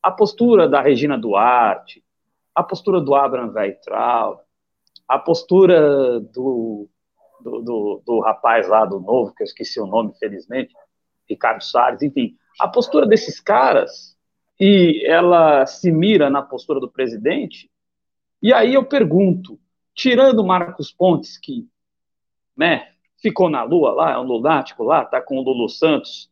A 0.02 0.10
postura 0.10 0.70
da 0.70 0.80
Regina 0.80 1.18
Duarte, 1.18 2.02
a 2.56 2.64
postura 2.64 3.02
do 3.02 3.14
Abraham 3.14 3.52
Weitral, 3.52 4.47
a 5.08 5.18
postura 5.18 6.20
do, 6.20 6.90
do, 7.42 7.62
do, 7.62 8.04
do 8.06 8.20
rapaz 8.20 8.68
lá 8.68 8.86
do 8.86 9.00
Novo, 9.00 9.34
que 9.34 9.44
eu 9.44 9.46
esqueci 9.46 9.80
o 9.80 9.88
nome, 9.88 10.14
felizmente, 10.20 10.74
Ricardo 11.30 11.64
Salles, 11.64 12.02
enfim, 12.02 12.36
a 12.60 12.68
postura 12.68 13.06
desses 13.06 13.40
caras, 13.40 14.18
e 14.60 15.04
ela 15.06 15.66
se 15.66 15.92
mira 15.92 16.30
na 16.30 16.42
postura 16.42 16.80
do 16.80 16.90
presidente, 16.90 17.70
e 18.42 18.54
aí 18.54 18.74
eu 18.74 18.84
pergunto, 18.84 19.60
tirando 19.94 20.46
Marcos 20.46 20.92
Pontes, 20.92 21.38
que 21.38 21.68
né, 22.56 22.90
ficou 23.22 23.50
na 23.50 23.64
lua 23.64 23.92
lá, 23.92 24.12
é 24.14 24.18
um 24.18 24.24
lunático 24.24 24.84
lá, 24.84 25.06
tá 25.06 25.22
com 25.22 25.38
o 25.38 25.42
Lulu 25.42 25.70
Santos 25.70 26.30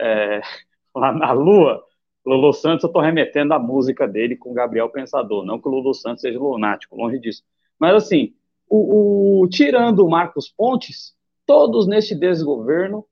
é, 0.00 0.40
lá 0.94 1.12
na 1.12 1.32
lua, 1.32 1.84
Lulu 2.24 2.52
Santos, 2.54 2.84
eu 2.84 2.92
tô 2.92 3.00
remetendo 3.00 3.52
a 3.52 3.58
música 3.58 4.08
dele 4.08 4.36
com 4.36 4.54
Gabriel 4.54 4.88
Pensador, 4.88 5.44
não 5.44 5.60
que 5.60 5.68
o 5.68 5.70
Lulu 5.70 5.92
Santos 5.92 6.22
seja 6.22 6.38
lunático, 6.38 6.96
longe 6.96 7.18
disso. 7.18 7.42
Mas 7.78 7.94
assim, 7.94 8.34
o, 8.68 9.42
o 9.42 9.48
tirando 9.48 10.04
o 10.04 10.10
Marcos 10.10 10.48
Pontes, 10.48 11.14
todos 11.46 11.86
neste 11.86 12.14
desgoverno 12.14 13.06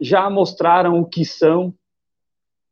já 0.00 0.28
mostraram 0.28 1.00
o 1.00 1.06
que 1.06 1.24
são, 1.24 1.74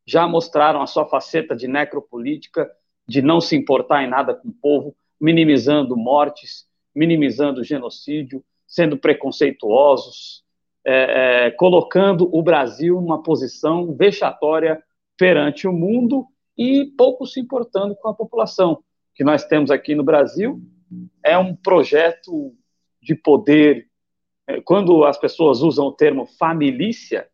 já 0.07 0.27
mostraram 0.27 0.81
a 0.81 0.87
sua 0.87 1.07
faceta 1.07 1.55
de 1.55 1.69
necropolítica, 1.69 2.71
de 3.07 3.23
não 3.23 3.41
se 3.41 3.57
importar 3.57 4.03
em 4.03 4.09
nada 4.09 4.35
com 4.35 4.49
o 4.49 4.53
povo, 4.53 4.97
minimizando 5.21 5.97
mortes, 5.97 6.67
minimizando 6.95 7.63
genocídio, 7.63 8.43
sendo 8.67 8.97
preconceituosos, 8.97 10.45
é, 10.85 11.47
é, 11.47 11.51
colocando 11.51 12.29
o 12.33 12.43
Brasil 12.43 13.01
numa 13.01 13.23
posição 13.23 13.95
vexatória 13.95 14.83
perante 15.17 15.67
o 15.67 15.73
mundo 15.73 16.27
e 16.57 16.87
pouco 16.97 17.27
se 17.27 17.41
importando 17.41 17.95
com 17.97 18.09
a 18.09 18.15
população. 18.15 18.83
que 19.15 19.25
nós 19.25 19.45
temos 19.45 19.71
aqui 19.71 19.95
no 19.95 20.05
Brasil 20.05 20.63
é 21.23 21.37
um 21.37 21.55
projeto 21.55 22.55
de 23.01 23.15
poder. 23.15 23.89
É, 24.47 24.61
quando 24.61 25.05
as 25.05 25.19
pessoas 25.19 25.61
usam 25.61 25.87
o 25.87 25.93
termo 25.93 26.27
família, 26.27 27.29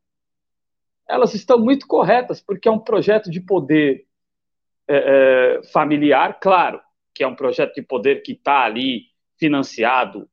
elas 1.09 1.35
estão 1.35 1.59
muito 1.59 1.87
corretas, 1.87 2.41
porque 2.41 2.69
é 2.69 2.71
um 2.71 2.79
projeto 2.79 3.31
de 3.31 3.41
poder 3.41 4.07
é, 4.89 4.97
é, 4.97 5.63
familiar, 5.73 6.39
claro, 6.41 6.81
que 7.15 7.23
é 7.23 7.27
um 7.27 7.35
projeto 7.35 7.75
de 7.75 7.83
poder 7.83 8.23
que 8.23 8.33
está 8.33 8.65
ali 8.65 9.07
financiado 9.39 10.29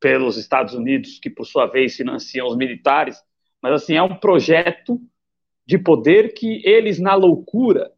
pelos 0.00 0.36
Estados 0.36 0.74
Unidos, 0.74 1.18
que 1.18 1.28
por 1.28 1.44
sua 1.44 1.66
vez 1.66 1.96
financiam 1.96 2.46
os 2.46 2.56
militares, 2.56 3.22
mas 3.62 3.72
assim 3.74 3.94
é 3.94 4.02
um 4.02 4.16
projeto 4.16 5.00
de 5.66 5.78
poder 5.78 6.32
que 6.32 6.66
eles 6.66 6.98
na 6.98 7.14
loucura, 7.14 7.92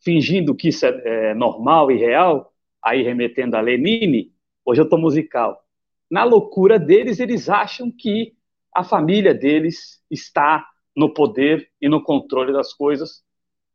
fingindo 0.00 0.54
que 0.54 0.68
isso 0.68 0.84
é, 0.84 1.30
é 1.30 1.34
normal 1.34 1.90
e 1.90 1.96
real, 1.96 2.52
aí 2.86 3.02
remetendo 3.02 3.56
a 3.56 3.60
Lenine, 3.60 4.32
hoje 4.64 4.80
eu 4.80 4.84
estou 4.84 4.98
musical. 4.98 5.60
Na 6.08 6.22
loucura 6.22 6.78
deles, 6.78 7.18
eles 7.18 7.48
acham 7.48 7.90
que 7.90 8.32
a 8.72 8.84
família 8.84 9.34
deles 9.34 10.00
está 10.08 10.64
no 10.94 11.12
poder 11.12 11.68
e 11.80 11.88
no 11.88 12.00
controle 12.00 12.52
das 12.52 12.72
coisas 12.72 13.24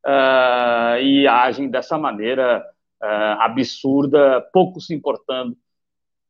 uh, 0.05 0.97
e 1.01 1.27
agem 1.27 1.69
dessa 1.69 1.97
maneira 1.97 2.65
uh, 3.03 3.41
absurda, 3.41 4.39
pouco 4.53 4.79
se 4.79 4.93
importando 4.93 5.57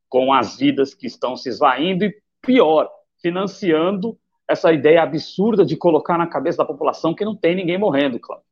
com 0.08 0.32
as 0.32 0.58
vidas 0.58 0.92
que 0.92 1.06
estão 1.06 1.36
se 1.36 1.48
esvaindo 1.48 2.04
e, 2.04 2.20
pior, 2.42 2.90
financiando 3.22 4.18
essa 4.48 4.72
ideia 4.72 5.04
absurda 5.04 5.64
de 5.64 5.76
colocar 5.76 6.18
na 6.18 6.26
cabeça 6.26 6.58
da 6.58 6.64
população 6.64 7.14
que 7.14 7.24
não 7.24 7.36
tem 7.36 7.54
ninguém 7.54 7.78
morrendo, 7.78 8.18
claro. 8.18 8.42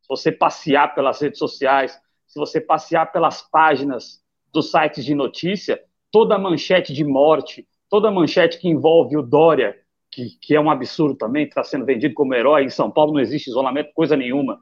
Se 0.00 0.08
você 0.08 0.32
passear 0.32 0.94
pelas 0.94 1.20
redes 1.20 1.38
sociais, 1.38 2.00
se 2.34 2.40
você 2.40 2.60
passear 2.60 3.12
pelas 3.12 3.42
páginas 3.42 4.20
dos 4.52 4.72
sites 4.72 5.04
de 5.04 5.14
notícia, 5.14 5.80
toda 6.10 6.36
manchete 6.36 6.92
de 6.92 7.04
morte, 7.04 7.64
toda 7.88 8.10
manchete 8.10 8.58
que 8.58 8.68
envolve 8.68 9.16
o 9.16 9.22
Dória, 9.22 9.78
que, 10.10 10.36
que 10.40 10.52
é 10.52 10.60
um 10.60 10.68
absurdo 10.68 11.14
também, 11.14 11.44
está 11.46 11.62
sendo 11.62 11.84
vendido 11.84 12.12
como 12.12 12.34
herói. 12.34 12.64
Em 12.64 12.70
São 12.70 12.90
Paulo 12.90 13.12
não 13.12 13.20
existe 13.20 13.50
isolamento, 13.50 13.92
coisa 13.94 14.16
nenhuma. 14.16 14.60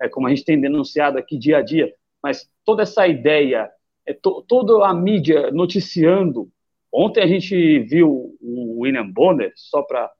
É 0.00 0.08
como 0.08 0.26
a 0.26 0.30
gente 0.30 0.42
tem 0.42 0.58
denunciado 0.58 1.18
aqui 1.18 1.36
dia 1.36 1.58
a 1.58 1.62
dia. 1.62 1.92
Mas 2.22 2.50
toda 2.64 2.82
essa 2.82 3.06
ideia, 3.06 3.70
é 4.06 4.14
to, 4.14 4.42
toda 4.48 4.86
a 4.86 4.94
mídia 4.94 5.50
noticiando. 5.50 6.50
Ontem 6.90 7.22
a 7.22 7.26
gente 7.26 7.78
viu 7.80 8.38
o 8.40 8.80
William 8.80 9.10
Bonner, 9.10 9.52
só 9.54 9.82
para 9.82 10.10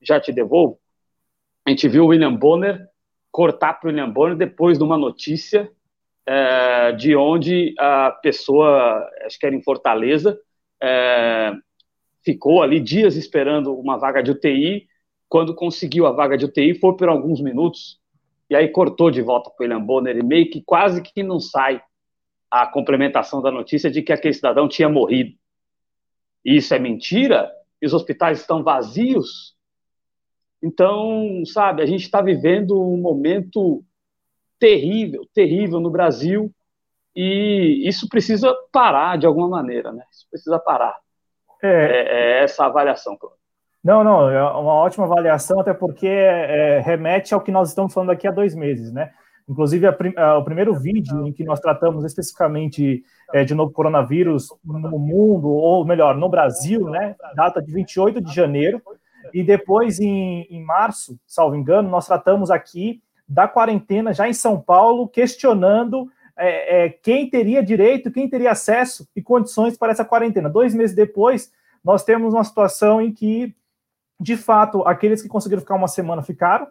já 0.00 0.20
te 0.20 0.30
devolvo, 0.30 0.78
a 1.66 1.70
gente 1.70 1.88
viu 1.88 2.04
o 2.04 2.08
William 2.08 2.36
Bonner 2.36 2.86
cortar 3.32 3.74
para 3.74 3.88
o 3.88 3.90
William 3.90 4.08
Bonner 4.08 4.36
depois 4.36 4.78
de 4.78 4.84
uma 4.84 4.96
notícia 4.96 5.68
é, 6.30 6.92
de 6.92 7.16
onde 7.16 7.74
a 7.78 8.10
pessoa, 8.10 9.02
acho 9.24 9.38
que 9.38 9.46
era 9.46 9.56
em 9.56 9.62
Fortaleza, 9.62 10.38
é, 10.78 11.54
ficou 12.22 12.62
ali 12.62 12.80
dias 12.80 13.16
esperando 13.16 13.74
uma 13.74 13.96
vaga 13.96 14.22
de 14.22 14.32
UTI. 14.32 14.86
Quando 15.26 15.54
conseguiu 15.54 16.06
a 16.06 16.12
vaga 16.12 16.36
de 16.36 16.44
UTI, 16.44 16.74
foi 16.74 16.94
por 16.98 17.08
alguns 17.08 17.40
minutos, 17.40 17.98
e 18.50 18.54
aí 18.54 18.68
cortou 18.68 19.10
de 19.10 19.22
volta 19.22 19.48
para 19.48 19.62
o 19.62 19.66
William 19.66 19.82
Bonner, 19.82 20.18
e 20.18 20.22
meio 20.22 20.50
que 20.50 20.60
quase 20.60 21.00
que 21.00 21.22
não 21.22 21.40
sai 21.40 21.80
a 22.50 22.66
complementação 22.66 23.40
da 23.40 23.50
notícia 23.50 23.90
de 23.90 24.02
que 24.02 24.12
aquele 24.12 24.34
cidadão 24.34 24.68
tinha 24.68 24.88
morrido. 24.88 25.34
E 26.44 26.56
isso 26.56 26.74
é 26.74 26.78
mentira? 26.78 27.50
E 27.80 27.86
os 27.86 27.94
hospitais 27.94 28.40
estão 28.40 28.62
vazios? 28.62 29.56
Então, 30.62 31.42
sabe, 31.46 31.82
a 31.82 31.86
gente 31.86 32.02
está 32.02 32.20
vivendo 32.20 32.78
um 32.78 32.98
momento 32.98 33.82
terrível, 34.58 35.22
terrível 35.34 35.80
no 35.80 35.90
Brasil, 35.90 36.52
e 37.14 37.82
isso 37.88 38.08
precisa 38.08 38.54
parar 38.72 39.18
de 39.18 39.26
alguma 39.26 39.48
maneira, 39.48 39.92
né? 39.92 40.04
Isso 40.12 40.26
precisa 40.30 40.58
parar. 40.58 40.94
É, 41.62 41.68
é, 41.68 42.40
é 42.40 42.44
essa 42.44 42.66
avaliação, 42.66 43.18
Não, 43.82 44.04
não, 44.04 44.30
é 44.30 44.42
uma 44.52 44.74
ótima 44.74 45.04
avaliação, 45.04 45.58
até 45.58 45.74
porque 45.74 46.06
é, 46.06 46.80
remete 46.80 47.34
ao 47.34 47.40
que 47.40 47.50
nós 47.50 47.70
estamos 47.70 47.92
falando 47.92 48.10
aqui 48.10 48.28
há 48.28 48.30
dois 48.30 48.54
meses, 48.54 48.92
né? 48.92 49.12
Inclusive, 49.48 49.86
a, 49.86 49.96
a, 50.16 50.38
o 50.38 50.44
primeiro 50.44 50.74
vídeo 50.74 51.26
em 51.26 51.32
que 51.32 51.42
nós 51.42 51.58
tratamos 51.58 52.04
especificamente 52.04 53.02
é, 53.32 53.44
de 53.44 53.54
novo 53.54 53.72
coronavírus 53.72 54.48
no 54.62 54.98
mundo, 54.98 55.48
ou 55.48 55.84
melhor, 55.84 56.14
no 56.16 56.28
Brasil, 56.28 56.88
né? 56.90 57.16
Data 57.34 57.60
de 57.60 57.72
28 57.72 58.20
de 58.20 58.32
janeiro. 58.32 58.80
E 59.32 59.42
depois, 59.42 59.98
em, 59.98 60.46
em 60.50 60.62
março, 60.62 61.18
salvo 61.26 61.56
engano, 61.56 61.88
nós 61.88 62.06
tratamos 62.06 62.50
aqui 62.50 63.02
da 63.28 63.46
quarentena 63.46 64.14
já 64.14 64.28
em 64.28 64.32
São 64.32 64.58
Paulo, 64.58 65.06
questionando 65.06 66.10
é, 66.36 66.84
é, 66.84 66.88
quem 66.88 67.28
teria 67.28 67.62
direito, 67.62 68.10
quem 68.10 68.28
teria 68.28 68.52
acesso 68.52 69.06
e 69.14 69.20
condições 69.20 69.76
para 69.76 69.92
essa 69.92 70.04
quarentena. 70.04 70.48
Dois 70.48 70.74
meses 70.74 70.96
depois, 70.96 71.52
nós 71.84 72.04
temos 72.04 72.32
uma 72.32 72.44
situação 72.44 73.02
em 73.02 73.12
que, 73.12 73.54
de 74.18 74.36
fato, 74.36 74.82
aqueles 74.86 75.20
que 75.20 75.28
conseguiram 75.28 75.60
ficar 75.60 75.74
uma 75.74 75.88
semana 75.88 76.22
ficaram, 76.22 76.66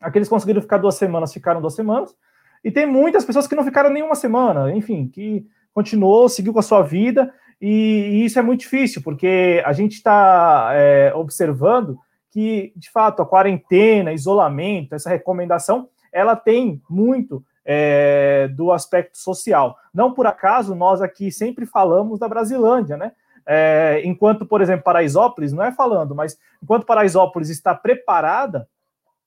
aqueles 0.00 0.28
que 0.28 0.34
conseguiram 0.34 0.62
ficar 0.62 0.78
duas 0.78 0.96
semanas 0.96 1.32
ficaram 1.32 1.60
duas 1.60 1.74
semanas, 1.74 2.16
e 2.64 2.70
tem 2.70 2.86
muitas 2.86 3.24
pessoas 3.24 3.46
que 3.46 3.54
não 3.54 3.64
ficaram 3.64 3.90
nenhuma 3.90 4.14
semana, 4.14 4.74
enfim, 4.74 5.08
que 5.08 5.46
continuou, 5.72 6.28
seguiu 6.28 6.52
com 6.52 6.58
a 6.58 6.62
sua 6.62 6.82
vida, 6.82 7.32
e, 7.60 7.68
e 7.68 8.24
isso 8.24 8.38
é 8.38 8.42
muito 8.42 8.60
difícil, 8.60 9.02
porque 9.02 9.62
a 9.64 9.72
gente 9.72 9.92
está 9.92 10.70
é, 10.72 11.12
observando 11.14 11.98
que, 12.30 12.72
de 12.76 12.90
fato, 12.90 13.22
a 13.22 13.26
quarentena, 13.26 14.12
isolamento, 14.12 14.94
essa 14.94 15.10
recomendação, 15.10 15.88
ela 16.12 16.36
tem 16.36 16.80
muito 16.88 17.44
é, 17.64 18.48
do 18.48 18.72
aspecto 18.72 19.18
social. 19.18 19.76
Não 19.92 20.12
por 20.12 20.26
acaso 20.26 20.74
nós 20.74 21.02
aqui 21.02 21.30
sempre 21.30 21.66
falamos 21.66 22.18
da 22.18 22.28
Brasilândia, 22.28 22.96
né? 22.96 23.12
É, 23.46 24.02
enquanto, 24.04 24.46
por 24.46 24.60
exemplo, 24.60 24.84
Paraisópolis, 24.84 25.52
não 25.52 25.64
é 25.64 25.72
falando, 25.72 26.14
mas 26.14 26.38
enquanto 26.62 26.86
Paraisópolis 26.86 27.48
está 27.48 27.74
preparada, 27.74 28.68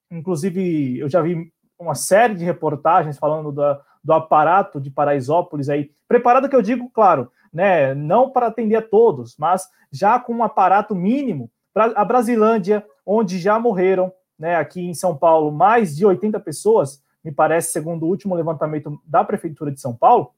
inclusive 0.10 1.00
eu 1.00 1.10
já 1.10 1.22
vi 1.22 1.52
uma 1.78 1.96
série 1.96 2.36
de 2.36 2.46
reportagens 2.46 3.18
falando 3.18 3.52
da, 3.52 3.82
do 4.04 4.14
aparato 4.14 4.80
de 4.80 4.90
Paraisópolis 4.90 5.68
aí, 5.68 5.92
preparada 6.08 6.48
que 6.48 6.56
eu 6.56 6.62
digo, 6.62 6.90
claro, 6.94 7.32
né, 7.52 7.94
não 7.94 8.30
para 8.30 8.48
atender 8.48 8.76
a 8.76 8.82
todos, 8.82 9.36
mas 9.38 9.68
já 9.92 10.20
com 10.20 10.34
um 10.34 10.44
aparato 10.44 10.96
mínimo 10.96 11.50
a 11.76 12.06
Brasilândia, 12.06 12.86
onde 13.06 13.40
já 13.40 13.60
morreram, 13.60 14.12
né, 14.38 14.56
aqui 14.56 14.82
em 14.82 14.94
São 14.94 15.16
Paulo, 15.16 15.52
mais 15.52 15.96
de 15.96 16.06
80 16.06 16.40
pessoas, 16.40 17.02
me 17.24 17.32
parece, 17.32 17.72
segundo 17.72 18.04
o 18.04 18.10
último 18.10 18.36
levantamento 18.36 19.00
da 19.06 19.24
Prefeitura 19.24 19.72
de 19.72 19.80
São 19.80 19.96
Paulo, 19.96 20.32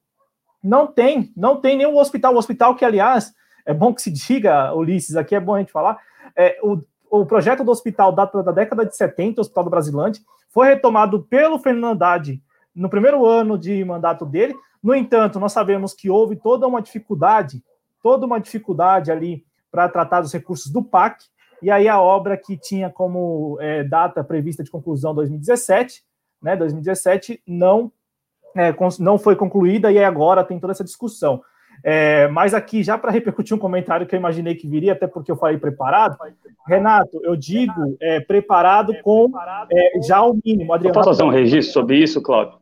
não 0.61 0.87
tem, 0.87 1.31
não 1.35 1.57
tem 1.57 1.77
nenhum 1.77 1.97
hospital. 1.97 2.33
O 2.33 2.37
hospital 2.37 2.75
que, 2.75 2.85
aliás, 2.85 3.33
é 3.65 3.73
bom 3.73 3.93
que 3.93 4.01
se 4.01 4.11
diga, 4.11 4.73
Ulisses, 4.73 5.15
aqui 5.15 5.35
é 5.35 5.39
bom 5.39 5.55
a 5.55 5.59
gente 5.59 5.71
falar, 5.71 5.99
é, 6.35 6.59
o, 6.61 6.79
o 7.09 7.25
projeto 7.25 7.63
do 7.63 7.71
hospital 7.71 8.11
data 8.11 8.41
da 8.43 8.51
década 8.51 8.85
de 8.85 8.95
70, 8.95 9.39
o 9.39 9.41
Hospital 9.41 9.63
do 9.63 9.69
Brasilândia, 9.69 10.21
foi 10.49 10.67
retomado 10.67 11.23
pelo 11.23 11.59
Fernando 11.59 12.01
Haddad 12.03 12.41
no 12.73 12.89
primeiro 12.89 13.25
ano 13.25 13.57
de 13.57 13.83
mandato 13.83 14.25
dele. 14.25 14.55
No 14.81 14.93
entanto, 14.93 15.39
nós 15.39 15.51
sabemos 15.51 15.93
que 15.93 16.09
houve 16.09 16.35
toda 16.35 16.67
uma 16.67 16.81
dificuldade, 16.81 17.63
toda 18.01 18.25
uma 18.25 18.39
dificuldade 18.39 19.11
ali 19.11 19.45
para 19.71 19.89
tratar 19.89 20.21
dos 20.21 20.31
recursos 20.31 20.71
do 20.71 20.83
PAC, 20.83 21.25
e 21.65 21.71
aí 21.71 21.87
a 21.87 21.99
obra 21.99 22.37
que 22.37 22.55
tinha 22.55 22.91
como 22.91 23.57
é, 23.59 23.83
data 23.83 24.23
prevista 24.23 24.63
de 24.63 24.69
conclusão 24.69 25.15
2017, 25.15 26.03
né, 26.39 26.55
2017, 26.55 27.41
não, 27.47 27.91
é, 28.55 28.71
não 28.99 29.17
foi 29.17 29.35
concluída 29.35 29.91
e 29.91 29.97
agora 30.03 30.43
tem 30.43 30.59
toda 30.59 30.73
essa 30.73 30.83
discussão. 30.83 31.41
É, 31.83 32.27
mas 32.27 32.53
aqui, 32.53 32.83
já 32.83 32.99
para 32.99 33.09
repercutir 33.09 33.57
um 33.57 33.59
comentário 33.59 34.05
que 34.05 34.13
eu 34.13 34.19
imaginei 34.19 34.53
que 34.53 34.67
viria, 34.67 34.93
até 34.93 35.07
porque 35.07 35.31
eu 35.31 35.35
falei 35.35 35.57
preparado, 35.57 36.15
Renato, 36.67 37.19
eu 37.23 37.35
digo 37.35 37.97
é, 37.99 38.19
preparado 38.19 38.93
com 39.01 39.31
é, 39.71 40.01
já 40.03 40.21
o 40.21 40.37
mínimo. 40.45 40.71
Adriano, 40.71 40.93
posso 40.93 41.09
fazer 41.09 41.23
um 41.23 41.29
registro 41.29 41.73
sobre 41.73 41.97
isso, 41.97 42.21
Cláudio? 42.21 42.59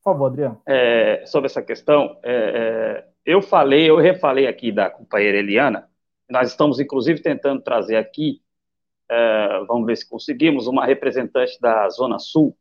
Por 0.00 0.12
favor, 0.12 0.26
Adriano. 0.26 0.60
É, 0.64 1.24
sobre 1.26 1.46
essa 1.46 1.60
questão, 1.60 2.16
é, 2.22 3.02
eu 3.26 3.42
falei, 3.42 3.90
eu 3.90 3.96
refalei 3.96 4.46
aqui 4.46 4.70
da 4.70 4.88
companheira 4.88 5.38
Eliana, 5.38 5.90
nós 6.32 6.48
estamos, 6.48 6.80
inclusive, 6.80 7.20
tentando 7.20 7.60
trazer 7.60 7.96
aqui, 7.96 8.40
é, 9.10 9.64
vamos 9.68 9.84
ver 9.84 9.96
se 9.96 10.08
conseguimos, 10.08 10.66
uma 10.66 10.86
representante 10.86 11.60
da 11.60 11.86
Zona 11.90 12.18
Sul, 12.18 12.56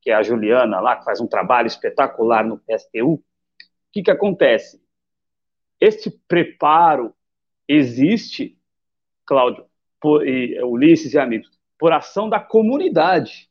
que 0.00 0.10
é 0.10 0.14
a 0.14 0.22
Juliana 0.22 0.80
lá, 0.80 0.96
que 0.96 1.04
faz 1.04 1.20
um 1.20 1.26
trabalho 1.26 1.66
espetacular 1.66 2.42
no 2.42 2.58
PSTU. 2.58 3.12
O 3.12 3.22
que, 3.92 4.02
que 4.02 4.10
acontece? 4.10 4.82
Este 5.78 6.10
preparo 6.26 7.12
existe, 7.68 8.58
Cláudio, 9.26 9.66
por, 10.00 10.26
e, 10.26 10.58
Ulisses 10.62 11.12
e 11.12 11.18
amigos, 11.18 11.50
por 11.78 11.92
ação 11.92 12.30
da 12.30 12.40
comunidade. 12.40 13.50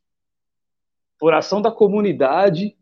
Por 1.20 1.36
ação 1.36 1.62
da 1.62 1.72
comunidade, 1.72 2.76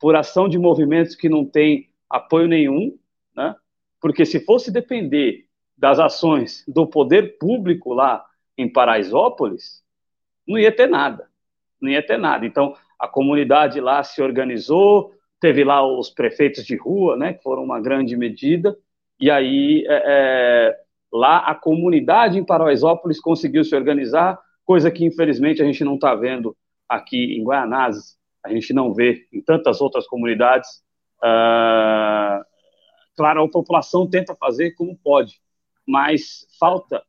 por 0.00 0.16
ação 0.16 0.48
de 0.48 0.58
movimentos 0.58 1.14
que 1.14 1.28
não 1.28 1.44
têm 1.46 1.88
apoio 2.10 2.48
nenhum, 2.48 2.98
né? 3.32 3.54
Porque 4.00 4.26
se 4.26 4.40
fosse 4.44 4.72
depender 4.72 5.45
das 5.76 5.98
ações 5.98 6.64
do 6.66 6.86
poder 6.86 7.38
público 7.38 7.92
lá 7.92 8.24
em 8.56 8.70
Paraisópolis, 8.70 9.82
não 10.46 10.58
ia 10.58 10.72
ter 10.72 10.88
nada. 10.88 11.28
Não 11.80 11.90
ia 11.90 12.04
ter 12.04 12.18
nada. 12.18 12.46
Então, 12.46 12.74
a 12.98 13.06
comunidade 13.06 13.80
lá 13.80 14.02
se 14.02 14.22
organizou, 14.22 15.12
teve 15.40 15.64
lá 15.64 15.86
os 15.86 16.08
prefeitos 16.08 16.64
de 16.64 16.76
rua, 16.76 17.16
né, 17.16 17.34
que 17.34 17.42
foram 17.42 17.62
uma 17.62 17.80
grande 17.80 18.16
medida, 18.16 18.76
e 19.20 19.30
aí 19.30 19.84
é, 19.86 20.02
é 20.06 20.80
lá 21.12 21.38
a 21.38 21.54
comunidade 21.54 22.38
em 22.38 22.44
Paraisópolis 22.44 23.20
conseguiu 23.20 23.64
se 23.64 23.74
organizar, 23.74 24.38
coisa 24.64 24.90
que 24.90 25.04
infelizmente 25.04 25.62
a 25.62 25.64
gente 25.64 25.84
não 25.84 25.94
está 25.94 26.14
vendo 26.14 26.56
aqui 26.88 27.36
em 27.36 27.44
Guaianazes, 27.44 28.16
a 28.44 28.50
gente 28.50 28.72
não 28.72 28.92
vê 28.92 29.26
em 29.32 29.40
tantas 29.40 29.80
outras 29.80 30.06
comunidades. 30.06 30.82
Uh, 31.18 32.44
claro, 33.16 33.42
a 33.42 33.50
população 33.50 34.08
tenta 34.08 34.34
fazer 34.36 34.72
como 34.72 34.96
pode, 34.96 35.40
mas 35.86 36.46
falta 36.58 37.02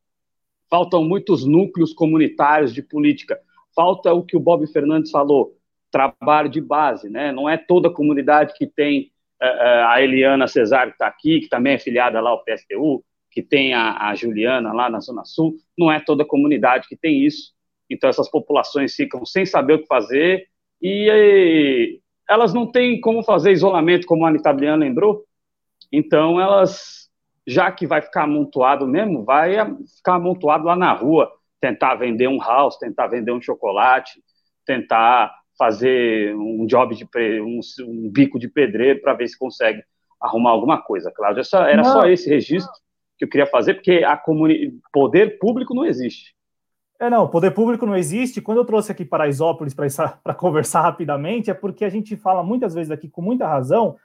faltam 0.69 1.03
muitos 1.03 1.45
núcleos 1.45 1.93
comunitários 1.93 2.73
de 2.73 2.81
política. 2.81 3.39
Falta 3.73 4.13
o 4.13 4.23
que 4.23 4.35
o 4.35 4.39
Bob 4.39 4.67
Fernandes 4.67 5.11
falou, 5.11 5.55
trabalho 5.89 6.49
de 6.49 6.59
base, 6.59 7.09
né? 7.09 7.31
Não 7.31 7.47
é 7.47 7.57
toda 7.57 7.87
a 7.87 7.93
comunidade 7.93 8.53
que 8.53 8.67
tem 8.67 9.11
uh, 9.41 9.87
a 9.87 10.01
Eliana 10.01 10.47
Cesar 10.47 10.87
que 10.87 10.93
está 10.93 11.07
aqui, 11.07 11.39
que 11.39 11.47
também 11.47 11.73
é 11.73 11.79
filiada 11.79 12.19
lá 12.19 12.31
ao 12.31 12.43
PSTU, 12.43 13.03
que 13.31 13.41
tem 13.41 13.73
a, 13.73 14.09
a, 14.09 14.15
Juliana 14.15 14.73
lá 14.73 14.89
na 14.89 14.99
Zona 14.99 15.23
Sul, 15.23 15.55
não 15.77 15.91
é 15.91 15.99
toda 15.99 16.23
a 16.23 16.27
comunidade 16.27 16.87
que 16.87 16.97
tem 16.97 17.23
isso. 17.23 17.53
Então 17.89 18.09
essas 18.09 18.29
populações 18.29 18.95
ficam 18.95 19.25
sem 19.25 19.45
saber 19.45 19.73
o 19.73 19.79
que 19.79 19.87
fazer 19.87 20.47
e, 20.81 21.07
e 21.09 22.01
elas 22.29 22.53
não 22.53 22.69
têm 22.69 22.99
como 22.99 23.23
fazer 23.23 23.51
isolamento, 23.51 24.07
como 24.07 24.25
a 24.25 24.29
Anitta 24.29 24.51
lembrou. 24.51 25.23
Então 25.91 26.41
elas, 26.41 27.06
já 27.47 27.71
que 27.71 27.87
vai 27.87 28.01
ficar 28.01 28.23
amontoado 28.23 28.85
mesmo, 28.85 29.23
vai 29.23 29.55
ficar 29.95 30.15
amontoado 30.15 30.65
lá 30.65 30.75
na 30.75 30.91
rua, 30.91 31.31
tentar 31.61 31.95
vender 31.95 32.27
um 32.27 32.39
house, 32.39 32.77
tentar 32.77 33.07
vender 33.07 33.31
um 33.31 33.41
chocolate, 33.41 34.21
tentar 34.65 35.33
fazer 35.57 36.35
um 36.35 36.67
job 36.67 36.93
de 36.93 37.07
um, 37.41 37.59
um 37.87 38.11
bico 38.11 38.37
de 38.37 38.49
pedreiro 38.49 39.01
para 39.01 39.13
ver 39.13 39.27
se 39.29 39.39
consegue 39.39 39.81
arrumar 40.19 40.51
alguma 40.51 40.81
coisa, 40.81 41.11
Cláudio. 41.15 41.39
Essa, 41.39 41.69
era 41.69 41.81
não. 41.81 41.91
só 41.91 42.07
esse 42.07 42.29
registro 42.29 42.73
que 43.17 43.23
eu 43.23 43.29
queria 43.29 43.47
fazer, 43.47 43.75
porque 43.75 44.03
a 44.03 44.17
comuni... 44.17 44.73
poder 44.91 45.39
público 45.39 45.73
não 45.73 45.85
existe. 45.85 46.35
É, 46.99 47.09
não, 47.09 47.27
poder 47.27 47.51
público 47.51 47.85
não 47.85 47.95
existe. 47.95 48.41
Quando 48.41 48.57
eu 48.57 48.65
trouxe 48.65 48.91
aqui 48.91 49.05
para 49.05 49.27
Isópolis 49.27 49.73
para 49.73 50.33
conversar 50.35 50.81
rapidamente, 50.81 51.49
é 51.49 51.53
porque 51.53 51.85
a 51.85 51.89
gente 51.89 52.15
fala 52.15 52.43
muitas 52.43 52.73
vezes 52.73 52.91
aqui 52.91 53.07
com 53.07 53.21
muita 53.21 53.47
razão 53.47 53.95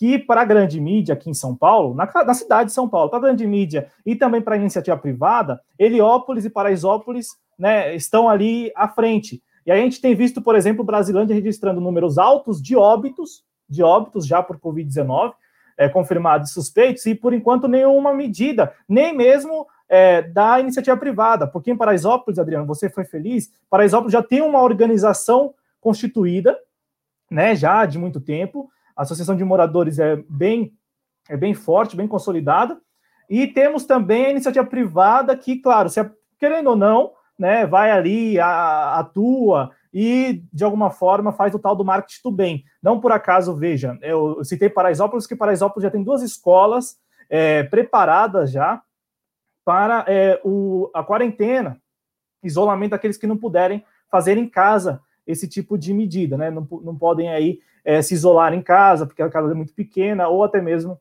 que 0.00 0.18
para 0.18 0.40
a 0.40 0.46
grande 0.46 0.80
mídia 0.80 1.12
aqui 1.12 1.28
em 1.28 1.34
São 1.34 1.54
Paulo, 1.54 1.94
na, 1.94 2.10
na 2.24 2.32
cidade 2.32 2.70
de 2.70 2.72
São 2.72 2.88
Paulo, 2.88 3.10
para 3.10 3.18
a 3.18 3.22
grande 3.22 3.46
mídia 3.46 3.92
e 4.06 4.16
também 4.16 4.40
para 4.40 4.54
a 4.54 4.58
iniciativa 4.58 4.96
privada, 4.96 5.60
Heliópolis 5.78 6.46
e 6.46 6.48
Paraisópolis 6.48 7.36
né, 7.58 7.94
estão 7.94 8.26
ali 8.26 8.72
à 8.74 8.88
frente. 8.88 9.42
E 9.66 9.70
a 9.70 9.76
gente 9.76 10.00
tem 10.00 10.14
visto, 10.14 10.40
por 10.40 10.56
exemplo, 10.56 10.82
Brasilândia 10.82 11.34
registrando 11.34 11.82
números 11.82 12.16
altos 12.16 12.62
de 12.62 12.74
óbitos, 12.74 13.44
de 13.68 13.82
óbitos 13.82 14.26
já 14.26 14.42
por 14.42 14.58
Covid-19, 14.58 15.34
é, 15.76 15.86
confirmados 15.86 16.54
suspeitos, 16.54 17.04
e 17.04 17.14
por 17.14 17.34
enquanto 17.34 17.68
nenhuma 17.68 18.14
medida, 18.14 18.72
nem 18.88 19.14
mesmo 19.14 19.66
é, 19.86 20.22
da 20.22 20.58
iniciativa 20.60 20.96
privada, 20.96 21.46
porque 21.46 21.72
em 21.72 21.76
Paraisópolis, 21.76 22.38
Adriano, 22.38 22.64
você 22.64 22.88
foi 22.88 23.04
feliz, 23.04 23.52
Paraisópolis 23.68 24.14
já 24.14 24.22
tem 24.22 24.40
uma 24.40 24.62
organização 24.62 25.52
constituída, 25.78 26.58
né, 27.30 27.54
já 27.54 27.84
de 27.84 27.98
muito 27.98 28.18
tempo, 28.18 28.70
a 29.00 29.02
Associação 29.02 29.34
de 29.34 29.42
Moradores 29.42 29.98
é 29.98 30.22
bem, 30.28 30.74
é 31.26 31.34
bem 31.34 31.54
forte, 31.54 31.96
bem 31.96 32.06
consolidada, 32.06 32.78
e 33.30 33.46
temos 33.46 33.86
também 33.86 34.26
a 34.26 34.30
iniciativa 34.30 34.66
privada 34.66 35.34
que, 35.34 35.56
claro, 35.56 35.88
se, 35.88 35.98
querendo 36.38 36.68
ou 36.68 36.76
não, 36.76 37.12
né, 37.38 37.64
vai 37.64 37.90
ali, 37.90 38.38
a, 38.38 38.98
atua 38.98 39.70
e, 39.90 40.44
de 40.52 40.62
alguma 40.64 40.90
forma, 40.90 41.32
faz 41.32 41.54
o 41.54 41.58
tal 41.58 41.74
do 41.74 41.82
marketing 41.82 42.20
do 42.22 42.30
bem. 42.30 42.62
Não 42.82 43.00
por 43.00 43.10
acaso, 43.10 43.56
veja, 43.56 43.98
eu 44.02 44.44
citei 44.44 44.68
Paraisópolis, 44.68 45.26
que 45.26 45.34
Paraisópolis 45.34 45.84
já 45.84 45.90
tem 45.90 46.04
duas 46.04 46.20
escolas 46.20 46.98
é, 47.30 47.62
preparadas 47.62 48.52
já 48.52 48.82
para 49.64 50.04
é, 50.08 50.38
o, 50.44 50.90
a 50.92 51.02
quarentena, 51.02 51.80
isolamento 52.42 52.90
daqueles 52.90 53.16
que 53.16 53.26
não 53.26 53.38
puderem 53.38 53.82
fazer 54.10 54.36
em 54.36 54.46
casa 54.46 55.00
esse 55.26 55.48
tipo 55.48 55.78
de 55.78 55.94
medida, 55.94 56.36
né? 56.36 56.50
Não, 56.50 56.68
não 56.82 56.94
podem 56.94 57.30
aí 57.30 57.60
é, 57.84 58.00
se 58.02 58.14
isolar 58.14 58.52
em 58.54 58.62
casa, 58.62 59.06
porque 59.06 59.22
a 59.22 59.30
casa 59.30 59.50
é 59.50 59.54
muito 59.54 59.74
pequena, 59.74 60.28
ou 60.28 60.44
até 60.44 60.60
mesmo 60.60 60.98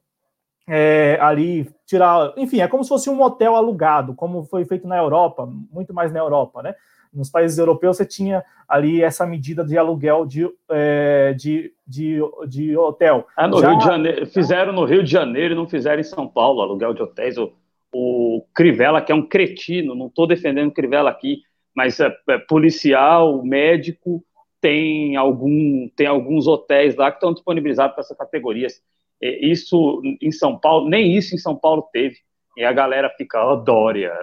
é, 0.67 1.17
ali 1.19 1.69
tirar. 1.85 2.33
Enfim, 2.37 2.61
é 2.61 2.67
como 2.67 2.83
se 2.83 2.89
fosse 2.89 3.09
um 3.09 3.21
hotel 3.21 3.55
alugado, 3.55 4.13
como 4.13 4.43
foi 4.43 4.65
feito 4.65 4.87
na 4.87 4.97
Europa, 4.97 5.49
muito 5.71 5.93
mais 5.93 6.11
na 6.11 6.19
Europa, 6.19 6.61
né? 6.61 6.75
Nos 7.11 7.29
países 7.29 7.57
europeus 7.57 7.97
você 7.97 8.05
tinha 8.05 8.43
ali 8.67 9.01
essa 9.01 9.25
medida 9.25 9.65
de 9.65 9.75
aluguel 9.75 10.27
de, 10.27 10.47
é, 10.69 11.33
de, 11.33 11.73
de, 11.87 12.19
de, 12.47 12.77
hotel. 12.77 13.27
É, 13.35 13.47
no 13.47 13.59
Já... 13.59 13.69
Rio 13.69 13.79
de 13.79 13.85
Janeiro, 13.85 14.27
fizeram 14.27 14.71
no 14.71 14.85
Rio 14.85 15.03
de 15.03 15.11
Janeiro 15.11 15.55
e 15.55 15.57
não 15.57 15.67
fizeram 15.67 15.99
em 15.99 16.03
São 16.03 16.27
Paulo, 16.27 16.61
aluguel 16.61 16.93
de 16.93 17.01
hotéis. 17.01 17.35
O, 17.35 17.51
o 17.91 18.45
Crivella, 18.53 19.01
que 19.01 19.11
é 19.11 19.15
um 19.15 19.25
cretino, 19.25 19.95
não 19.95 20.05
estou 20.05 20.27
defendendo 20.27 20.67
o 20.67 20.73
Crivella 20.73 21.09
aqui, 21.09 21.41
mas 21.75 21.99
é, 21.99 22.15
é, 22.29 22.37
policial, 22.37 23.43
médico, 23.43 24.23
tem, 24.61 25.15
algum, 25.15 25.89
tem 25.95 26.07
alguns 26.07 26.47
hotéis 26.47 26.95
lá 26.95 27.11
que 27.11 27.17
estão 27.17 27.33
disponibilizados 27.33 27.93
para 27.93 28.01
essas 28.01 28.17
categorias. 28.17 28.81
Isso 29.21 30.01
em 30.21 30.31
São 30.31 30.57
Paulo, 30.57 30.89
nem 30.89 31.15
isso 31.15 31.35
em 31.35 31.37
São 31.37 31.55
Paulo 31.55 31.87
teve. 31.91 32.17
E 32.57 32.63
a 32.63 32.71
galera 32.71 33.09
fica, 33.17 33.43
ó, 33.43 33.53
oh, 33.53 33.55
Dória. 33.57 34.13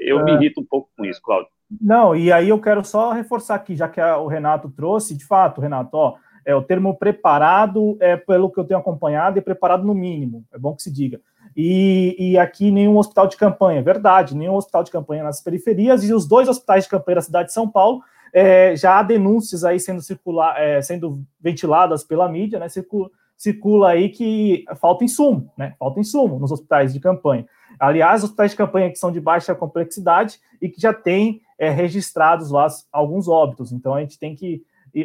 Eu 0.00 0.20
é. 0.20 0.24
me 0.24 0.32
irrito 0.32 0.60
um 0.60 0.64
pouco 0.64 0.90
com 0.96 1.04
isso, 1.04 1.20
Cláudio. 1.22 1.48
Não, 1.80 2.14
e 2.14 2.30
aí 2.30 2.48
eu 2.48 2.60
quero 2.60 2.84
só 2.84 3.12
reforçar 3.12 3.54
aqui, 3.56 3.74
já 3.74 3.88
que 3.88 4.00
o 4.00 4.26
Renato 4.26 4.70
trouxe, 4.70 5.16
de 5.16 5.24
fato, 5.24 5.60
Renato, 5.60 5.96
ó, 5.96 6.14
é 6.44 6.54
o 6.54 6.62
termo 6.62 6.96
preparado, 6.96 7.96
é 8.00 8.16
pelo 8.16 8.50
que 8.50 8.60
eu 8.60 8.64
tenho 8.64 8.80
acompanhado, 8.80 9.38
é 9.38 9.42
preparado 9.42 9.84
no 9.84 9.94
mínimo, 9.94 10.44
é 10.52 10.58
bom 10.58 10.74
que 10.74 10.82
se 10.82 10.92
diga. 10.92 11.20
E, 11.56 12.14
e 12.18 12.38
aqui 12.38 12.70
nenhum 12.70 12.98
hospital 12.98 13.26
de 13.26 13.36
campanha, 13.36 13.82
verdade, 13.82 14.36
nenhum 14.36 14.54
hospital 14.54 14.82
de 14.82 14.90
campanha 14.90 15.22
nas 15.22 15.42
periferias, 15.42 16.04
e 16.04 16.12
os 16.12 16.26
dois 16.26 16.48
hospitais 16.48 16.84
de 16.84 16.90
campanha 16.90 17.16
da 17.16 17.22
cidade 17.22 17.48
de 17.48 17.54
São 17.54 17.68
Paulo, 17.68 18.02
é, 18.34 18.74
já 18.74 18.98
há 18.98 19.02
denúncias 19.04 19.62
aí 19.62 19.78
sendo 19.78 20.02
circular, 20.02 20.60
é, 20.60 20.82
sendo 20.82 21.22
ventiladas 21.40 22.02
pela 22.02 22.28
mídia, 22.28 22.58
né, 22.58 22.68
circula, 22.68 23.08
circula 23.36 23.90
aí 23.90 24.08
que 24.08 24.64
falta 24.80 25.04
insumo, 25.04 25.52
né? 25.56 25.74
Falta 25.78 26.00
insumo 26.00 26.38
nos 26.40 26.50
hospitais 26.50 26.92
de 26.92 26.98
campanha. 26.98 27.46
Aliás, 27.78 28.24
hospitais 28.24 28.50
de 28.50 28.56
campanha 28.56 28.90
que 28.90 28.98
são 28.98 29.12
de 29.12 29.20
baixa 29.20 29.54
complexidade 29.54 30.40
e 30.60 30.68
que 30.68 30.80
já 30.80 30.92
têm 30.92 31.40
é, 31.56 31.70
registrados 31.70 32.50
lá 32.50 32.66
alguns 32.92 33.28
óbitos. 33.28 33.70
Então 33.70 33.94
a 33.94 34.00
gente 34.00 34.18
tem 34.18 34.34
que 34.34 34.62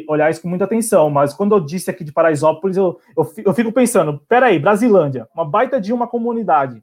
olhar 0.08 0.30
isso 0.30 0.42
com 0.42 0.48
muita 0.48 0.64
atenção. 0.64 1.08
Mas 1.08 1.32
quando 1.32 1.54
eu 1.54 1.60
disse 1.60 1.90
aqui 1.90 2.02
de 2.02 2.12
Paraisópolis, 2.12 2.76
eu, 2.76 2.98
eu, 3.16 3.54
fico 3.54 3.72
pensando: 3.72 4.20
peraí, 4.28 4.58
Brasilândia, 4.58 5.28
uma 5.34 5.44
baita 5.44 5.80
de 5.80 5.92
uma 5.92 6.08
comunidade, 6.08 6.82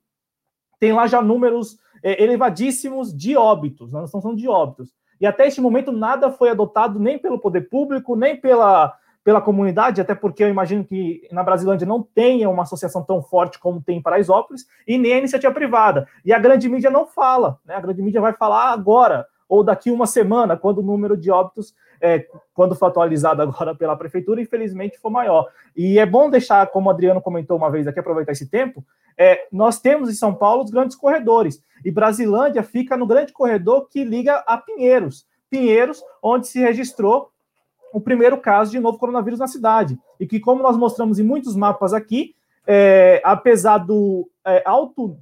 tem 0.79 0.93
lá 0.93 1.07
já 1.07 1.21
números 1.21 1.77
é, 2.03 2.23
elevadíssimos 2.23 3.13
de 3.15 3.35
óbitos, 3.35 3.91
nós 3.91 4.05
estamos 4.05 4.23
falando 4.23 4.39
de 4.39 4.47
óbitos. 4.47 4.93
E 5.19 5.25
até 5.25 5.47
este 5.47 5.61
momento 5.61 5.91
nada 5.91 6.31
foi 6.31 6.49
adotado 6.49 6.99
nem 6.99 7.17
pelo 7.17 7.39
poder 7.39 7.69
público, 7.69 8.15
nem 8.15 8.35
pela 8.35 8.95
pela 9.27 9.41
comunidade, 9.41 9.99
até 9.99 10.15
porque 10.15 10.41
eu 10.41 10.47
imagino 10.47 10.85
que 10.85 11.27
na 11.33 11.43
Brasilândia 11.43 11.85
não 11.85 12.01
tenha 12.01 12.49
uma 12.49 12.63
associação 12.63 13.03
tão 13.03 13.21
forte 13.21 13.59
como 13.59 13.81
tem 13.81 13.97
em 13.97 14.01
Paraisópolis, 14.01 14.65
e 14.87 14.97
nem 14.97 15.15
a 15.15 15.17
iniciativa 15.17 15.53
privada. 15.53 16.07
E 16.23 16.31
a 16.31 16.39
grande 16.39 16.69
mídia 16.69 16.89
não 16.89 17.05
fala, 17.05 17.59
né? 17.65 17.75
A 17.75 17.81
grande 17.81 18.01
mídia 18.01 18.21
vai 18.21 18.31
falar 18.31 18.71
agora, 18.71 19.27
ou 19.49 19.65
daqui 19.65 19.91
uma 19.91 20.07
semana, 20.07 20.55
quando 20.55 20.77
o 20.77 20.81
número 20.81 21.17
de 21.17 21.29
óbitos, 21.29 21.75
é, 22.01 22.27
quando 22.53 22.75
for 22.75 22.87
atualizado 22.87 23.41
agora 23.41 23.75
pela 23.75 23.95
prefeitura, 23.95 24.41
infelizmente 24.41 24.97
for 24.97 25.09
maior. 25.09 25.47
E 25.75 25.99
é 25.99 26.05
bom 26.05 26.29
deixar, 26.29 26.67
como 26.67 26.87
o 26.87 26.91
Adriano 26.91 27.21
comentou 27.21 27.57
uma 27.57 27.69
vez 27.69 27.87
aqui, 27.87 27.99
aproveitar 27.99 28.31
esse 28.31 28.47
tempo, 28.49 28.85
é, 29.17 29.47
nós 29.51 29.79
temos 29.79 30.09
em 30.09 30.13
São 30.13 30.33
Paulo 30.33 30.63
os 30.63 30.71
grandes 30.71 30.95
corredores, 30.95 31.61
e 31.83 31.91
Brasilândia 31.91 32.61
fica 32.63 32.95
no 32.95 33.07
grande 33.07 33.33
corredor 33.33 33.87
que 33.89 34.03
liga 34.03 34.43
a 34.45 34.57
Pinheiros. 34.57 35.25
Pinheiros, 35.49 36.03
onde 36.21 36.47
se 36.47 36.59
registrou 36.59 37.31
o 37.93 38.01
primeiro 38.01 38.37
caso 38.37 38.71
de 38.71 38.79
novo 38.79 38.97
coronavírus 38.97 39.39
na 39.39 39.47
cidade. 39.47 39.97
E 40.19 40.27
que, 40.27 40.39
como 40.39 40.61
nós 40.61 40.77
mostramos 40.77 41.19
em 41.19 41.23
muitos 41.23 41.55
mapas 41.55 41.93
aqui, 41.93 42.35
é, 42.65 43.21
apesar 43.23 43.77
do 43.79 44.29
é, 44.45 44.61
alto, 44.65 45.17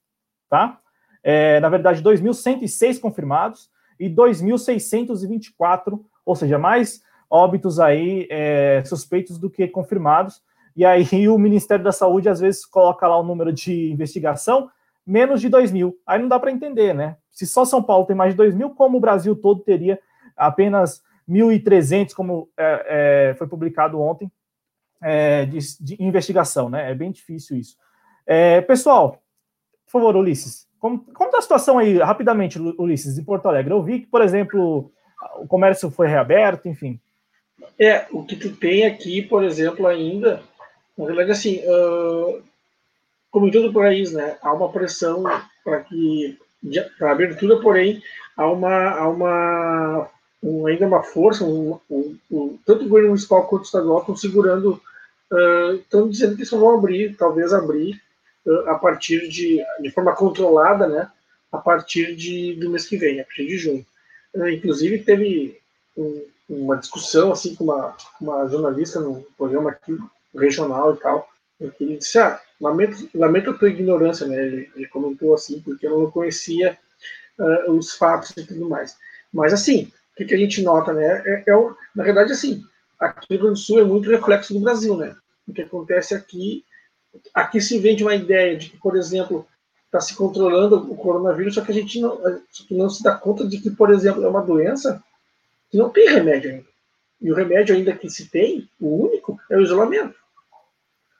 tá? 0.50 0.80
É, 1.22 1.60
na 1.60 1.68
verdade, 1.68 2.02
2.106 2.02 3.00
confirmados 3.00 3.70
e 4.00 4.10
2.624, 4.10 6.00
ou 6.26 6.34
seja, 6.34 6.58
mais 6.58 7.04
óbitos 7.30 7.78
aí 7.78 8.26
é, 8.30 8.82
suspeitos 8.84 9.38
do 9.38 9.48
que 9.48 9.68
confirmados. 9.68 10.42
E 10.76 10.84
aí 10.84 11.28
o 11.28 11.38
Ministério 11.38 11.84
da 11.84 11.92
Saúde 11.92 12.28
às 12.28 12.40
vezes 12.40 12.66
coloca 12.66 13.06
lá 13.06 13.16
o 13.16 13.22
número 13.22 13.52
de 13.52 13.92
investigação 13.92 14.68
menos 15.06 15.40
de 15.40 15.48
2 15.48 15.72
mil. 15.72 15.98
Aí 16.06 16.18
não 16.18 16.28
dá 16.28 16.38
para 16.38 16.50
entender, 16.50 16.94
né? 16.94 17.16
Se 17.30 17.46
só 17.46 17.64
São 17.64 17.82
Paulo 17.82 18.06
tem 18.06 18.16
mais 18.16 18.32
de 18.32 18.36
2 18.36 18.54
mil, 18.54 18.70
como 18.70 18.98
o 18.98 19.00
Brasil 19.00 19.34
todo 19.36 19.62
teria 19.62 19.98
apenas 20.36 21.02
1.300, 21.28 22.14
como 22.14 22.48
é, 22.56 23.30
é, 23.30 23.34
foi 23.34 23.46
publicado 23.46 24.00
ontem, 24.00 24.30
é, 25.02 25.44
de, 25.46 25.58
de, 25.80 26.02
investigação, 26.02 26.68
né? 26.68 26.90
É 26.90 26.94
bem 26.94 27.10
difícil 27.10 27.56
isso. 27.56 27.76
É, 28.26 28.60
pessoal, 28.62 29.22
por 29.86 29.92
favor, 29.92 30.16
Ulisses, 30.16 30.66
como, 30.78 30.98
como 31.12 31.28
está 31.28 31.38
a 31.38 31.42
situação 31.42 31.78
aí, 31.78 31.98
rapidamente, 31.98 32.58
Ulisses, 32.58 33.18
em 33.18 33.24
Porto 33.24 33.46
Alegre? 33.46 33.72
Eu 33.72 33.82
vi 33.82 34.00
que, 34.00 34.06
por 34.06 34.22
exemplo, 34.22 34.92
o 35.36 35.46
comércio 35.46 35.90
foi 35.90 36.08
reaberto, 36.08 36.68
enfim. 36.68 37.00
É, 37.78 38.06
o 38.10 38.22
que 38.24 38.36
tu 38.36 38.54
tem 38.54 38.84
aqui, 38.84 39.22
por 39.22 39.44
exemplo, 39.44 39.86
ainda, 39.86 40.42
na 40.96 41.06
verdade, 41.06 41.30
assim, 41.30 41.60
uh, 41.66 42.42
como 43.34 43.48
em 43.48 43.50
todo 43.50 43.70
o 43.70 43.72
país, 43.72 44.12
né, 44.12 44.38
há 44.40 44.52
uma 44.52 44.70
pressão 44.70 45.24
para 45.64 45.80
que, 45.80 46.38
para 46.96 47.10
abertura, 47.10 47.60
porém, 47.60 48.00
há 48.36 48.48
uma, 48.48 48.90
há 48.90 49.08
uma 49.08 50.08
um, 50.40 50.68
ainda 50.68 50.86
uma 50.86 51.02
força, 51.02 51.44
um, 51.44 51.80
um, 51.90 52.58
tanto 52.64 52.84
o 52.84 52.88
governo 52.88 53.08
municipal 53.08 53.48
quanto 53.48 53.62
o 53.62 53.64
estadual 53.64 53.98
estão 53.98 54.16
segurando, 54.16 54.80
uh, 55.32 55.74
estão 55.74 56.08
dizendo 56.08 56.36
que 56.36 56.46
só 56.46 56.56
vão 56.56 56.78
abrir, 56.78 57.16
talvez 57.16 57.52
abrir, 57.52 58.00
uh, 58.46 58.70
a 58.70 58.78
partir 58.78 59.28
de, 59.28 59.60
de 59.80 59.90
forma 59.90 60.14
controlada, 60.14 60.86
né, 60.86 61.10
a 61.50 61.58
partir 61.58 62.14
de, 62.14 62.54
do 62.54 62.70
mês 62.70 62.86
que 62.86 62.96
vem, 62.96 63.20
a 63.20 63.24
partir 63.24 63.48
de 63.48 63.58
junho. 63.58 63.84
Uh, 64.32 64.48
inclusive, 64.48 64.98
teve 64.98 65.60
uma 66.48 66.76
discussão 66.76 67.32
assim 67.32 67.56
com 67.56 67.64
uma, 67.64 67.96
uma 68.20 68.46
jornalista 68.46 69.00
no 69.00 69.26
programa 69.36 69.70
aqui 69.70 69.98
regional 70.32 70.94
e 70.94 70.98
tal, 70.98 71.28
em 71.60 71.70
que 71.70 71.82
ele 71.82 71.96
disse, 71.96 72.16
ah, 72.20 72.40
lamento, 72.60 73.08
lamento 73.14 73.50
a 73.50 73.54
tua 73.54 73.68
ignorância, 73.68 74.26
né, 74.26 74.46
ele, 74.46 74.70
ele 74.74 74.86
comentou 74.88 75.34
assim, 75.34 75.60
porque 75.60 75.86
eu 75.86 75.98
não 75.98 76.10
conhecia 76.10 76.78
os 77.68 77.94
fatos 77.94 78.30
e 78.36 78.46
tudo 78.46 78.68
mais. 78.68 78.96
Mas, 79.32 79.52
assim, 79.52 79.90
o 80.12 80.16
que, 80.16 80.24
que 80.24 80.34
a 80.34 80.38
gente 80.38 80.62
nota, 80.62 80.92
né? 80.92 81.22
É, 81.26 81.44
é, 81.50 81.70
na 81.94 82.04
verdade, 82.04 82.32
assim, 82.32 82.64
aqui 82.98 83.26
no 83.28 83.36
Rio 83.36 83.40
Grande 83.40 83.60
do 83.60 83.64
Sul 83.64 83.80
é 83.80 83.84
muito 83.84 84.08
reflexo 84.08 84.54
do 84.54 84.60
Brasil, 84.60 84.96
né? 84.96 85.16
O 85.46 85.52
que 85.52 85.62
acontece 85.62 86.14
aqui, 86.14 86.64
aqui 87.34 87.60
se 87.60 87.78
vende 87.78 88.04
uma 88.04 88.14
ideia 88.14 88.56
de 88.56 88.70
que, 88.70 88.76
por 88.76 88.96
exemplo, 88.96 89.46
está 89.86 90.00
se 90.00 90.14
controlando 90.14 90.76
o 90.90 90.96
coronavírus, 90.96 91.54
só 91.54 91.62
que 91.62 91.72
a 91.72 91.74
gente 91.74 92.00
não, 92.00 92.18
que 92.50 92.74
não 92.74 92.88
se 92.88 93.02
dá 93.02 93.14
conta 93.14 93.46
de 93.46 93.58
que, 93.58 93.70
por 93.70 93.90
exemplo, 93.90 94.24
é 94.24 94.28
uma 94.28 94.42
doença 94.42 95.02
que 95.70 95.76
não 95.76 95.90
tem 95.90 96.08
remédio 96.08 96.50
ainda. 96.50 96.66
E 97.20 97.32
o 97.32 97.34
remédio 97.34 97.74
ainda 97.74 97.92
que 97.92 98.08
se 98.08 98.28
tem, 98.28 98.68
o 98.80 99.04
único, 99.06 99.38
é 99.50 99.56
o 99.56 99.62
isolamento. 99.62 100.14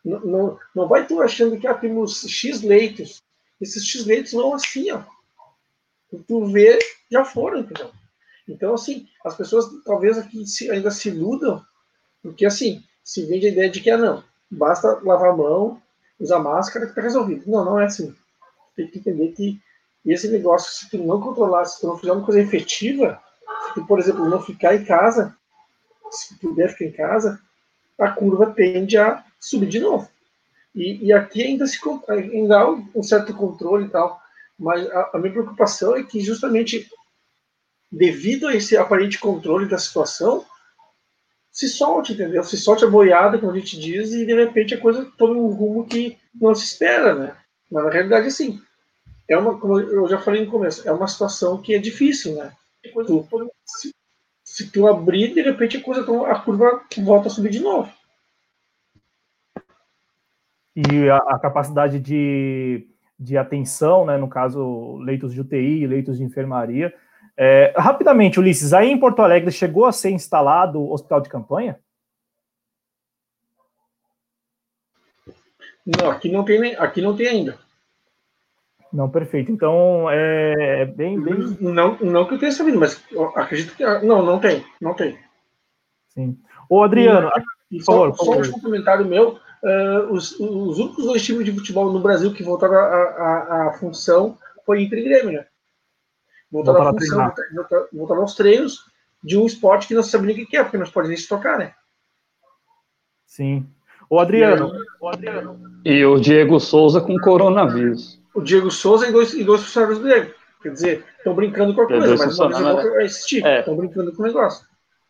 Não, 0.05 0.21
não, 0.21 0.59
não 0.75 0.89
vai 0.89 1.07
tu 1.07 1.21
achando 1.23 1.59
que 1.59 1.67
ah, 1.67 1.75
temos 1.75 2.25
X 2.29 2.63
leitos. 2.63 3.23
Esses 3.61 3.85
X 3.87 4.05
leitos 4.05 4.33
vão 4.33 4.55
assim, 4.55 4.91
ó. 4.91 5.03
Tu 6.29 6.47
vê, 6.47 6.79
já 7.11 7.25
foram, 7.25 7.61
entendeu? 7.61 7.91
Então, 8.49 8.75
assim, 8.75 9.09
as 9.25 9.37
pessoas 9.37 9.67
talvez 9.85 10.19
aqui 10.19 10.45
ainda 10.71 10.91
se 10.91 11.09
iludam, 11.09 11.65
porque, 12.23 12.45
assim, 12.45 12.85
se 13.03 13.25
vende 13.25 13.47
a 13.47 13.51
ideia 13.51 13.71
de 13.71 13.81
que, 13.81 13.91
ah, 13.91 13.97
não, 13.97 14.23
basta 14.51 15.01
lavar 15.03 15.31
a 15.31 15.37
mão, 15.37 15.81
usar 16.21 16.39
máscara 16.39 16.85
que 16.85 16.93
está 16.93 17.03
resolvido. 17.03 17.51
Não, 17.51 17.65
não 17.65 17.81
é 17.81 17.87
assim. 17.87 18.15
Tem 18.77 18.89
que 18.89 18.99
entender 18.99 19.33
que 19.33 19.61
esse 20.05 20.29
negócio, 20.29 20.71
se 20.73 20.91
tu 20.91 20.99
não 20.99 21.21
controlar, 21.21 21.65
se 21.65 21.81
tu 21.81 21.87
não 21.87 21.99
fizer 21.99 22.13
uma 22.13 22.25
coisa 22.25 22.41
efetiva, 22.41 23.21
se 23.69 23.75
tu, 23.75 23.87
por 23.87 23.99
exemplo, 23.99 24.29
não 24.29 24.43
ficar 24.43 24.75
em 24.75 24.85
casa, 24.85 25.35
se 26.11 26.35
tu 26.35 26.49
puder 26.49 26.69
ficar 26.71 26.85
em 26.85 26.93
casa, 26.93 27.41
a 27.99 28.11
curva 28.11 28.53
tende 28.53 28.99
a 28.99 29.25
subir 29.49 29.69
de 29.69 29.81
novo. 29.81 30.09
E, 30.75 31.07
e 31.07 31.13
aqui 31.13 31.43
ainda, 31.43 31.67
se, 31.67 31.79
ainda 32.09 32.61
há 32.61 32.71
um 32.71 33.03
certo 33.03 33.33
controle 33.35 33.87
e 33.87 33.91
tal, 33.91 34.21
mas 34.59 34.87
a, 34.91 35.11
a 35.15 35.19
minha 35.19 35.33
preocupação 35.33 35.97
é 35.97 36.03
que 36.03 36.21
justamente 36.21 36.89
devido 37.91 38.49
a 38.49 38.55
esse 38.55 38.77
aparente 38.77 39.19
controle 39.19 39.67
da 39.69 39.79
situação, 39.79 40.45
se 41.51 41.69
solte, 41.69 42.13
entendeu? 42.13 42.43
Se 42.43 42.57
solte 42.57 42.85
a 42.85 42.89
boiada, 42.89 43.39
como 43.39 43.53
a 43.53 43.59
gente 43.59 43.79
diz, 43.79 44.13
e 44.13 44.27
de 44.27 44.35
repente 44.35 44.75
a 44.75 44.81
coisa 44.81 45.11
tome 45.17 45.39
um 45.39 45.47
rumo 45.47 45.87
que 45.87 46.19
não 46.35 46.55
se 46.55 46.65
espera, 46.65 47.15
né? 47.15 47.37
Mas 47.71 47.85
na 47.85 47.91
realidade, 47.91 48.31
sim. 48.33 48.61
É 49.29 49.39
uma, 49.39 49.59
como 49.59 49.79
eu 49.79 50.09
já 50.09 50.19
falei 50.19 50.45
no 50.45 50.51
começo, 50.51 50.87
é 50.87 50.93
uma 50.93 51.07
situação 51.07 51.63
que 51.63 51.75
é 51.75 51.79
difícil, 51.79 52.35
né? 52.35 52.53
Tu, 53.07 53.29
se, 53.65 53.95
se, 54.45 54.71
tu 54.71 54.87
abrir, 54.87 55.33
de 55.33 55.43
repente 55.43 55.77
a 55.77 55.83
coisa, 55.83 56.03
a 56.27 56.39
curva 56.41 56.83
volta 56.99 57.29
a 57.29 57.31
subir 57.31 57.51
de 57.51 57.61
novo. 57.61 57.91
E 60.75 61.09
a, 61.09 61.17
a 61.17 61.39
capacidade 61.39 62.01
de, 62.01 62.87
de 63.19 63.37
atenção, 63.37 64.05
né? 64.05 64.17
No 64.17 64.29
caso, 64.29 64.97
leitos 64.97 65.33
de 65.33 65.41
UTI, 65.41 65.87
leitos 65.87 66.19
de 66.19 66.25
enfermaria, 66.25 66.93
é, 67.37 67.75
rapidamente, 67.77 68.39
Ulisses, 68.39 68.73
aí 68.73 68.91
em 68.91 68.99
Porto 68.99 69.21
Alegre 69.21 69.51
chegou 69.51 69.87
a 69.87 69.93
ser 69.93 70.11
instalado 70.11 70.81
o 70.81 70.93
hospital 70.93 71.21
de 71.21 71.29
campanha? 71.29 71.79
Não, 75.85 76.11
aqui 76.11 76.31
não 76.31 76.45
tem, 76.45 76.75
aqui 76.77 77.03
não 77.03 77.15
tem 77.17 77.29
ainda. 77.29 77.59
Não, 78.93 79.11
perfeito. 79.11 79.51
Então, 79.51 80.09
é 80.09 80.87
bem, 80.87 81.21
bem... 81.21 81.35
Não, 81.61 81.99
não 81.99 82.27
que 82.27 82.35
eu 82.35 82.39
tenha 82.39 82.53
sabido, 82.53 82.79
mas 82.79 83.05
acredito 83.35 83.77
que... 83.77 83.85
Não, 84.03 84.25
não 84.25 84.39
tem, 84.39 84.65
não 84.81 84.95
tem. 84.95 85.19
Sim. 86.09 86.39
Ô, 86.69 86.83
Adriano... 86.83 87.29
E, 87.71 87.79
por 87.79 88.13
favor, 88.13 88.45
só 88.47 88.57
um 88.57 88.61
comentário 88.61 89.05
meu. 89.05 89.39
Uh, 89.65 90.13
os, 90.13 90.39
os 90.39 90.79
únicos 90.79 91.07
dois 91.07 91.25
times 91.25 91.45
de 91.45 91.53
futebol 91.53 91.91
no 91.91 92.01
Brasil 92.01 92.35
que 92.35 92.43
voltaram 92.43 92.75
à 92.77 93.75
função 93.81 94.37
foi 94.67 94.83
Inter 94.83 94.99
e 94.99 95.05
Grêmio, 95.05 95.33
né? 95.33 95.47
voltar, 96.51 96.89
à 96.89 96.93
função, 96.93 97.33
voltar, 97.55 97.87
voltar, 97.93 98.17
aos 98.17 98.35
treinos 98.35 98.85
de 99.23 99.39
um 99.39 99.47
esporte 99.47 99.89
que 99.89 99.95
não 99.95 100.03
se 100.03 100.11
sabe 100.11 100.27
nem 100.27 100.43
o 100.43 100.47
que 100.47 100.57
é, 100.57 100.63
porque 100.63 100.77
não 100.77 100.87
pode 100.87 101.09
nem 101.09 101.17
se 101.17 101.29
tocar, 101.29 101.59
né? 101.59 101.73
Sim. 103.27 103.67
O 104.09 104.21
Adriano, 104.21 104.71
o 105.01 105.09
Adriano. 105.09 105.59
E 105.85 106.05
o 106.05 106.21
Diego 106.21 106.61
Souza 106.61 107.01
com 107.01 107.19
coronavírus. 107.19 108.21
O 108.35 108.43
Diego 108.43 108.71
Souza 108.71 109.09
e 109.09 109.13
dois, 109.13 109.33
e 109.33 109.43
dois 109.43 109.63
funcionários 109.63 110.01
dele. 110.01 110.35
Quer 110.63 110.73
dizer, 110.73 111.05
estão 111.17 111.35
brincando 111.35 111.75
com 111.75 111.83
a 111.83 111.87
coisa, 111.87 112.17
mas 112.17 112.39
não 112.39 112.77
vai 112.77 113.05
existir. 113.05 113.45
Estão 113.45 113.75
é. 113.75 113.77
brincando 113.77 114.13
com 114.13 114.23
o 114.23 114.27
negócio. 114.27 114.67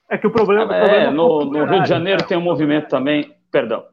É 0.08 0.16
que 0.16 0.26
o 0.26 0.30
problema. 0.30 0.74
É, 0.74 0.82
o 0.82 0.84
problema 0.84 1.10
no, 1.10 1.44
no 1.44 1.64
Rio 1.64 1.82
de 1.82 1.88
Janeiro 1.88 2.22
né? 2.22 2.28
tem 2.28 2.38
um 2.38 2.42
movimento 2.42 2.88
também. 2.88 3.34
Perdão. 3.50 3.86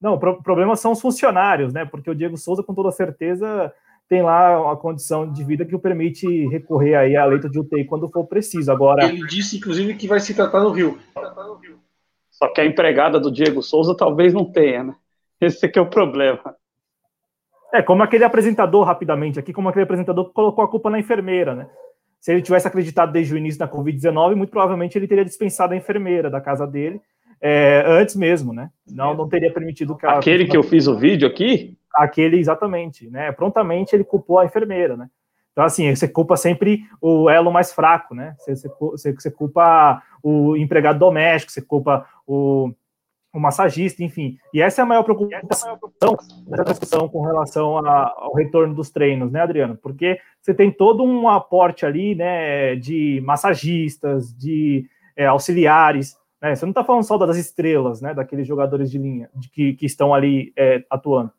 Não, 0.00 0.14
o 0.14 0.42
problema 0.42 0.76
são 0.76 0.92
os 0.92 1.00
funcionários, 1.00 1.72
né? 1.72 1.84
Porque 1.84 2.10
o 2.10 2.14
Diego 2.14 2.36
Souza, 2.36 2.62
com 2.62 2.74
toda 2.74 2.92
certeza, 2.92 3.72
tem 4.08 4.22
lá 4.22 4.60
uma 4.60 4.76
condição 4.76 5.30
de 5.30 5.44
vida 5.44 5.64
que 5.64 5.74
o 5.74 5.78
permite 5.78 6.46
recorrer 6.46 6.94
aí 6.94 7.16
a 7.16 7.24
leito 7.24 7.48
de 7.48 7.58
UTI 7.58 7.84
quando 7.84 8.08
for 8.08 8.24
preciso. 8.24 8.70
Agora 8.72 9.04
ele 9.04 9.26
disse 9.26 9.56
inclusive 9.56 9.94
que 9.94 10.08
vai 10.08 10.20
se 10.20 10.34
tratar 10.34 10.60
no 10.60 10.70
Rio. 10.70 10.98
Só 12.30 12.48
que 12.48 12.60
a 12.60 12.64
empregada 12.64 13.18
do 13.18 13.30
Diego 13.30 13.62
Souza 13.62 13.96
talvez 13.96 14.32
não 14.32 14.44
tenha, 14.44 14.84
né? 14.84 14.94
Esse 15.40 15.66
é 15.66 15.68
que 15.68 15.78
é 15.78 15.82
o 15.82 15.90
problema. 15.90 16.54
É 17.74 17.82
como 17.82 18.02
aquele 18.02 18.24
apresentador 18.24 18.84
rapidamente 18.84 19.38
aqui, 19.38 19.52
como 19.52 19.68
aquele 19.68 19.82
apresentador 19.82 20.26
que 20.26 20.32
colocou 20.32 20.64
a 20.64 20.68
culpa 20.68 20.88
na 20.88 20.98
enfermeira, 20.98 21.54
né? 21.54 21.68
Se 22.20 22.32
ele 22.32 22.42
tivesse 22.42 22.66
acreditado 22.66 23.12
desde 23.12 23.34
o 23.34 23.38
início 23.38 23.58
da 23.58 23.68
Covid-19, 23.68 24.34
muito 24.34 24.50
provavelmente 24.50 24.96
ele 24.96 25.06
teria 25.06 25.24
dispensado 25.24 25.74
a 25.74 25.76
enfermeira 25.76 26.30
da 26.30 26.40
casa 26.40 26.66
dele 26.66 27.00
é, 27.40 27.84
antes 27.86 28.16
mesmo, 28.16 28.52
né? 28.52 28.70
Não, 28.86 29.14
não 29.14 29.28
teria 29.28 29.52
permitido 29.52 29.96
que. 29.96 30.06
Aquele 30.06 30.46
que 30.46 30.56
eu 30.56 30.62
fiz 30.62 30.86
o 30.86 30.96
vídeo 30.96 31.28
aqui? 31.28 31.76
Aquele, 31.94 32.38
exatamente, 32.38 33.08
né? 33.10 33.32
Prontamente 33.32 33.94
ele 33.94 34.04
culpou 34.04 34.38
a 34.38 34.44
enfermeira, 34.44 34.96
né? 34.96 35.08
Então, 35.52 35.64
assim, 35.64 35.92
você 35.92 36.06
culpa 36.06 36.36
sempre 36.36 36.84
o 37.00 37.28
elo 37.28 37.50
mais 37.50 37.72
fraco, 37.72 38.14
né? 38.14 38.36
Você, 38.38 38.68
você, 38.80 39.12
você 39.12 39.30
culpa 39.30 40.00
o 40.22 40.56
empregado 40.56 41.00
doméstico, 41.00 41.50
você 41.50 41.60
culpa 41.60 42.06
o, 42.24 42.72
o 43.32 43.40
massagista, 43.40 44.04
enfim. 44.04 44.38
E 44.54 44.62
essa 44.62 44.80
é 44.80 44.84
a 44.84 44.86
maior 44.86 45.02
preocupação 45.02 45.78
dessa 46.46 46.64
discussão 46.64 47.08
com 47.08 47.22
relação 47.22 47.78
a, 47.78 48.14
ao 48.16 48.34
retorno 48.34 48.72
dos 48.72 48.90
treinos, 48.90 49.32
né, 49.32 49.40
Adriano? 49.40 49.76
Porque 49.76 50.20
você 50.40 50.54
tem 50.54 50.70
todo 50.70 51.02
um 51.02 51.28
aporte 51.28 51.84
ali, 51.84 52.14
né, 52.14 52.76
de 52.76 53.20
massagistas, 53.24 54.32
de 54.32 54.88
é, 55.16 55.26
auxiliares, 55.26 56.16
né? 56.40 56.54
Você 56.54 56.64
não 56.64 56.70
está 56.70 56.84
falando 56.84 57.04
só 57.04 57.18
das 57.18 57.36
estrelas, 57.36 58.00
né, 58.00 58.14
daqueles 58.14 58.46
jogadores 58.46 58.90
de 58.90 58.98
linha 58.98 59.30
de, 59.34 59.48
que, 59.50 59.74
que 59.74 59.86
estão 59.86 60.14
ali 60.14 60.52
é, 60.56 60.84
atuando. 60.90 61.32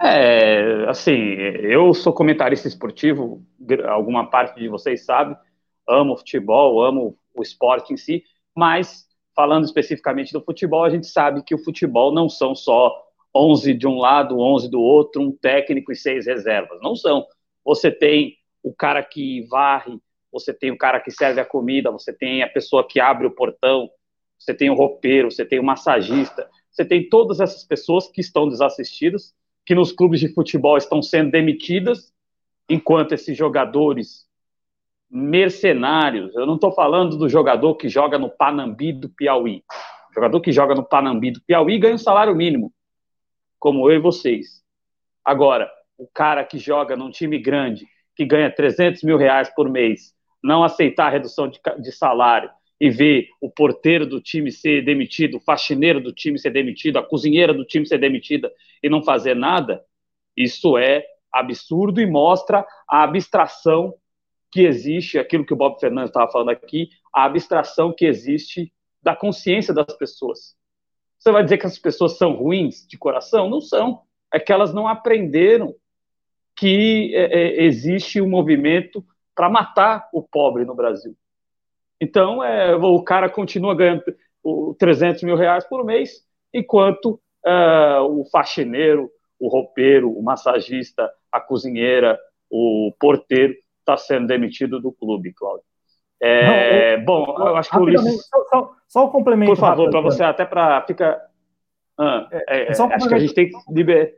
É, 0.00 0.84
assim, 0.88 1.14
eu 1.14 1.94
sou 1.94 2.12
comentarista 2.12 2.68
esportivo, 2.68 3.42
alguma 3.88 4.28
parte 4.28 4.60
de 4.60 4.68
vocês 4.68 5.04
sabe, 5.04 5.36
amo 5.88 6.16
futebol, 6.16 6.84
amo 6.84 7.18
o 7.34 7.42
esporte 7.42 7.94
em 7.94 7.96
si, 7.96 8.22
mas 8.54 9.06
falando 9.34 9.64
especificamente 9.64 10.32
do 10.32 10.40
futebol, 10.40 10.84
a 10.84 10.90
gente 10.90 11.06
sabe 11.06 11.42
que 11.42 11.54
o 11.54 11.62
futebol 11.62 12.12
não 12.12 12.28
são 12.28 12.54
só 12.54 13.06
11 13.34 13.74
de 13.74 13.86
um 13.86 13.98
lado, 13.98 14.38
11 14.38 14.70
do 14.70 14.80
outro, 14.80 15.22
um 15.22 15.30
técnico 15.30 15.92
e 15.92 15.96
seis 15.96 16.26
reservas. 16.26 16.78
Não 16.80 16.96
são. 16.96 17.26
Você 17.64 17.90
tem 17.90 18.36
o 18.62 18.74
cara 18.74 19.02
que 19.02 19.46
varre, 19.48 19.98
você 20.38 20.52
tem 20.52 20.70
o 20.70 20.76
cara 20.76 21.00
que 21.00 21.10
serve 21.10 21.40
a 21.40 21.44
comida, 21.44 21.90
você 21.90 22.12
tem 22.12 22.42
a 22.42 22.48
pessoa 22.48 22.86
que 22.86 23.00
abre 23.00 23.26
o 23.26 23.30
portão, 23.30 23.88
você 24.38 24.52
tem 24.52 24.68
o 24.68 24.74
roupeiro, 24.74 25.30
você 25.30 25.44
tem 25.46 25.58
o 25.58 25.64
massagista, 25.64 26.48
você 26.70 26.84
tem 26.84 27.08
todas 27.08 27.40
essas 27.40 27.64
pessoas 27.64 28.06
que 28.08 28.20
estão 28.20 28.46
desassistidas, 28.46 29.34
que 29.64 29.74
nos 29.74 29.92
clubes 29.92 30.20
de 30.20 30.32
futebol 30.32 30.76
estão 30.76 31.00
sendo 31.00 31.30
demitidas, 31.30 32.12
enquanto 32.68 33.12
esses 33.12 33.36
jogadores 33.36 34.26
mercenários. 35.10 36.34
Eu 36.34 36.44
não 36.44 36.56
estou 36.56 36.72
falando 36.72 37.16
do 37.16 37.28
jogador 37.28 37.74
que 37.76 37.88
joga 37.88 38.18
no 38.18 38.28
Panambi 38.28 38.92
do 38.92 39.08
Piauí. 39.08 39.62
O 40.10 40.14
jogador 40.14 40.40
que 40.40 40.52
joga 40.52 40.74
no 40.74 40.84
Panambi 40.84 41.30
do 41.30 41.40
Piauí 41.40 41.78
ganha 41.78 41.94
um 41.94 41.98
salário 41.98 42.34
mínimo, 42.34 42.72
como 43.58 43.90
eu 43.90 43.96
e 43.96 44.00
vocês. 44.00 44.62
Agora, 45.24 45.70
o 45.96 46.06
cara 46.06 46.44
que 46.44 46.58
joga 46.58 46.94
num 46.94 47.10
time 47.10 47.38
grande, 47.38 47.86
que 48.14 48.24
ganha 48.24 48.50
300 48.50 49.02
mil 49.02 49.16
reais 49.16 49.48
por 49.54 49.68
mês, 49.68 50.15
não 50.42 50.62
aceitar 50.62 51.06
a 51.06 51.10
redução 51.10 51.48
de, 51.48 51.60
de 51.80 51.92
salário 51.92 52.50
e 52.80 52.90
ver 52.90 53.28
o 53.40 53.50
porteiro 53.50 54.06
do 54.06 54.20
time 54.20 54.52
ser 54.52 54.84
demitido, 54.84 55.38
o 55.38 55.40
faxineiro 55.40 56.00
do 56.00 56.12
time 56.12 56.38
ser 56.38 56.50
demitido, 56.50 56.98
a 56.98 57.02
cozinheira 57.02 57.54
do 57.54 57.64
time 57.64 57.86
ser 57.86 57.98
demitida 57.98 58.52
e 58.82 58.88
não 58.88 59.02
fazer 59.02 59.34
nada, 59.34 59.82
isso 60.36 60.76
é 60.76 61.04
absurdo 61.32 62.00
e 62.00 62.06
mostra 62.06 62.66
a 62.88 63.02
abstração 63.02 63.94
que 64.50 64.62
existe, 64.62 65.18
aquilo 65.18 65.44
que 65.44 65.52
o 65.52 65.56
Bob 65.56 65.78
Fernandes 65.80 66.10
estava 66.10 66.30
falando 66.30 66.50
aqui, 66.50 66.88
a 67.12 67.24
abstração 67.24 67.92
que 67.92 68.04
existe 68.04 68.72
da 69.02 69.14
consciência 69.14 69.72
das 69.72 69.96
pessoas. 69.96 70.54
Você 71.18 71.32
vai 71.32 71.42
dizer 71.42 71.58
que 71.58 71.66
as 71.66 71.78
pessoas 71.78 72.16
são 72.16 72.32
ruins 72.32 72.86
de 72.86 72.96
coração? 72.96 73.48
Não 73.48 73.60
são. 73.60 74.02
É 74.32 74.38
que 74.38 74.52
elas 74.52 74.72
não 74.72 74.86
aprenderam 74.86 75.74
que 76.54 77.14
é, 77.14 77.38
é, 77.38 77.64
existe 77.64 78.20
um 78.20 78.28
movimento 78.28 79.04
para 79.36 79.50
matar 79.50 80.08
o 80.12 80.22
pobre 80.22 80.64
no 80.64 80.74
Brasil. 80.74 81.14
Então, 82.00 82.42
é, 82.42 82.74
o 82.74 83.02
cara 83.02 83.28
continua 83.28 83.76
ganhando 83.76 84.02
300 84.78 85.22
mil 85.22 85.36
reais 85.36 85.64
por 85.64 85.84
mês, 85.84 86.22
enquanto 86.52 87.20
é, 87.44 87.98
o 88.00 88.24
faxineiro, 88.32 89.10
o 89.38 89.48
roupeiro, 89.48 90.10
o 90.10 90.22
massagista, 90.22 91.10
a 91.30 91.38
cozinheira, 91.38 92.18
o 92.50 92.92
porteiro 92.98 93.54
está 93.80 93.96
sendo 93.96 94.26
demitido 94.26 94.80
do 94.80 94.90
clube, 94.90 95.32
Cláudio. 95.34 95.64
É, 96.20 96.96
Não, 96.96 97.04
bom, 97.04 97.36
eu 97.38 97.56
acho 97.56 97.70
que 97.70 97.76
o 97.76 97.82
Ulisses. 97.82 98.26
Só, 98.26 98.44
só, 98.44 98.74
só 98.88 99.06
um 99.06 99.10
complemento. 99.10 99.52
Por 99.52 99.58
favor, 99.58 99.90
para 99.90 100.00
você, 100.00 100.22
até 100.22 100.46
para. 100.46 100.82
Fica. 100.86 101.20
Ah, 101.98 102.26
é, 102.30 102.44
é, 102.48 102.66
é 102.68 102.70
acho 102.70 103.08
que 103.08 103.14
a 103.14 103.18
gente 103.18 103.34
tem 103.34 103.50
que 103.50 103.56
liberar. 103.70 104.08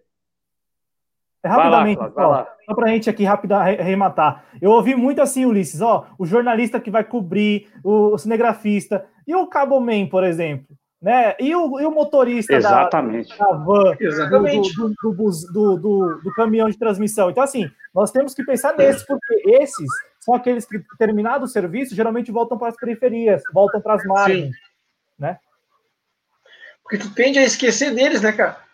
É, 1.42 1.48
rapidamente, 1.48 2.00
lá, 2.16 2.26
lá. 2.26 2.48
só 2.66 2.74
para 2.74 2.86
a 2.86 2.92
gente 2.92 3.08
aqui 3.08 3.24
rápido 3.24 3.52
arrematar. 3.52 4.44
Eu 4.60 4.72
ouvi 4.72 4.94
muito 4.96 5.22
assim, 5.22 5.46
Ulisses, 5.46 5.80
ó, 5.80 6.06
o 6.18 6.26
jornalista 6.26 6.80
que 6.80 6.90
vai 6.90 7.04
cobrir, 7.04 7.68
o, 7.84 8.14
o 8.14 8.18
cinegrafista, 8.18 9.06
e 9.26 9.34
o 9.34 9.46
Cabo 9.46 9.78
Man, 9.80 10.06
por 10.06 10.24
exemplo, 10.24 10.66
né? 11.00 11.36
E 11.38 11.54
o, 11.54 11.78
e 11.80 11.86
o 11.86 11.92
motorista 11.92 12.54
Exatamente. 12.54 13.36
Da, 13.38 13.46
da 13.46 13.52
van, 13.52 13.96
Exatamente. 14.00 14.74
Do, 14.74 14.88
do, 14.88 15.12
do, 15.52 15.76
do, 15.76 16.20
do 16.24 16.32
caminhão 16.34 16.68
de 16.68 16.76
transmissão. 16.76 17.30
Então, 17.30 17.44
assim, 17.44 17.70
nós 17.94 18.10
temos 18.10 18.34
que 18.34 18.44
pensar 18.44 18.76
nesses, 18.76 19.04
porque 19.04 19.42
esses 19.46 19.88
são 20.18 20.34
aqueles 20.34 20.66
que, 20.66 20.82
terminado 20.98 21.44
o 21.44 21.48
serviço, 21.48 21.94
geralmente 21.94 22.32
voltam 22.32 22.58
para 22.58 22.68
as 22.68 22.76
periferias, 22.76 23.42
voltam 23.54 23.80
para 23.80 23.94
as 23.94 24.04
margens, 24.04 24.46
Sim. 24.46 24.62
né? 25.18 25.38
Porque 26.82 26.98
tu 26.98 27.14
tende 27.14 27.38
a 27.38 27.44
esquecer 27.44 27.94
deles, 27.94 28.22
né, 28.22 28.32
cara? 28.32 28.67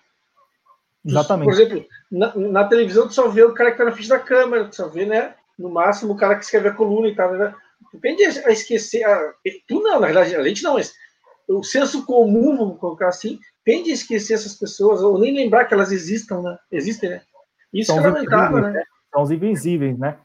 Exatamente. 1.04 1.50
Por 1.50 1.54
exemplo, 1.54 1.86
na, 2.10 2.34
na, 2.34 2.64
televisão 2.64 3.06
tu 3.06 3.14
só 3.14 3.28
vê 3.28 3.42
o 3.42 3.52
cara 3.52 3.72
que 3.72 3.78
tá 3.78 3.84
na 3.84 3.92
frente 3.92 4.08
da 4.08 4.18
câmera, 4.18 4.68
tu 4.68 4.76
só 4.76 4.88
vê, 4.88 5.04
né? 5.04 5.34
No 5.58 5.68
máximo 5.68 6.14
o 6.14 6.16
cara 6.16 6.36
que 6.36 6.44
escreve 6.44 6.68
a 6.68 6.72
coluna 6.72 7.08
e 7.08 7.14
tal, 7.14 7.32
né? 7.34 7.54
Tu 7.90 7.98
tende 7.98 8.24
a 8.24 8.50
esquecer. 8.50 9.04
A, 9.04 9.32
tu 9.68 9.82
não, 9.82 10.00
na 10.00 10.06
verdade, 10.06 10.34
a 10.34 10.42
gente 10.42 10.62
não, 10.62 10.74
mas 10.74 10.94
o 11.48 11.62
senso 11.62 12.04
comum, 12.06 12.56
vamos 12.56 12.78
colocar 12.78 13.08
assim, 13.08 13.38
tende 13.64 13.90
a 13.90 13.94
esquecer 13.94 14.34
essas 14.34 14.54
pessoas, 14.54 15.02
ou 15.02 15.18
nem 15.18 15.34
lembrar 15.34 15.66
que 15.66 15.74
elas 15.74 15.92
existam, 15.92 16.40
né? 16.42 16.58
Existem, 16.72 17.10
né? 17.10 17.22
Isso 17.72 17.92
São 17.92 18.02
é 18.02 18.08
lamentável, 18.08 18.60
né? 18.60 18.82
São 19.12 19.22
os 19.22 19.30
invisíveis, 19.30 19.98
né? 19.98 20.16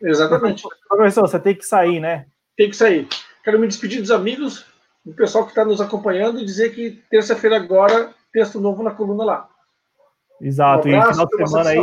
Exatamente. 0.00 0.62
Professor, 0.88 1.22
você 1.22 1.38
tem 1.38 1.54
que 1.54 1.64
sair, 1.64 2.00
né? 2.00 2.26
Tem 2.56 2.68
que 2.68 2.76
sair. 2.76 3.08
Quero 3.42 3.58
me 3.58 3.66
despedir 3.66 4.00
dos 4.00 4.10
amigos, 4.10 4.66
do 5.04 5.14
pessoal 5.14 5.44
que 5.44 5.50
está 5.50 5.64
nos 5.64 5.80
acompanhando 5.80 6.38
e 6.38 6.44
dizer 6.44 6.74
que 6.74 7.02
terça-feira 7.10 7.56
agora, 7.56 8.12
texto 8.32 8.60
novo 8.60 8.82
na 8.82 8.90
coluna 8.90 9.24
lá. 9.24 9.48
Exato, 10.40 10.88
um 10.88 10.94
abraço, 10.94 11.10
e 11.10 11.12
final 11.12 11.26
de 11.26 11.36
semana 11.36 11.70
aí, 11.70 11.80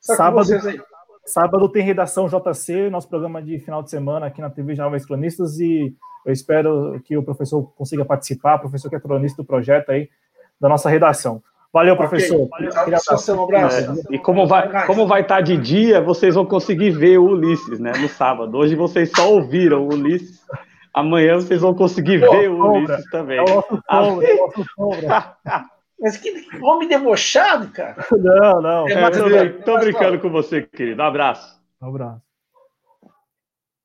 sábado, 0.00 0.68
aí. 0.68 0.80
Sábado 1.26 1.68
tem 1.68 1.82
redação 1.82 2.28
JC, 2.28 2.88
nosso 2.88 3.08
programa 3.08 3.42
de 3.42 3.58
final 3.58 3.82
de 3.82 3.90
semana 3.90 4.26
aqui 4.26 4.40
na 4.40 4.48
TV 4.48 4.76
Jovens 4.76 5.04
Cronistas, 5.04 5.58
e 5.58 5.92
eu 6.24 6.32
espero 6.32 7.00
que 7.04 7.16
o 7.16 7.22
professor 7.22 7.62
consiga 7.76 8.04
participar, 8.04 8.58
professor 8.58 8.88
que 8.88 8.96
é 8.96 9.00
cronista 9.00 9.42
do 9.42 9.46
projeto 9.46 9.90
aí, 9.90 10.08
da 10.60 10.68
nossa 10.68 10.88
redação. 10.88 11.42
Valeu, 11.72 11.96
professor. 11.96 12.42
Okay. 12.42 12.70
Valeu, 12.70 12.98
um 13.36 13.44
abraço. 13.44 13.76
É, 14.08 14.14
e 14.14 14.18
como 14.18 14.46
vai, 14.46 14.86
como 14.86 15.06
vai 15.06 15.22
estar 15.22 15.36
tá 15.36 15.40
de 15.40 15.56
dia, 15.56 16.00
vocês 16.00 16.34
vão 16.34 16.46
conseguir 16.46 16.90
ver 16.90 17.18
o 17.18 17.24
Ulisses, 17.24 17.80
né, 17.80 17.92
no 18.00 18.08
sábado. 18.08 18.56
Hoje 18.56 18.74
vocês 18.74 19.10
só 19.14 19.30
ouviram 19.30 19.82
o 19.82 19.92
Ulisses. 19.92 20.40
Amanhã 20.94 21.34
vocês 21.34 21.60
vão 21.60 21.74
conseguir 21.74 22.24
Pô, 22.24 22.30
ver 22.30 22.48
o 22.48 22.72
Ulisses 22.72 23.04
também. 23.10 23.38
É 23.38 23.42
o 23.42 23.46
nosso 23.46 23.82
sombra, 23.90 24.26
é 24.26 24.34
o 24.34 24.46
nosso 24.46 24.64
sombra. 24.74 25.36
Mas 25.98 26.16
que 26.16 26.46
homem 26.62 26.88
debochado, 26.88 27.68
cara. 27.68 28.06
Não, 28.12 28.60
não. 28.60 28.88
É, 28.88 28.92
é, 28.92 29.48
tô, 29.62 29.78
brincando 29.78 30.20
com 30.20 30.30
você, 30.30 30.62
querido. 30.62 31.02
Um 31.02 31.06
abraço. 31.06 31.58
Um 31.80 31.88
abraço. 31.88 32.22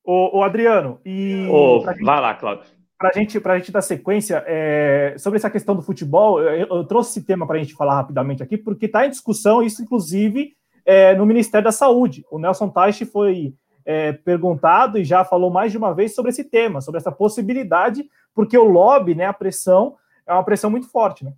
Ô, 0.03 0.39
ô 0.39 0.43
Adriano, 0.43 0.99
e. 1.05 1.47
Ô, 1.49 1.83
gente, 1.87 2.03
vai 2.03 2.19
lá, 2.19 2.33
Cláudio. 2.35 2.65
Para 2.97 3.11
gente, 3.13 3.41
a 3.43 3.57
gente 3.57 3.71
dar 3.71 3.81
sequência, 3.81 4.43
é, 4.45 5.15
sobre 5.17 5.37
essa 5.37 5.49
questão 5.49 5.75
do 5.75 5.81
futebol, 5.81 6.39
eu, 6.41 6.67
eu 6.67 6.83
trouxe 6.83 7.11
esse 7.11 7.25
tema 7.25 7.47
para 7.47 7.55
a 7.55 7.59
gente 7.59 7.73
falar 7.73 7.95
rapidamente 7.95 8.43
aqui, 8.43 8.57
porque 8.57 8.85
está 8.85 9.07
em 9.07 9.09
discussão 9.09 9.63
isso, 9.63 9.81
inclusive, 9.81 10.53
é, 10.85 11.15
no 11.15 11.25
Ministério 11.25 11.65
da 11.65 11.71
Saúde. 11.71 12.23
O 12.29 12.37
Nelson 12.37 12.69
Teich 12.69 13.05
foi 13.05 13.55
é, 13.85 14.11
perguntado 14.11 14.99
e 14.99 15.03
já 15.03 15.23
falou 15.23 15.49
mais 15.49 15.71
de 15.71 15.77
uma 15.77 15.95
vez 15.95 16.13
sobre 16.13 16.29
esse 16.29 16.43
tema, 16.43 16.81
sobre 16.81 16.99
essa 16.99 17.11
possibilidade, 17.11 18.07
porque 18.35 18.57
o 18.57 18.65
lobby, 18.65 19.15
né, 19.15 19.25
a 19.25 19.33
pressão, 19.33 19.95
é 20.27 20.33
uma 20.33 20.43
pressão 20.43 20.69
muito 20.69 20.87
forte, 20.87 21.25
né? 21.25 21.33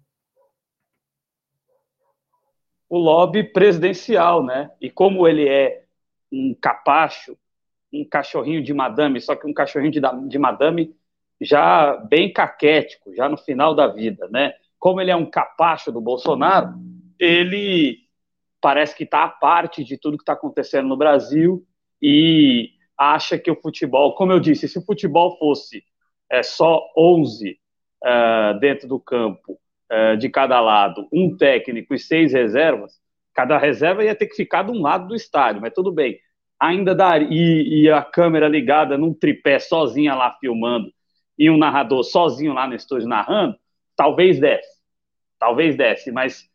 O 2.94 2.98
lobby 3.00 3.44
presidencial, 3.44 4.44
né? 4.46 4.70
E 4.80 4.88
como 4.88 5.28
ele 5.28 5.50
é 5.50 5.84
um 6.32 6.54
capacho, 6.54 7.36
um 7.92 8.06
cachorrinho 8.08 8.62
de 8.62 8.72
madame, 8.72 9.20
só 9.20 9.36
que 9.36 9.48
um 9.48 9.54
cachorrinho 9.54 9.92
de, 9.92 10.00
de 10.28 10.38
madame 10.38 10.96
já 11.42 11.98
bem 11.98 12.32
caquético, 12.32 13.12
já 13.16 13.28
no 13.28 13.36
final 13.36 13.74
da 13.74 13.88
vida, 13.88 14.30
né? 14.30 14.54
Como 14.78 15.02
ele 15.02 15.10
é 15.10 15.16
um 15.16 15.26
capacho 15.26 15.92
do 15.92 16.00
Bolsonaro, 16.00 16.76
ele 17.18 17.98
parece 18.62 18.96
que 18.96 19.06
está 19.06 19.24
à 19.24 19.30
parte 19.30 19.84
de 19.84 19.98
tudo 19.98 20.16
que 20.16 20.22
está 20.22 20.34
acontecendo 20.34 20.88
no 20.88 20.96
Brasil 20.96 21.66
e 22.00 22.74
acha 22.96 23.40
que 23.40 23.50
o 23.50 23.60
futebol, 23.60 24.14
como 24.14 24.32
eu 24.32 24.40
disse, 24.40 24.68
se 24.68 24.78
o 24.78 24.86
futebol 24.86 25.36
fosse 25.40 25.84
é, 26.30 26.44
só 26.44 26.80
11 26.96 27.50
uh, 27.50 27.56
eh, 28.06 28.60
dentro 28.60 28.88
do 28.88 29.00
campo 29.00 29.60
é, 29.94 30.16
de 30.16 30.28
cada 30.28 30.60
lado, 30.60 31.08
um 31.14 31.38
técnico 31.38 31.94
e 31.94 32.00
seis 32.00 32.34
reservas, 32.34 33.00
cada 33.32 33.60
reserva 33.60 34.04
ia 34.04 34.16
ter 34.16 34.26
que 34.26 34.36
ficar 34.36 34.64
de 34.64 34.72
um 34.72 34.82
lado 34.82 35.08
do 35.08 35.16
estádio, 35.16 35.62
mas 35.62 35.72
tudo 35.72 35.92
bem. 35.92 36.18
Ainda 36.60 36.96
daria, 36.96 37.28
e, 37.30 37.84
e 37.84 37.92
a 37.92 38.02
câmera 38.02 38.48
ligada 38.48 38.98
num 38.98 39.14
tripé 39.14 39.60
sozinha 39.60 40.16
lá 40.16 40.36
filmando, 40.40 40.92
e 41.38 41.48
um 41.48 41.60
narrador 41.60 42.04
sozinho 42.04 42.54
lá 42.54 42.68
no 42.68 42.74
estúdio 42.74 43.08
narrando, 43.08 43.56
talvez 43.96 44.40
desse. 44.40 44.82
Talvez 45.38 45.76
desse, 45.76 46.12
mas 46.12 46.50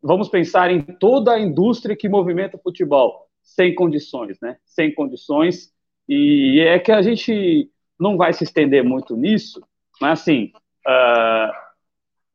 vamos 0.00 0.28
pensar 0.28 0.70
em 0.70 0.80
toda 0.80 1.32
a 1.32 1.40
indústria 1.40 1.96
que 1.96 2.08
movimenta 2.08 2.56
o 2.56 2.62
futebol, 2.62 3.26
sem 3.42 3.74
condições, 3.74 4.38
né? 4.40 4.56
Sem 4.64 4.94
condições. 4.94 5.72
E 6.08 6.60
é 6.60 6.78
que 6.78 6.92
a 6.92 7.02
gente 7.02 7.68
não 7.98 8.16
vai 8.16 8.32
se 8.32 8.44
estender 8.44 8.84
muito 8.84 9.16
nisso, 9.16 9.60
mas 10.00 10.20
assim, 10.20 10.52
uh, 10.86 11.67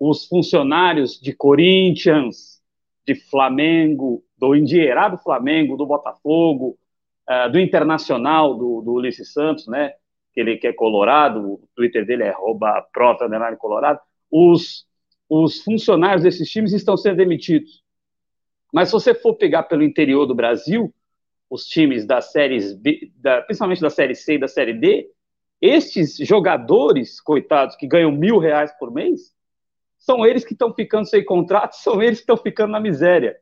os 0.10 0.26
funcionários 0.26 1.18
de 1.18 1.34
Corinthians, 1.34 2.62
de 3.08 3.16
Flamengo, 3.16 4.22
do 4.38 4.54
endinheirado 4.54 5.18
Flamengo, 5.18 5.78
do 5.78 5.86
Botafogo, 5.86 6.78
uh, 7.30 7.50
do 7.50 7.58
Internacional, 7.58 8.54
do, 8.54 8.82
do 8.82 8.92
Ulisses 8.94 9.32
Santos, 9.32 9.66
né? 9.66 9.94
Que 10.34 10.42
ele 10.42 10.58
que 10.58 10.68
é 10.68 10.74
colorado, 10.74 11.54
o 11.54 11.70
Twitter 11.74 12.06
dele 12.06 12.24
é 12.24 12.32
arroba 12.32 12.86
colorado. 13.58 14.00
Os, 14.30 14.86
os 15.30 15.62
funcionários 15.64 16.24
desses 16.24 16.50
times 16.50 16.74
estão 16.74 16.98
sendo 16.98 17.18
demitidos. 17.18 17.82
Mas 18.74 18.90
se 18.90 18.94
você 18.94 19.14
for 19.14 19.36
pegar 19.36 19.64
pelo 19.64 19.84
interior 19.84 20.26
do 20.26 20.36
Brasil, 20.36 20.94
os 21.50 21.66
times 21.66 22.06
das 22.06 22.32
séries 22.32 22.74
B, 22.74 23.10
da, 23.16 23.42
principalmente 23.44 23.80
da 23.80 23.90
série 23.90 24.16
C 24.16 24.34
e 24.34 24.40
da 24.40 24.50
série 24.50 24.74
D, 24.74 25.10
estes 25.62 26.18
jogadores, 26.18 27.22
coitados, 27.22 27.78
que 27.78 27.88
ganham 27.88 28.12
mil 28.12 28.38
reais 28.38 28.72
por 28.78 28.92
mês, 28.92 29.34
são 30.04 30.26
eles 30.26 30.44
que 30.44 30.52
estão 30.52 30.74
ficando 30.74 31.08
sem 31.08 31.24
contrato, 31.24 31.78
são 31.78 32.04
eles 32.04 32.20
que 32.20 32.24
estão 32.24 32.36
ficando 32.36 32.72
na 32.72 32.80
miséria, 32.80 33.38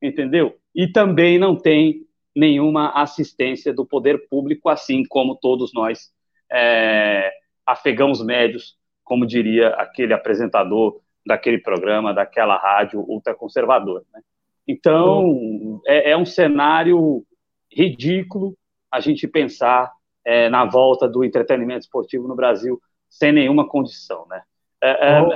entendeu? 0.00 0.56
E 0.74 0.90
também 0.90 1.38
não 1.38 1.54
tem 1.54 2.06
nenhuma 2.34 2.92
assistência 2.92 3.74
do 3.74 3.84
poder 3.84 4.26
público, 4.26 4.70
assim 4.70 5.04
como 5.06 5.36
todos 5.36 5.70
nós, 5.74 6.10
é, 6.50 7.30
afegãos 7.66 8.24
médios, 8.24 8.74
como 9.04 9.26
diria 9.26 9.68
aquele 9.70 10.14
apresentador 10.14 10.98
daquele 11.26 11.58
programa, 11.58 12.14
daquela 12.14 12.56
rádio 12.56 13.00
ultraconservadora. 13.00 14.02
Né? 14.10 14.22
Então, 14.66 15.78
é, 15.86 16.12
é, 16.12 16.16
um 16.16 16.24
cenário 16.24 17.22
ridículo 17.70 18.56
a 18.90 18.98
gente 19.00 19.28
pensar 19.28 19.92
é, 20.24 20.48
na 20.48 20.64
volta 20.64 21.06
do 21.06 21.22
entretenimento 21.22 21.80
esportivo 21.80 22.26
no 22.26 22.34
Brasil 22.34 22.80
sem 23.10 23.30
nenhuma 23.30 23.68
condição. 23.68 24.26
Né? 24.26 24.42
É, 24.82 25.20
oh. 25.20 25.32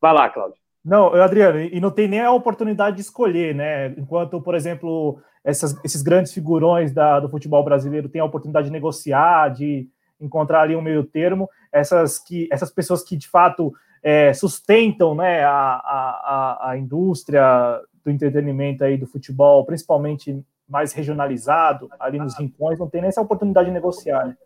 Vai 0.00 0.12
lá, 0.12 0.28
Cláudio. 0.28 0.56
Não, 0.84 1.12
Adriano, 1.14 1.60
e 1.60 1.78
não 1.80 1.90
tem 1.90 2.08
nem 2.08 2.20
a 2.20 2.32
oportunidade 2.32 2.96
de 2.96 3.02
escolher, 3.02 3.54
né? 3.54 3.88
Enquanto, 3.98 4.40
por 4.40 4.54
exemplo, 4.54 5.20
essas, 5.44 5.78
esses 5.84 6.02
grandes 6.02 6.32
figurões 6.32 6.92
da, 6.92 7.20
do 7.20 7.28
futebol 7.28 7.62
brasileiro 7.62 8.08
têm 8.08 8.20
a 8.20 8.24
oportunidade 8.24 8.66
de 8.66 8.72
negociar, 8.72 9.48
de 9.50 9.88
encontrar 10.20 10.62
ali 10.62 10.74
um 10.74 10.82
meio 10.82 11.04
termo, 11.04 11.48
essas, 11.72 12.18
que, 12.18 12.48
essas 12.50 12.70
pessoas 12.70 13.02
que 13.02 13.16
de 13.16 13.28
fato 13.28 13.72
é, 14.02 14.32
sustentam 14.32 15.14
né, 15.14 15.44
a, 15.44 15.50
a, 15.52 16.70
a 16.70 16.78
indústria 16.78 17.80
do 18.04 18.10
entretenimento 18.10 18.84
aí 18.84 18.96
do 18.96 19.06
futebol, 19.06 19.64
principalmente 19.64 20.42
mais 20.68 20.92
regionalizado, 20.92 21.88
ali 21.98 22.18
nos 22.18 22.38
rincões, 22.38 22.78
não 22.78 22.88
tem 22.88 23.00
nem 23.00 23.08
essa 23.08 23.20
oportunidade 23.20 23.68
de 23.68 23.74
negociar. 23.74 24.26
Né? 24.26 24.36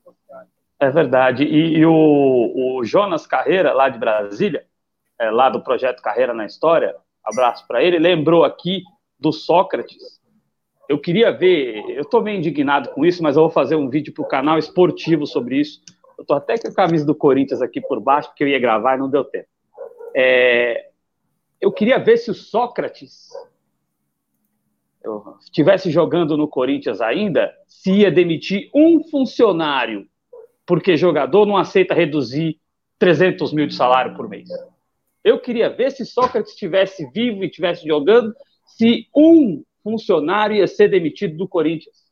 É 0.80 0.90
verdade. 0.90 1.44
E, 1.44 1.78
e 1.78 1.86
o, 1.86 1.92
o, 1.92 2.84
Jonas 2.84 3.26
Carreira, 3.26 3.72
lá 3.72 3.88
de 3.88 3.98
Brasília, 3.98 4.64
é, 5.20 5.30
lá 5.30 5.48
do 5.48 5.62
projeto 5.62 6.02
Carreira 6.02 6.34
na 6.34 6.46
História, 6.46 6.94
abraço 7.24 7.66
para 7.66 7.82
ele, 7.82 7.98
lembrou 7.98 8.44
aqui 8.44 8.82
do 9.18 9.32
Sócrates, 9.32 10.20
eu 10.88 10.98
queria 10.98 11.32
ver, 11.32 11.82
eu 11.90 12.02
estou 12.02 12.22
meio 12.22 12.38
indignado 12.38 12.90
com 12.90 13.04
isso, 13.06 13.22
mas 13.22 13.36
eu 13.36 13.42
vou 13.42 13.50
fazer 13.50 13.76
um 13.76 13.88
vídeo 13.88 14.12
para 14.12 14.22
o 14.22 14.28
canal 14.28 14.58
esportivo 14.58 15.26
sobre 15.26 15.58
isso. 15.58 15.80
Eu 16.18 16.22
estou 16.22 16.36
até 16.36 16.58
com 16.58 16.68
a 16.68 16.74
camisa 16.74 17.06
do 17.06 17.14
Corinthians 17.14 17.62
aqui 17.62 17.80
por 17.80 18.00
baixo, 18.00 18.28
porque 18.28 18.44
eu 18.44 18.48
ia 18.48 18.58
gravar 18.58 18.96
e 18.96 18.98
não 18.98 19.08
deu 19.08 19.24
tempo. 19.24 19.48
É, 20.14 20.90
eu 21.60 21.72
queria 21.72 21.98
ver 21.98 22.18
se 22.18 22.30
o 22.30 22.34
Sócrates 22.34 23.30
estivesse 25.40 25.90
jogando 25.90 26.36
no 26.36 26.48
Corinthians 26.48 27.00
ainda, 27.00 27.52
se 27.66 27.92
ia 27.92 28.10
demitir 28.10 28.70
um 28.74 29.02
funcionário, 29.04 30.06
porque 30.66 30.96
jogador 30.96 31.46
não 31.46 31.56
aceita 31.56 31.94
reduzir 31.94 32.58
300 32.98 33.52
mil 33.52 33.66
de 33.66 33.74
salário 33.74 34.14
por 34.14 34.28
mês. 34.28 34.48
Eu 35.24 35.40
queria 35.40 35.70
ver 35.70 35.90
se 35.90 36.04
Sócrates 36.04 36.52
estivesse 36.52 37.10
vivo 37.10 37.42
e 37.42 37.46
estivesse 37.46 37.88
jogando, 37.88 38.34
se 38.66 39.08
um 39.16 39.64
funcionário 39.82 40.56
ia 40.56 40.66
ser 40.66 40.88
demitido 40.88 41.38
do 41.38 41.48
Corinthians. 41.48 42.04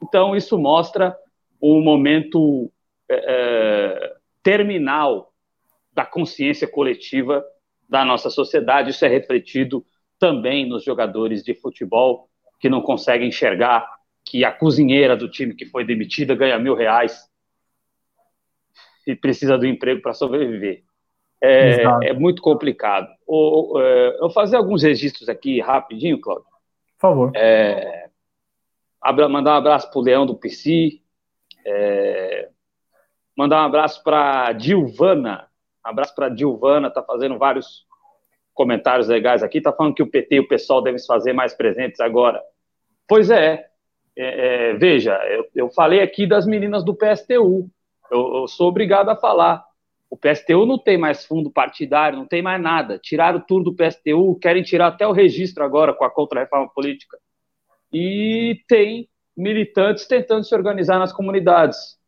Então, 0.00 0.36
isso 0.36 0.56
mostra 0.56 1.16
o 1.60 1.80
momento 1.80 2.70
é, 3.08 3.16
é, 3.16 4.16
terminal 4.44 5.32
da 5.92 6.06
consciência 6.06 6.68
coletiva 6.68 7.44
da 7.88 8.04
nossa 8.04 8.30
sociedade. 8.30 8.90
Isso 8.90 9.04
é 9.04 9.08
refletido 9.08 9.84
também 10.20 10.68
nos 10.68 10.84
jogadores 10.84 11.42
de 11.42 11.54
futebol 11.54 12.28
que 12.60 12.68
não 12.68 12.80
conseguem 12.80 13.28
enxergar 13.28 13.88
que 14.24 14.44
a 14.44 14.52
cozinheira 14.52 15.16
do 15.16 15.28
time 15.28 15.54
que 15.54 15.66
foi 15.66 15.84
demitida 15.84 16.34
ganha 16.34 16.58
mil 16.58 16.74
reais 16.74 17.28
e 19.06 19.16
precisa 19.16 19.58
do 19.58 19.66
emprego 19.66 20.00
para 20.00 20.14
sobreviver 20.14 20.84
é, 21.44 22.08
é 22.08 22.12
muito 22.12 22.40
complicado. 22.40 23.08
O, 23.26 23.80
é, 23.80 24.14
eu 24.14 24.20
vou 24.20 24.30
fazer 24.30 24.56
alguns 24.56 24.82
registros 24.82 25.28
aqui 25.28 25.60
rapidinho, 25.60 26.20
Cláudio. 26.20 26.46
Por 26.98 27.00
favor. 27.00 27.32
É, 27.34 28.08
mandar 29.28 29.54
um 29.54 29.58
abraço 29.58 29.90
para 29.90 29.98
o 29.98 30.02
Leão 30.02 30.24
do 30.24 30.34
PC. 30.34 31.00
É, 31.66 32.48
mandar 33.36 33.62
um 33.62 33.66
abraço 33.66 34.02
para 34.02 34.52
Dilvana. 34.52 35.48
Um 35.84 35.90
abraço 35.90 36.14
para 36.14 36.28
Dilvana, 36.28 36.88
está 36.88 37.02
fazendo 37.02 37.36
vários 37.36 37.84
comentários 38.54 39.08
legais 39.08 39.42
aqui. 39.42 39.58
Está 39.58 39.72
falando 39.72 39.94
que 39.94 40.02
o 40.02 40.10
PT 40.10 40.36
e 40.36 40.40
o 40.40 40.48
pessoal 40.48 40.80
devem 40.80 40.98
se 40.98 41.06
fazer 41.06 41.32
mais 41.32 41.52
presentes 41.52 42.00
agora. 42.00 42.42
Pois 43.06 43.28
é. 43.30 43.66
é, 44.16 44.70
é 44.70 44.74
veja, 44.74 45.14
eu, 45.26 45.46
eu, 45.54 45.70
falei 45.70 46.00
aqui 46.00 46.26
das 46.26 46.46
meninas 46.46 46.84
do 46.84 46.94
PSTU. 46.94 47.68
Eu, 48.10 48.36
eu 48.36 48.48
sou 48.48 48.68
obrigado 48.68 49.08
a 49.10 49.16
falar 49.16 49.64
o 50.10 50.16
PSTU 50.16 50.64
não 50.66 50.78
tem 50.78 50.96
mais 50.96 51.24
fundo 51.24 51.50
partidário, 51.50 52.18
não 52.18 52.26
tem 52.26 52.42
mais 52.42 52.60
nada. 52.60 52.98
Tiraram 52.98 53.40
tudo 53.40 53.70
do 53.70 53.76
PSTU, 53.76 54.38
querem 54.40 54.62
tirar 54.62 54.88
até 54.88 55.06
o 55.06 55.12
registro 55.12 55.64
agora 55.64 55.92
com 55.92 56.04
a 56.04 56.10
contra-reforma 56.10 56.70
política. 56.72 57.18
E 57.92 58.62
tem 58.68 59.08
militantes 59.36 60.06
tentando 60.06 60.44
se 60.44 60.54
organizar 60.54 60.98
nas 60.98 61.12
comunidades. 61.12 61.98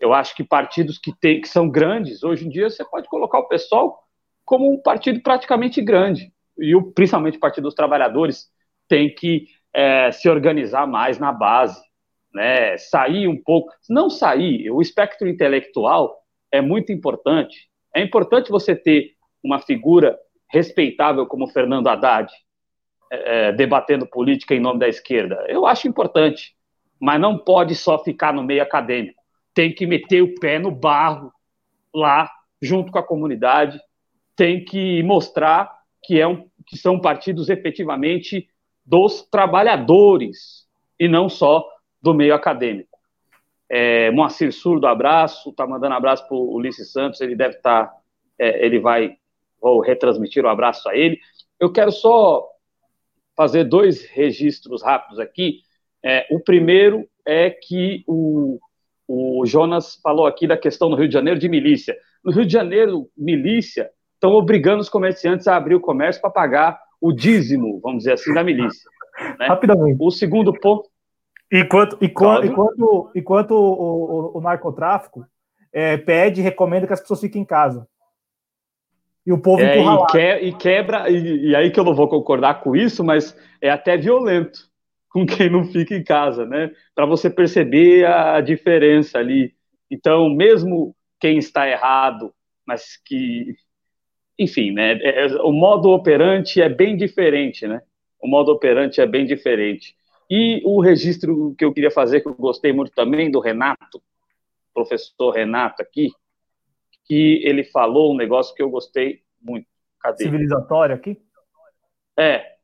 Eu 0.00 0.12
acho 0.12 0.34
que 0.34 0.42
partidos 0.42 0.98
que, 0.98 1.12
tem, 1.18 1.40
que 1.40 1.48
são 1.48 1.68
grandes, 1.68 2.22
hoje 2.22 2.46
em 2.46 2.48
dia 2.48 2.70
você 2.70 2.84
pode 2.84 3.08
colocar 3.08 3.38
o 3.38 3.48
pessoal 3.48 4.02
como 4.44 4.72
um 4.72 4.80
partido 4.80 5.22
praticamente 5.22 5.80
grande. 5.82 6.32
E 6.58 6.74
o, 6.74 6.92
principalmente 6.92 7.36
o 7.36 7.40
Partido 7.40 7.64
dos 7.64 7.74
Trabalhadores 7.74 8.48
tem 8.88 9.12
que 9.12 9.48
é, 9.72 10.12
se 10.12 10.28
organizar 10.28 10.86
mais 10.86 11.18
na 11.18 11.32
base, 11.32 11.80
né? 12.32 12.76
sair 12.76 13.26
um 13.28 13.40
pouco. 13.42 13.72
Não 13.88 14.08
sair, 14.08 14.70
o 14.70 14.80
espectro 14.80 15.28
intelectual 15.28 16.23
é 16.54 16.60
muito 16.60 16.92
importante. 16.92 17.68
É 17.92 18.00
importante 18.00 18.48
você 18.48 18.76
ter 18.76 19.14
uma 19.42 19.58
figura 19.58 20.16
respeitável 20.48 21.26
como 21.26 21.48
Fernando 21.48 21.88
Haddad, 21.88 22.32
é, 23.12 23.48
é, 23.48 23.52
debatendo 23.52 24.06
política 24.06 24.54
em 24.54 24.60
nome 24.60 24.78
da 24.78 24.88
esquerda. 24.88 25.44
Eu 25.48 25.66
acho 25.66 25.88
importante, 25.88 26.54
mas 27.00 27.20
não 27.20 27.36
pode 27.36 27.74
só 27.74 27.98
ficar 27.98 28.32
no 28.32 28.44
meio 28.44 28.62
acadêmico. 28.62 29.20
Tem 29.52 29.74
que 29.74 29.84
meter 29.84 30.22
o 30.22 30.34
pé 30.36 30.60
no 30.60 30.70
barro 30.70 31.32
lá, 31.92 32.30
junto 32.62 32.92
com 32.92 32.98
a 33.00 33.06
comunidade. 33.06 33.80
Tem 34.36 34.64
que 34.64 35.02
mostrar 35.02 35.76
que, 36.04 36.20
é 36.20 36.26
um, 36.26 36.48
que 36.68 36.76
são 36.76 37.00
partidos 37.00 37.48
efetivamente 37.48 38.48
dos 38.86 39.22
trabalhadores 39.22 40.68
e 41.00 41.08
não 41.08 41.28
só 41.28 41.66
do 42.00 42.14
meio 42.14 42.32
acadêmico. 42.32 42.93
É, 43.70 44.10
Moacir 44.10 44.52
Surdo, 44.52 44.86
abraço, 44.86 45.52
tá 45.52 45.66
mandando 45.66 45.94
abraço 45.94 46.26
para 46.28 46.36
o 46.36 46.54
Ulisses 46.54 46.92
Santos, 46.92 47.20
ele 47.20 47.34
deve 47.34 47.56
estar, 47.56 47.86
tá, 47.86 47.96
é, 48.38 48.64
ele 48.64 48.78
vai, 48.78 49.16
vou 49.60 49.80
retransmitir 49.80 50.44
o 50.44 50.48
um 50.48 50.50
abraço 50.50 50.88
a 50.88 50.96
ele. 50.96 51.18
Eu 51.58 51.72
quero 51.72 51.90
só 51.90 52.46
fazer 53.36 53.64
dois 53.64 54.04
registros 54.06 54.82
rápidos 54.82 55.18
aqui. 55.18 55.60
É, 56.04 56.26
o 56.30 56.38
primeiro 56.40 57.08
é 57.26 57.50
que 57.50 58.04
o, 58.06 58.58
o 59.08 59.44
Jonas 59.46 59.98
falou 60.02 60.26
aqui 60.26 60.46
da 60.46 60.56
questão 60.56 60.88
no 60.88 60.96
Rio 60.96 61.08
de 61.08 61.14
Janeiro 61.14 61.40
de 61.40 61.48
milícia. 61.48 61.96
No 62.22 62.32
Rio 62.32 62.46
de 62.46 62.52
Janeiro, 62.52 63.08
milícia 63.16 63.90
estão 64.24 64.32
obrigando 64.32 64.80
os 64.80 64.88
comerciantes 64.88 65.46
a 65.46 65.56
abrir 65.56 65.74
o 65.74 65.80
comércio 65.80 66.20
para 66.20 66.30
pagar 66.30 66.80
o 67.00 67.12
dízimo, 67.12 67.78
vamos 67.82 67.98
dizer 67.98 68.14
assim, 68.14 68.32
da 68.32 68.42
milícia. 68.42 68.90
Né? 69.38 69.46
Rapidamente. 69.46 69.98
O 70.00 70.10
segundo 70.10 70.52
ponto, 70.52 70.88
Enquanto, 71.52 71.98
enquanto, 72.00 72.46
enquanto, 72.46 73.12
enquanto 73.14 73.50
o, 73.52 74.34
o, 74.34 74.38
o 74.38 74.40
narcotráfico 74.40 75.26
é, 75.72 75.96
pede 75.96 76.40
e 76.40 76.44
recomenda 76.44 76.86
que 76.86 76.92
as 76.92 77.00
pessoas 77.00 77.20
fiquem 77.20 77.42
em 77.42 77.44
casa. 77.44 77.86
E 79.26 79.32
o 79.32 79.40
povo 79.40 79.62
é, 79.62 79.78
e, 79.78 80.06
que, 80.06 80.34
e, 80.46 80.52
quebra, 80.52 81.10
e, 81.10 81.48
e, 81.48 81.56
aí 81.56 81.70
que 81.70 81.80
eu 81.80 81.84
não 81.84 81.94
vou 81.94 82.08
concordar 82.08 82.60
com 82.60 82.76
isso, 82.76 83.02
mas 83.02 83.36
é 83.60 83.70
até 83.70 83.96
violento 83.96 84.68
com 85.10 85.24
quem 85.24 85.48
não 85.48 85.64
fica 85.64 85.94
em 85.94 86.02
casa, 86.02 86.44
né? 86.44 86.70
Para 86.94 87.06
você 87.06 87.30
perceber 87.30 88.06
a 88.06 88.40
diferença 88.40 89.18
ali. 89.18 89.54
Então, 89.90 90.28
mesmo 90.28 90.94
quem 91.20 91.38
está 91.38 91.68
errado, 91.68 92.34
mas 92.66 92.96
que 93.04 93.54
enfim, 94.38 94.72
né? 94.72 94.98
É, 95.00 95.26
o 95.42 95.52
modo 95.52 95.90
operante 95.90 96.60
é 96.60 96.68
bem 96.68 96.96
diferente, 96.96 97.66
né? 97.66 97.80
O 98.20 98.28
modo 98.28 98.50
operante 98.50 99.00
é 99.00 99.06
bem 99.06 99.24
diferente. 99.24 99.94
E 100.30 100.62
o 100.64 100.80
registro 100.80 101.54
que 101.56 101.64
eu 101.64 101.72
queria 101.72 101.90
fazer, 101.90 102.20
que 102.20 102.28
eu 102.28 102.34
gostei 102.34 102.72
muito 102.72 102.92
também, 102.92 103.30
do 103.30 103.40
Renato, 103.40 104.02
professor 104.72 105.30
Renato 105.30 105.82
aqui, 105.82 106.10
que 107.04 107.40
ele 107.44 107.64
falou 107.64 108.12
um 108.12 108.16
negócio 108.16 108.54
que 108.54 108.62
eu 108.62 108.70
gostei 108.70 109.22
muito. 109.40 109.66
Cadê? 110.00 110.24
Civilizatório 110.24 110.94
aqui? 110.94 111.20
É. 112.18 112.54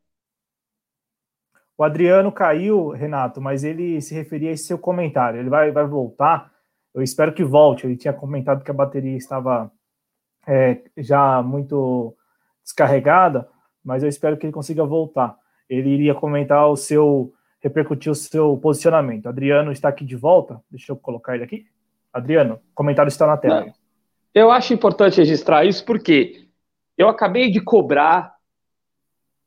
O 1.77 1.83
Adriano 1.83 2.31
caiu, 2.31 2.89
Renato, 2.89 3.41
mas 3.41 3.63
ele 3.63 4.01
se 4.01 4.13
referia 4.13 4.49
a 4.49 4.53
esse 4.53 4.65
seu 4.65 4.77
comentário. 4.77 5.39
Ele 5.39 5.49
vai, 5.49 5.71
vai 5.71 5.85
voltar. 5.85 6.51
Eu 6.93 7.01
espero 7.01 7.33
que 7.33 7.43
volte. 7.43 7.87
Ele 7.87 7.97
tinha 7.97 8.13
comentado 8.13 8.63
que 8.63 8.69
a 8.69 8.73
bateria 8.73 9.17
estava 9.17 9.71
é, 10.47 10.81
já 10.97 11.41
muito 11.41 12.15
descarregada, 12.63 13.49
mas 13.83 14.03
eu 14.03 14.09
espero 14.09 14.37
que 14.37 14.45
ele 14.45 14.53
consiga 14.53 14.85
voltar. 14.85 15.35
Ele 15.69 15.89
iria 15.89 16.13
comentar 16.13 16.67
o 16.69 16.75
seu, 16.75 17.33
repercutir 17.61 18.11
o 18.11 18.15
seu 18.15 18.57
posicionamento. 18.57 19.27
Adriano 19.27 19.71
está 19.71 19.89
aqui 19.89 20.03
de 20.03 20.15
volta. 20.15 20.61
Deixa 20.69 20.91
eu 20.91 20.95
colocar 20.95 21.35
ele 21.35 21.43
aqui. 21.43 21.65
Adriano, 22.11 22.59
comentário 22.73 23.09
está 23.09 23.27
na 23.27 23.37
tela. 23.37 23.65
Não. 23.65 23.73
Eu 24.33 24.51
acho 24.51 24.73
importante 24.73 25.17
registrar 25.17 25.65
isso 25.65 25.85
porque 25.85 26.47
eu 26.97 27.07
acabei 27.07 27.49
de 27.49 27.61
cobrar, 27.61 28.35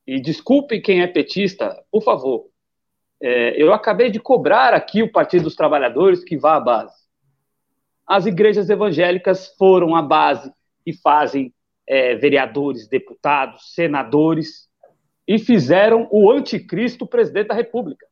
e 0.06 0.20
desculpe 0.20 0.80
quem 0.80 1.02
é 1.02 1.06
petista, 1.06 1.82
por 1.90 2.02
favor, 2.02 2.46
é, 3.20 3.60
eu 3.60 3.72
acabei 3.72 4.10
de 4.10 4.20
cobrar 4.20 4.74
aqui 4.74 5.02
o 5.02 5.10
Partido 5.10 5.44
dos 5.44 5.56
Trabalhadores 5.56 6.22
que 6.22 6.36
vá 6.36 6.56
à 6.56 6.60
base. 6.60 6.94
As 8.06 8.26
igrejas 8.26 8.68
evangélicas 8.68 9.54
foram 9.56 9.96
à 9.96 10.02
base 10.02 10.52
e 10.84 10.92
fazem 10.92 11.54
é, 11.86 12.14
vereadores, 12.16 12.86
deputados, 12.86 13.72
senadores, 13.72 14.68
e 15.26 15.38
fizeram 15.38 16.08
o 16.10 16.30
anticristo 16.30 17.06
presidente 17.06 17.48
da 17.48 17.54
República. 17.54 18.06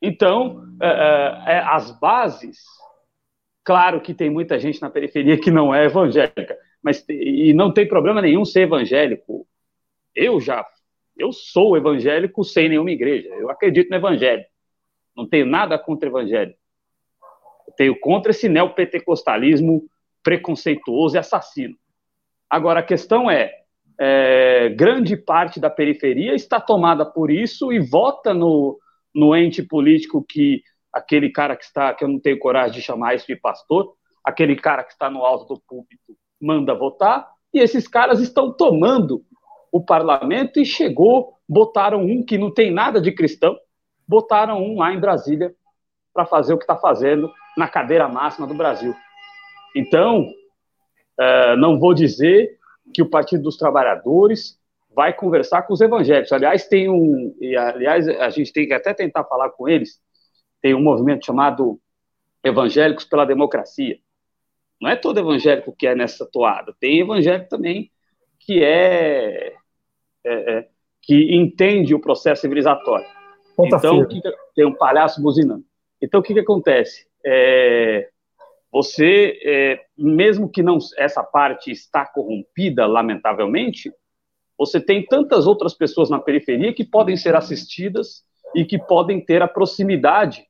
Então, 0.00 0.64
é, 0.80 0.86
é, 0.86 1.54
é, 1.54 1.58
as 1.60 1.90
bases, 1.98 2.58
claro 3.64 4.00
que 4.00 4.12
tem 4.12 4.28
muita 4.28 4.58
gente 4.58 4.80
na 4.80 4.90
periferia 4.90 5.38
que 5.38 5.50
não 5.50 5.74
é 5.74 5.86
evangélica, 5.86 6.56
mas 6.82 7.04
e 7.08 7.52
não 7.54 7.72
tem 7.72 7.88
problema 7.88 8.20
nenhum 8.20 8.44
ser 8.44 8.62
evangélico. 8.62 9.46
Eu 10.14 10.40
já, 10.40 10.66
eu 11.16 11.32
sou 11.32 11.76
evangélico 11.76 12.44
sem 12.44 12.68
nenhuma 12.68 12.90
igreja. 12.90 13.28
Eu 13.28 13.50
acredito 13.50 13.88
no 13.88 13.96
evangelho. 13.96 14.44
Não 15.16 15.26
tenho 15.26 15.46
nada 15.46 15.78
contra 15.78 16.08
o 16.08 16.12
evangelho. 16.12 16.54
Eu 17.66 17.72
tenho 17.72 17.98
contra 17.98 18.30
esse 18.30 18.48
neopentecostalismo 18.48 19.88
preconceituoso 20.22 21.16
e 21.16 21.18
assassino. 21.18 21.76
Agora, 22.48 22.80
a 22.80 22.82
questão 22.82 23.30
é, 23.30 23.64
é, 23.98 24.68
grande 24.70 25.16
parte 25.16 25.58
da 25.58 25.70
periferia 25.70 26.34
está 26.34 26.60
tomada 26.60 27.04
por 27.04 27.30
isso 27.30 27.72
e 27.72 27.78
vota 27.78 28.34
no, 28.34 28.78
no 29.14 29.34
ente 29.34 29.62
político 29.62 30.24
que 30.26 30.62
aquele 30.92 31.30
cara 31.30 31.56
que 31.56 31.64
está, 31.64 31.94
que 31.94 32.04
eu 32.04 32.08
não 32.08 32.20
tenho 32.20 32.38
coragem 32.38 32.76
de 32.76 32.82
chamar 32.82 33.14
isso 33.14 33.26
de 33.26 33.36
pastor, 33.36 33.94
aquele 34.24 34.56
cara 34.56 34.82
que 34.82 34.92
está 34.92 35.10
no 35.10 35.24
alto 35.24 35.54
do 35.54 35.62
púlpito 35.66 36.16
manda 36.40 36.74
votar, 36.74 37.28
e 37.52 37.58
esses 37.58 37.88
caras 37.88 38.20
estão 38.20 38.52
tomando 38.52 39.24
o 39.72 39.82
parlamento 39.82 40.60
e 40.60 40.64
chegou, 40.64 41.34
botaram 41.48 42.02
um 42.02 42.24
que 42.24 42.36
não 42.36 42.52
tem 42.52 42.70
nada 42.70 43.00
de 43.00 43.12
cristão, 43.12 43.56
botaram 44.06 44.62
um 44.62 44.78
lá 44.78 44.92
em 44.92 45.00
Brasília 45.00 45.54
para 46.12 46.26
fazer 46.26 46.54
o 46.54 46.58
que 46.58 46.64
está 46.64 46.76
fazendo 46.76 47.30
na 47.56 47.68
cadeira 47.68 48.08
máxima 48.08 48.46
do 48.46 48.54
Brasil. 48.54 48.94
Então, 49.74 50.26
é, 51.18 51.56
não 51.56 51.78
vou 51.78 51.92
dizer 51.94 52.55
que 52.92 53.02
o 53.02 53.08
Partido 53.08 53.42
dos 53.42 53.56
Trabalhadores 53.56 54.58
vai 54.94 55.12
conversar 55.12 55.62
com 55.62 55.74
os 55.74 55.80
evangélicos. 55.80 56.32
Aliás, 56.32 56.66
tem 56.66 56.88
um, 56.88 57.36
e 57.40 57.56
aliás, 57.56 58.08
a 58.08 58.30
gente 58.30 58.52
tem 58.52 58.66
que 58.66 58.72
até 58.72 58.94
tentar 58.94 59.24
falar 59.24 59.50
com 59.50 59.68
eles. 59.68 60.00
Tem 60.62 60.74
um 60.74 60.82
movimento 60.82 61.26
chamado 61.26 61.78
Evangélicos 62.42 63.04
pela 63.04 63.24
Democracia. 63.24 63.98
Não 64.80 64.88
é 64.88 64.96
todo 64.96 65.18
evangélico 65.18 65.74
que 65.76 65.86
é 65.86 65.94
nessa 65.94 66.24
toada. 66.24 66.74
Tem 66.78 67.00
evangélico 67.00 67.48
também 67.48 67.90
que 68.38 68.62
é, 68.62 69.54
é, 70.24 70.58
é 70.58 70.68
que 71.02 71.34
entende 71.34 71.94
o 71.94 72.00
processo 72.00 72.42
civilizatório. 72.42 73.06
Ponta 73.56 73.76
então, 73.76 74.06
que, 74.06 74.20
tem 74.54 74.66
um 74.66 74.74
palhaço 74.74 75.20
buzinando. 75.22 75.64
Então, 76.00 76.20
o 76.20 76.22
que, 76.22 76.34
que 76.34 76.40
acontece? 76.40 77.06
É, 77.24 78.10
você, 78.76 79.40
é, 79.42 79.80
mesmo 79.96 80.50
que 80.50 80.62
não 80.62 80.76
essa 80.98 81.22
parte 81.22 81.70
está 81.70 82.04
corrompida, 82.04 82.84
lamentavelmente, 82.84 83.90
você 84.58 84.78
tem 84.78 85.02
tantas 85.02 85.46
outras 85.46 85.72
pessoas 85.72 86.10
na 86.10 86.18
periferia 86.18 86.74
que 86.74 86.84
podem 86.84 87.16
ser 87.16 87.34
assistidas 87.34 88.22
e 88.54 88.66
que 88.66 88.78
podem 88.78 89.18
ter 89.18 89.40
a 89.40 89.48
proximidade 89.48 90.44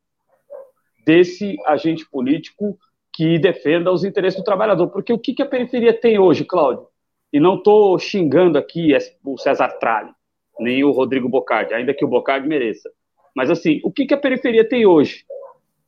desse 1.07 1.57
agente 1.67 2.05
político 2.11 2.77
que 3.15 3.39
defenda 3.39 3.93
os 3.93 4.03
interesses 4.03 4.41
do 4.41 4.45
trabalhador. 4.45 4.89
Porque 4.89 5.13
o 5.13 5.19
que, 5.21 5.33
que 5.33 5.43
a 5.43 5.47
periferia 5.47 5.93
tem 5.93 6.19
hoje, 6.19 6.45
Cláudio? 6.45 6.89
E 7.33 7.39
não 7.39 7.55
estou 7.55 7.97
xingando 7.97 8.59
aqui 8.59 8.89
o 9.25 9.39
César 9.39 9.69
Tralli, 9.79 10.11
nem 10.59 10.83
o 10.83 10.91
Rodrigo 10.91 11.29
Bocardi, 11.29 11.75
ainda 11.75 11.95
que 11.95 12.05
o 12.05 12.09
Bocardi 12.09 12.49
mereça. 12.49 12.91
Mas, 13.37 13.51
assim, 13.51 13.81
o 13.85 13.93
que, 13.93 14.05
que 14.05 14.15
a 14.15 14.19
periferia 14.19 14.69
tem 14.69 14.85
hoje? 14.85 15.25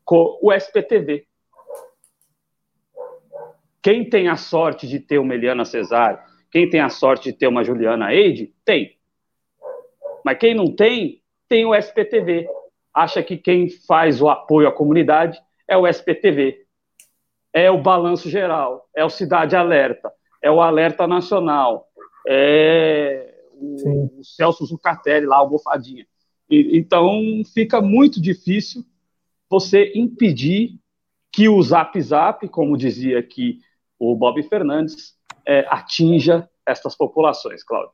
O 0.08 0.52
SPTV. 0.52 1.26
Quem 3.88 4.04
tem 4.04 4.28
a 4.28 4.36
sorte 4.36 4.86
de 4.86 5.00
ter 5.00 5.18
uma 5.18 5.34
Eliana 5.34 5.64
Cesário, 5.64 6.18
quem 6.50 6.68
tem 6.68 6.78
a 6.78 6.90
sorte 6.90 7.32
de 7.32 7.38
ter 7.38 7.46
uma 7.46 7.64
Juliana 7.64 8.12
Eide, 8.12 8.52
tem. 8.62 8.98
Mas 10.22 10.36
quem 10.36 10.54
não 10.54 10.70
tem, 10.76 11.22
tem 11.48 11.64
o 11.64 11.74
SPTV. 11.74 12.46
Acha 12.92 13.22
que 13.22 13.38
quem 13.38 13.70
faz 13.70 14.20
o 14.20 14.28
apoio 14.28 14.68
à 14.68 14.72
comunidade 14.72 15.40
é 15.66 15.74
o 15.74 15.86
SPTV. 15.86 16.66
É 17.50 17.70
o 17.70 17.80
Balanço 17.80 18.28
Geral, 18.28 18.86
é 18.94 19.02
o 19.06 19.08
Cidade 19.08 19.56
Alerta, 19.56 20.12
é 20.42 20.50
o 20.50 20.60
Alerta 20.60 21.06
Nacional, 21.06 21.88
é 22.26 23.40
o, 23.54 24.20
o 24.20 24.22
Celso 24.22 24.66
Zucatelli 24.66 25.24
lá, 25.24 25.42
o 25.42 25.48
Bofadinha. 25.48 26.06
E, 26.50 26.76
então 26.76 27.22
fica 27.54 27.80
muito 27.80 28.20
difícil 28.20 28.84
você 29.48 29.92
impedir 29.94 30.78
que 31.32 31.48
o 31.48 31.62
Zap 31.62 31.98
Zap, 32.02 32.46
como 32.48 32.76
dizia 32.76 33.18
aqui 33.18 33.60
o 33.98 34.14
Bob 34.14 34.42
Fernandes 34.44 35.14
é, 35.46 35.66
atinja 35.68 36.48
estas 36.66 36.94
populações, 36.94 37.64
Cláudio. 37.64 37.92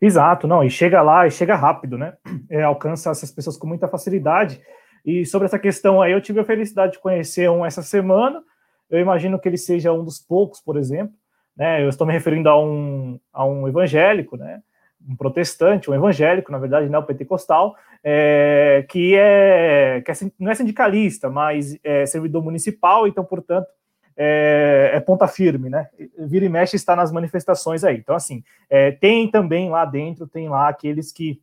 Exato, 0.00 0.46
não, 0.46 0.62
e 0.62 0.70
chega 0.70 1.00
lá 1.02 1.26
e 1.26 1.30
chega 1.30 1.54
rápido, 1.54 1.96
né? 1.96 2.14
É, 2.48 2.62
alcança 2.62 3.10
essas 3.10 3.30
pessoas 3.30 3.56
com 3.56 3.66
muita 3.66 3.88
facilidade. 3.88 4.60
E 5.04 5.24
sobre 5.24 5.46
essa 5.46 5.58
questão 5.58 6.00
aí, 6.00 6.12
eu 6.12 6.20
tive 6.20 6.40
a 6.40 6.44
felicidade 6.44 6.92
de 6.92 6.98
conhecer 6.98 7.50
um 7.50 7.64
essa 7.64 7.82
semana. 7.82 8.42
Eu 8.88 9.00
imagino 9.00 9.38
que 9.38 9.48
ele 9.48 9.56
seja 9.56 9.92
um 9.92 10.04
dos 10.04 10.18
poucos, 10.18 10.60
por 10.60 10.76
exemplo. 10.76 11.14
Né? 11.56 11.82
Eu 11.82 11.88
estou 11.88 12.06
me 12.06 12.12
referindo 12.12 12.48
a 12.48 12.60
um, 12.60 13.18
a 13.32 13.44
um 13.44 13.66
evangélico, 13.66 14.36
né? 14.36 14.60
um 15.08 15.16
protestante, 15.16 15.90
um 15.90 15.94
evangélico, 15.94 16.50
na 16.50 16.58
verdade, 16.58 16.88
não 16.88 17.02
pentecostal, 17.02 17.76
é, 18.02 18.84
que, 18.88 19.14
é, 19.16 20.02
que 20.04 20.10
é, 20.10 20.14
não 20.38 20.50
é 20.50 20.54
sindicalista, 20.54 21.30
mas 21.30 21.78
é 21.84 22.04
servidor 22.06 22.42
municipal, 22.42 23.06
então, 23.06 23.24
portanto, 23.24 23.68
é, 24.16 24.92
é, 24.94 25.00
ponta 25.00 25.28
firme, 25.28 25.68
né? 25.68 25.88
Vira 26.18 26.44
e 26.44 26.48
mexe 26.48 26.76
está 26.76 26.96
nas 26.96 27.12
manifestações 27.12 27.84
aí. 27.84 27.98
Então, 27.98 28.16
assim, 28.16 28.42
é, 28.70 28.90
tem 28.90 29.30
também 29.30 29.68
lá 29.68 29.84
dentro, 29.84 30.26
tem 30.26 30.48
lá 30.48 30.68
aqueles 30.68 31.12
que 31.12 31.40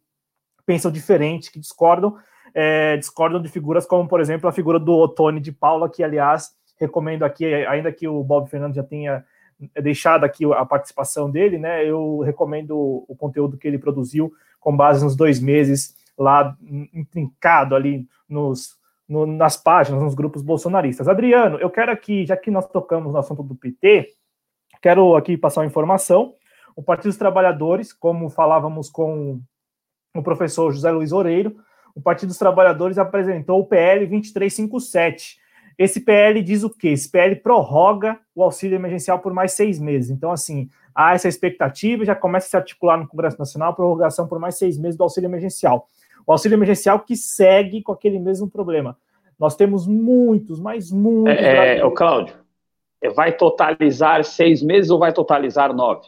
pensam 0.65 0.91
diferente, 0.91 1.51
que 1.51 1.59
discordam, 1.59 2.17
é, 2.53 2.97
discordam 2.97 3.41
de 3.41 3.49
figuras 3.49 3.85
como, 3.85 4.07
por 4.07 4.19
exemplo, 4.19 4.49
a 4.49 4.53
figura 4.53 4.79
do 4.79 4.93
Otone 4.93 5.39
de 5.39 5.51
Paula, 5.51 5.89
que, 5.89 6.03
aliás, 6.03 6.55
recomendo 6.79 7.23
aqui, 7.23 7.45
ainda 7.45 7.91
que 7.91 8.07
o 8.07 8.23
Bob 8.23 8.49
Fernando 8.49 8.75
já 8.75 8.83
tenha 8.83 9.23
deixado 9.81 10.23
aqui 10.23 10.51
a 10.51 10.65
participação 10.65 11.29
dele, 11.29 11.57
né? 11.57 11.85
Eu 11.85 12.19
recomendo 12.19 12.75
o 13.07 13.15
conteúdo 13.15 13.57
que 13.57 13.67
ele 13.67 13.77
produziu 13.77 14.33
com 14.59 14.75
base 14.75 15.03
nos 15.03 15.15
dois 15.15 15.39
meses 15.39 15.95
lá 16.17 16.55
intrincado 16.93 17.75
ali 17.75 18.07
nos 18.27 18.77
no, 19.07 19.25
nas 19.25 19.57
páginas, 19.57 20.01
nos 20.01 20.15
grupos 20.15 20.41
bolsonaristas. 20.41 21.07
Adriano, 21.07 21.57
eu 21.57 21.69
quero 21.69 21.91
aqui, 21.91 22.25
já 22.25 22.38
que 22.38 22.51
nós 22.51 22.67
tocamos 22.67 23.13
no 23.13 23.19
assunto 23.19 23.43
do 23.43 23.55
PT, 23.55 24.13
quero 24.81 25.15
aqui 25.15 25.38
passar 25.38 25.61
uma 25.61 25.67
informação. 25.67 26.34
O 26.75 26.81
Partido 26.81 27.09
dos 27.09 27.17
Trabalhadores, 27.17 27.93
como 27.93 28.30
falávamos 28.30 28.89
com 28.89 29.39
o 30.15 30.23
professor 30.23 30.71
José 30.71 30.91
Luiz 30.91 31.11
Oreiro, 31.11 31.55
o 31.95 32.01
Partido 32.01 32.30
dos 32.30 32.38
Trabalhadores 32.38 32.97
apresentou 32.97 33.59
o 33.59 33.65
PL 33.65 34.07
2357. 34.07 35.38
Esse 35.77 36.01
PL 36.01 36.41
diz 36.41 36.63
o 36.63 36.69
quê? 36.69 36.89
Esse 36.89 37.09
PL 37.09 37.35
prorroga 37.38 38.19
o 38.35 38.43
auxílio 38.43 38.75
emergencial 38.75 39.19
por 39.19 39.34
mais 39.34 39.53
seis 39.53 39.80
meses. 39.80 40.09
Então, 40.09 40.31
assim, 40.31 40.69
há 40.93 41.13
essa 41.13 41.27
expectativa, 41.27 42.05
já 42.05 42.15
começa 42.15 42.47
a 42.47 42.49
se 42.49 42.57
articular 42.57 42.97
no 42.97 43.07
Congresso 43.07 43.39
Nacional 43.39 43.71
a 43.71 43.73
prorrogação 43.73 44.27
por 44.27 44.39
mais 44.39 44.57
seis 44.57 44.77
meses 44.77 44.97
do 44.97 45.03
auxílio 45.03 45.27
emergencial. 45.27 45.88
O 46.25 46.31
auxílio 46.31 46.55
emergencial 46.55 46.99
que 46.99 47.15
segue 47.15 47.81
com 47.81 47.91
aquele 47.91 48.19
mesmo 48.19 48.49
problema. 48.49 48.97
Nós 49.39 49.55
temos 49.55 49.87
muitos, 49.87 50.59
mas 50.59 50.91
muitos. 50.91 51.43
É, 51.43 51.77
é 51.79 51.85
o 51.85 51.91
Cláudio, 51.91 52.35
é, 53.01 53.09
vai 53.09 53.33
totalizar 53.33 54.23
seis 54.23 54.61
meses 54.61 54.89
ou 54.89 54.99
vai 54.99 55.11
totalizar 55.11 55.73
nove? 55.73 56.07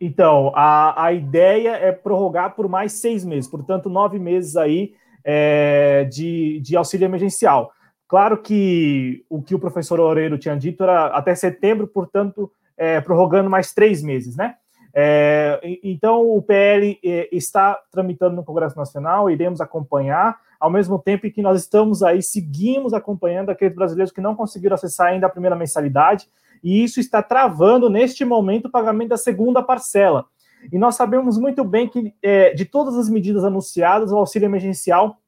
Então, 0.00 0.52
a, 0.54 1.06
a 1.06 1.12
ideia 1.12 1.70
é 1.76 1.92
prorrogar 1.92 2.54
por 2.54 2.68
mais 2.68 2.92
seis 2.92 3.24
meses, 3.24 3.48
portanto, 3.48 3.88
nove 3.88 4.18
meses 4.18 4.56
aí 4.56 4.92
é, 5.24 6.04
de, 6.04 6.60
de 6.60 6.76
auxílio 6.76 7.06
emergencial. 7.06 7.72
Claro 8.06 8.36
que 8.38 9.24
o 9.30 9.40
que 9.40 9.54
o 9.54 9.58
professor 9.58 9.98
Oreiro 9.98 10.36
tinha 10.36 10.56
dito 10.56 10.82
era 10.82 11.06
até 11.06 11.34
setembro, 11.34 11.86
portanto, 11.86 12.52
é, 12.76 13.00
prorrogando 13.00 13.48
mais 13.48 13.72
três 13.72 14.02
meses, 14.02 14.36
né? 14.36 14.56
É, 14.96 15.60
então, 15.82 16.22
o 16.30 16.40
PL 16.40 16.98
é, 17.04 17.28
está 17.32 17.76
tramitando 17.90 18.36
no 18.36 18.44
Congresso 18.44 18.76
Nacional, 18.76 19.28
iremos 19.28 19.60
acompanhar, 19.60 20.38
ao 20.60 20.70
mesmo 20.70 20.98
tempo 21.00 21.28
que 21.30 21.42
nós 21.42 21.60
estamos 21.60 22.02
aí, 22.02 22.22
seguimos 22.22 22.94
acompanhando 22.94 23.50
aqueles 23.50 23.74
brasileiros 23.74 24.12
que 24.12 24.20
não 24.20 24.36
conseguiram 24.36 24.74
acessar 24.74 25.08
ainda 25.08 25.26
a 25.26 25.30
primeira 25.30 25.56
mensalidade, 25.56 26.28
e 26.62 26.84
isso 26.84 27.00
está 27.00 27.22
travando, 27.22 27.90
neste 27.90 28.24
momento, 28.24 28.66
o 28.66 28.70
pagamento 28.70 29.08
da 29.10 29.16
segunda 29.16 29.62
parcela. 29.62 30.26
E 30.72 30.78
nós 30.78 30.94
sabemos 30.94 31.36
muito 31.38 31.64
bem 31.64 31.88
que, 31.88 32.14
é, 32.22 32.54
de 32.54 32.64
todas 32.64 32.96
as 32.96 33.10
medidas 33.10 33.44
anunciadas, 33.44 34.12
o 34.12 34.16
auxílio 34.16 34.46
emergencial 34.46 35.18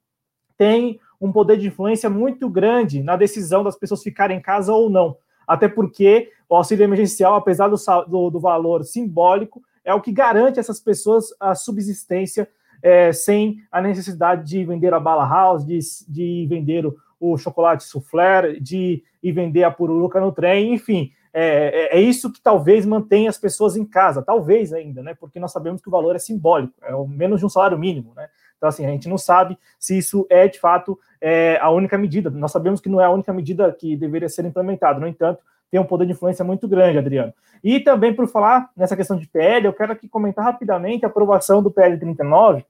tem 0.57 1.01
um 1.21 1.33
poder 1.33 1.59
de 1.59 1.67
influência 1.67 2.09
muito 2.09 2.49
grande 2.49 3.03
na 3.03 3.17
decisão 3.17 3.65
das 3.65 3.77
pessoas 3.77 4.03
ficarem 4.03 4.39
em 4.39 4.41
casa 4.41 4.73
ou 4.73 4.89
não. 4.89 5.17
Até 5.47 5.69
porque 5.69 6.31
o 6.49 6.57
auxílio 6.57 6.85
emergencial, 6.85 7.35
apesar 7.35 7.69
do, 7.69 7.77
do, 8.09 8.31
do 8.31 8.41
valor 8.41 8.85
simbólico, 8.85 9.63
é 9.85 9.95
o 9.95 10.01
que 10.01 10.13
garante 10.13 10.59
essas 10.59 10.81
pessoas 10.81 11.27
a 11.39 11.55
subsistência 11.55 12.49
é, 12.83 13.13
sem 13.13 13.59
a 13.71 13.81
necessidade 13.81 14.49
de 14.49 14.65
vender 14.65 14.93
a 14.93 15.01
bala 15.01 15.29
house, 15.29 15.65
de, 15.65 15.79
de 16.09 16.47
vender 16.49 16.87
o, 16.87 16.97
o 17.19 17.37
chocolate 17.37 17.85
soufflé, 17.85 18.55
de 18.55 19.03
ir 19.23 19.33
vender 19.33 19.65
a 19.65 19.71
pururuca 19.71 20.21
no 20.21 20.33
trem, 20.33 20.75
enfim. 20.75 21.11
É, 21.33 21.91
é, 21.93 21.99
é, 21.99 22.01
isso 22.01 22.33
que 22.33 22.41
talvez 22.41 22.87
mantenha 22.87 23.29
as 23.29 23.37
pessoas 23.37 23.77
em 23.77 23.85
casa, 23.85 24.23
talvez 24.23 24.73
ainda, 24.73 25.03
né? 25.03 25.15
Porque 25.15 25.39
nós 25.39 25.53
sabemos 25.53 25.83
que 25.83 25.89
o 25.89 25.91
valor 25.91 26.17
é 26.17 26.19
simbólico, 26.19 26.73
é 26.83 26.95
o 26.95 27.07
menos 27.07 27.41
de 27.41 27.47
um 27.47 27.49
salário 27.51 27.79
mínimo, 27.79 28.15
né? 28.17 28.29
Então, 28.57 28.71
assim, 28.71 28.87
a 28.87 28.89
gente 28.89 29.07
não 29.07 29.19
sabe 29.19 29.59
se 29.79 29.99
isso 29.99 30.27
é 30.31 30.49
de 30.49 30.59
fato 30.59 30.99
é, 31.21 31.59
a 31.61 31.69
única 31.71 31.99
medida. 31.99 32.31
Nós 32.31 32.53
sabemos 32.53 32.81
que 32.81 32.89
não 32.89 33.01
é 33.01 33.05
a 33.05 33.11
única 33.11 33.33
medida 33.33 33.71
que 33.71 33.97
deveria 33.97 34.31
ser 34.31 34.47
implementada. 34.47 34.99
No 34.99 35.07
entanto, 35.07 35.43
tem 35.71 35.81
um 35.81 35.85
poder 35.85 36.07
de 36.07 36.13
influência 36.13 36.45
muito 36.45 36.69
grande, 36.69 36.99
Adriano. 36.99 37.33
E 37.63 37.81
também, 37.81 38.15
por 38.15 38.29
falar 38.29 38.71
nessa 38.77 38.97
questão 38.97 39.17
de 39.17 39.27
PL, 39.27 39.67
eu 39.67 39.73
quero 39.73 39.93
aqui 39.93 40.09
comentar 40.09 40.45
rapidamente 40.45 41.05
a 41.05 41.09
aprovação 41.09 41.63
do 41.63 41.71
PL 41.71 41.99
39, 41.99 42.65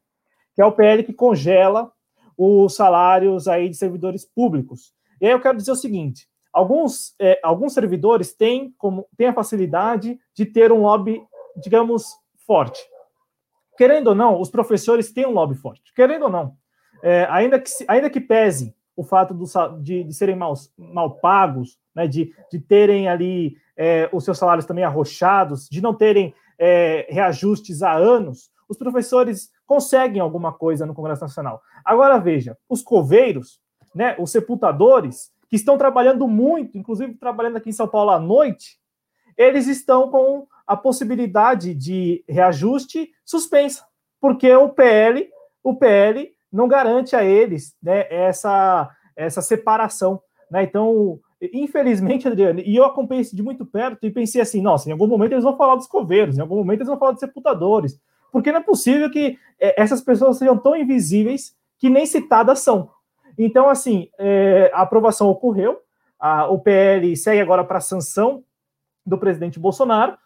que 0.54 0.62
é 0.62 0.64
o 0.64 0.72
PL 0.72 1.02
que 1.02 1.12
congela 1.12 1.92
os 2.36 2.74
salários 2.74 3.48
aí 3.48 3.68
de 3.68 3.76
servidores 3.76 4.24
públicos. 4.24 4.92
E 5.20 5.26
aí 5.26 5.32
eu 5.32 5.40
quero 5.40 5.56
dizer 5.56 5.72
o 5.72 5.76
seguinte: 5.76 6.28
alguns, 6.52 7.14
é, 7.20 7.38
alguns 7.42 7.74
servidores 7.74 8.34
têm, 8.34 8.74
como, 8.78 9.06
têm 9.16 9.28
a 9.28 9.34
facilidade 9.34 10.18
de 10.34 10.46
ter 10.46 10.72
um 10.72 10.82
lobby, 10.82 11.22
digamos, 11.56 12.16
forte. 12.46 12.80
Querendo 13.76 14.08
ou 14.08 14.14
não, 14.14 14.40
os 14.40 14.50
professores 14.50 15.12
têm 15.12 15.26
um 15.26 15.32
lobby 15.32 15.54
forte. 15.54 15.92
Querendo 15.94 16.24
ou 16.24 16.30
não, 16.30 16.56
é, 17.02 17.26
ainda, 17.30 17.58
que, 17.58 17.70
ainda 17.86 18.08
que 18.08 18.20
pese 18.20 18.74
o 18.96 19.04
fato 19.04 19.34
do, 19.34 19.44
de, 19.82 20.04
de, 20.04 20.14
serem 20.14 20.34
mal, 20.34 20.54
mal 20.78 21.16
pagos, 21.18 21.78
né, 21.96 22.06
de, 22.06 22.32
de 22.52 22.60
terem 22.60 23.08
ali 23.08 23.56
é, 23.74 24.08
os 24.12 24.24
seus 24.24 24.36
salários 24.36 24.66
também 24.66 24.84
arrochados, 24.84 25.66
de 25.68 25.80
não 25.80 25.94
terem 25.94 26.34
é, 26.58 27.06
reajustes 27.08 27.82
há 27.82 27.94
anos, 27.94 28.50
os 28.68 28.76
professores 28.76 29.50
conseguem 29.66 30.20
alguma 30.20 30.52
coisa 30.52 30.84
no 30.84 30.94
Congresso 30.94 31.22
Nacional. 31.22 31.62
Agora 31.82 32.18
veja, 32.18 32.56
os 32.68 32.82
coveiros, 32.82 33.60
né, 33.94 34.14
os 34.18 34.30
sepultadores, 34.30 35.30
que 35.48 35.56
estão 35.56 35.78
trabalhando 35.78 36.28
muito, 36.28 36.76
inclusive 36.76 37.14
trabalhando 37.14 37.56
aqui 37.56 37.70
em 37.70 37.72
São 37.72 37.88
Paulo 37.88 38.10
à 38.10 38.18
noite, 38.18 38.78
eles 39.36 39.66
estão 39.66 40.10
com 40.10 40.46
a 40.66 40.76
possibilidade 40.76 41.74
de 41.74 42.24
reajuste 42.28 43.10
suspensa, 43.24 43.84
porque 44.20 44.52
o 44.54 44.68
PL, 44.68 45.30
o 45.62 45.76
PL 45.76 46.30
não 46.52 46.66
garante 46.66 47.14
a 47.14 47.24
eles 47.24 47.76
né, 47.82 48.06
essa, 48.10 48.90
essa 49.14 49.40
separação. 49.40 50.20
Né? 50.50 50.64
Então, 50.64 51.20
infelizmente, 51.40 52.26
Adriano, 52.26 52.60
e 52.60 52.76
eu 52.76 52.84
acompanhei 52.84 53.22
isso 53.22 53.36
de 53.36 53.42
muito 53.42 53.64
perto 53.64 54.06
e 54.06 54.10
pensei 54.10 54.40
assim: 54.40 54.60
nossa, 54.60 54.88
em 54.88 54.92
algum 54.92 55.06
momento 55.06 55.32
eles 55.32 55.44
vão 55.44 55.56
falar 55.56 55.76
dos 55.76 55.86
coveiros, 55.86 56.36
em 56.36 56.40
algum 56.40 56.56
momento 56.56 56.78
eles 56.78 56.88
vão 56.88 56.98
falar 56.98 57.12
dos 57.12 57.20
sepultadores, 57.20 58.00
porque 58.32 58.50
não 58.50 58.60
é 58.60 58.62
possível 58.62 59.10
que 59.10 59.38
é, 59.58 59.80
essas 59.80 60.00
pessoas 60.00 60.38
sejam 60.38 60.56
tão 60.56 60.76
invisíveis 60.76 61.54
que 61.78 61.90
nem 61.90 62.06
citadas 62.06 62.60
são. 62.60 62.90
Então, 63.38 63.68
assim, 63.68 64.08
é, 64.18 64.70
a 64.72 64.82
aprovação 64.82 65.28
ocorreu, 65.28 65.78
a, 66.18 66.46
o 66.48 66.58
PL 66.58 67.14
segue 67.16 67.40
agora 67.40 67.64
para 67.64 67.78
a 67.78 67.82
sanção 67.82 68.42
do 69.04 69.18
presidente 69.18 69.58
Bolsonaro, 69.58 70.16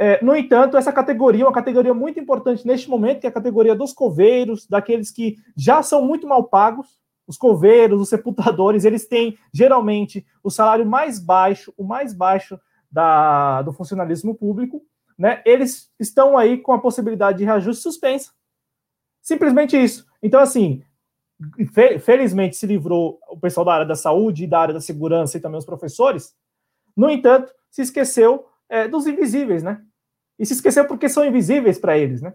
é, 0.00 0.24
no 0.24 0.36
entanto, 0.36 0.76
essa 0.76 0.92
categoria 0.92 1.44
uma 1.44 1.52
categoria 1.52 1.92
muito 1.92 2.20
importante 2.20 2.64
neste 2.64 2.88
momento, 2.88 3.18
que 3.18 3.26
é 3.26 3.30
a 3.30 3.32
categoria 3.32 3.74
dos 3.74 3.92
coveiros, 3.92 4.64
daqueles 4.64 5.10
que 5.10 5.36
já 5.56 5.82
são 5.82 6.04
muito 6.04 6.24
mal 6.24 6.44
pagos. 6.44 6.96
Os 7.28 7.36
coveiros, 7.36 8.00
os 8.00 8.08
sepultadores, 8.08 8.86
eles 8.86 9.06
têm 9.06 9.38
geralmente 9.52 10.26
o 10.42 10.50
salário 10.50 10.86
mais 10.86 11.18
baixo, 11.18 11.72
o 11.76 11.84
mais 11.84 12.14
baixo 12.14 12.58
da, 12.90 13.60
do 13.60 13.72
funcionalismo 13.72 14.34
público, 14.34 14.82
né? 15.16 15.42
Eles 15.44 15.92
estão 16.00 16.38
aí 16.38 16.56
com 16.56 16.72
a 16.72 16.80
possibilidade 16.80 17.38
de 17.38 17.44
reajuste 17.44 17.82
suspensa. 17.82 18.32
Simplesmente 19.20 19.76
isso. 19.76 20.06
Então, 20.22 20.40
assim, 20.40 20.82
felizmente 22.00 22.56
se 22.56 22.66
livrou 22.66 23.20
o 23.28 23.38
pessoal 23.38 23.66
da 23.66 23.74
área 23.74 23.86
da 23.86 23.94
saúde 23.94 24.44
e 24.44 24.46
da 24.46 24.60
área 24.60 24.74
da 24.74 24.80
segurança 24.80 25.36
e 25.36 25.40
também 25.40 25.58
os 25.58 25.66
professores. 25.66 26.34
No 26.96 27.10
entanto, 27.10 27.52
se 27.70 27.82
esqueceu 27.82 28.46
é, 28.68 28.88
dos 28.88 29.06
invisíveis, 29.06 29.62
né? 29.62 29.82
E 30.38 30.46
se 30.46 30.54
esqueceu 30.54 30.86
porque 30.86 31.08
são 31.08 31.26
invisíveis 31.26 31.78
para 31.78 31.98
eles, 31.98 32.22
né? 32.22 32.32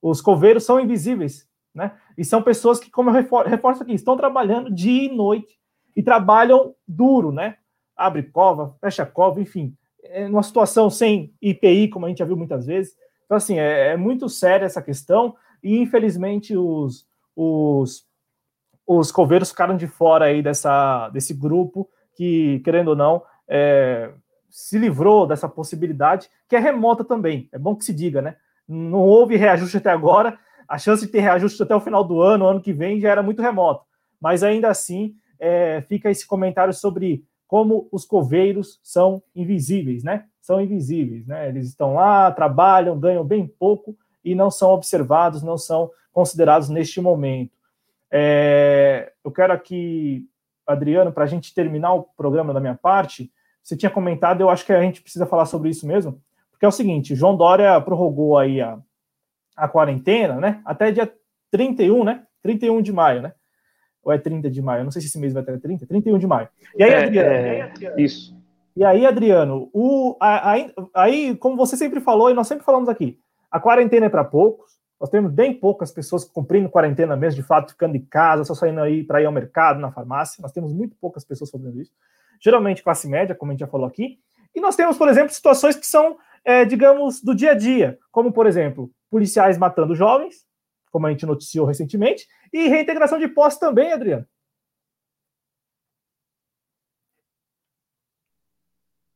Os 0.00 0.20
coveiros 0.20 0.64
são 0.64 0.78
invisíveis, 0.78 1.48
né? 1.74 1.92
E 2.16 2.24
são 2.24 2.42
pessoas 2.42 2.78
que, 2.78 2.90
como 2.90 3.10
eu 3.10 3.14
reforço 3.44 3.82
aqui, 3.82 3.94
estão 3.94 4.16
trabalhando 4.16 4.72
dia 4.72 5.04
e 5.04 5.14
noite 5.14 5.58
e 5.96 6.02
trabalham 6.02 6.74
duro, 6.86 7.32
né? 7.32 7.56
Abre 7.96 8.22
cova, 8.22 8.76
fecha 8.80 9.04
cova, 9.04 9.40
enfim. 9.40 9.76
É 10.02 10.26
uma 10.26 10.42
situação 10.42 10.88
sem 10.88 11.34
IPI, 11.40 11.88
como 11.88 12.06
a 12.06 12.08
gente 12.08 12.18
já 12.18 12.24
viu 12.24 12.36
muitas 12.36 12.66
vezes. 12.66 12.94
Então, 13.24 13.36
assim, 13.36 13.58
é, 13.58 13.88
é 13.88 13.96
muito 13.96 14.28
séria 14.28 14.64
essa 14.64 14.82
questão 14.82 15.36
e, 15.62 15.78
infelizmente, 15.78 16.56
os, 16.56 17.06
os, 17.36 18.04
os 18.86 19.12
coveiros 19.12 19.50
ficaram 19.50 19.76
de 19.76 19.86
fora 19.86 20.24
aí 20.26 20.42
dessa, 20.42 21.08
desse 21.10 21.34
grupo 21.34 21.88
que, 22.16 22.60
querendo 22.60 22.88
ou 22.88 22.96
não, 22.96 23.22
é, 23.48 24.10
se 24.48 24.78
livrou 24.78 25.26
dessa 25.26 25.48
possibilidade, 25.48 26.28
que 26.48 26.56
é 26.56 26.58
remota 26.58 27.04
também. 27.04 27.48
É 27.52 27.58
bom 27.58 27.76
que 27.76 27.84
se 27.84 27.94
diga, 27.94 28.20
né? 28.20 28.36
Não 28.66 29.00
houve 29.00 29.36
reajuste 29.36 29.76
até 29.76 29.90
agora, 29.90 30.38
a 30.70 30.78
chance 30.78 31.04
de 31.04 31.10
ter 31.10 31.18
reajuste 31.18 31.60
até 31.60 31.74
o 31.74 31.80
final 31.80 32.04
do 32.04 32.22
ano, 32.22 32.46
ano 32.46 32.60
que 32.60 32.72
vem, 32.72 33.00
já 33.00 33.10
era 33.10 33.24
muito 33.24 33.42
remota. 33.42 33.82
Mas 34.20 34.44
ainda 34.44 34.68
assim, 34.70 35.16
é, 35.36 35.80
fica 35.88 36.08
esse 36.08 36.24
comentário 36.24 36.72
sobre 36.72 37.24
como 37.48 37.88
os 37.90 38.04
coveiros 38.04 38.78
são 38.80 39.20
invisíveis, 39.34 40.04
né? 40.04 40.26
São 40.40 40.60
invisíveis, 40.60 41.26
né? 41.26 41.48
Eles 41.48 41.66
estão 41.66 41.94
lá, 41.94 42.30
trabalham, 42.30 42.96
ganham 42.96 43.24
bem 43.24 43.48
pouco 43.48 43.96
e 44.24 44.32
não 44.32 44.48
são 44.48 44.70
observados, 44.70 45.42
não 45.42 45.58
são 45.58 45.90
considerados 46.12 46.68
neste 46.68 47.00
momento. 47.00 47.50
É, 48.08 49.12
eu 49.24 49.32
quero 49.32 49.52
aqui, 49.52 50.24
Adriano, 50.64 51.12
para 51.12 51.24
a 51.24 51.26
gente 51.26 51.52
terminar 51.52 51.94
o 51.94 52.04
programa 52.16 52.54
da 52.54 52.60
minha 52.60 52.76
parte, 52.76 53.32
você 53.60 53.76
tinha 53.76 53.90
comentado, 53.90 54.40
eu 54.40 54.48
acho 54.48 54.64
que 54.64 54.72
a 54.72 54.80
gente 54.80 55.02
precisa 55.02 55.26
falar 55.26 55.46
sobre 55.46 55.68
isso 55.68 55.84
mesmo, 55.84 56.22
porque 56.52 56.64
é 56.64 56.68
o 56.68 56.72
seguinte, 56.72 57.16
João 57.16 57.36
Dória 57.36 57.80
prorrogou 57.80 58.38
aí 58.38 58.60
a, 58.60 58.78
a 59.64 59.68
quarentena, 59.68 60.36
né, 60.36 60.60
até 60.64 60.90
dia 60.90 61.12
31, 61.50 62.04
né, 62.04 62.22
31 62.42 62.82
de 62.82 62.92
maio, 62.92 63.22
né, 63.22 63.32
ou 64.02 64.12
é 64.12 64.18
30 64.18 64.50
de 64.50 64.62
maio, 64.62 64.80
eu 64.80 64.84
não 64.84 64.90
sei 64.90 65.02
se 65.02 65.08
esse 65.08 65.18
mês 65.18 65.32
vai 65.32 65.42
até 65.42 65.56
30, 65.58 65.86
31 65.86 66.18
de 66.18 66.26
maio. 66.26 66.48
E 66.76 66.82
aí, 66.82 66.90
é, 66.90 67.04
Adriano, 67.04 67.30
é, 67.30 67.50
aí, 67.50 67.60
Adriano 67.62 68.00
isso. 68.00 68.40
E 68.76 68.84
aí, 68.84 69.04
Adriano, 69.04 69.68
o, 69.72 70.16
a, 70.20 70.54
a, 70.54 70.56
aí, 70.94 71.36
como 71.36 71.56
você 71.56 71.76
sempre 71.76 72.00
falou, 72.00 72.30
e 72.30 72.34
nós 72.34 72.46
sempre 72.46 72.64
falamos 72.64 72.88
aqui, 72.88 73.18
a 73.50 73.60
quarentena 73.60 74.06
é 74.06 74.08
para 74.08 74.24
poucos, 74.24 74.78
nós 75.00 75.10
temos 75.10 75.32
bem 75.32 75.54
poucas 75.54 75.90
pessoas 75.90 76.24
cumprindo 76.24 76.68
quarentena 76.68 77.16
mesmo, 77.16 77.40
de 77.40 77.46
fato, 77.46 77.72
ficando 77.72 77.96
em 77.96 78.04
casa, 78.04 78.44
só 78.44 78.54
saindo 78.54 78.80
aí 78.80 79.02
para 79.02 79.20
ir 79.22 79.24
ao 79.24 79.32
mercado, 79.32 79.80
na 79.80 79.90
farmácia. 79.90 80.42
Nós 80.42 80.52
temos 80.52 80.74
muito 80.74 80.94
poucas 81.00 81.24
pessoas 81.24 81.50
fazendo 81.50 81.80
isso 81.80 81.90
geralmente 82.40 82.82
classe 82.82 83.06
média, 83.06 83.34
como 83.34 83.52
a 83.52 83.52
gente 83.52 83.60
já 83.60 83.66
falou 83.66 83.86
aqui. 83.86 84.18
E 84.54 84.60
nós 84.60 84.74
temos, 84.74 84.96
por 84.96 85.08
exemplo, 85.08 85.32
situações 85.32 85.76
que 85.76 85.86
são, 85.86 86.16
é, 86.44 86.64
digamos, 86.64 87.22
do 87.22 87.34
dia 87.34 87.52
a 87.52 87.54
dia, 87.54 87.98
como, 88.10 88.32
por 88.32 88.46
exemplo, 88.46 88.90
policiais 89.10 89.58
matando 89.58 89.94
jovens, 89.94 90.46
como 90.90 91.06
a 91.06 91.10
gente 91.10 91.26
noticiou 91.26 91.66
recentemente, 91.66 92.26
e 92.52 92.68
reintegração 92.68 93.18
de 93.18 93.28
posse 93.28 93.58
também, 93.58 93.92
Adriano. 93.92 94.26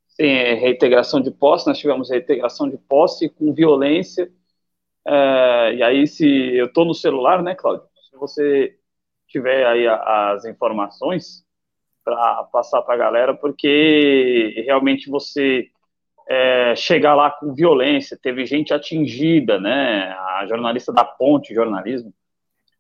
Sim, 0.08 0.26
é, 0.26 0.54
reintegração 0.54 1.20
de 1.20 1.30
posse, 1.30 1.66
nós 1.66 1.78
tivemos 1.78 2.10
reintegração 2.10 2.68
de 2.68 2.78
posse 2.78 3.28
com 3.28 3.52
violência. 3.52 4.30
É, 5.06 5.74
e 5.74 5.82
aí, 5.82 6.06
se 6.06 6.26
eu 6.26 6.66
estou 6.66 6.84
no 6.84 6.94
celular, 6.94 7.42
né, 7.42 7.54
Cláudio? 7.54 7.86
Se 8.10 8.16
você 8.16 8.78
tiver 9.26 9.66
aí 9.66 9.88
as 9.88 10.44
informações, 10.44 11.44
para 12.04 12.44
passar 12.44 12.82
para 12.82 12.94
a 12.94 12.98
galera, 12.98 13.34
porque 13.34 14.62
realmente 14.66 15.08
você 15.08 15.70
é, 16.28 16.74
chegar 16.74 17.14
lá 17.14 17.30
com 17.30 17.54
violência, 17.54 18.18
teve 18.20 18.46
gente 18.46 18.72
atingida, 18.72 19.60
né? 19.60 20.12
A 20.12 20.46
jornalista 20.46 20.92
da 20.92 21.04
Ponte 21.04 21.54
Jornalismo 21.54 22.12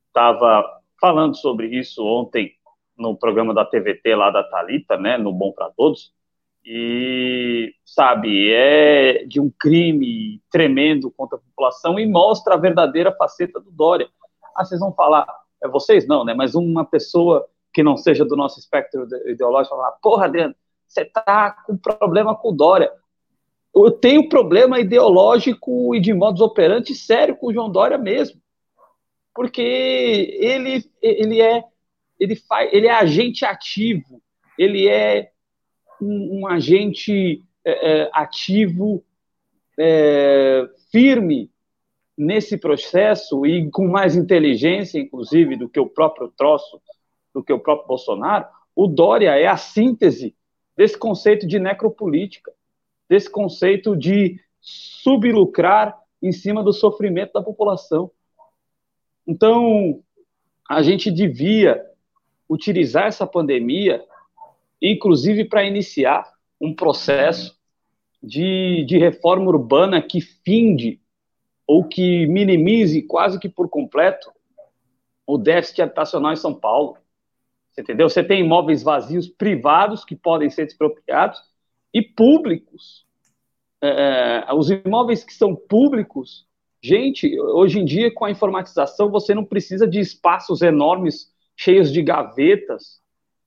estava 0.08 0.64
falando 1.00 1.36
sobre 1.36 1.66
isso 1.68 2.04
ontem 2.04 2.54
no 2.96 3.16
programa 3.16 3.52
da 3.52 3.64
TVT 3.64 4.14
lá 4.14 4.30
da 4.30 4.42
Talita, 4.42 4.96
né? 4.96 5.18
No 5.18 5.32
Bom 5.32 5.52
para 5.52 5.70
Todos. 5.70 6.12
E 6.64 7.74
sabe, 7.84 8.50
é 8.50 9.24
de 9.26 9.38
um 9.38 9.50
crime 9.50 10.40
tremendo 10.50 11.10
contra 11.10 11.36
a 11.36 11.40
população 11.40 11.98
e 11.98 12.06
mostra 12.06 12.54
a 12.54 12.58
verdadeira 12.58 13.12
faceta 13.12 13.60
do 13.60 13.70
Dória. 13.70 14.08
Ah, 14.56 14.64
vocês 14.64 14.80
vão 14.80 14.92
falar, 14.94 15.26
é 15.62 15.68
vocês 15.68 16.06
não, 16.06 16.24
né? 16.24 16.32
Mas 16.32 16.54
uma 16.54 16.84
pessoa 16.84 17.46
que 17.70 17.82
não 17.82 17.96
seja 17.98 18.24
do 18.24 18.36
nosso 18.36 18.58
espectro 18.58 19.06
ideológico 19.26 19.76
falar, 19.76 19.92
porra, 20.00 20.24
Adriano, 20.24 20.54
você 20.86 21.04
tá 21.04 21.50
com 21.66 21.76
problema 21.76 22.34
com 22.34 22.50
o 22.50 22.56
Dória 22.56 22.90
eu 23.74 23.90
tenho 23.90 24.28
problema 24.28 24.78
ideológico 24.78 25.94
e 25.94 26.00
de 26.00 26.12
modus 26.12 26.40
operandi 26.40 26.94
sério 26.94 27.36
com 27.36 27.48
o 27.48 27.52
João 27.52 27.70
Dória 27.70 27.98
mesmo. 27.98 28.40
Porque 29.34 29.60
ele, 29.60 30.84
ele 31.02 31.40
é 31.40 31.64
ele 32.18 32.36
faz, 32.36 32.72
ele 32.72 32.86
é 32.86 32.92
agente 32.92 33.44
ativo, 33.44 34.22
ele 34.56 34.88
é 34.88 35.30
um, 36.00 36.40
um 36.40 36.46
agente 36.46 37.42
é, 37.64 38.02
é, 38.02 38.10
ativo 38.12 39.04
é, 39.78 40.68
firme 40.92 41.50
nesse 42.16 42.56
processo 42.56 43.44
e 43.44 43.68
com 43.70 43.88
mais 43.88 44.14
inteligência, 44.14 45.00
inclusive, 45.00 45.56
do 45.56 45.68
que 45.68 45.80
o 45.80 45.88
próprio 45.88 46.28
troço, 46.28 46.80
do 47.34 47.42
que 47.42 47.52
o 47.52 47.58
próprio 47.58 47.88
Bolsonaro. 47.88 48.46
O 48.76 48.86
Dória 48.86 49.36
é 49.36 49.46
a 49.46 49.56
síntese 49.56 50.36
desse 50.76 50.96
conceito 50.96 51.46
de 51.46 51.58
necropolítica 51.58 52.52
desse 53.14 53.30
conceito 53.30 53.96
de 53.96 54.40
sublucrar 54.60 55.96
em 56.20 56.32
cima 56.32 56.64
do 56.64 56.72
sofrimento 56.72 57.32
da 57.34 57.42
população. 57.42 58.10
Então, 59.24 60.02
a 60.68 60.82
gente 60.82 61.12
devia 61.12 61.80
utilizar 62.48 63.06
essa 63.06 63.24
pandemia, 63.24 64.04
inclusive 64.82 65.44
para 65.44 65.62
iniciar 65.62 66.28
um 66.60 66.74
processo 66.74 67.56
de, 68.20 68.84
de 68.84 68.98
reforma 68.98 69.46
urbana 69.46 70.02
que 70.02 70.20
finde 70.20 71.00
ou 71.68 71.86
que 71.86 72.26
minimize 72.26 73.00
quase 73.02 73.38
que 73.38 73.48
por 73.48 73.68
completo 73.68 74.32
o 75.24 75.38
déficit 75.38 75.82
habitacional 75.82 76.32
em 76.32 76.36
São 76.36 76.52
Paulo. 76.52 76.96
Você 77.70 77.80
entendeu? 77.80 78.08
Você 78.08 78.24
tem 78.24 78.40
imóveis 78.40 78.82
vazios 78.82 79.28
privados 79.28 80.04
que 80.04 80.16
podem 80.16 80.50
ser 80.50 80.66
expropriados 80.66 81.40
e 81.94 82.02
públicos. 82.02 83.03
É, 83.86 84.46
é, 84.48 84.54
os 84.54 84.70
imóveis 84.70 85.22
que 85.22 85.34
são 85.34 85.54
públicos, 85.54 86.46
gente, 86.82 87.38
hoje 87.38 87.80
em 87.80 87.84
dia 87.84 88.10
com 88.10 88.24
a 88.24 88.30
informatização 88.30 89.10
você 89.10 89.34
não 89.34 89.44
precisa 89.44 89.86
de 89.86 90.00
espaços 90.00 90.62
enormes 90.62 91.30
cheios 91.54 91.92
de 91.92 92.02
gavetas. 92.02 93.02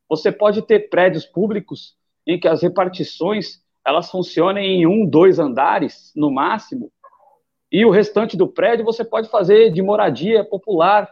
Você 0.07 0.31
pode 0.31 0.61
ter 0.61 0.89
prédios 0.91 1.25
públicos 1.25 1.97
em 2.25 2.39
que 2.39 2.47
as 2.47 2.61
repartições 2.61 3.63
elas 3.83 4.11
funcionem 4.11 4.81
em 4.81 4.85
um, 4.85 5.07
dois 5.09 5.39
andares 5.39 6.11
no 6.15 6.29
máximo, 6.29 6.91
e 7.71 7.83
o 7.83 7.89
restante 7.89 8.37
do 8.37 8.47
prédio 8.47 8.85
você 8.85 9.03
pode 9.03 9.29
fazer 9.29 9.71
de 9.71 9.81
moradia 9.81 10.45
popular, 10.45 11.09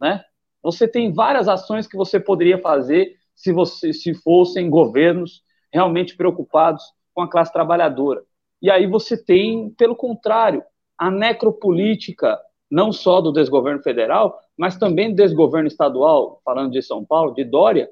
né? 0.00 0.24
Você 0.60 0.88
tem 0.88 1.12
várias 1.12 1.46
ações 1.46 1.86
que 1.86 1.96
você 1.96 2.18
poderia 2.18 2.58
fazer 2.58 3.16
se 3.36 3.52
você 3.52 3.92
se 3.92 4.12
fossem 4.12 4.68
governos 4.68 5.44
realmente 5.72 6.16
preocupados 6.16 6.82
com 7.18 7.22
a 7.22 7.28
classe 7.28 7.52
trabalhadora. 7.52 8.22
E 8.62 8.70
aí 8.70 8.86
você 8.86 9.16
tem, 9.20 9.70
pelo 9.70 9.96
contrário, 9.96 10.62
a 10.96 11.10
necropolítica, 11.10 12.38
não 12.70 12.92
só 12.92 13.20
do 13.20 13.32
desgoverno 13.32 13.82
federal, 13.82 14.38
mas 14.56 14.78
também 14.78 15.10
do 15.10 15.16
desgoverno 15.16 15.66
estadual, 15.66 16.40
falando 16.44 16.70
de 16.70 16.80
São 16.80 17.04
Paulo, 17.04 17.34
de 17.34 17.42
Dória, 17.42 17.90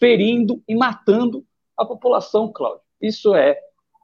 ferindo 0.00 0.60
e 0.66 0.74
matando 0.74 1.44
a 1.76 1.84
população, 1.84 2.50
Cláudio. 2.52 2.80
Isso 3.00 3.32
é 3.32 3.56